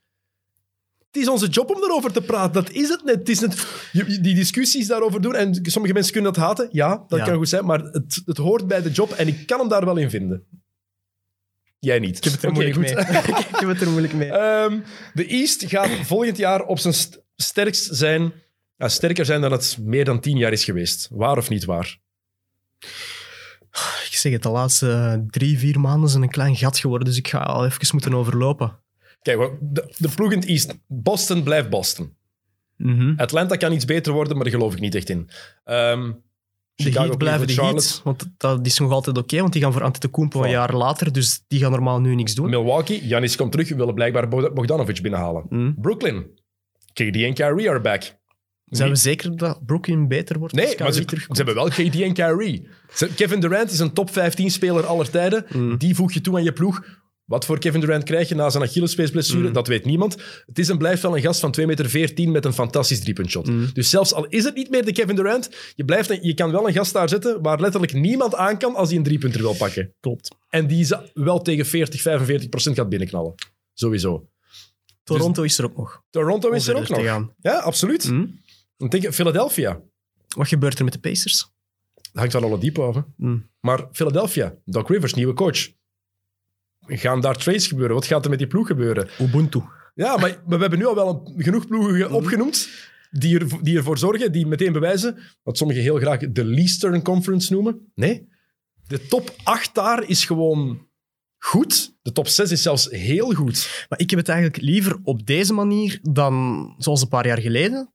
Het 1.13 1.23
is 1.23 1.29
onze 1.29 1.49
job 1.49 1.71
om 1.75 1.81
daarover 1.81 2.13
te 2.13 2.23
praten. 2.23 2.53
Dat 2.53 2.71
is 2.71 2.89
het 2.89 3.05
net. 3.05 3.15
Het 3.19 3.29
is 3.29 3.41
net 3.41 3.67
je- 3.93 4.21
die 4.21 4.35
discussies 4.35 4.87
daarover 4.87 5.21
doen. 5.23 5.35
En 5.35 5.59
sommige 5.63 5.95
mensen 5.95 6.13
kunnen 6.13 6.33
dat 6.33 6.43
haten. 6.43 6.69
Ja, 6.73 7.05
dat 7.09 7.19
Ja. 7.19 7.25
kan 7.25 7.35
goed 7.37 7.49
zijn. 7.49 7.65
Maar 7.65 7.81
het, 7.81 8.23
het 8.25 8.37
hoort 8.37 8.67
bij 8.67 8.83
de 8.83 8.91
job 8.91 9.11
en 9.13 9.29
ik 9.29 9.47
kan 9.47 9.59
hem 9.59 9.69
daar 9.69 9.85
wel 9.85 9.97
in 9.97 10.11
vinden. 10.11 10.45
Jij 11.79 11.99
niet. 11.99 12.17
Ik 12.17 12.25
heb 12.25 12.33
het 12.33 12.43
er 12.43 12.53
moeilijk 12.53 12.77
goed. 12.77 12.85
mee. 12.85 12.93
ik 13.49 13.57
heb 13.61 13.69
het 13.69 13.81
er 13.81 13.89
moeilijk 13.91 14.13
mee. 14.15 14.29
Ehm, 14.33 14.81
de 15.15 15.27
East 15.27 15.65
gaat 15.67 15.91
volgend 16.03 16.37
jaar 16.37 16.63
op 16.65 16.79
zijn 16.79 16.95
st- 16.95 17.21
sterkst 17.37 17.89
zijn. 17.93 18.33
ja, 18.77 18.89
sterker 18.89 19.25
zijn 19.25 19.41
dan 19.41 19.53
het 19.53 19.77
meer 19.81 20.05
dan 20.05 20.21
tien 20.21 20.37
jaar 20.37 20.53
is 20.53 20.65
geweest. 20.65 21.09
Waar 21.11 21.37
of 21.37 21.49
niet 21.49 21.65
waar? 21.65 21.99
Ik 24.11 24.17
zeg 24.17 24.33
het, 24.33 24.43
de 24.43 24.49
laatste 24.49 24.91
eh, 24.91 25.15
drie, 25.31 25.59
vier 25.59 25.81
maanden 25.81 26.09
zijn 26.11 26.23
een 26.23 26.29
klein 26.31 26.57
gat 26.57 26.79
geworden, 26.79 27.09
dus 27.09 27.17
ik 27.17 27.29
ga 27.29 27.39
al 27.39 27.65
even 27.65 27.89
moeten 27.93 28.15
overlopen. 28.15 28.79
Kijk, 29.23 29.51
de, 29.61 29.95
de 29.99 30.09
ploeg 30.15 30.33
in 30.33 30.39
het 30.39 30.49
East. 30.49 30.79
Boston 30.87 31.43
blijft 31.43 31.71
Boston. 31.71 32.15
Mhm. 32.77 33.13
Atlanta 33.17 33.57
kan 33.57 33.73
iets 33.73 33.85
beter 33.85 34.13
worden, 34.13 34.35
maar 34.35 34.45
daar 34.45 34.55
geloof 34.55 34.73
ik 34.73 34.81
niet 34.81 34.95
echt 34.95 35.09
in. 35.09 35.29
Ehm 35.65 36.13
De 36.75 36.91
Heat 36.91 37.19
blijven 37.19 37.47
de 37.47 37.55
Heat, 37.55 38.01
want 38.05 38.27
dat 38.37 38.67
is 38.67 38.79
nog 38.79 38.91
altijd 38.91 39.19
oké, 39.19 39.41
want 39.41 39.53
die 39.53 39.63
gaan 39.63 39.73
voor 39.73 39.83
Antetokounmpo 39.83 40.43
een 40.43 40.49
Voilà. 40.49 40.53
jaar 40.53 40.75
later, 40.75 41.13
dus 41.13 41.45
die 41.49 41.59
gaan 41.61 41.71
normaal 41.71 42.01
nu 42.01 42.15
niks 42.15 42.35
doen. 42.35 42.51
Milwaukee, 42.51 43.07
Janis 43.07 43.37
komt 43.37 43.53
terug, 43.53 43.69
we 43.69 43.75
willen 43.77 43.95
blijkbaar 43.95 44.29
Bog- 44.29 44.53
Bogdanovic 44.53 45.03
binnenhalen. 45.03 45.45
Mhm. 45.49 45.73
Brooklyn, 45.81 46.27
KD 46.93 46.99
en 47.17 47.35
Kyrie 47.35 47.71
are 47.71 47.81
back. 47.81 48.19
Zijn 48.65 48.89
we 48.91 48.97
zeker 48.97 49.37
dat 49.37 49.67
Brooklyn 49.67 50.09
beter 50.09 50.39
wordt 50.39 50.55
als 50.55 50.65
Nee, 50.65 50.75
maar 50.79 50.93
ze, 50.93 51.05
hebben 51.33 51.55
wel 51.55 51.69
KD 51.69 52.01
en 52.01 52.13
Kyrie. 52.13 52.69
Kevin 53.17 53.41
Durant 53.41 53.71
is 53.71 53.79
een 53.79 53.93
top 53.93 54.11
15 54.11 54.51
speler 54.51 54.87
aller 54.87 55.11
tijden. 55.11 55.47
Mm. 55.53 55.77
Die 55.79 55.95
voeg 55.95 56.13
je 56.13 56.21
toe 56.21 56.37
aan 56.37 56.43
je 56.45 56.53
ploeg. 56.53 56.83
Wat 57.31 57.45
voor 57.45 57.59
Kevin 57.59 57.81
Durant 57.81 58.05
krijg 58.05 58.29
je 58.29 58.35
na 58.35 58.51
zijn 58.51 58.63
Achillespeesblessure? 58.63 59.47
Mm. 59.47 59.53
Dat 59.53 59.67
weet 59.67 59.85
niemand. 59.85 60.17
Het 60.47 60.59
is 60.59 60.69
en 60.69 60.79
blijft 60.79 61.03
wel 61.03 61.17
een 61.17 61.23
gast 61.23 61.41
van 61.41 61.55
2,14 61.61 61.67
meter 61.67 62.31
met 62.31 62.45
een 62.45 62.53
fantastisch 62.53 63.01
driepuntshot. 63.01 63.47
Mm. 63.47 63.69
Dus 63.73 63.91
zelfs 63.91 64.13
al 64.13 64.27
is 64.27 64.45
het 64.45 64.55
niet 64.55 64.71
meer 64.71 64.85
de 64.85 64.93
Kevin 64.93 65.17
Durant, 65.17 65.51
je, 65.75 65.85
blijft, 65.85 66.19
je 66.23 66.35
kan 66.35 66.51
wel 66.51 66.69
een 66.69 66.73
gast 66.73 66.93
daar 66.93 67.09
zetten 67.09 67.43
waar 67.43 67.61
letterlijk 67.61 67.93
niemand 67.93 68.35
aan 68.35 68.59
kan 68.59 68.75
als 68.75 68.89
hij 68.89 68.99
een 68.99 69.05
driepunter 69.05 69.41
wil 69.41 69.55
pakken. 69.55 69.95
Klopt. 70.01 70.37
En 70.49 70.67
die 70.67 70.85
ze 70.85 71.11
wel 71.15 71.43
tegen 71.43 71.67
40, 71.67 72.01
45 72.01 72.49
procent 72.49 72.77
gaat 72.77 72.89
binnenknallen. 72.89 73.35
Sowieso. 73.75 74.29
Toronto 75.03 75.43
is 75.43 75.59
er 75.59 75.65
ook 75.65 75.77
nog. 75.77 76.03
Toronto 76.11 76.51
is 76.51 76.69
er 76.69 76.77
ook 76.77 76.89
nog. 76.89 77.05
gaan. 77.05 77.35
Ja, 77.41 77.59
absoluut. 77.59 78.11
Mhm. 78.11 78.27
Ik 78.77 78.91
denk 78.91 79.15
Philadelphia. 79.15 79.81
Wat 80.29 80.49
gebeurt 80.49 80.79
er 80.79 80.85
met 80.85 80.93
de 80.93 81.01
Pacers? 81.01 81.49
Dat 81.95 82.13
hangt 82.13 82.33
wel 82.33 82.43
alle 82.43 82.59
diep 82.59 82.79
over. 82.79 83.05
Mm. 83.17 83.51
Maar 83.61 83.89
Philadelphia, 83.93 84.55
Doc 84.65 84.89
Rivers, 84.89 85.15
nieuwe 85.15 85.35
coach. 85.35 85.79
Gaan 86.87 87.21
daar 87.21 87.37
trades 87.37 87.67
gebeuren? 87.67 87.95
Wat 87.95 88.07
gaat 88.07 88.25
er 88.25 88.31
met 88.31 88.39
die 88.39 88.49
ploeg 88.49 88.67
gebeuren? 88.67 89.09
Ubuntu. 89.21 89.63
Ja, 89.95 90.17
maar, 90.17 90.31
maar 90.47 90.57
we 90.57 90.61
hebben 90.61 90.79
nu 90.79 90.87
al 90.87 90.95
wel 90.95 91.09
een- 91.37 91.43
genoeg 91.43 91.67
ploegen 91.67 91.95
ge- 91.95 92.11
opgenoemd 92.15 92.69
die, 93.11 93.39
er, 93.39 93.63
die 93.63 93.77
ervoor 93.77 93.99
zorgen, 93.99 94.33
die 94.33 94.47
meteen 94.47 94.73
bewijzen, 94.73 95.19
wat 95.43 95.57
sommigen 95.57 95.83
heel 95.83 95.97
graag 95.99 96.19
de 96.33 96.45
Eastern 96.55 97.03
Conference 97.03 97.53
noemen. 97.53 97.93
Nee, 97.95 98.29
de 98.87 99.07
top 99.07 99.35
8 99.43 99.75
daar 99.75 100.03
is 100.09 100.25
gewoon 100.25 100.89
goed. 101.39 101.97
De 102.03 102.13
top 102.13 102.29
6 102.29 102.51
is 102.51 102.63
zelfs 102.63 102.91
heel 102.91 103.33
goed. 103.35 103.87
Maar 103.89 103.99
ik 103.99 104.11
heb 104.11 104.19
het 104.19 104.29
eigenlijk 104.29 104.63
liever 104.63 104.99
op 105.03 105.27
deze 105.27 105.53
manier 105.53 105.99
dan 106.03 106.75
zoals 106.79 107.03
een 107.03 107.09
paar 107.09 107.27
jaar 107.27 107.41
geleden, 107.41 107.93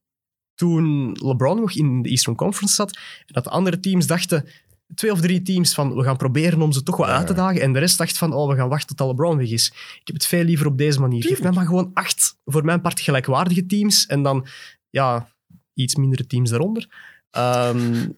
toen 0.56 1.12
LeBron 1.22 1.60
nog 1.60 1.72
in 1.76 2.02
de 2.02 2.10
Eastern 2.10 2.36
Conference 2.36 2.76
zat, 2.76 2.96
en 2.96 3.34
dat 3.34 3.44
de 3.44 3.50
andere 3.50 3.80
teams 3.80 4.08
dachten, 4.08 4.46
twee 4.96 5.12
of 5.12 5.22
drie 5.22 5.42
teams 5.42 5.74
van 5.74 5.96
we 5.96 6.04
gaan 6.04 6.18
proberen 6.18 6.62
om 6.62 6.72
ze 6.72 6.84
toch 6.84 6.98
wat 6.98 7.08
Ja. 7.08 7.16
uit 7.18 7.28
te 7.28 7.34
dagen, 7.34 7.62
en 7.62 7.74
de 7.74 7.80
rest 7.80 7.98
dacht 7.98 8.18
van 8.18 8.34
oh, 8.34 8.50
we 8.50 8.56
gaan 8.56 8.70
wachten 8.70 8.96
tot 8.96 9.08
LeBron 9.08 9.38
weg 9.38 9.50
is. 9.50 9.68
Ik 9.76 10.02
heb 10.04 10.16
het 10.16 10.26
veel 10.26 10.44
liever 10.44 10.66
op 10.68 10.78
deze 10.78 11.00
manier. 11.00 11.24
Geef 11.24 11.42
mij 11.42 11.52
maar 11.52 11.66
gewoon 11.66 11.92
acht, 11.94 12.38
voor 12.46 12.66
mijn 12.66 12.82
part 12.82 13.00
gelijkwaardige 13.00 13.66
teams, 13.66 14.06
en 14.06 14.24
dan 14.24 14.48
ja, 14.90 15.30
iets 15.74 15.96
mindere 15.96 16.28
teams 16.28 16.50
daaronder. 16.50 16.88
Ehm, 17.32 18.10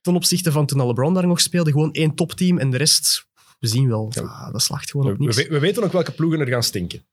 ten 0.00 0.14
opzichte 0.14 0.52
van 0.52 0.66
toen 0.66 0.86
LeBron 0.86 1.14
daar 1.14 1.26
nog 1.26 1.40
speelde, 1.40 1.70
gewoon 1.70 1.92
één 1.92 2.14
topteam 2.14 2.58
en 2.58 2.70
de 2.70 2.76
rest, 2.76 3.26
we 3.58 3.66
zien 3.66 3.88
wel, 3.88 4.12
ah, 4.14 4.52
dat 4.52 4.62
slacht 4.62 4.90
gewoon 4.90 5.12
op 5.12 5.18
We, 5.18 5.24
we- 5.34 5.48
we 5.48 5.58
weten 5.58 5.82
ook 5.82 5.92
welke 5.92 6.12
ploegen 6.12 6.40
er 6.40 6.46
gaan 6.48 6.62
stinken. 6.62 7.04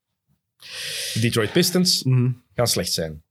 De 1.13 1.19
Detroit 1.19 1.51
Pistons 1.51 2.03
Mhm. 2.03 2.31
gaan 2.53 2.67
slecht 2.67 2.91
zijn. 2.93 3.23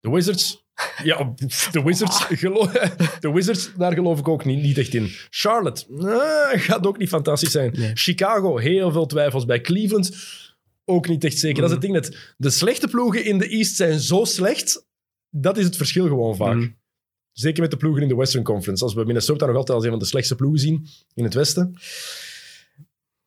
De 0.00 0.10
Wizards... 0.10 0.63
Ja, 1.02 1.34
de 1.72 1.82
Wizards, 1.82 2.28
de 3.20 3.30
Wizards, 3.32 3.70
daar 3.76 3.92
geloof 3.92 4.18
ik 4.18 4.28
ook 4.28 4.44
niet, 4.44 4.62
niet 4.62 4.78
echt 4.78 4.94
in. 4.94 5.10
Charlotte, 5.30 5.86
eh, 5.98 6.60
gaat 6.60 6.86
ook 6.86 6.98
niet 6.98 7.08
fantastisch 7.08 7.50
zijn. 7.50 7.72
Nee. 7.76 7.90
Chicago, 7.94 8.56
heel 8.56 8.92
veel 8.92 9.06
twijfels 9.06 9.44
bij 9.44 9.60
Cleveland. 9.60 10.16
Ook 10.84 11.08
niet 11.08 11.24
echt 11.24 11.38
zeker. 11.38 11.60
Dat 11.60 11.64
is 11.64 11.70
het 11.70 11.80
ding 11.80 11.92
net. 11.92 12.34
De 12.36 12.50
slechte 12.50 12.88
ploegen 12.88 13.24
in 13.24 13.38
de 13.38 13.48
East 13.48 13.76
zijn 13.76 14.00
zo 14.00 14.24
slecht. 14.24 14.86
Dat 15.30 15.58
is 15.58 15.64
het 15.64 15.76
verschil 15.76 16.06
gewoon 16.06 16.36
vaak. 16.36 16.56
Mhm. 16.56 16.68
Zeker 17.32 17.62
met 17.62 17.70
de 17.70 17.76
ploegen 17.76 18.02
in 18.02 18.08
de 18.08 18.16
Western 18.16 18.44
Conference. 18.44 18.84
Als 18.84 18.94
we 18.94 19.04
Minnesota 19.04 19.46
nog 19.46 19.56
altijd 19.56 19.76
als 19.76 19.84
een 19.84 19.90
van 19.90 19.98
de 19.98 20.06
slechtste 20.06 20.34
ploegen 20.34 20.60
zien 20.60 20.86
in 21.14 21.24
het 21.24 21.34
Westen. 21.34 21.78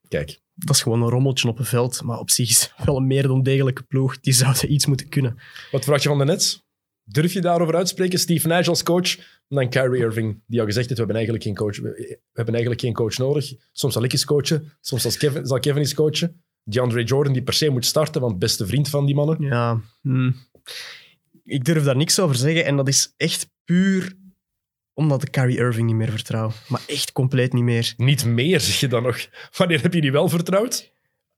Kijk, 0.07 0.39
dat 0.53 0.75
is 0.75 0.81
gewoon 0.81 1.01
een 1.01 1.09
rommeltje 1.09 1.47
op 1.47 1.59
een 1.59 1.65
veld. 1.65 2.03
Maar 2.03 2.19
op 2.19 2.29
zich 2.29 2.49
is 2.49 2.61
het 2.75 2.85
wel 2.85 2.97
een 2.97 3.07
meer 3.07 3.27
dan 3.27 3.43
degelijke 3.43 3.83
ploeg. 3.83 4.19
Die 4.19 4.33
zouden 4.33 4.73
iets 4.73 4.85
moeten 4.85 5.09
kunnen. 5.09 5.37
wat 5.71 5.85
vraag 5.85 6.03
je 6.03 6.09
van 6.09 6.17
de 6.17 6.25
Nets? 6.25 6.65
Durf 7.09 7.33
je 7.33 7.41
daarover 7.41 7.75
uitspreken? 7.75 8.19
Steve 8.19 8.47
Nash 8.47 8.67
als 8.67 8.83
coach? 8.83 9.17
En 9.17 9.55
dan 9.55 9.69
Kyrie 9.69 10.01
Irving, 10.01 10.41
die 10.47 10.59
al 10.59 10.65
gezegd 10.65 10.87
heeft, 10.87 10.99
we 10.99 11.05
hebben 11.05 11.15
eigenlijk 11.15 11.43
geen 11.43 11.55
coach, 11.55 11.77
we, 11.77 11.91
we 12.09 12.19
hebben 12.33 12.53
eigenlijk 12.53 12.83
geen 12.83 12.93
coach 12.93 13.17
nodig. 13.17 13.53
Soms 13.71 13.93
zal 13.93 14.03
ik 14.03 14.11
eens 14.11 14.25
coachen, 14.25 14.71
soms 14.81 15.01
zal 15.01 15.11
Kevin, 15.17 15.45
zal 15.45 15.59
Kevin 15.59 15.81
eens 15.81 15.93
coachen. 15.93 16.41
DeAndre 16.63 17.03
Jordan, 17.03 17.33
die 17.33 17.43
per 17.43 17.53
se 17.53 17.69
moet 17.69 17.85
starten, 17.85 18.21
want 18.21 18.39
beste 18.39 18.67
vriend 18.67 18.89
van 18.89 19.05
die 19.05 19.15
mannen. 19.15 19.37
Ja, 19.39 19.81
hmm. 20.01 20.35
ik 21.43 21.65
durf 21.65 21.83
daar 21.83 21.95
niks 21.95 22.19
over 22.19 22.35
zeggen. 22.35 22.65
En 22.65 22.75
dat 22.75 22.87
is 22.87 23.13
echt 23.17 23.49
puur 23.63 24.15
omdat 24.93 25.23
ik 25.23 25.31
Kyrie 25.31 25.57
Irving 25.57 25.87
niet 25.87 25.95
meer 25.95 26.11
vertrouw. 26.11 26.51
Maar 26.67 26.81
echt 26.87 27.11
compleet 27.11 27.53
niet 27.53 27.63
meer. 27.63 27.93
Niet 27.97 28.25
meer, 28.25 28.59
zeg 28.59 28.79
je 28.79 28.87
dan 28.87 29.03
nog. 29.03 29.27
Wanneer 29.57 29.81
heb 29.81 29.93
je 29.93 30.01
die 30.01 30.11
wel 30.11 30.29
vertrouwd? 30.29 30.91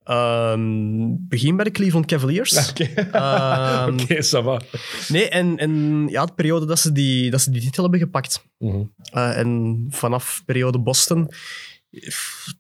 Ehm, 0.10 1.16
begin 1.28 1.56
bij 1.56 1.66
de 1.66 1.72
Cleveland 1.72 2.06
Cavaliers. 2.06 2.58
Oké, 2.70 2.84
Ehm, 2.84 3.98
ça 4.22 4.44
va. 4.44 4.62
Nee, 5.08 5.30
en, 5.30 5.58
en 5.58 6.06
ja, 6.08 6.26
de 6.26 6.34
periode 6.34 6.66
dat 6.66 6.80
ze 6.80 6.92
die, 6.92 7.32
dat 7.32 7.42
ze 7.42 7.52
die 7.52 7.62
titel 7.62 7.82
hebben 7.82 8.00
gepakt. 8.00 8.46
Mhm. 8.58 8.84
Eh, 9.12 9.38
en 9.38 9.86
vanaf 9.90 10.42
periode 10.46 10.80
Boston... 10.80 11.28
pff, 11.92 12.54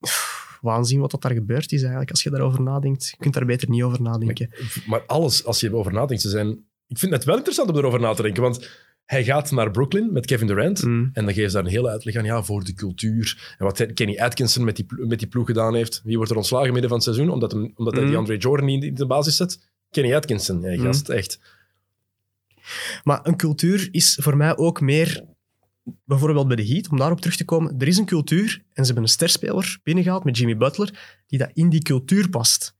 pff, 0.00 0.58
Waanzin 0.60 1.00
wat 1.00 1.10
dat 1.10 1.22
daar 1.22 1.32
gebeurd 1.32 1.72
is 1.72 1.80
eigenlijk, 1.80 2.10
als 2.10 2.22
je 2.22 2.30
daarover 2.30 2.62
nadenkt. 2.62 3.08
Je 3.10 3.16
kunt 3.16 3.34
daar 3.34 3.44
beter 3.44 3.68
niet 3.68 3.82
over 3.82 4.02
nadenken. 4.02 4.50
Maar 4.86 5.02
alles, 5.06 5.44
als 5.44 5.60
je 5.60 5.68
erover 5.68 5.92
nadenkt, 5.92 6.22
ze 6.22 6.28
zijn... 6.28 6.48
Ik 6.86 6.98
vind 6.98 7.12
het 7.12 7.24
wel 7.24 7.36
interessant 7.36 7.70
om 7.70 7.76
erover 7.76 8.00
na 8.00 8.14
te 8.14 8.22
denken, 8.22 8.42
want 8.42 8.70
hij 9.04 9.24
gaat 9.24 9.50
naar 9.50 9.70
Brooklyn 9.70 10.12
met 10.12 10.26
Kevin 10.26 10.46
Durant 10.46 10.84
Mm. 10.84 11.10
en 11.12 11.24
dan 11.24 11.34
geeft 11.34 11.50
ze 11.50 11.56
daar 11.56 11.64
een 11.66 11.70
hele 11.72 11.88
uitleg 11.88 12.16
aan, 12.16 12.24
ja, 12.24 12.42
voor 12.42 12.64
de 12.64 12.72
cultuur. 12.74 13.54
En 13.58 13.64
wat 13.64 13.94
Kenny 13.94 14.18
Atkinson 14.18 14.64
met 14.64 14.76
die, 14.76 14.86
met 14.88 15.18
die 15.18 15.28
ploeg 15.28 15.46
gedaan 15.46 15.74
heeft. 15.74 16.00
Wie 16.04 16.16
wordt 16.16 16.30
er 16.30 16.36
ontslagen 16.36 16.72
midden 16.72 16.88
van 16.90 16.98
het 16.98 17.06
seizoen, 17.06 17.28
omdat, 17.30 17.52
hem, 17.52 17.72
omdat 17.76 17.94
hij 17.94 18.02
Mm. 18.02 18.08
die 18.08 18.18
Andre 18.18 18.36
Jordan 18.36 18.66
niet 18.66 18.84
in 18.84 18.94
de 18.94 19.06
basis 19.06 19.36
zet? 19.36 19.70
Kenny 19.90 20.14
Atkinson, 20.14 20.60
ja, 20.60 20.82
gast, 20.82 21.08
echt. 21.08 21.38
Maar 23.04 23.20
een 23.22 23.36
cultuur 23.36 23.88
is 23.90 24.18
voor 24.22 24.36
mij 24.36 24.56
ook 24.56 24.80
meer, 24.80 25.24
bijvoorbeeld 26.04 26.46
bij 26.46 26.56
de 26.56 26.66
Heat, 26.66 26.88
om 26.88 26.96
daarop 26.98 27.20
terug 27.20 27.36
te 27.36 27.44
komen. 27.44 27.74
Er 27.78 27.88
is 27.88 27.96
een 27.98 28.04
cultuur 28.04 28.62
en 28.72 28.84
ze 28.84 28.84
hebben 28.84 29.02
een 29.02 29.08
sterspeler 29.08 29.78
binnengehaald 29.82 30.24
met 30.24 30.36
Jimmy 30.38 30.56
Butler, 30.56 31.20
die 31.26 31.38
dat 31.38 31.50
in 31.52 31.68
die 31.68 31.82
cultuur 31.82 32.28
past. 32.28 32.74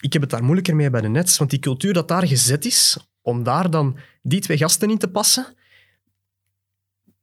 Ik 0.00 0.12
heb 0.12 0.22
het 0.22 0.30
daar 0.30 0.42
moeilijker 0.44 0.76
mee 0.76 0.90
bij 0.90 1.00
de 1.00 1.08
Nets, 1.08 1.38
want 1.38 1.50
die 1.50 1.58
cultuur 1.58 1.92
dat 1.92 2.08
daar 2.08 2.26
gezet 2.26 2.64
is, 2.64 2.98
om 3.28 3.42
daar 3.42 3.70
dan 3.70 3.96
die 4.22 4.40
twee 4.40 4.56
gasten 4.56 4.90
in 4.90 4.98
te 4.98 5.08
passen, 5.08 5.46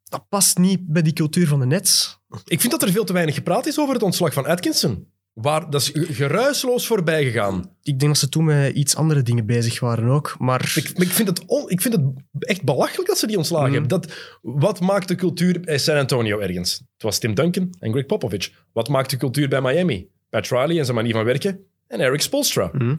dat 0.03 0.29
past 0.29 0.57
niet 0.57 0.87
bij 0.87 1.01
die 1.01 1.13
cultuur 1.13 1.47
van 1.47 1.59
de 1.59 1.65
Nets. 1.65 2.19
Ik 2.45 2.59
vind 2.59 2.71
dat 2.71 2.81
er 2.83 2.91
veel 2.91 3.03
te 3.03 3.13
weinig 3.13 3.35
gepraat 3.35 3.65
is 3.65 3.79
over 3.79 3.93
het 3.93 4.03
ontslag 4.03 4.33
van 4.33 4.45
Atkinson. 4.45 5.13
Waar, 5.33 5.69
dat 5.69 5.81
is 5.81 5.89
ge- 5.89 6.13
geruisloos 6.13 6.87
voorbij 6.87 7.23
gegaan. 7.23 7.57
Ik 7.81 7.99
denk 7.99 8.11
dat 8.11 8.17
ze 8.17 8.29
toen 8.29 8.43
met 8.45 8.75
iets 8.75 8.95
andere 8.95 9.21
dingen 9.21 9.45
bezig 9.45 9.79
waren 9.79 10.07
ook, 10.09 10.35
maar... 10.39 10.73
Ik, 10.75 10.89
ik, 10.89 11.09
vind 11.09 11.27
het 11.27 11.45
on- 11.45 11.69
ik 11.69 11.81
vind 11.81 11.93
het 11.93 12.03
echt 12.39 12.63
belachelijk 12.63 13.07
dat 13.07 13.17
ze 13.17 13.27
die 13.27 13.37
ontslagen 13.37 13.69
Mhm. 13.69 13.79
hebben. 13.79 13.99
Dat, 13.99 14.13
wat 14.41 14.79
maakt 14.79 15.07
de 15.07 15.15
cultuur 15.15 15.59
bij 15.59 15.77
San 15.77 15.97
Antonio 15.97 16.39
ergens? 16.39 16.73
Het 16.93 17.03
was 17.03 17.19
Tim 17.19 17.33
Duncan 17.33 17.73
en 17.79 17.91
Greg 17.91 18.05
Popovich. 18.05 18.51
Wat 18.73 18.89
maakt 18.89 19.09
de 19.09 19.17
cultuur 19.17 19.47
bij 19.49 19.61
Miami? 19.61 20.09
Pat 20.29 20.47
Riley 20.47 20.77
en 20.79 20.83
zijn 20.85 20.97
manier 20.97 21.13
van 21.13 21.23
werken. 21.23 21.59
En 21.87 21.99
Eric 21.99 22.21
Spoelstra. 22.21 22.69
Mhm. 22.73 22.95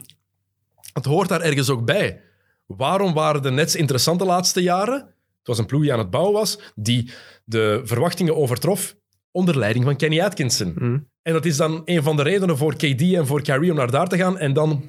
Het 0.93 1.05
hoort 1.05 1.29
daar 1.29 1.41
ergens 1.41 1.69
ook 1.69 1.85
bij. 1.85 2.21
Waarom 2.67 3.13
waren 3.13 3.41
de 3.41 3.51
Nets 3.51 3.75
interessant 3.75 4.19
de 4.19 4.25
laatste 4.25 4.61
jaren? 4.61 4.95
Het 5.37 5.47
was 5.47 5.57
een 5.57 5.65
ploeg 5.65 5.81
die 5.81 5.93
aan 5.93 5.99
het 5.99 6.09
bouwen 6.09 6.33
was, 6.33 6.59
die 6.75 7.11
de 7.45 7.81
verwachtingen 7.83 8.35
overtrof 8.35 8.95
onder 9.31 9.57
leiding 9.57 9.85
van 9.85 9.95
Kenny 9.95 10.21
Atkinson. 10.21 10.73
Mhm. 10.75 10.99
En 11.21 11.33
dat 11.33 11.45
is 11.45 11.57
dan 11.57 11.81
een 11.85 12.03
van 12.03 12.15
de 12.15 12.23
redenen 12.23 12.57
voor 12.57 12.75
KD 12.75 13.01
en 13.01 13.27
voor 13.27 13.41
Kyrie 13.41 13.71
om 13.71 13.77
naar 13.77 13.91
daar 13.91 14.07
te 14.07 14.17
gaan. 14.17 14.37
En 14.37 14.53
dan... 14.53 14.85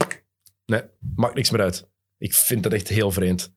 Nee, 0.67 0.83
maakt 1.15 1.35
niks 1.35 1.51
meer 1.51 1.61
uit. 1.61 1.89
Ik 2.19 2.35
vind 2.35 2.63
dat 2.63 2.73
echt 2.73 2.89
heel 2.89 3.11
vreemd. 3.11 3.53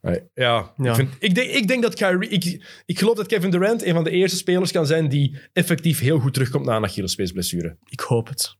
Ja, 0.00 0.20
Ja. 0.34 0.72
Ik, 0.76 0.94
vind, 0.94 1.10
ik, 1.18 1.34
denk, 1.34 1.50
ik 1.50 1.68
denk 1.68 1.82
dat 1.82 1.94
Kyrie... 1.94 2.28
Ik, 2.28 2.64
ik 2.86 2.98
geloof 2.98 3.16
dat 3.16 3.26
Kevin 3.26 3.50
Durant 3.50 3.84
een 3.84 3.94
van 3.94 4.04
de 4.04 4.10
eerste 4.10 4.36
spelers 4.36 4.72
kan 4.72 4.86
zijn 4.86 5.08
die 5.08 5.38
effectief 5.52 6.00
heel 6.00 6.18
goed 6.18 6.32
terugkomt 6.32 6.64
na 6.64 6.76
een 6.76 6.84
Achillespeesblessure. 6.84 7.76
Ik 7.84 8.00
hoop 8.00 8.28
het. 8.28 8.56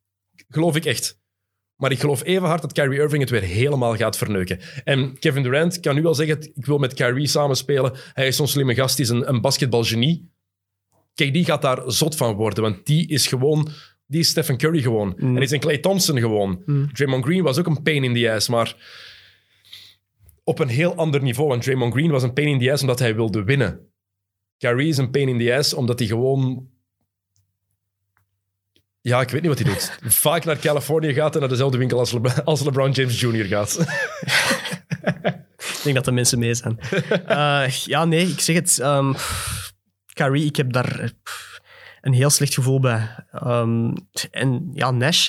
Geloof 0.48 0.76
ik 0.76 0.84
echt. 0.84 1.18
Maar 1.76 1.90
ik 1.90 2.00
geloof 2.00 2.24
even 2.24 2.48
hard 2.48 2.62
dat 2.62 2.72
Kyrie 2.72 2.98
Irving 2.98 3.20
het 3.20 3.30
weer 3.30 3.42
helemaal 3.42 3.96
gaat 3.96 4.16
verneuken. 4.16 4.60
En 4.84 5.18
Kevin 5.18 5.42
Durant 5.42 5.80
kan 5.80 5.94
nu 5.94 6.06
al 6.06 6.14
zeggen, 6.14 6.50
ik 6.54 6.66
wil 6.66 6.78
met 6.78 6.94
Kyrie 6.94 7.26
samenspelen. 7.26 7.92
Hij 8.12 8.26
is 8.26 8.36
zo'n 8.36 8.48
slimme 8.48 8.74
gast, 8.74 8.96
hij 8.96 9.04
is 9.04 9.10
een, 9.10 9.28
een 9.28 9.40
basketbalgenie. 9.40 10.30
KD 11.14 11.44
gaat 11.44 11.62
daar 11.62 11.82
zot 11.86 12.16
van 12.16 12.34
worden, 12.34 12.62
want 12.62 12.86
die 12.86 13.08
is 13.08 13.26
gewoon... 13.26 13.68
Die 14.08 14.20
is 14.20 14.28
Stephen 14.28 14.56
Curry 14.56 14.82
gewoon. 14.82 15.18
En 15.18 15.34
die 15.34 15.42
is 15.42 15.50
een 15.50 15.60
Clay 15.60 15.78
Thompson 15.78 16.18
gewoon. 16.18 16.62
Draymond 16.92 17.24
Green 17.24 17.42
was 17.42 17.58
ook 17.58 17.66
een 17.66 17.82
pain 17.82 18.04
in 18.04 18.14
the 18.14 18.32
ass, 18.32 18.48
maar 18.48 18.76
op 20.44 20.58
een 20.58 20.68
heel 20.68 20.94
ander 20.94 21.22
niveau. 21.22 21.48
Want 21.48 21.62
Draymond 21.62 21.92
Green 21.92 22.10
was 22.10 22.22
een 22.22 22.32
pain 22.32 22.48
in 22.48 22.58
the 22.58 22.72
ass 22.72 22.82
omdat 22.82 22.98
hij 22.98 23.14
wilde 23.14 23.44
winnen. 23.44 23.80
Kyrie 24.58 24.88
is 24.88 24.98
een 24.98 25.10
pain 25.10 25.28
in 25.28 25.38
the 25.38 25.54
ass 25.56 25.74
omdat 25.74 25.98
hij 25.98 26.08
gewoon 26.08 26.68
ja, 29.06 29.20
ik 29.20 29.30
weet 29.30 29.42
niet 29.42 29.50
wat 29.50 29.58
hij 29.58 29.72
doet. 29.72 29.98
Vaak 30.14 30.44
naar 30.44 30.58
Californië 30.58 31.12
gaat 31.12 31.34
en 31.34 31.40
naar 31.40 31.48
dezelfde 31.48 31.78
winkel 31.78 31.98
als, 31.98 32.14
als 32.44 32.62
LeBron 32.62 32.90
James 32.90 33.20
Jr. 33.20 33.44
gaat. 33.44 33.78
Ik 35.56 35.80
denk 35.82 35.94
dat 35.94 36.04
de 36.04 36.12
mensen 36.12 36.38
mee 36.38 36.54
zijn. 36.54 36.78
Eh, 37.26 37.68
ja, 37.68 38.04
nee, 38.04 38.28
ik 38.28 38.40
zeg 38.40 38.56
het. 38.56 38.78
ehm 38.78 39.12
Kyrie, 40.12 40.44
ik 40.44 40.56
heb 40.56 40.72
daar 40.72 41.00
eh, 41.00 41.08
een 42.00 42.12
heel 42.12 42.30
slecht 42.30 42.54
gevoel 42.54 42.80
bij. 42.80 43.26
Ehm, 43.30 43.92
en 44.30 44.70
ja, 44.72 44.90
Nash. 44.90 45.28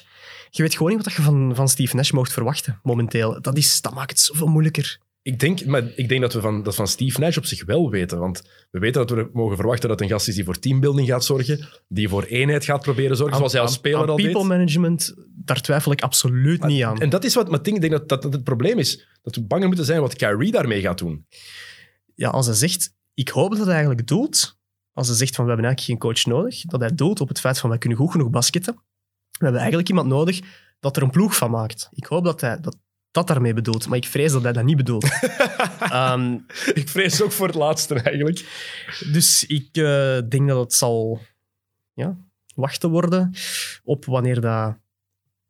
Je 0.50 0.62
weet 0.62 0.76
gewoon 0.76 0.92
niet 0.92 1.04
wat 1.04 1.14
je 1.14 1.22
van, 1.22 1.52
van 1.56 1.70
Steve 1.70 1.96
Nash 1.96 2.12
mocht 2.12 2.34
verwachten, 2.34 2.80
momenteel. 2.84 3.42
Dat, 3.42 3.58
is, 3.58 3.82
dat 3.82 3.94
maakt 3.94 4.10
het 4.10 4.20
zoveel 4.20 4.48
moeilijker. 4.48 5.00
Ik 5.28 5.40
denk, 5.40 5.66
maar 5.66 5.84
ik 5.96 6.10
denk 6.10 6.22
dat 6.22 6.34
we 6.34 6.42
van, 6.42 6.64
dat 6.64 6.76
van 6.76 6.88
Steve 6.88 7.20
Nash 7.20 7.38
op 7.38 7.46
zich 7.46 7.66
wel 7.66 7.90
weten. 7.90 8.20
Want 8.20 8.42
we 8.72 8.80
weten 8.80 9.08
dat 9.08 9.18
we 9.18 9.30
mogen 9.34 9.56
verwachten 9.56 9.90
dat 9.90 10.02
een 10.02 10.08
gast 10.08 10.28
is 10.28 10.36
die 10.36 10.44
voor 10.44 10.60
teambuilding 10.60 11.08
gaat 11.08 11.26
zorgen. 11.26 11.68
Die 11.88 12.10
voor 12.10 12.24
eenheid 12.24 12.66
gaat 12.66 12.82
proberen 12.82 13.18
zorgen, 13.18 13.38
zoals 13.38 13.52
hij 13.52 13.62
als 13.62 13.74
speler 13.74 14.00
aan 14.00 14.10
al 14.10 14.16
people 14.16 14.34
deed. 14.34 14.48
management, 14.48 15.16
daar 15.28 15.62
twijfel 15.62 15.92
ik 15.92 16.02
absoluut 16.02 16.64
niet 16.64 16.84
aan. 16.84 17.00
En 17.00 17.10
dat 17.10 17.24
is 17.24 17.36
wat 17.36 17.50
maar 17.50 17.60
ik 17.64 17.82
denk 17.82 17.92
dat, 17.92 18.10
dat 18.10 18.22
dat 18.22 18.34
het 18.34 18.44
probleem 18.44 18.80
is. 18.80 19.08
Dat 19.22 19.36
we 19.36 19.42
banger 19.42 19.68
moeten 19.68 19.86
zijn 19.86 20.02
wat 20.02 20.16
Kyrie 20.16 20.52
daarmee 20.52 20.82
gaat 20.82 20.98
doen. 20.98 21.26
ja, 22.16 22.30
als 22.30 22.46
hij 22.46 22.56
zegt, 22.56 22.94
ik 23.14 23.30
hoop 23.30 23.52
dat 23.52 23.66
hij 23.66 23.76
eigenlijk 23.76 24.08
doelt, 24.08 24.60
als 24.94 25.08
hij 25.08 25.18
zegt 25.18 25.36
van 25.36 25.46
we 25.46 25.52
hebben 25.52 25.70
eigenlijk 25.70 26.02
geen 26.02 26.12
coach 26.12 26.26
nodig, 26.26 26.62
dat 26.62 26.80
hij 26.80 26.96
doelt 26.96 27.22
op 27.22 27.28
het 27.28 27.40
feit 27.40 27.60
van 27.60 27.70
wij 27.70 27.78
kunnen 27.80 27.98
goed 27.98 28.12
genoeg 28.12 28.30
basketten. 28.30 28.74
We 28.74 29.44
hebben 29.44 29.60
eigenlijk 29.60 29.90
iemand 29.90 30.08
nodig 30.08 30.40
dat 30.80 30.98
er 30.98 31.04
een 31.04 31.10
ploeg 31.10 31.36
van 31.36 31.52
maakt. 31.52 31.90
Ik 31.92 32.06
hoop 32.06 32.24
dat 32.24 32.42
hij 32.42 32.60
dat, 32.60 32.78
dat 33.12 33.28
daarmee 33.28 33.54
bedoelt, 33.54 33.88
maar 33.88 33.98
ik 33.98 34.06
vrees 34.06 34.32
dat 34.32 34.44
hij 34.44 34.52
dat 34.54 34.64
niet 34.64 34.78
bedoelt. 34.78 35.06
Ehm, 35.80 36.38
Ik 36.74 36.90
vrees 36.90 37.22
ook 37.22 37.32
voor 37.32 37.48
het 37.48 37.56
laatste 37.56 37.94
eigenlijk. 37.94 38.46
dus 39.12 39.46
ik 39.46 39.68
eh, 39.72 40.18
denk 40.30 40.48
dat 40.48 40.60
het 40.60 40.74
zal 40.74 41.20
ja, 41.94 42.18
wachten 42.56 42.90
worden 42.90 43.34
op 43.84 44.06
wanneer 44.06 44.42
dat 44.42 44.78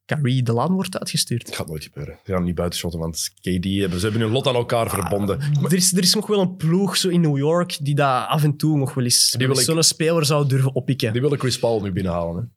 Kyrie 0.05 0.43
de 0.43 0.53
laan 0.53 0.71
wordt 0.73 0.99
uitgestuurd. 0.99 1.45
Het 1.45 1.55
gaat 1.55 1.67
nooit 1.67 1.83
gebeuren. 1.83 2.17
Ze 2.25 2.31
gaan 2.31 2.43
niet 2.43 2.55
buitenshotten, 2.55 2.99
want 2.99 3.31
KD 3.41 3.63
hebben, 3.63 3.99
ze 3.99 4.05
hebben 4.05 4.21
hun 4.21 4.31
lot 4.31 4.47
aan 4.47 4.55
elkaar 4.55 4.89
verbonden. 4.89 5.39
Er 5.63 5.73
is, 5.73 5.93
er 5.93 6.03
is 6.03 6.13
nog 6.13 6.27
wel 6.27 6.41
een 6.41 6.55
ploeg 6.55 6.97
zo 6.97 7.09
in 7.09 7.21
New 7.21 7.37
York 7.37 7.77
die 7.81 7.95
dat 7.95 8.27
af 8.27 8.43
en 8.43 8.57
toe 8.57 8.77
nog 8.77 8.93
wel 8.93 9.03
eens, 9.03 9.29
zo'n 9.51 9.83
speler 9.83 10.25
zou 10.25 10.47
durven 10.47 10.73
oppikken. 10.75 11.11
Die 11.13 11.21
willen 11.21 11.39
Chris 11.39 11.59
Paul 11.59 11.81
nu 11.81 11.91
binnenhalen. 11.91 12.35
Hè. 12.35 12.56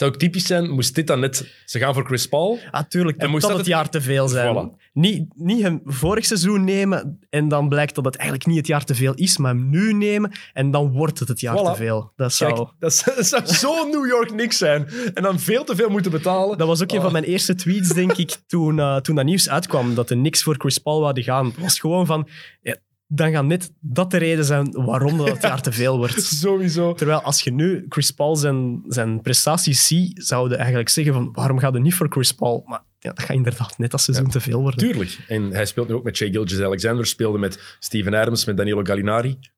Het 0.00 0.08
zou 0.08 0.20
ook 0.20 0.32
typisch 0.32 0.46
zijn, 0.46 0.70
moest 0.70 0.94
dit 0.94 1.06
dan 1.06 1.20
net... 1.20 1.54
Ze 1.64 1.78
gaan 1.78 1.94
voor 1.94 2.04
Chris 2.04 2.26
Paul. 2.26 2.58
Ah, 2.70 2.82
tuurlijk, 2.88 3.16
En 3.16 3.22
dat, 3.22 3.30
moest 3.30 3.42
dat 3.42 3.50
dat 3.50 3.60
het 3.60 3.68
jaar 3.68 3.88
te 3.88 4.00
veel 4.00 4.28
zijn. 4.28 4.54
Voilà. 4.54 4.90
Niet, 4.92 5.24
niet 5.34 5.62
hem 5.62 5.80
vorig 5.84 6.24
seizoen 6.24 6.64
nemen 6.64 7.18
en 7.30 7.48
dan 7.48 7.68
blijkt 7.68 7.94
dat 7.94 8.04
het 8.04 8.16
eigenlijk 8.16 8.48
niet 8.48 8.56
het 8.56 8.66
jaar 8.66 8.84
te 8.84 8.94
veel 8.94 9.14
is, 9.14 9.36
maar 9.36 9.54
hem 9.54 9.70
nu 9.70 9.92
nemen 9.92 10.32
en 10.52 10.70
dan 10.70 10.92
wordt 10.92 11.18
het 11.18 11.28
het 11.28 11.40
jaar 11.40 11.58
Voilà. 11.58 11.62
te 11.62 11.74
veel. 11.74 12.12
Dat, 12.16 12.32
zou, 12.32 12.54
Kijk, 12.54 12.68
dat 12.78 12.94
zou, 12.94 13.16
dat 13.16 13.26
zou 13.26 13.46
zo 13.46 13.84
New 13.92 14.06
York 14.06 14.32
niks 14.32 14.58
zijn. 14.58 14.88
En 15.14 15.22
dan 15.22 15.38
veel 15.38 15.64
te 15.64 15.76
veel 15.76 15.88
moeten 15.88 16.10
betalen. 16.10 16.58
dat 16.58 16.66
was 16.66 16.82
ook 16.82 16.92
een 16.92 17.00
van 17.00 17.12
mijn 17.12 17.24
eerste 17.24 17.54
tweets, 17.54 17.88
denk 17.88 18.12
ik, 18.16 18.36
toen, 18.46 18.78
eh, 18.78 18.96
toen 18.96 19.14
dat 19.14 19.24
nieuws 19.24 19.48
uitkwam, 19.48 19.94
dat 19.94 20.10
er 20.10 20.16
niks 20.16 20.42
voor 20.42 20.54
Chris 20.58 20.78
Paul 20.78 21.00
wouden 21.00 21.22
gaan. 21.22 21.46
Het 21.46 21.58
was 21.58 21.78
gewoon 21.78 22.06
van, 22.06 22.28
ja, 22.62 22.76
dan 23.12 23.32
gaat 23.32 23.44
net 23.44 23.72
dat 23.80 24.10
de 24.10 24.16
reden 24.16 24.44
zijn 24.44 24.70
waarom 24.70 25.18
dat 25.18 25.28
het 25.28 25.42
jaar 25.42 25.62
te 25.62 25.72
veel 25.72 25.96
wordt. 25.96 26.22
Sowieso. 26.42 26.92
Terwijl 26.92 27.22
als 27.22 27.42
je 27.42 27.52
nu 27.52 27.86
Chris 27.88 28.10
Paul 28.10 28.36
zijn, 28.36 28.82
zijn 28.86 29.20
prestaties 29.20 29.86
ziet, 29.86 30.24
zouden 30.24 30.58
eigenlijk 30.58 30.88
zeggen 30.88 31.12
van 31.12 31.32
waarom 31.32 31.58
gaat 31.58 31.74
er 31.74 31.80
niet 31.80 31.94
voor 31.94 32.06
Chris 32.10 32.32
Paul? 32.32 32.62
Maar 32.66 32.82
ja, 32.98 33.12
dat 33.12 33.24
gaat 33.24 33.36
inderdaad 33.36 33.78
net 33.78 33.90
dat 33.90 34.00
seizoen 34.00 34.28
te 34.28 34.40
veel 34.40 34.60
worden. 34.60 34.78
Tuurlijk. 34.78 35.18
En 35.28 35.50
hij 35.52 35.66
speelt 35.66 35.88
nu 35.88 35.94
ook 35.94 36.04
met 36.04 36.16
Shea 36.16 36.30
Gilgeous-Alexander, 36.30 37.06
speelde 37.06 37.38
met 37.38 37.76
Steven 37.78 38.14
Adams, 38.14 38.44
met 38.44 38.56
Danilo 38.56 38.82
Gallinari. 38.82 39.38
Dat 39.38 39.48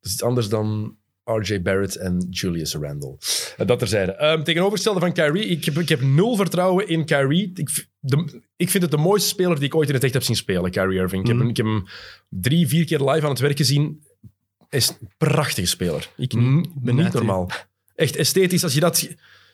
is 0.00 0.12
iets 0.12 0.22
anders 0.22 0.48
dan 0.48 0.96
RJ 1.36 1.62
Barrett 1.62 1.96
en 1.96 2.26
Julius 2.30 2.74
Randle. 2.74 3.16
Eh, 3.56 3.66
Dat 3.66 3.78
terzijde. 3.78 4.12
Ehm 4.12 4.42
tegenovergestelde 4.42 5.00
van 5.00 5.12
Kyrie, 5.12 5.44
ik 5.46 5.64
heb, 5.64 5.78
ik 5.78 5.88
heb 5.88 6.00
nul 6.00 6.36
vertrouwen 6.36 6.88
in 6.88 7.04
Kyrie. 7.04 7.50
Ik, 7.54 7.86
de, 8.00 8.40
ik 8.56 8.70
vind 8.70 8.82
het 8.82 8.92
de 8.92 8.98
mooiste 8.98 9.28
speler 9.28 9.56
die 9.56 9.64
ik 9.66 9.74
ooit 9.74 9.88
in 9.88 9.94
het 9.94 10.04
echt 10.04 10.12
heb 10.12 10.22
zien 10.22 10.36
spelen, 10.36 10.70
Kyrie 10.70 10.98
Irving. 10.98 11.22
Ik, 11.22 11.26
heb, 11.28 11.36
Mhm. 11.36 11.38
hem- 11.44 11.50
ik 11.50 11.56
heb 11.56 11.66
hem 11.66 11.84
drie, 12.28 12.68
vier 12.68 12.84
keer 12.84 13.00
live 13.10 13.24
aan 13.24 13.30
het 13.30 13.38
werk 13.40 13.56
gezien. 13.56 14.02
Hij 14.68 14.78
is 14.78 14.88
een 14.88 15.08
prachtige 15.18 15.66
speler. 15.66 16.08
Ik. 16.16 16.32
Mm, 16.32 16.64
ben 16.80 16.94
niet 16.96 17.12
normaal. 17.12 17.50
Echt 17.94 18.16
esthetisch. 18.16 18.64
Als 18.64 18.74
je 18.74 18.80
dat... 18.80 19.08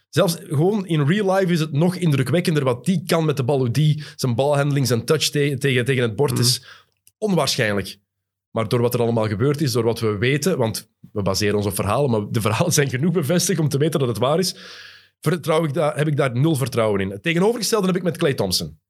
Zelfs 0.09 0.37
gewoon 0.49 0.87
in 0.87 1.07
real 1.07 1.35
life 1.35 1.53
is 1.53 1.61
het 1.61 1.73
nog 1.73 1.97
indrukwekkender 1.97 2.65
wat 2.65 2.85
die 2.85 3.03
kan 3.07 3.25
met 3.25 3.37
de 3.37 3.45
bal. 3.45 3.59
Hoe 3.59 3.71
die 3.71 4.03
zijn 4.17 4.35
balhandling, 4.35 4.87
zijn 4.87 5.05
touch 5.05 5.31
te- 5.31 5.57
tegen, 5.59 5.85
tegen 5.85 6.03
het 6.03 6.17
bord 6.17 6.33
Mhm. 6.33 6.41
is 6.41 6.65
onwaarschijnlijk. 7.19 7.99
Maar 8.55 8.69
door 8.69 8.81
wat 8.81 8.95
er 8.95 9.01
allemaal 9.01 9.29
gebeurd 9.29 9.61
is, 9.61 9.73
door 9.73 9.85
wat 9.85 10.01
we 10.01 10.19
weten, 10.19 10.59
want 10.59 10.91
we 11.13 11.23
baseren 11.23 11.57
ons 11.57 11.67
op 11.67 11.75
verhalen, 11.75 12.11
maar 12.11 12.31
de 12.31 12.41
verhalen 12.41 12.73
zijn 12.73 12.89
genoeg 12.89 13.13
bevestigd 13.13 13.61
om 13.61 13.69
te 13.69 13.79
weten 13.79 14.01
dat 14.01 14.09
het 14.09 14.19
waar 14.19 14.39
is, 14.39 14.57
vertrouw 15.21 15.65
ik 15.65 15.75
daar, 15.75 15.97
heb 15.97 16.07
ik 16.07 16.17
daar 16.17 16.37
nul 16.37 16.57
vertrouwen 16.57 17.01
in. 17.01 17.11
Het 17.11 17.23
tegenovergestelde 17.23 17.87
heb 17.87 17.97
ik 17.97 18.03
met 18.03 18.17
Clay 18.17 18.35
Thompson. 18.35 18.81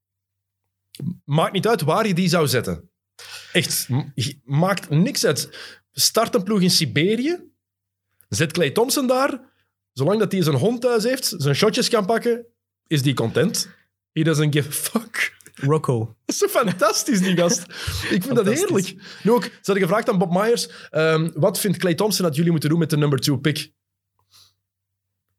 Maakt 1.24 1.52
niet 1.52 1.66
uit 1.66 1.82
waar 1.82 2.06
je 2.06 2.14
die 2.14 2.28
zou 2.28 2.48
zetten. 2.48 2.90
Echt, 3.52 3.88
maakt 4.44 4.90
niks 4.90 5.26
uit. 5.26 5.58
Start 5.92 6.34
een 6.34 6.42
ploeg 6.42 6.60
in 6.60 6.70
Siberië, 6.70 7.40
zet 8.28 8.52
Clay 8.52 8.70
Thompson 8.70 9.06
daar, 9.06 9.40
zolang 9.92 10.18
dat 10.18 10.32
hij 10.32 10.42
zijn 10.42 10.56
hond 10.56 10.80
thuis 10.80 11.04
heeft, 11.04 11.34
zijn 11.36 11.54
shotjes 11.54 11.88
kan 11.88 12.06
pakken, 12.06 12.46
is 12.86 13.02
die 13.02 13.14
content. 13.14 13.68
He 14.12 14.22
doesn't 14.22 14.54
give 14.54 14.68
a 14.68 14.72
fuck. 14.72 15.36
Rocco. 15.54 15.98
Dat 16.24 16.34
is 16.34 16.38
zo 16.38 16.46
fantastisch, 16.46 17.20
die 17.20 17.36
gast. 17.36 17.62
Ik 18.10 18.22
vind 18.22 18.34
dat 18.34 18.46
heerlijk. 18.46 18.94
Nu 19.22 19.30
ook, 19.30 19.42
ze 19.42 19.50
hadden 19.62 19.82
gevraagd 19.82 20.08
aan 20.08 20.18
Bob 20.18 20.32
Myers, 20.32 20.88
ehm, 20.90 21.30
wat 21.34 21.60
vindt 21.60 21.78
Clay 21.78 21.94
Thompson 21.94 22.24
dat 22.24 22.36
jullie 22.36 22.50
moeten 22.50 22.68
doen 22.68 22.78
met 22.78 22.90
de 22.90 22.96
number 22.96 23.18
two 23.18 23.36
pick? 23.36 23.72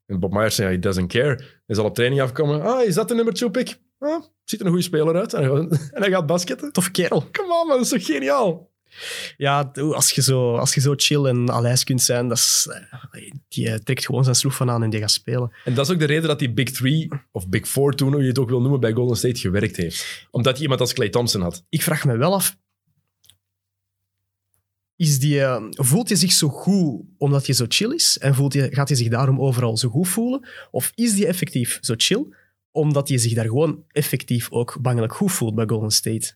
En 0.06 0.20
Bob 0.20 0.34
Myers 0.34 0.56
zei, 0.56 0.70
he 0.70 0.80
doesn't 0.80 1.08
care. 1.08 1.36
Hij 1.66 1.76
zal 1.76 1.86
op 1.86 1.96
training 1.96 2.22
afkomen. 2.22 2.62
Ah, 2.62 2.84
is 2.84 2.96
dat 2.96 3.08
de 3.08 3.16
number 3.16 3.34
two 3.34 3.50
pick? 3.50 3.80
Ah, 4.00 4.24
ziet 4.44 4.60
er 4.60 4.66
een 4.66 4.72
goede 4.72 4.88
speler 4.88 5.16
uit. 5.16 5.34
En 5.36 5.44
hij, 5.44 5.80
hij 5.92 6.10
gaat 6.10 6.26
basketten. 6.26 6.72
Toffe 6.72 6.92
kerel. 6.92 7.30
Come 7.32 7.54
on, 7.62 7.68
man, 7.68 7.78
dat 7.78 7.86
is 7.86 7.90
toch 7.90 8.06
geniaal? 8.06 8.74
Ja, 9.38 9.72
als 9.74 10.12
je 10.12 10.22
zo, 10.22 10.56
als 10.56 10.74
je 10.74 10.82
zo 10.82 10.94
chill 10.96 11.26
en 11.26 11.52
alijs 11.52 11.84
kunt 11.84 12.02
zijn, 12.02 12.28
dat 12.28 12.38
is, 12.38 12.68
eh, 13.12 13.22
die 13.48 13.70
eh, 13.70 13.76
trekt 13.76 14.06
gewoon 14.06 14.24
zijn 14.24 14.36
sloeg 14.36 14.56
van 14.56 14.70
aan 14.70 14.84
en 14.84 14.90
die 14.90 15.00
gaat 15.00 15.12
spelen. 15.12 15.52
En 15.66 15.74
dat 15.74 15.86
is 15.86 15.94
ook 15.94 16.00
de 16.00 16.06
reden 16.06 16.28
dat 16.28 16.40
die 16.40 16.54
Big 16.54 16.72
Three, 16.72 17.10
of 17.32 17.50
Big 17.50 17.68
Four 17.68 17.94
toen, 17.96 18.14
hoe 18.14 18.22
je 18.22 18.28
het 18.28 18.40
ook 18.40 18.50
wil 18.50 18.62
noemen, 18.62 18.80
bij 18.80 18.92
Golden 18.92 19.18
State 19.18 19.40
gewerkt 19.40 19.76
heeft. 19.76 20.28
Omdat 20.32 20.56
je 20.58 20.62
iemand 20.62 20.80
als 20.80 20.94
Clay 20.94 21.10
Thompson 21.10 21.42
had. 21.42 21.64
Ik 21.70 21.82
vraag 21.82 22.06
me 22.06 22.18
wel 22.18 22.34
af, 22.34 22.56
is 24.96 25.20
die, 25.20 25.42
eh, 25.42 25.64
voelt 25.70 26.10
hij 26.10 26.18
zich 26.18 26.32
zo 26.32 26.50
goed 26.50 27.02
omdat 27.18 27.46
hij 27.46 27.56
zo 27.56 27.66
chill 27.68 27.94
is? 27.94 28.18
En 28.18 28.36
voelt 28.36 28.54
hij, 28.54 28.72
gaat 28.72 28.88
hij 28.88 28.98
zich 28.98 29.08
daarom 29.08 29.42
overal 29.42 29.78
zo 29.78 29.90
goed 29.90 30.08
voelen? 30.08 30.48
Of 30.72 30.92
is 30.96 31.14
die 31.14 31.28
effectief 31.28 31.78
zo 31.82 31.94
chill 31.98 32.26
omdat 32.72 33.08
hij 33.08 33.18
zich 33.18 33.34
daar 33.34 33.46
gewoon 33.46 33.84
effectief 33.92 34.52
ook 34.52 34.78
bangelijk 34.82 35.14
goed 35.14 35.32
voelt 35.32 35.56
bij 35.56 35.66
Golden 35.68 35.92
State? 35.92 36.34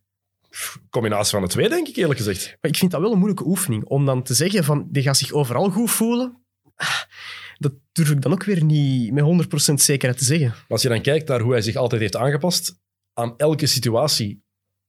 Combinatie 0.89 1.31
van 1.31 1.41
de 1.41 1.47
twee, 1.47 1.69
denk 1.69 1.87
ik 1.87 1.95
eerlijk 1.95 2.19
gezegd. 2.19 2.57
Maar 2.61 2.71
ik 2.71 2.77
vind 2.77 2.91
dat 2.91 3.01
wel 3.01 3.11
een 3.11 3.17
moeilijke 3.17 3.45
oefening. 3.47 3.83
Om 3.85 4.05
dan 4.05 4.23
te 4.23 4.33
zeggen 4.33 4.63
van, 4.63 4.87
die 4.91 5.03
gaat 5.03 5.17
zich 5.17 5.31
overal 5.31 5.69
goed 5.69 5.91
voelen. 5.91 6.43
ah, 6.75 7.01
Dat 7.57 7.73
durf 7.91 8.09
ik 8.09 8.21
dan 8.21 8.31
ook 8.31 8.43
weer 8.43 8.63
niet 8.63 9.13
met 9.13 9.23
100% 9.71 9.73
zekerheid 9.73 10.17
te 10.19 10.25
zeggen. 10.25 10.53
Als 10.67 10.81
je 10.81 10.89
dan 10.89 11.01
kijkt 11.01 11.27
naar 11.27 11.39
hoe 11.41 11.51
hij 11.51 11.61
zich 11.61 11.75
altijd 11.75 12.01
heeft 12.01 12.15
aangepast 12.15 12.79
aan 13.13 13.37
elke 13.37 13.65
situatie. 13.65 14.43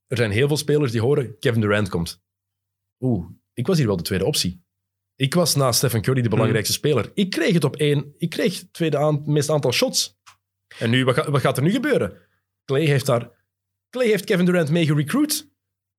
Er 0.07 0.17
zijn 0.17 0.31
heel 0.31 0.47
veel 0.49 0.57
spelers 0.57 0.93
die 0.93 1.01
horen, 1.01 1.39
Kevin 1.39 1.61
Durant 1.61 1.89
komt. 1.89 2.23
Oeh, 3.01 3.27
ik 3.55 3.67
was 3.67 3.77
hier 3.79 3.87
wel 3.87 3.97
de 3.97 4.03
tweede 4.03 4.25
optie. 4.25 4.65
Ik 5.17 5.35
was 5.35 5.55
na 5.55 5.73
Stephen 5.73 6.03
Curry 6.03 6.23
de 6.23 6.29
belangrijkste 6.29 6.73
speler. 6.73 7.11
Ik 7.15 7.31
kreeg 7.31 7.53
het 7.55 7.65
op 7.65 7.77
één. 7.77 8.15
Ik 8.19 8.31
kreeg 8.31 8.61
het 8.61 8.73
tweede 8.73 8.99
aan, 8.99 9.23
meeste 9.27 9.53
aantal 9.53 9.73
shots. 9.73 10.19
En 10.79 10.91
nu, 10.91 11.05
wat 11.05 11.41
gaat 11.41 11.57
er 11.57 11.63
nu 11.63 11.71
gebeuren? 11.71 12.17
Clay 12.65 12.85
heeft 12.85 13.07
daar... 13.07 13.31
Clay 13.91 14.07
heeft 14.07 14.25
Kevin 14.25 14.45
Durant 14.45 14.71
mee 14.71 14.87
gerecruit. 14.87 15.50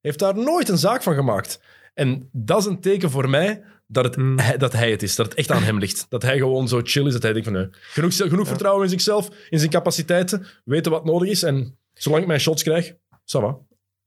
Heeft 0.02 0.20
daar 0.20 0.36
nooit 0.36 0.70
een 0.70 0.78
zaak 0.78 1.04
van 1.04 1.16
gemaakt. 1.16 1.62
En 1.94 2.30
dat 2.32 2.60
is 2.60 2.66
een 2.66 2.82
teken 2.82 3.12
voor 3.12 3.30
mij 3.30 3.64
dat, 3.88 4.04
het, 4.04 4.16
Mm. 4.18 4.40
hij, 4.40 4.58
dat 4.58 4.74
hij 4.74 4.92
het 4.92 5.04
is. 5.04 5.16
Dat 5.16 5.26
het 5.26 5.36
echt 5.36 5.52
aan 5.52 5.64
hem 5.64 5.78
ligt. 5.78 6.06
Dat 6.10 6.22
hij 6.22 6.38
gewoon 6.38 6.68
zo 6.68 6.82
chill 6.84 7.06
is. 7.06 7.14
Dat 7.14 7.22
hij 7.24 7.34
denkt 7.34 7.48
van, 7.48 7.58
nee, 7.58 7.68
genoeg, 7.72 8.16
genoeg 8.16 8.48
vertrouwen 8.48 8.84
in 8.84 8.90
zichzelf, 8.90 9.30
in 9.50 9.60
zijn 9.60 9.72
capaciteiten, 9.72 10.46
weten 10.66 10.92
wat 10.92 11.06
nodig 11.06 11.30
is. 11.30 11.44
En 11.44 11.78
zolang 11.94 12.22
ik 12.22 12.28
mijn 12.28 12.40
shots 12.40 12.64
krijg, 12.64 12.92
ça 13.10 13.40
va. 13.40 13.58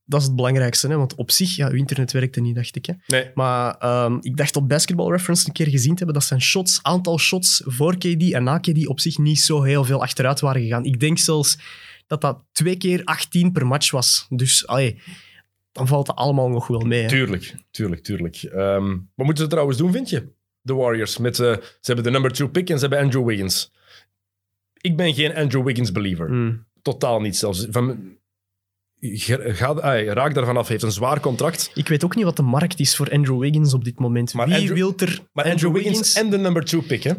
Dat 0.06 0.20
is 0.20 0.26
het 0.26 0.36
belangrijkste, 0.36 0.88
hè? 0.88 0.96
want 0.96 1.14
op 1.14 1.30
zich, 1.30 1.56
ja, 1.56 1.68
uw 1.68 1.76
internet 1.76 2.12
werkte 2.12 2.40
niet, 2.40 2.54
dacht 2.54 2.76
ik. 2.76 2.86
Hè? 2.86 2.92
Nee. 3.06 3.30
Maar 3.34 3.76
ehm, 3.78 4.16
ik 4.20 4.36
dacht 4.36 4.56
op 4.56 4.68
Basketball 4.68 5.10
Reference 5.10 5.46
een 5.46 5.52
keer 5.52 5.68
gezien 5.68 5.90
te 5.90 5.96
hebben 5.96 6.14
dat 6.14 6.24
zijn 6.24 6.40
shots, 6.40 6.78
aantal 6.82 7.18
shots 7.18 7.62
voor 7.64 7.96
KD 7.96 8.32
en 8.32 8.44
na 8.44 8.58
KD 8.58 8.86
op 8.86 9.00
zich 9.00 9.18
niet 9.18 9.40
zo 9.40 9.62
heel 9.62 9.84
veel 9.84 10.02
achteruit 10.02 10.40
waren 10.40 10.62
gegaan. 10.62 10.84
Ik 10.84 11.00
denk 11.00 11.18
zelfs 11.18 11.58
dat 12.06 12.20
dat 12.20 12.38
twee 12.52 12.76
keer 12.76 13.04
18 13.04 13.52
per 13.52 13.66
match 13.66 13.90
was. 13.90 14.26
Dus 14.28 14.66
allee, 14.66 15.00
dan 15.74 15.86
valt 15.88 16.06
het 16.06 16.16
allemaal 16.16 16.48
nog 16.48 16.66
wel 16.66 16.80
mee. 16.80 17.02
Hè? 17.02 17.08
Tuurlijk, 17.08 17.54
tuurlijk, 17.70 18.02
tuurlijk. 18.02 18.36
Ehm, 18.36 18.88
wat 19.14 19.26
moeten 19.26 19.44
ze 19.44 19.50
trouwens 19.50 19.78
doen, 19.78 19.92
vind 19.92 20.10
je? 20.10 20.28
De 20.60 20.74
Warriors. 20.74 21.18
Met, 21.18 21.38
eh, 21.38 21.52
ze 21.52 21.60
hebben 21.80 22.04
de 22.04 22.10
number 22.10 22.32
two 22.32 22.48
pick 22.48 22.70
en 22.70 22.74
ze 22.78 22.80
hebben 22.86 23.04
Andrew 23.04 23.26
Wiggins. 23.26 23.72
Ik 24.80 24.96
ben 24.96 25.14
geen 25.14 25.34
Andrew 25.34 25.64
Wiggins 25.64 25.92
believer. 25.92 26.30
Mm. 26.30 26.66
Totaal 26.82 27.20
niet 27.20 27.36
zelfs. 27.36 27.66
Van, 27.70 28.16
ga, 29.00 29.72
raak 30.12 30.34
daarvan 30.34 30.56
af. 30.56 30.68
Heeft 30.68 30.82
een 30.82 30.92
zwaar 30.92 31.20
contract. 31.20 31.70
Ik 31.74 31.88
weet 31.88 32.04
ook 32.04 32.14
niet 32.16 32.24
wat 32.24 32.36
de 32.36 32.42
markt 32.42 32.80
is 32.80 32.96
voor 32.96 33.10
Andrew 33.10 33.40
Wiggins 33.40 33.74
op 33.74 33.84
dit 33.84 33.98
moment. 33.98 34.34
Maar 34.34 34.46
Wie 34.46 34.56
Andrew- 34.56 34.76
wil 34.76 34.92
er 34.96 35.20
Maar 35.32 35.44
Andrew, 35.44 35.72
Wiggins, 35.72 36.14
en 36.14 36.30
de 36.30 36.38
number 36.38 36.64
two 36.64 36.80
pick, 36.80 37.02
hè? 37.02 37.12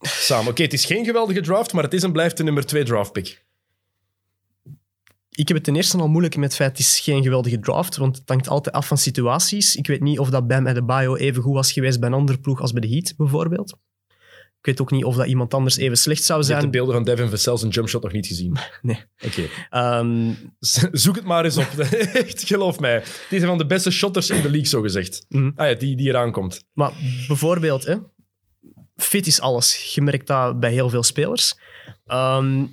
Samen. 0.00 0.50
Oké, 0.50 0.62
het 0.62 0.72
is 0.72 0.84
geen 0.84 1.04
geweldige 1.04 1.40
draft, 1.40 1.72
maar 1.72 1.82
het 1.84 1.92
is 1.92 2.02
en 2.02 2.12
blijft 2.12 2.36
de 2.36 2.42
nummer 2.44 2.66
twee 2.66 2.84
draft 2.84 3.12
pick. 3.12 3.44
Ik 5.36 5.48
heb 5.48 5.56
het 5.56 5.66
ten 5.66 5.76
eerste 5.76 5.98
al 5.98 6.08
moeilijk 6.08 6.36
met 6.36 6.44
het 6.44 6.56
feit, 6.56 6.70
het 6.70 6.78
is 6.78 7.00
geen 7.00 7.22
geweldige 7.22 7.58
draft, 7.58 7.96
want 7.96 8.16
het 8.16 8.28
hangt 8.28 8.48
altijd 8.48 8.74
af 8.74 8.86
van 8.86 8.98
situaties. 8.98 9.76
Ik 9.76 9.86
weet 9.86 10.00
niet 10.00 10.18
of 10.18 10.30
dat 10.30 10.46
Bam 10.46 10.68
Adebayo 10.68 11.16
even 11.16 11.42
goed 11.42 11.54
was 11.54 11.72
geweest 11.72 12.00
bij 12.00 12.08
een 12.08 12.14
andere 12.14 12.38
ploeg 12.38 12.60
als 12.60 12.72
bij 12.72 12.80
de 12.80 12.88
Heat, 12.88 13.14
bijvoorbeeld. 13.16 13.76
Ik 14.58 14.72
weet 14.72 14.80
ook 14.80 14.90
niet 14.90 15.04
of 15.04 15.16
dat 15.16 15.26
iemand 15.26 15.54
anders 15.54 15.76
even 15.76 15.96
slecht 15.96 16.24
zou 16.24 16.40
Je 16.40 16.46
hebt 16.46 16.60
zijn. 16.60 16.72
de 16.72 16.78
beelden 16.78 16.94
van 16.94 17.04
Devin 17.04 17.28
Vassell 17.30 17.56
zijn 17.56 17.70
jumpshot 17.70 18.02
nog 18.02 18.12
niet 18.12 18.26
gezien. 18.26 18.56
Nee. 18.82 19.04
Oké. 19.24 19.42
Ehm, 19.70 20.32
Zoek 21.02 21.14
het 21.14 21.24
maar 21.24 21.44
eens 21.44 21.56
op. 21.56 21.68
Echt, 22.12 22.42
geloof 22.44 22.80
mij. 22.80 23.02
Is 23.30 23.40
een 23.42 23.48
van 23.48 23.58
de 23.58 23.66
beste 23.66 23.90
shotters 23.90 24.30
in 24.30 24.42
de 24.42 24.50
league, 24.50 24.66
zo 24.68 24.80
gezegd. 24.80 25.24
Mhm. 25.28 25.50
Ah 25.54 25.68
ja, 25.68 25.74
die, 25.74 25.96
die 25.96 26.08
eraan 26.08 26.32
komt. 26.32 26.64
maar 26.72 26.92
bijvoorbeeld, 27.26 27.84
hè, 27.84 27.96
fit 28.96 29.26
is 29.26 29.40
alles. 29.40 29.94
Je 29.94 30.02
merkt 30.02 30.26
dat 30.26 30.60
bij 30.60 30.72
heel 30.72 30.90
veel 30.90 31.02
spelers. 31.02 31.54
Ehm, 32.06 32.66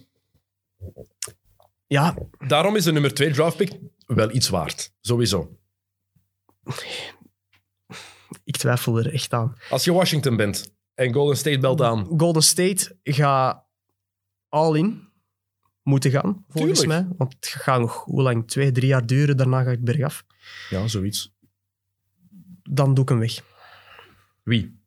ja, 1.94 2.16
Daarom 2.48 2.76
is 2.76 2.84
de 2.84 2.92
nummer 2.92 3.14
twee 3.14 3.32
draft 3.32 3.58
pick 3.58 3.80
wel 4.06 4.32
iets 4.32 4.50
waard. 4.50 4.94
Sowieso. 5.02 5.58
ik 8.44 8.58
twijfel 8.58 8.98
er 9.00 9.14
echt 9.14 9.34
aan. 9.34 9.56
Als 9.70 9.84
je 9.84 9.94
Washington 9.94 10.36
bent 10.36 10.74
en 10.94 11.14
Golden 11.14 11.38
State 11.38 11.60
belt 11.60 11.82
aan. 11.82 12.06
Golden 12.18 12.44
State 12.44 12.98
gaat 13.04 13.66
all 14.50 14.78
in 14.78 15.12
moeten 15.84 16.12
gaan, 16.12 16.46
volgens 16.50 16.80
Tuurlijk. 16.80 17.08
mij. 17.08 17.16
Want 17.18 17.34
het 17.34 17.48
gaat 17.48 17.80
nog, 17.80 18.04
hoe 18.04 18.22
lang? 18.22 18.48
Twee, 18.48 18.72
drie 18.72 18.88
jaar 18.88 19.06
duren, 19.06 19.38
daarna 19.38 19.64
ga 19.64 19.72
ik 19.72 19.84
bergaf. 19.84 20.24
Ja, 20.70 20.88
zoiets. 20.88 21.36
Dan 22.64 22.94
doe 22.94 23.04
ik 23.04 23.10
hem 23.10 23.20
weg, 23.20 23.44
Wie? 24.44 24.82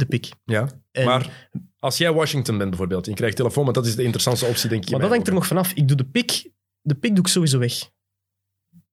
De 0.00 0.06
pick. 0.06 0.28
Ja. 0.44 0.68
En- 0.92 1.04
Maar 1.04 1.48
als 1.78 1.96
jij 1.98 2.12
Washington 2.12 2.56
bent 2.58 2.68
bijvoorbeeld, 2.70 3.04
en 3.04 3.10
je 3.10 3.16
krijgt 3.16 3.36
telefoon, 3.36 3.62
want 3.64 3.76
dat 3.76 3.86
is 3.86 3.96
de 3.96 4.02
interessantste 4.02 4.46
optie, 4.46 4.68
denk 4.68 4.84
ik. 4.84 4.90
Maar 4.90 5.00
dat 5.00 5.10
hangt 5.10 5.26
er 5.28 5.34
nog 5.34 5.46
vanaf. 5.46 5.72
Ik 5.72 5.88
doe 5.88 5.96
de 5.96 6.04
pick, 6.04 6.50
de 6.80 6.94
pick 6.94 7.10
doe 7.14 7.24
ik 7.24 7.30
sowieso 7.30 7.58
weg. 7.58 7.90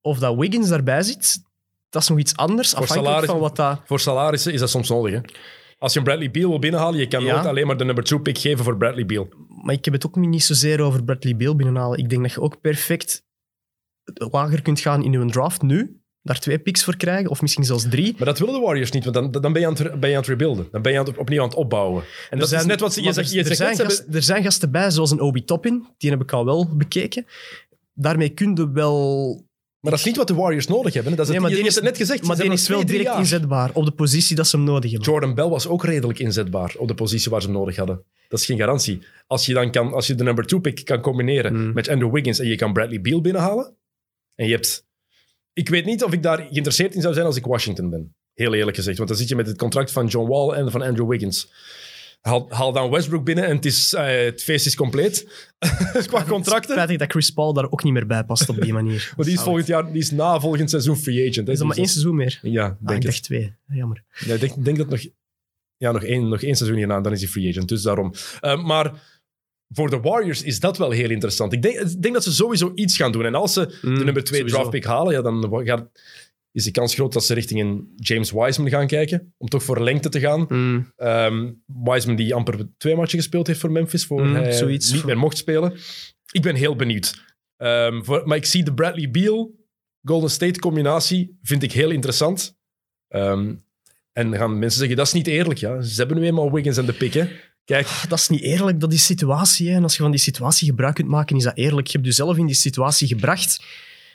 Of 0.00 0.18
dat 0.18 0.36
Wiggins 0.36 0.68
daarbij 0.68 1.02
zit, 1.02 1.42
dat 1.88 2.02
is 2.02 2.08
nog 2.08 2.18
iets 2.18 2.36
anders, 2.36 2.74
afhankelijk 2.74 3.04
salaris- 3.06 3.30
van 3.30 3.38
wat 3.38 3.56
dat... 3.56 3.80
Voor 3.84 4.00
salarissen 4.00 4.52
is 4.52 4.60
dat 4.60 4.70
soms 4.70 4.88
nodig. 4.88 5.12
Hè? 5.14 5.20
Als 5.78 5.92
je 5.92 5.98
een 5.98 6.04
Bradley 6.04 6.30
Beal 6.30 6.48
wil 6.48 6.58
binnenhalen, 6.58 6.98
je 7.00 7.08
kan 7.08 7.24
Ja. 7.24 7.34
nooit 7.34 7.46
alleen 7.46 7.66
maar 7.66 7.76
de 7.76 7.84
number 7.84 8.04
two 8.04 8.18
pick 8.18 8.38
geven 8.38 8.64
voor 8.64 8.76
Bradley 8.76 9.06
Beal. 9.06 9.28
Maar 9.62 9.74
ik 9.74 9.84
heb 9.84 9.94
het 9.94 10.06
ook 10.06 10.16
niet 10.16 10.42
zozeer 10.42 10.80
over 10.80 11.04
Bradley 11.04 11.36
Beal 11.36 11.56
binnenhalen. 11.56 11.98
Ik 11.98 12.08
denk 12.08 12.22
dat 12.22 12.32
je 12.32 12.40
ook 12.40 12.60
perfect 12.60 13.24
lager 14.14 14.62
kunt 14.62 14.80
gaan 14.80 15.04
in 15.04 15.12
je 15.12 15.26
draft 15.26 15.62
nu, 15.62 16.00
daar 16.28 16.38
twee 16.38 16.58
picks 16.58 16.84
voor 16.84 16.96
krijgen, 16.96 17.30
of 17.30 17.40
misschien 17.42 17.64
zelfs 17.64 17.86
drie. 17.88 18.14
Maar 18.16 18.26
dat 18.26 18.38
willen 18.38 18.54
de 18.54 18.60
Warriors 18.60 18.90
niet, 18.90 19.04
want 19.04 19.16
dan, 19.32 19.42
dan 19.42 19.52
ben, 19.52 19.60
je 19.60 19.66
aan 19.66 19.74
het, 19.74 20.00
ben 20.00 20.08
je 20.10 20.14
aan 20.14 20.20
het 20.22 20.30
rebuilden. 20.30 20.68
Dan 20.70 20.82
ben 20.82 20.92
je 20.92 20.98
aan 20.98 21.04
het, 21.06 21.16
opnieuw 21.16 21.40
aan 21.42 21.48
het 21.48 21.56
opbouwen. 21.56 22.04
En 22.30 22.38
dat 22.38 22.52
is 22.52 22.64
net 22.64 22.80
wat 22.80 22.92
ze... 22.92 23.02
Je 23.02 23.12
zegt, 23.12 23.28
er, 23.30 23.34
je 23.34 23.40
er 23.40 23.46
zegt 23.54 23.58
zijn 23.58 23.76
ze 23.76 23.82
hebben- 23.96 24.14
er 24.14 24.22
zijn 24.22 24.42
gasten 24.42 24.70
bij, 24.70 24.90
zoals 24.90 25.10
een 25.10 25.20
Obi 25.20 25.44
Toppin. 25.44 25.86
Die 25.98 26.10
heb 26.10 26.20
ik 26.22 26.32
al 26.32 26.44
wel 26.44 26.68
bekeken. 26.76 27.26
Daarmee 27.94 28.28
kun 28.28 28.54
je 28.56 28.70
wel... 28.72 29.46
Maar 29.80 29.90
dat 29.90 30.00
is 30.00 30.06
niet 30.06 30.16
wat 30.16 30.26
de 30.26 30.34
Warriors 30.34 30.66
nodig 30.66 30.94
hebben. 30.94 31.16
Dat 31.16 31.28
is 31.28 31.32
Nee, 31.32 31.42
het, 31.44 31.56
je, 31.56 31.62
hebt 31.62 31.74
het 31.74 31.84
net 31.84 31.96
gezegd. 31.96 32.22
Maar 32.26 32.36
die 32.36 32.50
is 32.52 32.68
wel 32.68 32.84
direct 32.86 33.04
jaar. 33.04 33.18
inzetbaar 33.18 33.70
op 33.72 33.84
de 33.84 33.90
positie 33.90 34.36
dat 34.36 34.46
ze 34.46 34.56
hem 34.56 34.64
nodig 34.64 34.90
hebben. 34.90 35.10
Jordan 35.10 35.34
Bell 35.34 35.48
was 35.48 35.66
ook 35.66 35.84
redelijk 35.84 36.18
inzetbaar 36.18 36.74
op 36.78 36.88
de 36.88 36.94
positie 36.94 37.30
waar 37.30 37.40
ze 37.40 37.46
hem 37.48 37.56
nodig 37.56 37.76
hadden. 37.76 38.02
Dat 38.28 38.40
is 38.40 38.46
geen 38.46 38.58
garantie. 38.58 39.02
Als 39.26 39.46
je 39.46 39.52
dan 39.54 39.70
kan, 39.70 39.92
als 39.92 40.06
je 40.06 40.14
de 40.14 40.24
number 40.24 40.46
two 40.46 40.58
pick 40.58 40.84
kan 40.84 41.00
combineren 41.00 41.54
Mm. 41.54 41.72
met 41.72 41.88
Andrew 41.88 42.12
Wiggins 42.12 42.38
en 42.38 42.46
je 42.48 42.56
kan 42.56 42.72
Bradley 42.72 43.00
Beal 43.00 43.20
binnenhalen. 43.20 43.74
En 44.34 44.46
je 44.46 44.52
hebt... 44.52 44.86
Ik 45.58 45.68
weet 45.68 45.84
niet 45.84 46.04
of 46.04 46.12
ik 46.12 46.22
daar 46.22 46.38
geïnteresseerd 46.38 46.94
in 46.94 47.00
zou 47.00 47.14
zijn 47.14 47.26
als 47.26 47.36
ik 47.36 47.44
Washington 47.44 47.90
ben. 47.90 48.14
Heel 48.34 48.54
eerlijk 48.54 48.76
gezegd. 48.76 48.96
Want 48.96 49.08
dan 49.08 49.18
zit 49.18 49.28
je 49.28 49.36
met 49.36 49.46
het 49.46 49.58
contract 49.58 49.90
van 49.92 50.06
John 50.06 50.28
Wall 50.30 50.50
en 50.56 50.70
van 50.70 50.82
Andrew 50.82 51.08
Wiggins. 51.08 51.52
Haal, 52.20 52.46
haal 52.50 52.72
dan 52.72 52.90
Westbrook 52.90 53.24
binnen 53.24 53.44
en 53.44 53.56
het, 53.56 53.64
is, 53.64 53.94
eh, 53.94 54.24
het 54.24 54.42
feest 54.42 54.66
is 54.66 54.74
compleet. 54.76 55.26
Qua 56.06 56.24
contracten. 56.24 56.70
Spijtig 56.74 56.96
dat 56.98 57.10
Chris 57.10 57.30
Paul 57.30 57.52
daar 57.52 57.70
ook 57.70 57.82
niet 57.82 57.92
meer 57.92 58.06
bij 58.06 58.24
past 58.24 58.48
op 58.48 58.60
die 58.60 58.72
manier. 58.72 59.10
Maar 59.16 59.26
die 59.26 59.34
is 59.34 59.40
volgend 59.40 59.66
jaar, 59.66 59.92
die 59.92 60.02
is 60.02 60.10
na 60.10 60.40
volgend 60.40 60.70
seizoen 60.70 60.96
free 60.96 61.28
agent. 61.30 61.46
hè. 61.46 61.52
Is 61.52 61.58
dat 61.58 61.66
maar 61.66 61.76
Dus 61.76 61.84
één 61.84 61.92
seizoen 61.92 62.16
meer? 62.16 62.38
Ja, 62.42 62.64
Ah, 62.64 62.68
denk 62.68 62.88
ik 62.88 62.94
het. 62.94 63.02
dacht 63.02 63.22
twee. 63.22 63.54
Jammer. 63.66 64.04
Ja, 64.26 64.34
ik 64.34 64.40
denk, 64.40 64.64
denk 64.64 64.76
dat 64.76 64.88
nog, 64.88 65.00
ja, 65.76 65.92
nog, 65.92 66.02
één, 66.02 66.28
nog 66.28 66.42
één 66.42 66.54
seizoen 66.56 66.78
hierna, 66.78 67.00
dan 67.00 67.12
is 67.12 67.20
hij 67.20 67.28
free 67.28 67.48
agent. 67.48 67.68
Dus 67.68 67.82
daarom. 67.82 68.12
Eh, 68.40 68.64
maar 68.64 68.92
voor 69.74 69.90
de 69.90 70.00
Warriors 70.00 70.42
is 70.42 70.60
dat 70.60 70.78
wel 70.78 70.90
heel 70.90 71.10
interessant. 71.10 71.52
Ik 71.52 71.62
denk, 71.62 71.78
ik 71.78 72.02
denk 72.02 72.14
dat 72.14 72.24
ze 72.24 72.32
sowieso 72.32 72.72
iets 72.74 72.96
gaan 72.96 73.12
doen. 73.12 73.24
En 73.24 73.34
als 73.34 73.52
ze 73.52 73.78
Mm, 73.82 73.98
de 73.98 74.04
nummer 74.04 74.24
twee 74.24 74.38
sowieso. 74.38 74.56
draft 74.56 74.70
pick 74.70 74.84
halen, 74.84 75.12
ja, 75.12 75.22
dan 75.22 75.66
gaat, 75.66 75.88
is 76.52 76.64
de 76.64 76.70
kans 76.70 76.94
groot 76.94 77.12
dat 77.12 77.24
ze 77.24 77.34
richting 77.34 77.60
een 77.60 77.92
James 77.96 78.30
Wiseman 78.30 78.70
gaan 78.70 78.86
kijken. 78.86 79.34
Om 79.36 79.48
toch 79.48 79.62
voor 79.62 79.82
lengte 79.82 80.08
te 80.08 80.20
gaan. 80.20 80.46
Mm. 80.48 80.92
Ehm, 80.96 81.50
Wiseman 81.66 82.16
die 82.16 82.34
amper 82.34 82.68
twee 82.78 82.96
matchen 82.96 83.18
gespeeld 83.18 83.46
heeft 83.46 83.60
voor 83.60 83.72
Memphis, 83.72 84.04
voor 84.06 84.26
Mm, 84.26 84.34
hij 84.34 84.52
zoiets. 84.52 84.92
niet 84.92 85.04
meer 85.04 85.18
mocht 85.18 85.36
spelen. 85.36 85.72
Ik 86.32 86.42
ben 86.42 86.54
heel 86.54 86.76
benieuwd. 86.76 87.24
Ehm, 87.56 88.02
voor, 88.02 88.22
maar 88.26 88.36
ik 88.36 88.44
zie 88.44 88.64
de 88.64 88.74
Bradley 88.74 89.10
Beal 89.10 89.50
Golden 90.02 90.30
State 90.30 90.58
combinatie 90.60 91.38
vind 91.42 91.62
ik 91.62 91.72
heel 91.72 91.90
interessant. 91.90 92.56
Ehm, 93.08 93.54
en 94.12 94.36
gaan 94.36 94.58
mensen 94.58 94.78
zeggen, 94.78 94.96
dat 94.96 95.06
is 95.06 95.12
niet 95.12 95.26
eerlijk. 95.26 95.58
Ja. 95.58 95.80
Ze 95.82 95.94
hebben 96.00 96.18
nu 96.18 96.24
eenmaal 96.26 96.52
Wiggins 96.52 96.76
en 96.76 96.86
de 96.86 96.92
pick. 96.92 97.12
Hè. 97.14 97.28
Kijk, 97.68 97.88
Dat 98.08 98.18
is 98.18 98.28
niet 98.28 98.40
eerlijk, 98.40 98.80
dat 98.80 98.92
is 98.92 99.04
situatie. 99.04 99.68
Hè. 99.68 99.74
En 99.74 99.82
als 99.82 99.96
je 99.96 100.02
van 100.02 100.10
die 100.10 100.20
situatie 100.20 100.68
gebruik 100.68 100.94
kunt 100.94 101.08
maken, 101.08 101.36
is 101.36 101.42
dat 101.42 101.56
eerlijk. 101.56 101.86
Je 101.86 101.92
hebt 101.92 102.06
jezelf 102.06 102.36
in 102.36 102.46
die 102.46 102.54
situatie 102.54 103.08
gebracht. 103.08 103.64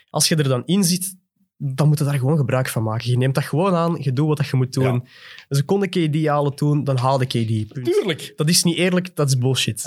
Als 0.09 0.27
je 0.27 0.35
er 0.35 0.43
dan 0.43 0.63
in 0.65 0.84
zit, 0.84 1.15
dan 1.57 1.88
moet 1.88 1.97
je 1.97 2.03
daar 2.03 2.17
gewoon 2.17 2.38
gebruik 2.38 2.69
van 2.69 2.84
maken. 2.84 3.09
Je 3.09 3.17
neemt 3.17 3.35
dat 3.35 3.43
gewoon 3.43 3.73
aan, 3.73 3.97
je 3.99 4.13
doet 4.13 4.27
wat 4.38 4.47
je 4.47 4.57
moet 4.57 4.73
doen. 4.73 5.07
Ze 5.49 5.63
konden 5.63 5.89
KD 5.89 6.25
halen 6.25 6.55
toen, 6.55 6.84
dan 6.84 6.97
haalde 6.97 7.25
KD. 7.25 7.73
Punt. 7.73 7.85
tuurlijk. 7.85 8.34
Dat 8.35 8.49
is 8.49 8.63
niet 8.63 8.77
eerlijk, 8.77 9.15
dat 9.15 9.27
is 9.27 9.38
bullshit. 9.38 9.84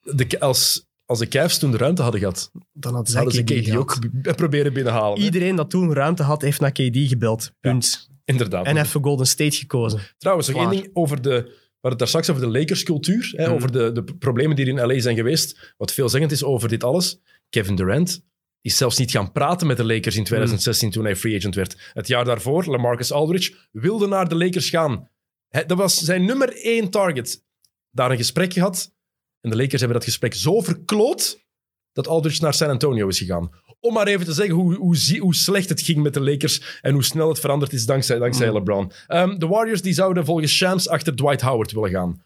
De, 0.00 0.40
als, 0.40 0.86
als 1.06 1.18
de 1.18 1.28
Cavs 1.28 1.58
toen 1.58 1.70
de 1.70 1.76
ruimte 1.76 2.02
hadden 2.02 2.20
gehad, 2.20 2.50
Dan 2.72 2.94
hadden 2.94 3.14
hadden 3.16 3.34
ze 3.34 3.42
KD, 3.42 3.68
KD 3.68 3.76
ook 3.76 3.98
proberen 4.36 4.72
binnenhalen. 4.72 5.18
hè. 5.18 5.24
Iedereen 5.24 5.56
dat 5.56 5.70
toen 5.70 5.92
ruimte 5.92 6.22
had, 6.22 6.42
heeft 6.42 6.60
naar 6.60 6.72
KD 6.72 6.96
gebeld. 7.08 7.52
Punt. 7.60 8.10
Inderdaad. 8.24 8.66
En 8.66 8.76
heeft 8.76 8.90
voor 8.90 9.02
Golden 9.02 9.26
State 9.26 9.56
gekozen. 9.56 10.00
Trouwens, 10.18 10.48
nog 10.48 10.56
één 10.60 10.70
ding 10.70 10.90
over 10.92 11.22
de... 11.22 11.58
We 11.80 11.88
hadden 11.88 12.06
het 12.06 12.12
daar 12.12 12.22
straks 12.22 12.30
over 12.30 12.52
de 12.52 12.58
Lakers-cultuur, 12.58 13.32
hè, 13.36 13.44
Mhm. 13.46 13.54
over 13.54 13.72
de, 13.72 13.92
de 13.92 14.04
problemen 14.04 14.56
die 14.56 14.64
er 14.66 14.70
in 14.78 14.86
LA 14.86 15.00
zijn 15.00 15.16
geweest. 15.16 15.74
Wat 15.76 15.92
veelzeggend 15.92 16.32
is 16.32 16.44
over 16.44 16.68
dit 16.68 16.84
alles. 16.84 17.20
Kevin 17.50 17.76
Durant 17.76 18.24
is 18.60 18.76
zelfs 18.76 18.98
niet 18.98 19.10
gaan 19.10 19.32
praten 19.32 19.66
met 19.66 19.76
de 19.76 19.84
Lakers 19.84 20.16
in 20.16 20.24
2016 20.24 20.90
toen 20.90 21.04
hij 21.04 21.16
free 21.16 21.36
agent 21.36 21.54
werd. 21.54 21.90
Het 21.92 22.06
jaar 22.08 22.24
daarvoor, 22.24 22.64
LaMarcus 22.66 23.12
Aldridge 23.12 23.54
wilde 23.72 24.06
naar 24.06 24.28
de 24.28 24.34
Lakers 24.36 24.70
gaan. 24.70 25.08
Hij- 25.48 25.66
dat 25.66 25.78
was 25.78 25.94
zijn 25.98 26.24
nummer 26.24 26.56
één 26.64 26.90
target. 26.90 27.44
Daar 27.90 28.10
een 28.10 28.16
gesprek 28.16 28.52
gehad. 28.52 28.92
En 29.40 29.50
de 29.50 29.56
Lakers 29.56 29.80
hebben 29.80 29.98
dat 29.98 30.04
gesprek 30.08 30.34
zo 30.34 30.60
verkloot 30.60 31.44
dat 31.92 32.08
Aldridge 32.08 32.42
naar 32.42 32.54
San 32.54 32.68
Antonio 32.70 33.08
is 33.08 33.18
gegaan. 33.18 33.50
Om 33.80 33.92
maar 33.94 34.06
even 34.06 34.26
te 34.26 34.32
zeggen 34.32 34.54
hoe, 34.54 34.74
hoe, 34.74 35.18
hoe 35.18 35.34
slecht 35.34 35.68
het 35.68 35.80
ging 35.82 36.02
met 36.02 36.14
de 36.14 36.20
Lakers 36.20 36.78
en 36.80 36.92
hoe 36.92 37.04
snel 37.04 37.28
het 37.28 37.40
veranderd 37.40 37.72
is 37.72 37.86
dankzij, 37.86 38.18
dankzij 38.18 38.46
Mm. 38.48 38.52
LeBron. 38.54 38.92
Ehm, 39.06 39.38
de 39.38 39.46
Warriors 39.46 39.82
die 39.82 39.92
zouden 39.92 40.24
volgens 40.24 40.52
Shams 40.52 40.88
achter 40.88 41.16
Dwight 41.16 41.40
Howard 41.40 41.72
willen 41.72 41.90
gaan. 41.90 42.22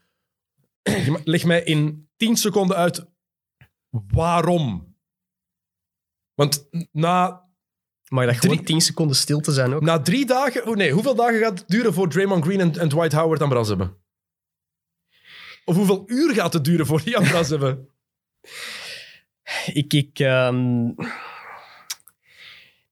Leg 1.23 1.43
mij 1.45 1.63
in 1.63 2.07
10 2.17 2.35
seconden 2.35 2.77
uit 2.77 3.05
waarom. 3.89 4.95
Want 6.33 6.67
na, 6.91 7.43
Maar 8.09 8.25
dat 8.25 8.35
gewoon 8.35 8.55
Drie- 8.55 8.67
10 8.67 8.81
seconden 8.81 9.15
stil 9.15 9.39
te 9.39 9.51
zijn 9.51 9.73
ook. 9.73 9.81
na 9.81 9.99
drie 10.01 10.25
dagen... 10.25 10.67
Oh 10.67 10.75
nee, 10.75 10.91
hoeveel 10.91 11.15
dagen 11.15 11.39
gaat 11.39 11.59
het 11.59 11.67
duren 11.67 11.93
voor 11.93 12.09
Draymond 12.09 12.43
Green 12.43 12.59
en, 12.59 12.77
en 12.79 12.89
Dwight 12.89 13.13
Howard 13.13 13.41
ambras 13.41 13.67
hebben? 13.67 13.97
Of 15.65 15.75
hoeveel 15.75 16.03
uur 16.07 16.33
gaat 16.33 16.53
het 16.53 16.63
duren 16.63 16.85
voor 16.85 17.03
die 17.03 17.17
ambras 17.17 17.49
hebben? 17.55 17.89
Ik, 19.65 19.93
ik, 19.93 20.19
ehm, 20.19 20.89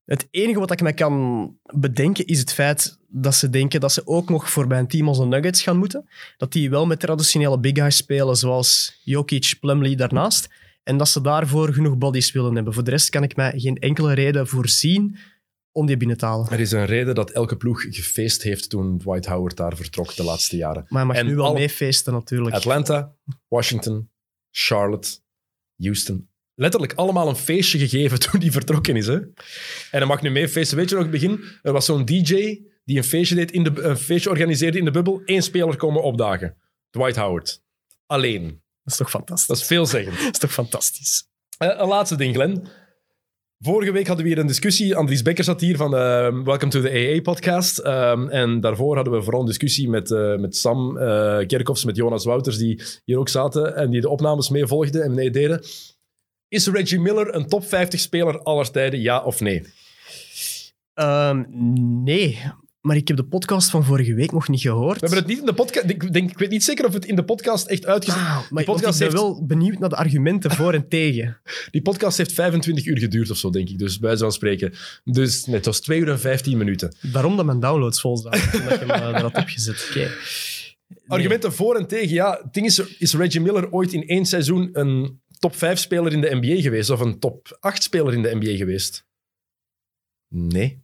Het 0.05 0.27
enige 0.31 0.59
wat 0.59 0.71
ik 0.71 0.81
me 0.81 0.93
kan 0.93 1.55
bedenken 1.75 2.25
is 2.25 2.39
het 2.39 2.53
feit 2.53 2.97
dat 3.07 3.35
ze 3.35 3.49
denken 3.49 3.79
dat 3.79 3.91
ze 3.91 4.07
ook 4.07 4.29
nog 4.29 4.49
voor 4.49 4.67
bij 4.67 4.79
een 4.79 4.87
team 4.87 5.07
als 5.07 5.17
de 5.17 5.25
Nuggets 5.25 5.61
gaan 5.61 5.77
moeten. 5.77 6.09
Dat 6.37 6.51
die 6.51 6.69
wel 6.69 6.85
met 6.85 6.99
traditionele 6.99 7.59
big 7.59 7.73
guys 7.73 7.95
spelen, 7.95 8.35
zoals 8.35 8.99
Jokic, 9.03 9.55
Plumlee 9.59 9.95
daarnaast. 9.95 10.49
En 10.83 10.97
dat 10.97 11.09
ze 11.09 11.21
daarvoor 11.21 11.73
genoeg 11.73 11.97
bodies 11.97 12.31
willen 12.31 12.55
hebben. 12.55 12.73
Voor 12.73 12.83
de 12.83 12.89
rest 12.91 13.09
kan 13.09 13.23
ik 13.23 13.35
mij 13.35 13.53
geen 13.55 13.77
enkele 13.77 14.13
reden 14.13 14.47
voorzien 14.47 15.17
om 15.71 15.85
die 15.85 15.97
binnen 15.97 16.17
te 16.17 16.25
halen. 16.25 16.51
Er 16.51 16.59
is 16.59 16.71
een 16.71 16.85
reden 16.85 17.15
dat 17.15 17.29
elke 17.31 17.57
ploeg 17.57 17.81
gefeest 17.89 18.41
heeft 18.43 18.69
toen 18.69 18.97
Dwight 18.97 19.25
Howard 19.25 19.57
daar 19.57 19.75
vertrok 19.75 20.15
de 20.15 20.23
laatste 20.23 20.55
jaren. 20.57 20.85
Maar 20.89 20.99
hij 20.99 21.05
mag 21.05 21.15
En 21.17 21.25
nu 21.25 21.35
wel 21.35 21.45
al- 21.45 21.53
meefeesten 21.53 22.13
natuurlijk. 22.13 22.55
Atlanta, 22.55 23.15
Washington, 23.47 24.09
Charlotte, 24.51 25.09
Houston. 25.77 26.27
Letterlijk 26.55 26.93
allemaal 26.93 27.29
een 27.29 27.35
feestje 27.35 27.79
gegeven 27.79 28.19
toen 28.29 28.39
die 28.39 28.51
vertrokken 28.51 28.95
is. 28.95 29.07
Hè? 29.07 29.15
En 29.15 29.33
hij 29.91 30.05
mag 30.05 30.21
nu 30.21 30.29
mee 30.29 30.49
feesten. 30.49 30.77
Weet 30.77 30.89
je 30.89 30.95
nog, 30.95 31.03
het 31.03 31.13
begin? 31.13 31.43
Er 31.61 31.71
was 31.71 31.85
zo'n 31.85 32.05
DJ 32.05 32.61
die 32.85 32.97
een 32.97 33.03
feestje, 33.03 33.35
deed 33.35 33.51
in 33.51 33.63
de, 33.63 33.81
een 33.81 33.97
feestje 33.97 34.29
organiseerde 34.29 34.77
in 34.77 34.85
de 34.85 34.91
bubbel. 34.91 35.21
Eén 35.25 35.43
speler 35.43 35.75
komen 35.75 36.03
opdagen. 36.03 36.57
Dwight 36.89 37.15
Howard. 37.15 37.61
Alleen. 38.05 38.43
Dat 38.83 38.93
is 38.93 38.97
toch 38.97 39.09
fantastisch? 39.09 39.47
Dat 39.47 39.57
is 39.57 39.63
veelzeggend. 39.63 40.17
Dat 40.23 40.33
is 40.33 40.39
toch 40.39 40.53
fantastisch? 40.53 41.27
Eh, 41.57 41.69
een 41.77 41.87
laatste 41.87 42.15
ding, 42.15 42.35
Glenn. 42.35 42.67
Vorige 43.59 43.91
week 43.91 44.07
hadden 44.07 44.25
we 44.25 44.31
hier 44.31 44.41
een 44.41 44.47
discussie. 44.47 44.95
Andries 44.95 45.21
Becker 45.21 45.43
zat 45.43 45.61
hier 45.61 45.77
van 45.77 45.95
eh, 45.95 46.43
Welcome 46.43 46.71
to 46.71 46.81
the 46.81 46.89
AA-podcast. 46.89 47.77
en 48.29 48.59
daarvoor 48.59 48.95
hadden 48.95 49.13
we 49.13 49.21
vooral 49.21 49.41
een 49.41 49.47
discussie 49.47 49.89
met, 49.89 50.11
eh, 50.11 50.35
met 50.35 50.55
Sam 50.55 50.97
eh 50.97 51.47
Kerkhoffs, 51.47 51.85
met 51.85 51.95
Jonas 51.95 52.25
Wouters, 52.25 52.57
die 52.57 52.81
hier 53.05 53.17
ook 53.17 53.29
zaten 53.29 53.75
en 53.75 53.89
die 53.89 54.01
de 54.01 54.09
opnames 54.09 54.49
mee 54.49 54.67
volgden 54.67 55.03
en 55.03 55.13
mee 55.13 55.29
deden. 55.29 55.63
Is 56.53 56.67
Reggie 56.67 56.99
Miller 56.99 57.35
een 57.35 57.47
top 57.47 57.67
50 57.67 57.99
speler 57.99 58.41
aller 58.41 58.71
tijden, 58.71 59.01
ja 59.01 59.23
of 59.23 59.39
nee? 59.39 59.63
Ehm, 60.93 61.43
nee, 62.03 62.39
maar 62.81 62.95
ik 62.95 63.07
heb 63.07 63.17
de 63.17 63.25
podcast 63.25 63.69
van 63.69 63.83
vorige 63.83 64.13
week 64.13 64.31
nog 64.31 64.47
niet 64.47 64.61
gehoord. 64.61 64.99
We 64.99 65.07
hebben 65.07 65.17
het 65.17 65.27
niet 65.27 65.39
in 65.39 65.45
de 65.45 65.53
podcast... 65.53 65.89
Ik, 65.89 66.13
denk, 66.13 66.31
ik 66.31 66.37
weet 66.37 66.49
niet 66.49 66.63
zeker 66.63 66.85
of 66.85 66.93
het 66.93 67.05
in 67.05 67.15
de 67.15 67.23
podcast 67.23 67.67
echt 67.67 67.85
uitgezet... 67.85 68.21
Ah, 68.21 68.49
maar 68.49 68.63
podcast 68.63 69.01
ik 69.01 69.09
ben 69.09 69.17
heeft, 69.17 69.21
wel 69.21 69.45
benieuwd 69.45 69.79
naar 69.79 69.89
de 69.89 69.95
argumenten 69.95 70.51
voor 70.51 70.73
en 70.73 70.87
tegen. 70.87 71.41
die 71.71 71.81
podcast 71.81 72.17
heeft 72.17 72.33
25 72.33 72.85
uur 72.85 72.97
geduurd 72.97 73.29
of 73.29 73.37
zo, 73.37 73.49
denk 73.49 73.69
ik. 73.69 73.77
Dus 73.77 73.99
bij 73.99 74.17
van 74.17 74.31
spreken. 74.31 74.73
Dus 75.03 75.45
nee, 75.45 75.55
het 75.55 75.65
was 75.65 75.79
2 75.79 75.99
uur 75.99 76.09
en 76.09 76.19
15 76.19 76.57
minuten. 76.57 76.95
Daarom 77.01 77.35
dat 77.35 77.45
mijn 77.45 77.59
downloads 77.59 78.01
vol 78.01 78.17
zaten, 78.17 78.59
omdat 78.61 78.79
je 78.79 78.85
me 78.85 78.93
had 78.93 79.35
opgezet. 79.35 79.87
Oké. 79.89 80.11
Argumenten 81.07 81.53
voor 81.53 81.75
en 81.75 81.87
tegen. 81.87 82.13
Ja, 82.13 82.39
het 82.43 82.53
ding 82.53 82.65
is, 82.65 82.79
is 82.79 83.13
Reggie 83.13 83.41
Miller 83.41 83.71
ooit 83.71 83.93
in 83.93 84.07
één 84.07 84.25
seizoen 84.25 84.69
een 84.73 85.21
top 85.43 85.55
5 85.55 85.79
speler 85.79 86.11
in 86.11 86.21
de 86.21 86.35
NBA 86.35 86.61
geweest? 86.61 86.89
Of 86.89 86.99
een 86.99 87.19
top 87.19 87.57
8 87.59 87.83
speler 87.83 88.13
in 88.13 88.21
de 88.21 88.35
NBA 88.35 88.55
geweest? 88.57 89.05
Nee. 90.27 90.83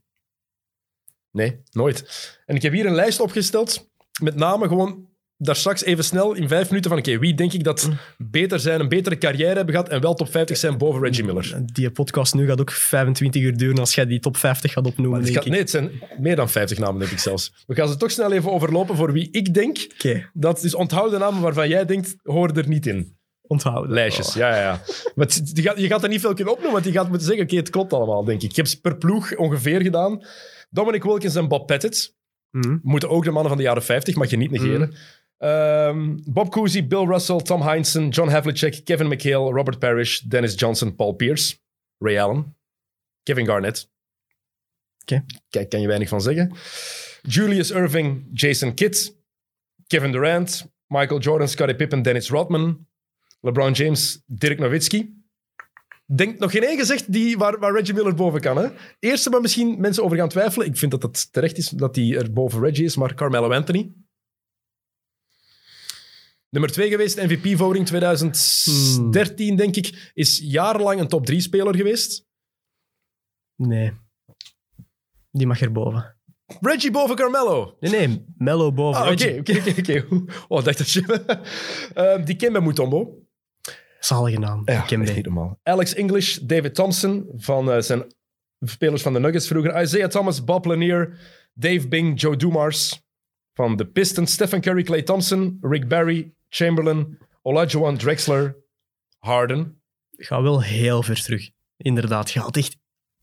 Nee, 1.32 1.62
nooit. 1.72 2.40
En 2.46 2.56
ik 2.56 2.62
heb 2.62 2.74
hier 2.74 2.86
een 2.86 2.96
lijst 2.96 3.20
opgesteld 3.20 3.90
met 4.22 4.36
namen 4.36 4.68
gewoon 4.68 5.08
daar 5.38 5.56
straks 5.56 5.84
even 5.84 6.04
snel 6.04 6.34
in 6.34 6.48
vijf 6.48 6.70
minuten 6.70 6.90
van 6.90 7.00
oké, 7.00 7.20
wie 7.20 7.34
denk 7.34 7.54
ik 7.54 7.64
dat 7.64 7.90
beter 8.18 8.60
zijn, 8.60 8.80
een 8.80 8.90
betere 8.90 9.18
carrière 9.18 9.56
hebben 9.56 9.74
gehad 9.74 9.90
en 9.90 10.02
wel 10.02 10.14
top 10.14 10.32
50 10.32 10.58
zijn 10.58 10.78
boven 10.78 11.02
Reggie 11.02 11.24
Miller? 11.24 11.62
Die 11.66 11.92
podcast 11.92 12.34
nu 12.34 12.48
gaat 12.48 12.62
ook 12.62 12.72
25 12.72 13.42
uur 13.42 13.58
duren 13.58 13.78
als 13.78 13.96
jij 13.96 14.06
die 14.06 14.20
top 14.20 14.38
50 14.38 14.74
gaat 14.74 14.86
opnoemen. 14.86 15.22
Het, 15.22 15.30
gaat, 15.30 15.46
nee, 15.46 15.60
het 15.60 15.70
zijn 15.70 15.92
meer 16.20 16.36
dan 16.36 16.50
50 16.50 16.78
namen, 16.78 17.00
denk 17.00 17.12
ik 17.12 17.20
zelfs. 17.20 17.54
We 17.68 17.76
gaan 17.76 17.88
ze 17.88 17.98
toch 17.98 18.12
snel 18.12 18.32
even 18.32 18.52
overlopen 18.52 18.96
voor 18.96 19.14
wie 19.14 19.32
ik 19.32 19.54
denk. 19.54 19.88
Oké, 19.94 20.30
Dat 20.34 20.64
is 20.64 20.76
onthoud 20.76 21.12
de 21.12 21.18
namen 21.18 21.42
waarvan 21.42 21.70
jij 21.70 21.86
denkt, 21.86 22.16
horen 22.24 22.56
er 22.56 22.68
niet 22.68 22.86
in. 22.88 23.19
Onthouden. 23.50 23.92
Lijstjes, 23.92 24.34
ja, 24.34 24.50
ja, 24.50 24.62
ja. 24.62 24.82
Maar 25.16 25.26
het- 25.28 25.52
je, 25.54 25.62
gaat, 25.62 25.78
je 25.80 25.88
gaat 25.88 26.04
er 26.04 26.10
niet 26.10 26.20
veel 26.22 26.34
kunnen 26.34 26.54
opnoemen, 26.54 26.82
want 26.82 26.94
je 26.94 27.00
gaat 27.00 27.10
moeten 27.10 27.28
zeggen, 27.28 27.46
oké, 27.46 27.56
het 27.56 27.70
klopt 27.70 27.94
allemaal, 27.94 28.24
denk 28.24 28.42
ik. 28.42 28.50
Ik 28.50 28.56
heb 28.56 28.68
ze 28.68 28.82
per 28.82 28.98
ploeg 28.98 29.36
ongeveer 29.36 29.82
gedaan. 29.82 30.24
Dominic 30.70 31.04
Wilkins 31.04 31.36
en 31.36 31.48
Bob 31.48 31.68
Pettit. 31.68 32.16
Mhm. 32.52 32.78
Moeten 32.82 33.10
ook 33.10 33.24
de 33.24 33.32
mannen 33.32 33.50
van 33.50 33.58
de 33.58 33.64
jaren 33.64 33.84
50, 33.84 34.16
mag 34.16 34.30
je 34.30 34.38
niet 34.38 34.52
negeren. 34.52 34.94
Ehm, 35.38 36.18
Bob 36.26 36.52
Cousy, 36.52 36.88
Bill 36.88 37.06
Russell, 37.06 37.38
Tom 37.42 37.62
Heinsohn, 37.62 38.10
John 38.10 38.30
Havlicek, 38.30 38.82
Kevin 38.84 39.08
McHale, 39.08 39.52
Robert 39.52 39.80
Parrish, 39.80 40.20
Dennis 40.20 40.54
Johnson, 40.60 40.96
Paul 40.96 41.12
Pierce, 41.14 41.58
Ray 41.98 42.20
Allen, 42.20 42.56
Kevin 43.24 43.46
Garnett. 43.46 43.90
Oké. 45.02 45.26
Kijk, 45.50 45.70
kan 45.70 45.82
je 45.82 45.88
weinig 45.88 46.10
van 46.10 46.22
zeggen. 46.22 46.52
Julius 47.22 47.72
Irving, 47.72 48.28
Jason 48.34 48.74
Kidd, 48.74 49.16
Kevin 49.88 50.12
Durant, 50.12 50.72
Michael 50.88 51.20
Jordan, 51.20 51.48
Scottie 51.48 51.76
Pippen, 51.76 52.02
Dennis 52.02 52.30
Rodman, 52.30 52.88
LeBron 53.40 53.72
James, 53.72 54.24
Dirk 54.26 54.60
Nowitzki. 54.60 55.18
Denk 56.06 56.40
nog 56.40 56.52
geen 56.52 56.64
één 56.64 56.78
gezegd 56.78 57.12
die, 57.12 57.38
waar, 57.38 57.60
waar 57.60 57.74
Reggie 57.74 57.94
Miller 57.94 58.16
boven 58.16 58.42
kan. 58.42 58.58
Hè? 58.58 58.70
Eerste 59.00 59.30
waar 59.30 59.42
misschien 59.42 59.80
mensen 59.80 60.04
over 60.04 60.18
gaan 60.18 60.30
twijfelen. 60.30 60.68
Ik 60.68 60.78
vind 60.78 60.92
dat 60.92 61.04
het 61.04 61.34
terecht 61.34 61.58
is 61.58 61.70
dat 61.70 61.96
hij 61.96 62.18
er 62.18 62.34
boven 62.34 62.62
Reggie 62.62 62.86
is, 62.86 62.96
maar 62.96 63.14
Carmelo 63.14 63.52
Anthony. 63.52 63.94
Nummer 66.50 66.72
twee 66.72 66.90
geweest, 66.90 67.18
MVP-voting 67.18 67.86
2013, 67.86 69.56
denk 69.56 69.76
ik. 69.76 70.12
Is 70.14 70.40
jarenlang 70.44 71.00
een 71.00 71.08
top 71.08 71.26
3 71.26 71.42
speler 71.42 71.76
geweest. 71.76 72.28
Nee. 73.56 73.94
Die 75.32 75.48
mag 75.48 75.62
erboven. 75.62 76.18
Reggie 76.62 76.92
boven 76.92 77.16
Carmelo. 77.16 77.78
Nee, 77.80 78.08
nee. 78.08 78.26
Mello 78.38 78.72
boven. 78.72 79.02
Ah, 79.02 79.12
oké, 79.12 79.24
Reggie. 79.24 79.40
oké, 79.40 79.70
oké, 79.70 79.80
oké. 79.80 80.26
Oh, 80.48 80.64
dacht 80.64 80.78
dat 80.78 80.92
je... 80.92 81.02
Ehm, 81.94 82.24
die 82.24 82.36
Kemba 82.36 82.60
Mutombo. 82.60 83.29
Zalige 84.00 84.40
naam. 84.40 84.62
Ja, 84.66 84.74
echt 84.74 84.98
niet 84.98 85.26
normaal. 85.26 85.60
Alex 85.64 85.94
English, 85.94 86.38
David 86.38 86.76
Thompson, 86.76 87.28
van 87.36 87.72
eh, 87.72 87.82
zijn 87.82 88.04
spelers 88.60 89.02
van 89.02 89.14
de 89.14 89.20
Nuggets 89.20 89.48
vroeger. 89.48 89.82
Isaiah 89.82 90.10
Thomas, 90.10 90.44
Bob 90.44 90.66
Lanier, 90.66 91.18
Dave 91.54 91.88
Bing, 91.88 92.22
Joe 92.22 92.36
Dumars 92.36 93.02
van 93.54 93.76
de 93.76 93.86
Pistons. 93.86 94.32
Stephen 94.32 94.62
Curry, 94.62 94.84
Clay 94.84 95.02
Thompson, 95.02 95.58
Rick 95.62 95.88
Barry, 95.88 96.34
Chamberlain, 96.50 97.18
Olajuwon 97.42 97.98
Drexler, 97.98 98.56
Harden. 99.18 99.82
Gaat 100.12 100.42
wel 100.42 100.64
heel 100.64 101.04
ver 101.04 101.22
terug. 101.24 101.50
Inderdaad. 101.78 102.30
Gaat 102.30 102.58
echt 102.58 102.78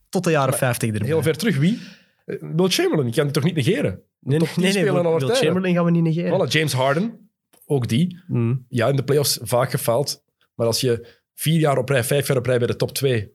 tot 0.08 0.24
de 0.24 0.30
jaren 0.30 0.54
50 0.54 0.90
erbij. 0.90 1.06
Heel 1.06 1.22
ver 1.22 1.36
terug. 1.36 1.56
Wie? 1.56 1.78
Eh, 2.24 2.36
Will 2.40 2.68
Chamberlain, 2.68 3.08
ik 3.08 3.14
kan 3.14 3.24
die 3.24 3.32
toch 3.32 3.44
niet 3.44 3.54
negeren? 3.54 4.02
Nee, 4.20 4.38
nee, 4.38 4.48
10 4.48 4.62
nee. 4.62 4.72
nee 4.72 4.82
speler 4.82 5.18
Will. 5.18 5.34
Chamberlain 5.34 5.74
gaan 5.74 5.84
we 5.84 5.90
niet 5.90 6.02
negeren. 6.02 6.48
Voilà, 6.48 6.50
James 6.50 6.72
Harden, 6.72 7.30
ook 7.66 7.88
die. 7.88 8.22
Mm. 8.26 8.64
Ja, 8.68 8.88
in 8.88 8.96
de 8.96 9.04
playoffs 9.04 9.38
vaak 9.42 9.70
gefaald. 9.70 10.24
Maar 10.56 10.66
als 10.66 10.80
je 10.80 11.20
vier 11.34 11.58
jaar 11.60 11.78
op 11.78 11.88
rij, 11.88 12.04
vijf 12.04 12.26
jaar 12.28 12.36
op 12.36 12.46
rij 12.46 12.58
bij 12.58 12.66
de 12.66 12.76
top 12.76 12.92
twee 12.92 13.34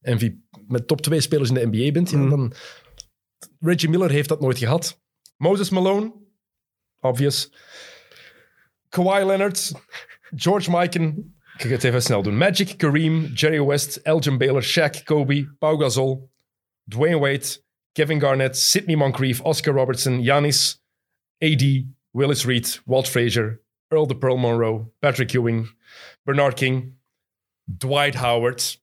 MVP, 0.00 0.34
met 0.66 0.86
top 0.86 1.00
twee 1.00 1.20
spelers 1.20 1.48
in 1.48 1.54
de 1.54 1.66
NBA 1.66 1.90
bent, 1.92 2.10
ja, 2.10 2.16
Mm. 2.18 2.30
dan... 2.30 2.52
Reggie 3.58 3.88
Miller 3.88 4.10
heeft 4.10 4.28
dat 4.28 4.40
nooit 4.40 4.58
gehad. 4.58 5.00
Moses 5.36 5.70
Malone, 5.70 6.12
obvious. 7.00 7.52
Kawhi 8.88 9.24
Leonard, 9.24 9.72
George 10.34 10.70
Mikan, 10.70 11.34
ik 11.56 11.60
ga 11.66 11.68
het 11.68 11.84
even 11.84 12.02
snel 12.02 12.22
doen. 12.22 12.36
Magic, 12.36 12.74
Kareem, 12.78 13.24
Jerry 13.24 13.62
West, 13.64 13.96
Elgin 13.96 14.38
Baylor, 14.38 14.62
Shaq, 14.64 15.02
Kobe, 15.04 15.54
Pau 15.58 15.80
Gasol, 15.80 16.30
Dwayne 16.88 17.18
Wade, 17.18 17.62
Kevin 17.92 18.20
Garnett, 18.20 18.56
Sidney 18.58 18.96
Moncrief, 18.96 19.40
Oscar 19.40 19.74
Robertson, 19.74 20.22
Giannis, 20.22 20.82
AD, 21.38 21.62
Willis 22.10 22.44
Reed, 22.44 22.80
Walt 22.84 23.08
Frazier, 23.08 23.60
Earl 23.90 24.06
de 24.06 24.16
Pearl 24.16 24.36
Monroe, 24.36 24.90
Patrick 24.98 25.32
Ewing, 25.32 25.74
Bernard 26.22 26.54
King, 26.54 26.98
Dwight 27.78 28.14
Howard. 28.14 28.82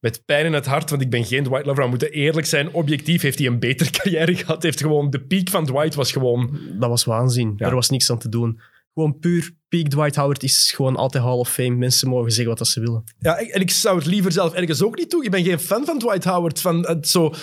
Met 0.00 0.24
pijn 0.24 0.46
in 0.46 0.52
het 0.52 0.66
hart, 0.66 0.90
want 0.90 1.02
ik 1.02 1.10
ben 1.10 1.24
geen 1.24 1.44
Dwight 1.44 1.66
lover. 1.66 1.82
We 1.82 1.88
moeten 1.88 2.10
eerlijk 2.10 2.46
zijn. 2.46 2.72
Objectief 2.72 3.22
heeft 3.22 3.38
hij 3.38 3.46
een 3.46 3.58
betere 3.58 3.90
carrière 3.98 4.34
gehad. 4.34 4.62
Heeft 4.62 4.80
gewoon, 4.80 5.10
de 5.10 5.20
piek 5.20 5.50
van 5.50 5.64
Dwight 5.64 5.94
was 5.94 6.12
gewoon... 6.12 6.58
Dat 6.78 6.88
was 6.88 7.04
waanzin. 7.04 7.48
Ja. 7.48 7.54
Daar 7.56 7.74
was 7.74 7.90
niks 7.90 8.10
aan 8.10 8.18
te 8.18 8.28
doen. 8.28 8.60
Gewoon 8.94 9.18
puur 9.18 9.50
peak 9.68 9.88
Dwight 9.88 10.16
Howard 10.16 10.42
is 10.42 10.72
gewoon 10.72 10.96
altijd 10.96 11.24
Hall 11.24 11.38
of 11.38 11.52
Fame. 11.52 11.74
Mensen 11.76 12.08
mogen 12.08 12.30
zeggen 12.30 12.48
wat 12.48 12.58
dat 12.58 12.68
ze 12.68 12.80
willen. 12.80 13.04
Ja, 13.18 13.36
en 13.36 13.60
ik 13.60 13.70
zou 13.70 13.96
het 13.98 14.06
liever 14.06 14.32
zelf 14.32 14.54
ergens 14.54 14.82
ook 14.82 14.96
niet 14.96 15.10
doen. 15.10 15.24
Ik 15.24 15.30
ben 15.30 15.44
geen 15.44 15.60
fan 15.60 15.84
van 15.84 15.98
Dwight 15.98 16.24
Howard. 16.24 16.60
Van 16.60 16.86
het 16.86 17.08
zo... 17.08 17.34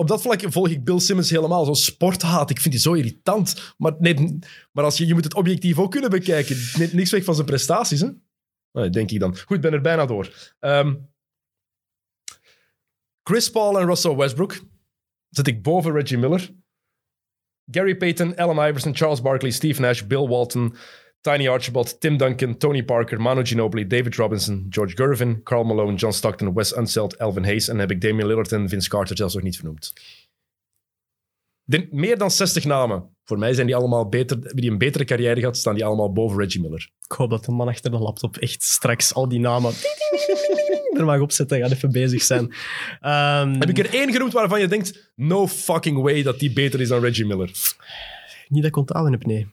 Op 0.00 0.08
dat 0.08 0.22
vlak 0.22 0.40
volg 0.46 0.68
ik 0.68 0.84
Bill 0.84 0.98
Simmons 0.98 1.30
helemaal. 1.30 1.64
Zo 1.64 1.72
sporthaat. 1.72 2.50
Ik 2.50 2.60
vind 2.60 2.74
die 2.74 2.82
zo 2.82 2.92
irritant. 2.92 3.74
Maar, 3.76 3.94
nee, 3.98 4.38
maar 4.72 4.84
als 4.84 4.98
je, 4.98 5.06
je 5.06 5.14
moet 5.14 5.24
het 5.24 5.34
objectief 5.34 5.78
ook 5.78 5.90
kunnen 5.90 6.10
bekijken. 6.10 6.56
Niks 6.92 7.10
weg 7.10 7.24
van 7.24 7.34
zijn 7.34 7.46
prestaties. 7.46 8.00
Hè? 8.00 8.08
Nou, 8.72 8.90
denk 8.90 9.10
ik 9.10 9.20
dan. 9.20 9.36
Goed, 9.36 9.60
ben 9.60 9.72
er 9.72 9.80
bijna 9.80 10.06
door. 10.06 10.54
Ehm, 10.58 10.94
Chris 13.22 13.50
Paul 13.50 13.78
en 13.80 13.86
Russell 13.86 14.16
Westbrook 14.16 14.60
zet 15.28 15.46
ik 15.46 15.62
boven 15.62 15.92
Reggie 15.92 16.18
Miller. 16.18 16.50
Gary 17.70 17.96
Payton, 17.96 18.36
Allen 18.36 18.68
Iverson, 18.68 18.96
Charles 18.96 19.20
Barkley, 19.20 19.50
Steve 19.50 19.80
Nash, 19.80 20.02
Bill 20.02 20.26
Walton, 20.26 20.76
Tiny 21.32 21.48
Archibald, 21.48 22.00
Tim 22.00 22.16
Duncan, 22.16 22.56
Tony 22.56 22.82
Parker, 22.82 23.20
Manu 23.20 23.44
Ginobili, 23.46 23.86
David 23.86 24.14
Robinson, 24.16 24.66
George 24.70 24.96
Gervin, 24.96 25.42
Carl 25.42 25.64
Malone, 25.64 25.96
John 25.96 26.12
Stockton, 26.12 26.54
Wes 26.54 26.76
Unseld, 26.76 27.16
Elvin 27.16 27.44
Hayes. 27.44 27.66
En 27.68 27.72
dan 27.76 27.80
heb 27.80 27.90
ik 27.90 28.00
Damian 28.00 28.26
Lillard 28.26 28.52
en 28.52 28.68
Vince 28.68 28.88
Carter 28.88 29.16
zelfs 29.16 29.34
nog 29.34 29.42
niet 29.42 29.56
vernoemd. 29.56 29.92
De- 31.64 31.88
meer 31.90 32.18
dan 32.18 32.30
60 32.30 32.64
namen. 32.64 33.16
Voor 33.24 33.38
mij 33.38 33.52
zijn 33.54 33.66
die 33.66 33.76
allemaal 33.76 34.08
beter, 34.08 34.36
hebben 34.36 34.56
die 34.60 34.70
een 34.70 34.78
betere 34.78 35.04
carrière 35.04 35.40
gehad, 35.40 35.56
staan 35.56 35.74
die 35.74 35.84
allemaal 35.84 36.12
boven 36.12 36.38
Reggie 36.38 36.60
Miller. 36.60 36.90
Ik 37.08 37.12
hoop 37.16 37.30
dat 37.30 37.44
de 37.44 37.52
man 37.52 37.68
achter 37.68 37.90
de 37.90 37.98
laptop 37.98 38.36
echt 38.36 38.62
straks 38.62 39.14
al 39.14 39.28
die 39.28 39.40
namen 39.40 39.72
er 40.98 41.04
mag 41.04 41.20
opzetten, 41.20 41.58
gaat 41.60 41.72
even 41.72 41.92
bezig 41.92 42.22
zijn. 42.22 42.52
Ehm, 43.00 43.52
Heb 43.58 43.68
ik 43.68 43.78
er 43.78 43.94
één 43.94 44.12
genoemd 44.12 44.32
waarvan 44.32 44.60
je 44.60 44.68
denkt, 44.68 45.12
no 45.14 45.46
fucking 45.46 46.00
way 46.02 46.22
dat 46.22 46.38
die 46.38 46.52
beter 46.52 46.80
is 46.80 46.88
dan 46.88 47.00
Reggie 47.00 47.26
Miller? 47.26 47.50
Niet 48.48 48.62
dat 48.62 48.70
ik 48.70 48.76
onthouden 48.76 49.12
heb, 49.12 49.24
nee. 49.26 49.46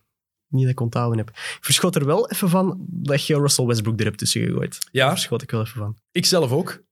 Niet 0.55 0.63
dat 0.63 0.71
ik 0.71 0.79
onthouden 0.79 1.17
heb. 1.17 1.29
Ik 1.29 1.57
verschot 1.61 1.95
er 1.95 2.05
wel 2.05 2.29
even 2.29 2.49
van 2.49 2.85
dat 2.87 3.25
je 3.25 3.35
Russell 3.39 3.65
Westbrook 3.65 3.99
er 3.99 4.05
hebt 4.05 4.17
tussen 4.17 4.41
gegooid. 4.41 4.71
Daar 4.81 4.89
Ja, 4.91 5.09
verschot 5.09 5.41
ik 5.41 5.51
wel 5.51 5.61
even 5.61 5.77
van. 5.77 5.97
ik 6.11 6.25
zelf 6.25 6.51
ook. 6.51 6.83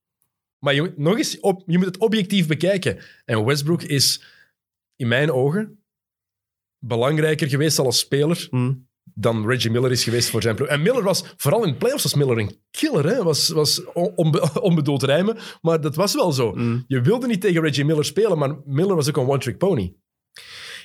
Maar 0.60 0.74
je, 0.74 0.82
moet- 0.82 0.98
nog 0.98 1.18
eens, 1.18 1.40
op, 1.40 1.64
je 1.66 1.78
moet 1.78 1.86
het 1.88 1.98
objectief 1.98 2.48
bekijken. 2.48 3.00
En 3.26 3.46
Westbrook 3.46 3.82
is 3.84 4.24
in 4.96 5.08
mijn 5.08 5.32
ogen 5.32 5.84
belangrijker 6.80 7.50
geweest 7.50 7.80
als 7.80 8.00
speler 8.00 8.48
Hm. 8.50 8.74
dan 9.04 9.48
Reggie 9.48 9.72
Miller 9.72 9.92
is 9.92 10.04
geweest 10.04 10.30
voor 10.30 10.42
zijn 10.42 10.56
ploeg. 10.56 10.68
En 10.68 10.82
Miller 10.82 11.04
was, 11.04 11.34
vooral 11.38 11.64
in 11.64 11.72
de 11.72 11.78
playoffs, 11.78 12.04
was 12.04 12.14
Miller 12.14 12.38
een 12.40 12.60
killer. 12.72 13.06
Hè? 13.06 13.24
Was, 13.24 13.50
was 13.50 13.84
on- 13.94 14.12
onbe- 14.16 14.62
onbedoeld 14.62 15.04
rijmen, 15.04 15.38
maar 15.62 15.82
dat 15.82 15.96
was 15.96 16.14
wel 16.14 16.32
zo. 16.32 16.54
Hm. 16.54 16.80
Je 16.88 17.02
wilde 17.02 17.28
niet 17.28 17.42
tegen 17.42 17.62
Reggie 17.62 17.86
Miller 17.86 18.06
spelen, 18.06 18.38
maar 18.38 18.56
Miller 18.66 18.96
was 18.96 19.10
ook 19.10 19.18
een 19.18 19.28
one-trick 19.28 19.58
pony. 19.58 19.94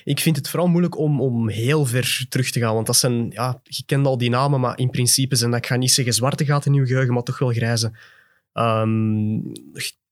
Ik 0.09 0.19
vind 0.19 0.35
het 0.35 0.49
vooral 0.49 0.67
moeilijk 0.67 0.97
om, 0.97 1.21
om 1.21 1.49
heel 1.49 1.85
ver 1.85 2.25
terug 2.29 2.51
te 2.51 2.59
gaan. 2.59 2.73
Want 2.73 2.85
dat 2.85 2.95
zijn, 2.95 3.29
ja, 3.29 3.61
je 3.63 3.83
kent 3.85 4.05
al 4.05 4.17
die 4.17 4.29
namen, 4.29 4.59
maar 4.59 4.79
in 4.79 4.89
principe 4.89 5.35
zijn 5.35 5.51
dat, 5.51 5.59
ik 5.59 5.65
ga 5.65 5.75
niet 5.75 5.91
zeggen 5.91 6.13
zwarte 6.13 6.45
gaten 6.45 6.73
in 6.73 6.79
je 6.79 6.87
geheugen, 6.87 7.13
maar 7.13 7.23
toch 7.23 7.39
wel 7.39 7.51
grijze. 7.51 7.91
Ehm, 8.53 9.39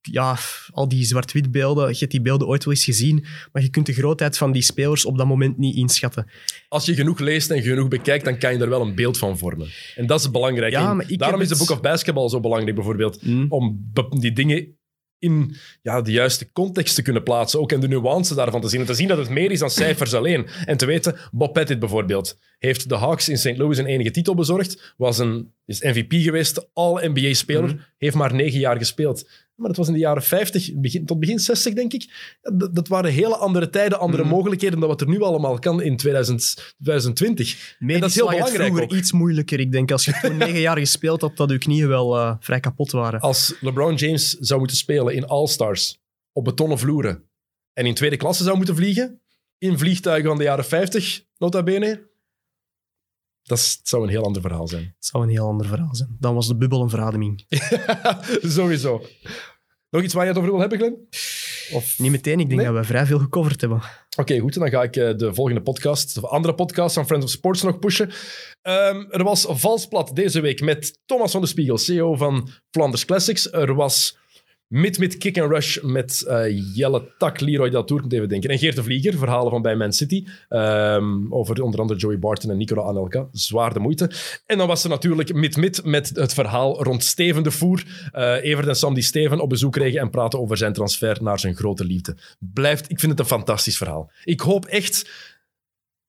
ja, 0.01 0.37
al 0.71 0.87
die 0.87 1.05
zwart-wit 1.05 1.51
beelden, 1.51 1.89
je 1.89 1.97
hebt 1.97 2.11
die 2.11 2.21
beelden 2.21 2.47
ooit 2.47 2.63
wel 2.63 2.73
eens 2.73 2.83
gezien, 2.83 3.25
maar 3.51 3.61
je 3.61 3.69
kunt 3.69 3.85
de 3.85 3.93
grootheid 3.93 4.37
van 4.37 4.51
die 4.51 4.61
spelers 4.61 5.05
op 5.05 5.17
dat 5.17 5.27
moment 5.27 5.57
niet 5.57 5.75
inschatten. 5.75 6.27
Als 6.67 6.85
je 6.85 6.93
genoeg 6.93 7.19
leest 7.19 7.51
en 7.51 7.61
genoeg 7.61 7.87
bekijkt, 7.87 8.25
dan 8.25 8.37
kan 8.37 8.53
je 8.53 8.59
er 8.59 8.69
wel 8.69 8.81
een 8.81 8.95
beeld 8.95 9.17
van 9.17 9.37
vormen. 9.37 9.67
En 9.95 10.07
dat 10.07 10.19
is 10.19 10.31
belangrijk. 10.31 10.71
Ja, 10.71 10.89
En 10.89 10.95
maar 10.95 11.11
ik 11.11 11.19
Daarom 11.19 11.41
is 11.41 11.49
de 11.49 11.57
Book 11.57 11.69
of 11.69 11.81
Basketball 11.81 12.29
zo 12.29 12.39
belangrijk, 12.39 12.75
bijvoorbeeld. 12.75 13.19
Hm. 13.21 13.45
Om 13.49 13.91
die 14.09 14.33
dingen 14.33 14.76
in 15.19 15.55
ja, 15.81 16.01
de 16.01 16.11
juiste 16.11 16.51
context 16.51 16.95
te 16.95 17.01
kunnen 17.01 17.23
plaatsen. 17.23 17.59
Ook 17.59 17.71
en 17.71 17.79
de 17.79 17.87
nuance 17.87 18.35
daarvan 18.35 18.61
te 18.61 18.67
zien. 18.67 18.79
En 18.79 18.85
te 18.85 18.93
zien 18.93 19.07
dat 19.07 19.17
het 19.17 19.29
meer 19.29 19.51
is 19.51 19.59
dan 19.59 19.69
cijfers 19.69 20.13
alleen. 20.13 20.47
En 20.65 20.77
te 20.77 20.85
weten, 20.85 21.15
Bob 21.31 21.53
Pettit 21.53 21.79
bijvoorbeeld, 21.79 22.39
heeft 22.59 22.89
de 22.89 22.95
Hawks 22.95 23.29
in 23.29 23.37
St. 23.37 23.57
Louis 23.57 23.77
een 23.77 23.85
enige 23.85 24.11
titel 24.11 24.35
bezorgd. 24.35 24.93
Was 24.97 25.17
een, 25.17 25.53
is 25.65 25.81
MVP 25.81 26.13
geweest, 26.13 26.69
all-NBA-speler. 26.73 27.69
Mhm. 27.69 27.77
Heeft 27.97 28.15
maar 28.15 28.33
negen 28.33 28.59
jaar 28.59 28.77
gespeeld. 28.77 29.29
Maar 29.57 29.67
dat 29.67 29.77
was 29.77 29.87
in 29.87 29.93
de 29.93 29.99
jaren 29.99 30.23
50, 30.23 30.71
begin, 30.75 31.05
tot 31.05 31.19
begin 31.19 31.39
60, 31.39 31.73
denk 31.73 31.93
ik. 31.93 32.35
Dat, 32.41 32.75
dat 32.75 32.87
waren 32.87 33.11
hele 33.11 33.35
andere 33.35 33.69
tijden, 33.69 33.99
andere 33.99 34.23
Mhm. 34.23 34.31
mogelijkheden 34.31 34.79
dan 34.79 34.89
wat 34.89 35.01
er 35.01 35.07
nu 35.07 35.21
allemaal 35.21 35.59
kan 35.59 35.81
in 35.81 35.97
2000, 35.97 36.75
2020. 36.83 37.75
En 37.79 37.99
dat 37.99 38.09
is 38.09 38.15
heel 38.15 38.23
lag 38.25 38.33
het 38.33 38.43
belangrijk 38.43 38.67
vroeger 38.73 38.83
ook. 38.95 39.01
iets 39.01 39.11
moeilijker. 39.11 39.59
Ik 39.59 39.71
denk 39.71 39.91
als 39.91 40.05
je 40.05 40.19
toen 40.21 40.37
negen 40.47 40.59
jaar 40.59 40.77
gespeeld 40.77 41.21
had, 41.21 41.37
dat 41.37 41.49
je 41.49 41.57
knieën 41.57 41.87
wel 41.87 42.17
eh, 42.17 42.35
vrij 42.39 42.59
kapot 42.59 42.91
waren. 42.91 43.19
Als 43.19 43.55
LeBron 43.61 43.95
James 43.95 44.29
zou 44.29 44.59
moeten 44.59 44.77
spelen 44.77 45.13
in 45.15 45.25
All-Stars 45.27 45.99
op 46.31 46.43
betonnen 46.43 46.77
vloeren 46.79 47.23
en 47.73 47.85
in 47.85 47.93
tweede 47.93 48.17
klasse 48.17 48.43
zou 48.43 48.57
moeten 48.57 48.75
vliegen, 48.75 49.21
in 49.57 49.77
vliegtuigen 49.77 50.29
van 50.29 50.37
de 50.37 50.43
jaren 50.43 50.65
50, 50.65 51.23
nota 51.37 51.63
bene, 51.63 52.07
dat 53.47 53.57
is- 53.57 53.79
zou 53.83 54.03
een 54.03 54.09
heel 54.09 54.23
ander 54.23 54.41
verhaal 54.41 54.67
zijn. 54.67 54.83
Het 54.83 55.05
zou 55.05 55.23
een 55.23 55.29
heel 55.29 55.47
ander 55.47 55.67
verhaal 55.67 55.95
zijn. 55.95 56.15
Dan 56.19 56.33
was 56.35 56.47
de 56.47 56.55
bubbel 56.57 56.81
een 56.81 56.89
verademing. 56.89 57.45
Sowieso. 58.41 59.01
Nog 59.89 60.03
iets 60.03 60.13
waar 60.13 60.23
je 60.23 60.29
het 60.29 60.37
over 60.39 60.51
wil 60.51 60.59
hebben, 60.59 60.77
Glenn? 60.77 61.07
Of... 61.71 61.99
Niet 61.99 62.11
meteen, 62.11 62.39
ik 62.39 62.47
denk 62.49 62.61
Nee? 62.61 62.69
dat 62.71 62.79
we 62.79 62.83
vrij 62.83 63.05
veel 63.05 63.19
gecoverd 63.19 63.61
hebben. 63.61 63.81
Oké, 64.17 64.39
goed. 64.39 64.53
Dan 64.53 64.69
ga 64.69 64.83
ik 64.83 64.95
eh, 64.95 65.15
de 65.17 65.33
volgende 65.33 65.61
podcast, 65.61 66.17
of 66.17 66.23
andere 66.23 66.53
podcast 66.53 66.93
van 66.95 67.05
Friends 67.05 67.25
of 67.25 67.31
Sports 67.31 67.61
nog 67.61 67.79
pushen. 67.79 68.11
Ehm, 68.61 69.05
er 69.09 69.23
was 69.23 69.45
Valsplat 69.49 70.15
deze 70.15 70.39
week 70.39 70.61
met 70.61 70.99
Thomas 71.05 71.31
van 71.31 71.41
de 71.41 71.47
Spiegel, 71.47 71.77
CEO 71.77 72.15
van 72.15 72.49
Flanders 72.71 73.05
Classics. 73.05 73.51
Er 73.51 73.73
was 73.75 74.17
Mid 74.67 74.99
Mid 74.99 75.17
Kick 75.17 75.39
and 75.39 75.51
Rush 75.51 75.81
met 75.81 76.21
eh, 76.21 76.75
Jelle 76.75 77.11
Tak, 77.17 77.39
Leroy 77.39 77.69
Deltour, 77.69 78.01
moet 78.01 78.13
even 78.13 78.29
denken. 78.29 78.49
En 78.49 78.59
Geert 78.59 78.75
de 78.75 78.83
Vlieger, 78.83 79.17
verhalen 79.17 79.51
van 79.51 79.61
bij 79.61 79.75
Man 79.75 79.93
City. 79.93 80.25
Ehm, 80.49 81.33
over 81.33 81.61
onder 81.61 81.79
andere 81.79 81.99
Joey 81.99 82.19
Barton 82.19 82.51
en 82.51 82.57
Nicola 82.57 82.81
Anelka. 82.81 83.27
Zwaar 83.31 83.73
de 83.73 83.79
moeite. 83.79 84.11
En 84.45 84.57
dan 84.57 84.67
was 84.67 84.83
er 84.83 84.89
natuurlijk 84.89 85.33
Mid 85.33 85.57
Mid 85.57 85.85
met 85.85 86.09
het 86.13 86.33
verhaal 86.33 86.83
rond 86.83 87.03
Steven 87.03 87.43
de 87.43 87.51
Voer. 87.51 88.09
Eh 88.11 88.43
Evert 88.43 88.67
en 88.67 88.75
Sam 88.75 88.93
die 88.93 89.03
Steven 89.03 89.39
op 89.39 89.49
bezoek 89.49 89.71
kregen 89.71 89.99
en 89.99 90.09
praten 90.09 90.39
over 90.39 90.57
zijn 90.57 90.73
transfer 90.73 91.23
naar 91.23 91.39
zijn 91.39 91.55
grote 91.55 91.85
liefde. 91.85 92.17
Blijft, 92.39 92.91
ik 92.91 92.99
vind 92.99 93.11
het 93.11 93.19
een 93.19 93.37
fantastisch 93.37 93.77
verhaal. 93.77 94.11
Ik 94.23 94.39
hoop 94.39 94.65
echt 94.65 95.09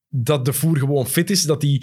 dat 0.09 0.45
de 0.45 0.53
Voer 0.53 0.77
gewoon 0.77 1.07
fit 1.07 1.29
is, 1.29 1.43
dat 1.43 1.61
hij... 1.61 1.81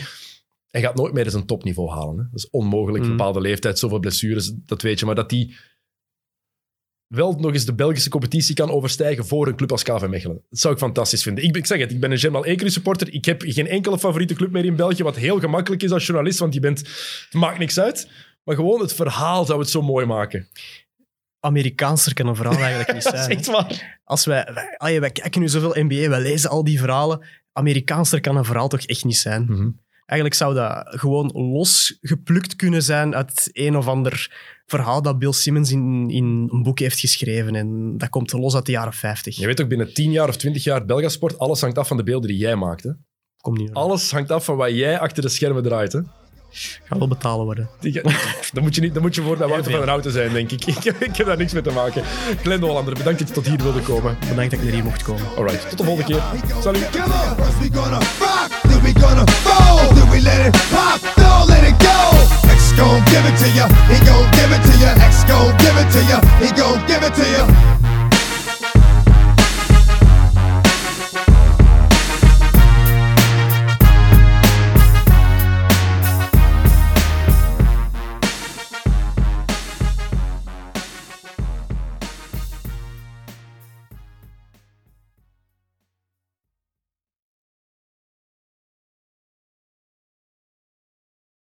Hij 0.67 0.81
gaat 0.81 0.97
nooit 0.97 1.13
meer 1.13 1.35
een 1.35 1.47
topniveau 1.47 1.91
halen. 1.91 2.19
Hè? 2.19 2.23
Dat 2.31 2.41
is 2.41 2.51
onmogelijk. 2.51 3.05
Mm. 3.05 3.11
Bepaalde 3.11 3.41
leeftijd, 3.41 3.79
zoveel 3.79 3.99
blessures, 3.99 4.53
dat 4.67 4.83
weet 4.83 4.99
je. 4.99 5.07
Maar 5.07 5.15
dat 5.15 5.31
hij 5.31 5.51
wel 7.09 7.33
nog 7.33 7.53
eens 7.53 7.65
de 7.65 7.75
Belgische 7.75 8.11
competitie 8.11 8.55
kan 8.55 8.71
overstijgen 8.71 9.27
voor 9.27 9.47
een 9.47 9.57
club 9.57 9.71
als 9.71 9.83
KV 9.83 10.07
Mechelen. 10.09 10.43
Dat 10.51 10.59
zou 10.61 10.75
ik 10.75 10.81
fantastisch 10.81 11.23
vinden. 11.23 11.45
Ik, 11.45 11.57
ik 11.57 11.67
zeg 11.67 11.79
het, 11.79 11.91
ik 11.91 12.01
ben 12.01 12.11
een 12.11 12.19
Germal 12.19 12.45
Ekeri 12.45 12.71
supporter. 12.71 13.13
Ik 13.13 13.25
heb 13.25 13.43
geen 13.47 13.67
enkele 13.67 13.99
favoriete 13.99 14.35
club 14.35 14.51
meer 14.53 14.65
in 14.65 14.77
België, 14.77 15.03
wat 15.03 15.17
heel 15.17 15.41
gemakkelijk 15.41 15.83
is 15.83 15.91
als 15.91 16.07
journalist, 16.07 16.39
want 16.39 16.55
je 16.55 16.61
bent, 16.61 16.79
het 16.79 17.33
maakt 17.33 17.59
niks 17.59 17.79
uit. 17.79 18.09
Maar 18.45 18.55
gewoon 18.55 18.81
het 18.81 18.95
verhaal 18.95 19.45
zou 19.45 19.59
het 19.61 19.71
zo 19.71 19.83
mooi 19.83 20.07
maken. 20.07 20.49
Amerikaanser 21.41 22.15
kan 22.15 22.27
een 22.27 22.37
verhaal 22.37 22.59
eigenlijk 22.59 22.93
niet 22.93 23.03
zijn. 23.15 23.31
echt 23.31 23.47
waar. 23.47 24.01
Als 24.05 24.25
wij, 24.25 24.49
wij, 24.79 25.01
wij 25.01 25.11
kijken 25.11 25.41
nu 25.41 25.49
zoveel 25.49 25.85
NBA, 25.85 26.09
wij 26.09 26.21
lezen 26.21 26.51
al 26.51 26.65
die 26.65 26.79
verhalen. 26.79 27.25
Amerikaanser 27.53 28.21
kan 28.21 28.37
een 28.37 28.45
verhaal 28.45 28.69
toch 28.69 28.81
echt 28.83 29.05
niet 29.05 29.17
zijn. 29.17 29.45
Mhm. 29.49 29.69
Eigenlijk 30.07 30.41
zou 30.41 30.55
dat 30.55 30.87
gewoon 30.89 31.31
losgeplukt 31.35 32.57
kunnen 32.57 32.83
zijn 32.83 33.15
uit 33.15 33.51
een 33.53 33.77
of 33.77 33.87
ander 33.87 34.31
verhaal 34.67 35.03
dat 35.03 35.19
Bill 35.19 35.33
Simmons 35.33 35.71
in, 35.71 36.11
in 36.11 36.49
een 36.53 36.63
boek 36.63 36.79
heeft 36.79 37.01
geschreven. 37.01 37.55
En 37.55 37.99
dat 37.99 38.09
komt 38.09 38.33
los 38.33 38.55
uit 38.55 38.67
de 38.67 38.73
jaren 38.73 38.93
50. 38.93 39.37
Je 39.37 39.47
weet 39.47 39.63
ook, 39.63 39.69
binnen 39.69 39.95
10 39.95 40.11
jaar 40.11 40.29
of 40.29 40.37
20 40.37 40.65
jaar 40.65 40.85
Belgasport, 40.85 41.39
alles 41.39 41.61
hangt 41.61 41.79
af 41.79 41.89
van 41.89 41.97
de 41.97 42.03
beelden 42.03 42.29
die 42.29 42.39
jij 42.39 42.57
maakt. 42.57 42.83
Hè? 42.83 42.91
Komt 43.41 43.59
niet 43.59 43.73
Alles 43.73 44.11
hangt 44.11 44.31
af 44.31 44.45
van 44.45 44.57
wat 44.57 44.71
jij 44.71 44.99
achter 44.99 45.23
de 45.23 45.29
schermen 45.29 45.63
draait. 45.63 45.93
Hè? 45.93 46.01
Gaat 46.85 46.99
wel 46.99 47.09
betalen 47.09 47.45
worden. 47.45 47.69
Dan 48.53 48.63
moet 48.63 48.75
je, 48.75 48.81
niet, 48.81 48.95
dan 48.95 49.03
moet 49.03 49.15
je 49.15 49.23
voor 49.23 49.37
bij 49.37 49.47
Wouter 49.47 49.71
van 49.71 49.81
der 49.81 49.89
Houten 49.89 50.13
zijn, 50.13 50.33
denk 50.33 50.51
ik. 50.51 50.65
ik. 50.75 50.85
Ik 50.85 51.17
heb 51.17 51.27
daar 51.27 51.37
niks 51.37 51.53
mee 51.53 51.63
te 51.63 51.71
maken. 51.71 52.03
Glenn 52.43 52.61
de 52.61 52.67
Hollander, 52.67 52.95
bedankt 52.95 53.19
dat 53.19 53.29
je 53.29 53.35
tot 53.35 53.47
hier 53.47 53.63
wilde 53.63 53.81
komen. 53.81 54.17
Bedankt 54.29 54.51
dat 54.51 54.61
ik 54.61 54.63
naar 54.63 54.75
hier 54.75 54.85
mocht 54.85 55.03
komen. 55.03 55.37
Alright, 55.37 55.69
tot 55.69 55.79
de 55.79 55.85
volgende 55.85 56.13
keer. 56.13 56.23
Salut. 56.63 56.89
We 58.87 58.93
gonna 58.93 59.27
fold, 59.43 59.97
then 59.97 60.09
we 60.11 60.21
let 60.21 60.47
it 60.47 60.55
pop, 60.71 61.01
don't 61.17 61.49
let 61.49 61.65
it 61.65 61.77
go. 61.83 61.99
X 62.49 62.71
gon' 62.79 63.03
give 63.07 63.27
it 63.27 63.37
to 63.43 63.49
ya, 63.51 63.67
he 63.91 63.99
gon' 64.07 64.31
give 64.31 64.53
it 64.53 64.63
to 64.63 64.79
ya. 64.79 64.95
X 65.05 65.25
gon' 65.25 65.51
give 65.59 65.75
it 65.75 65.91
to 65.91 66.05
ya, 66.05 66.21
he 66.39 66.55
gon' 66.55 66.87
give 66.87 67.03
it 67.03 67.13
to 67.15 67.27
ya. 67.33 67.76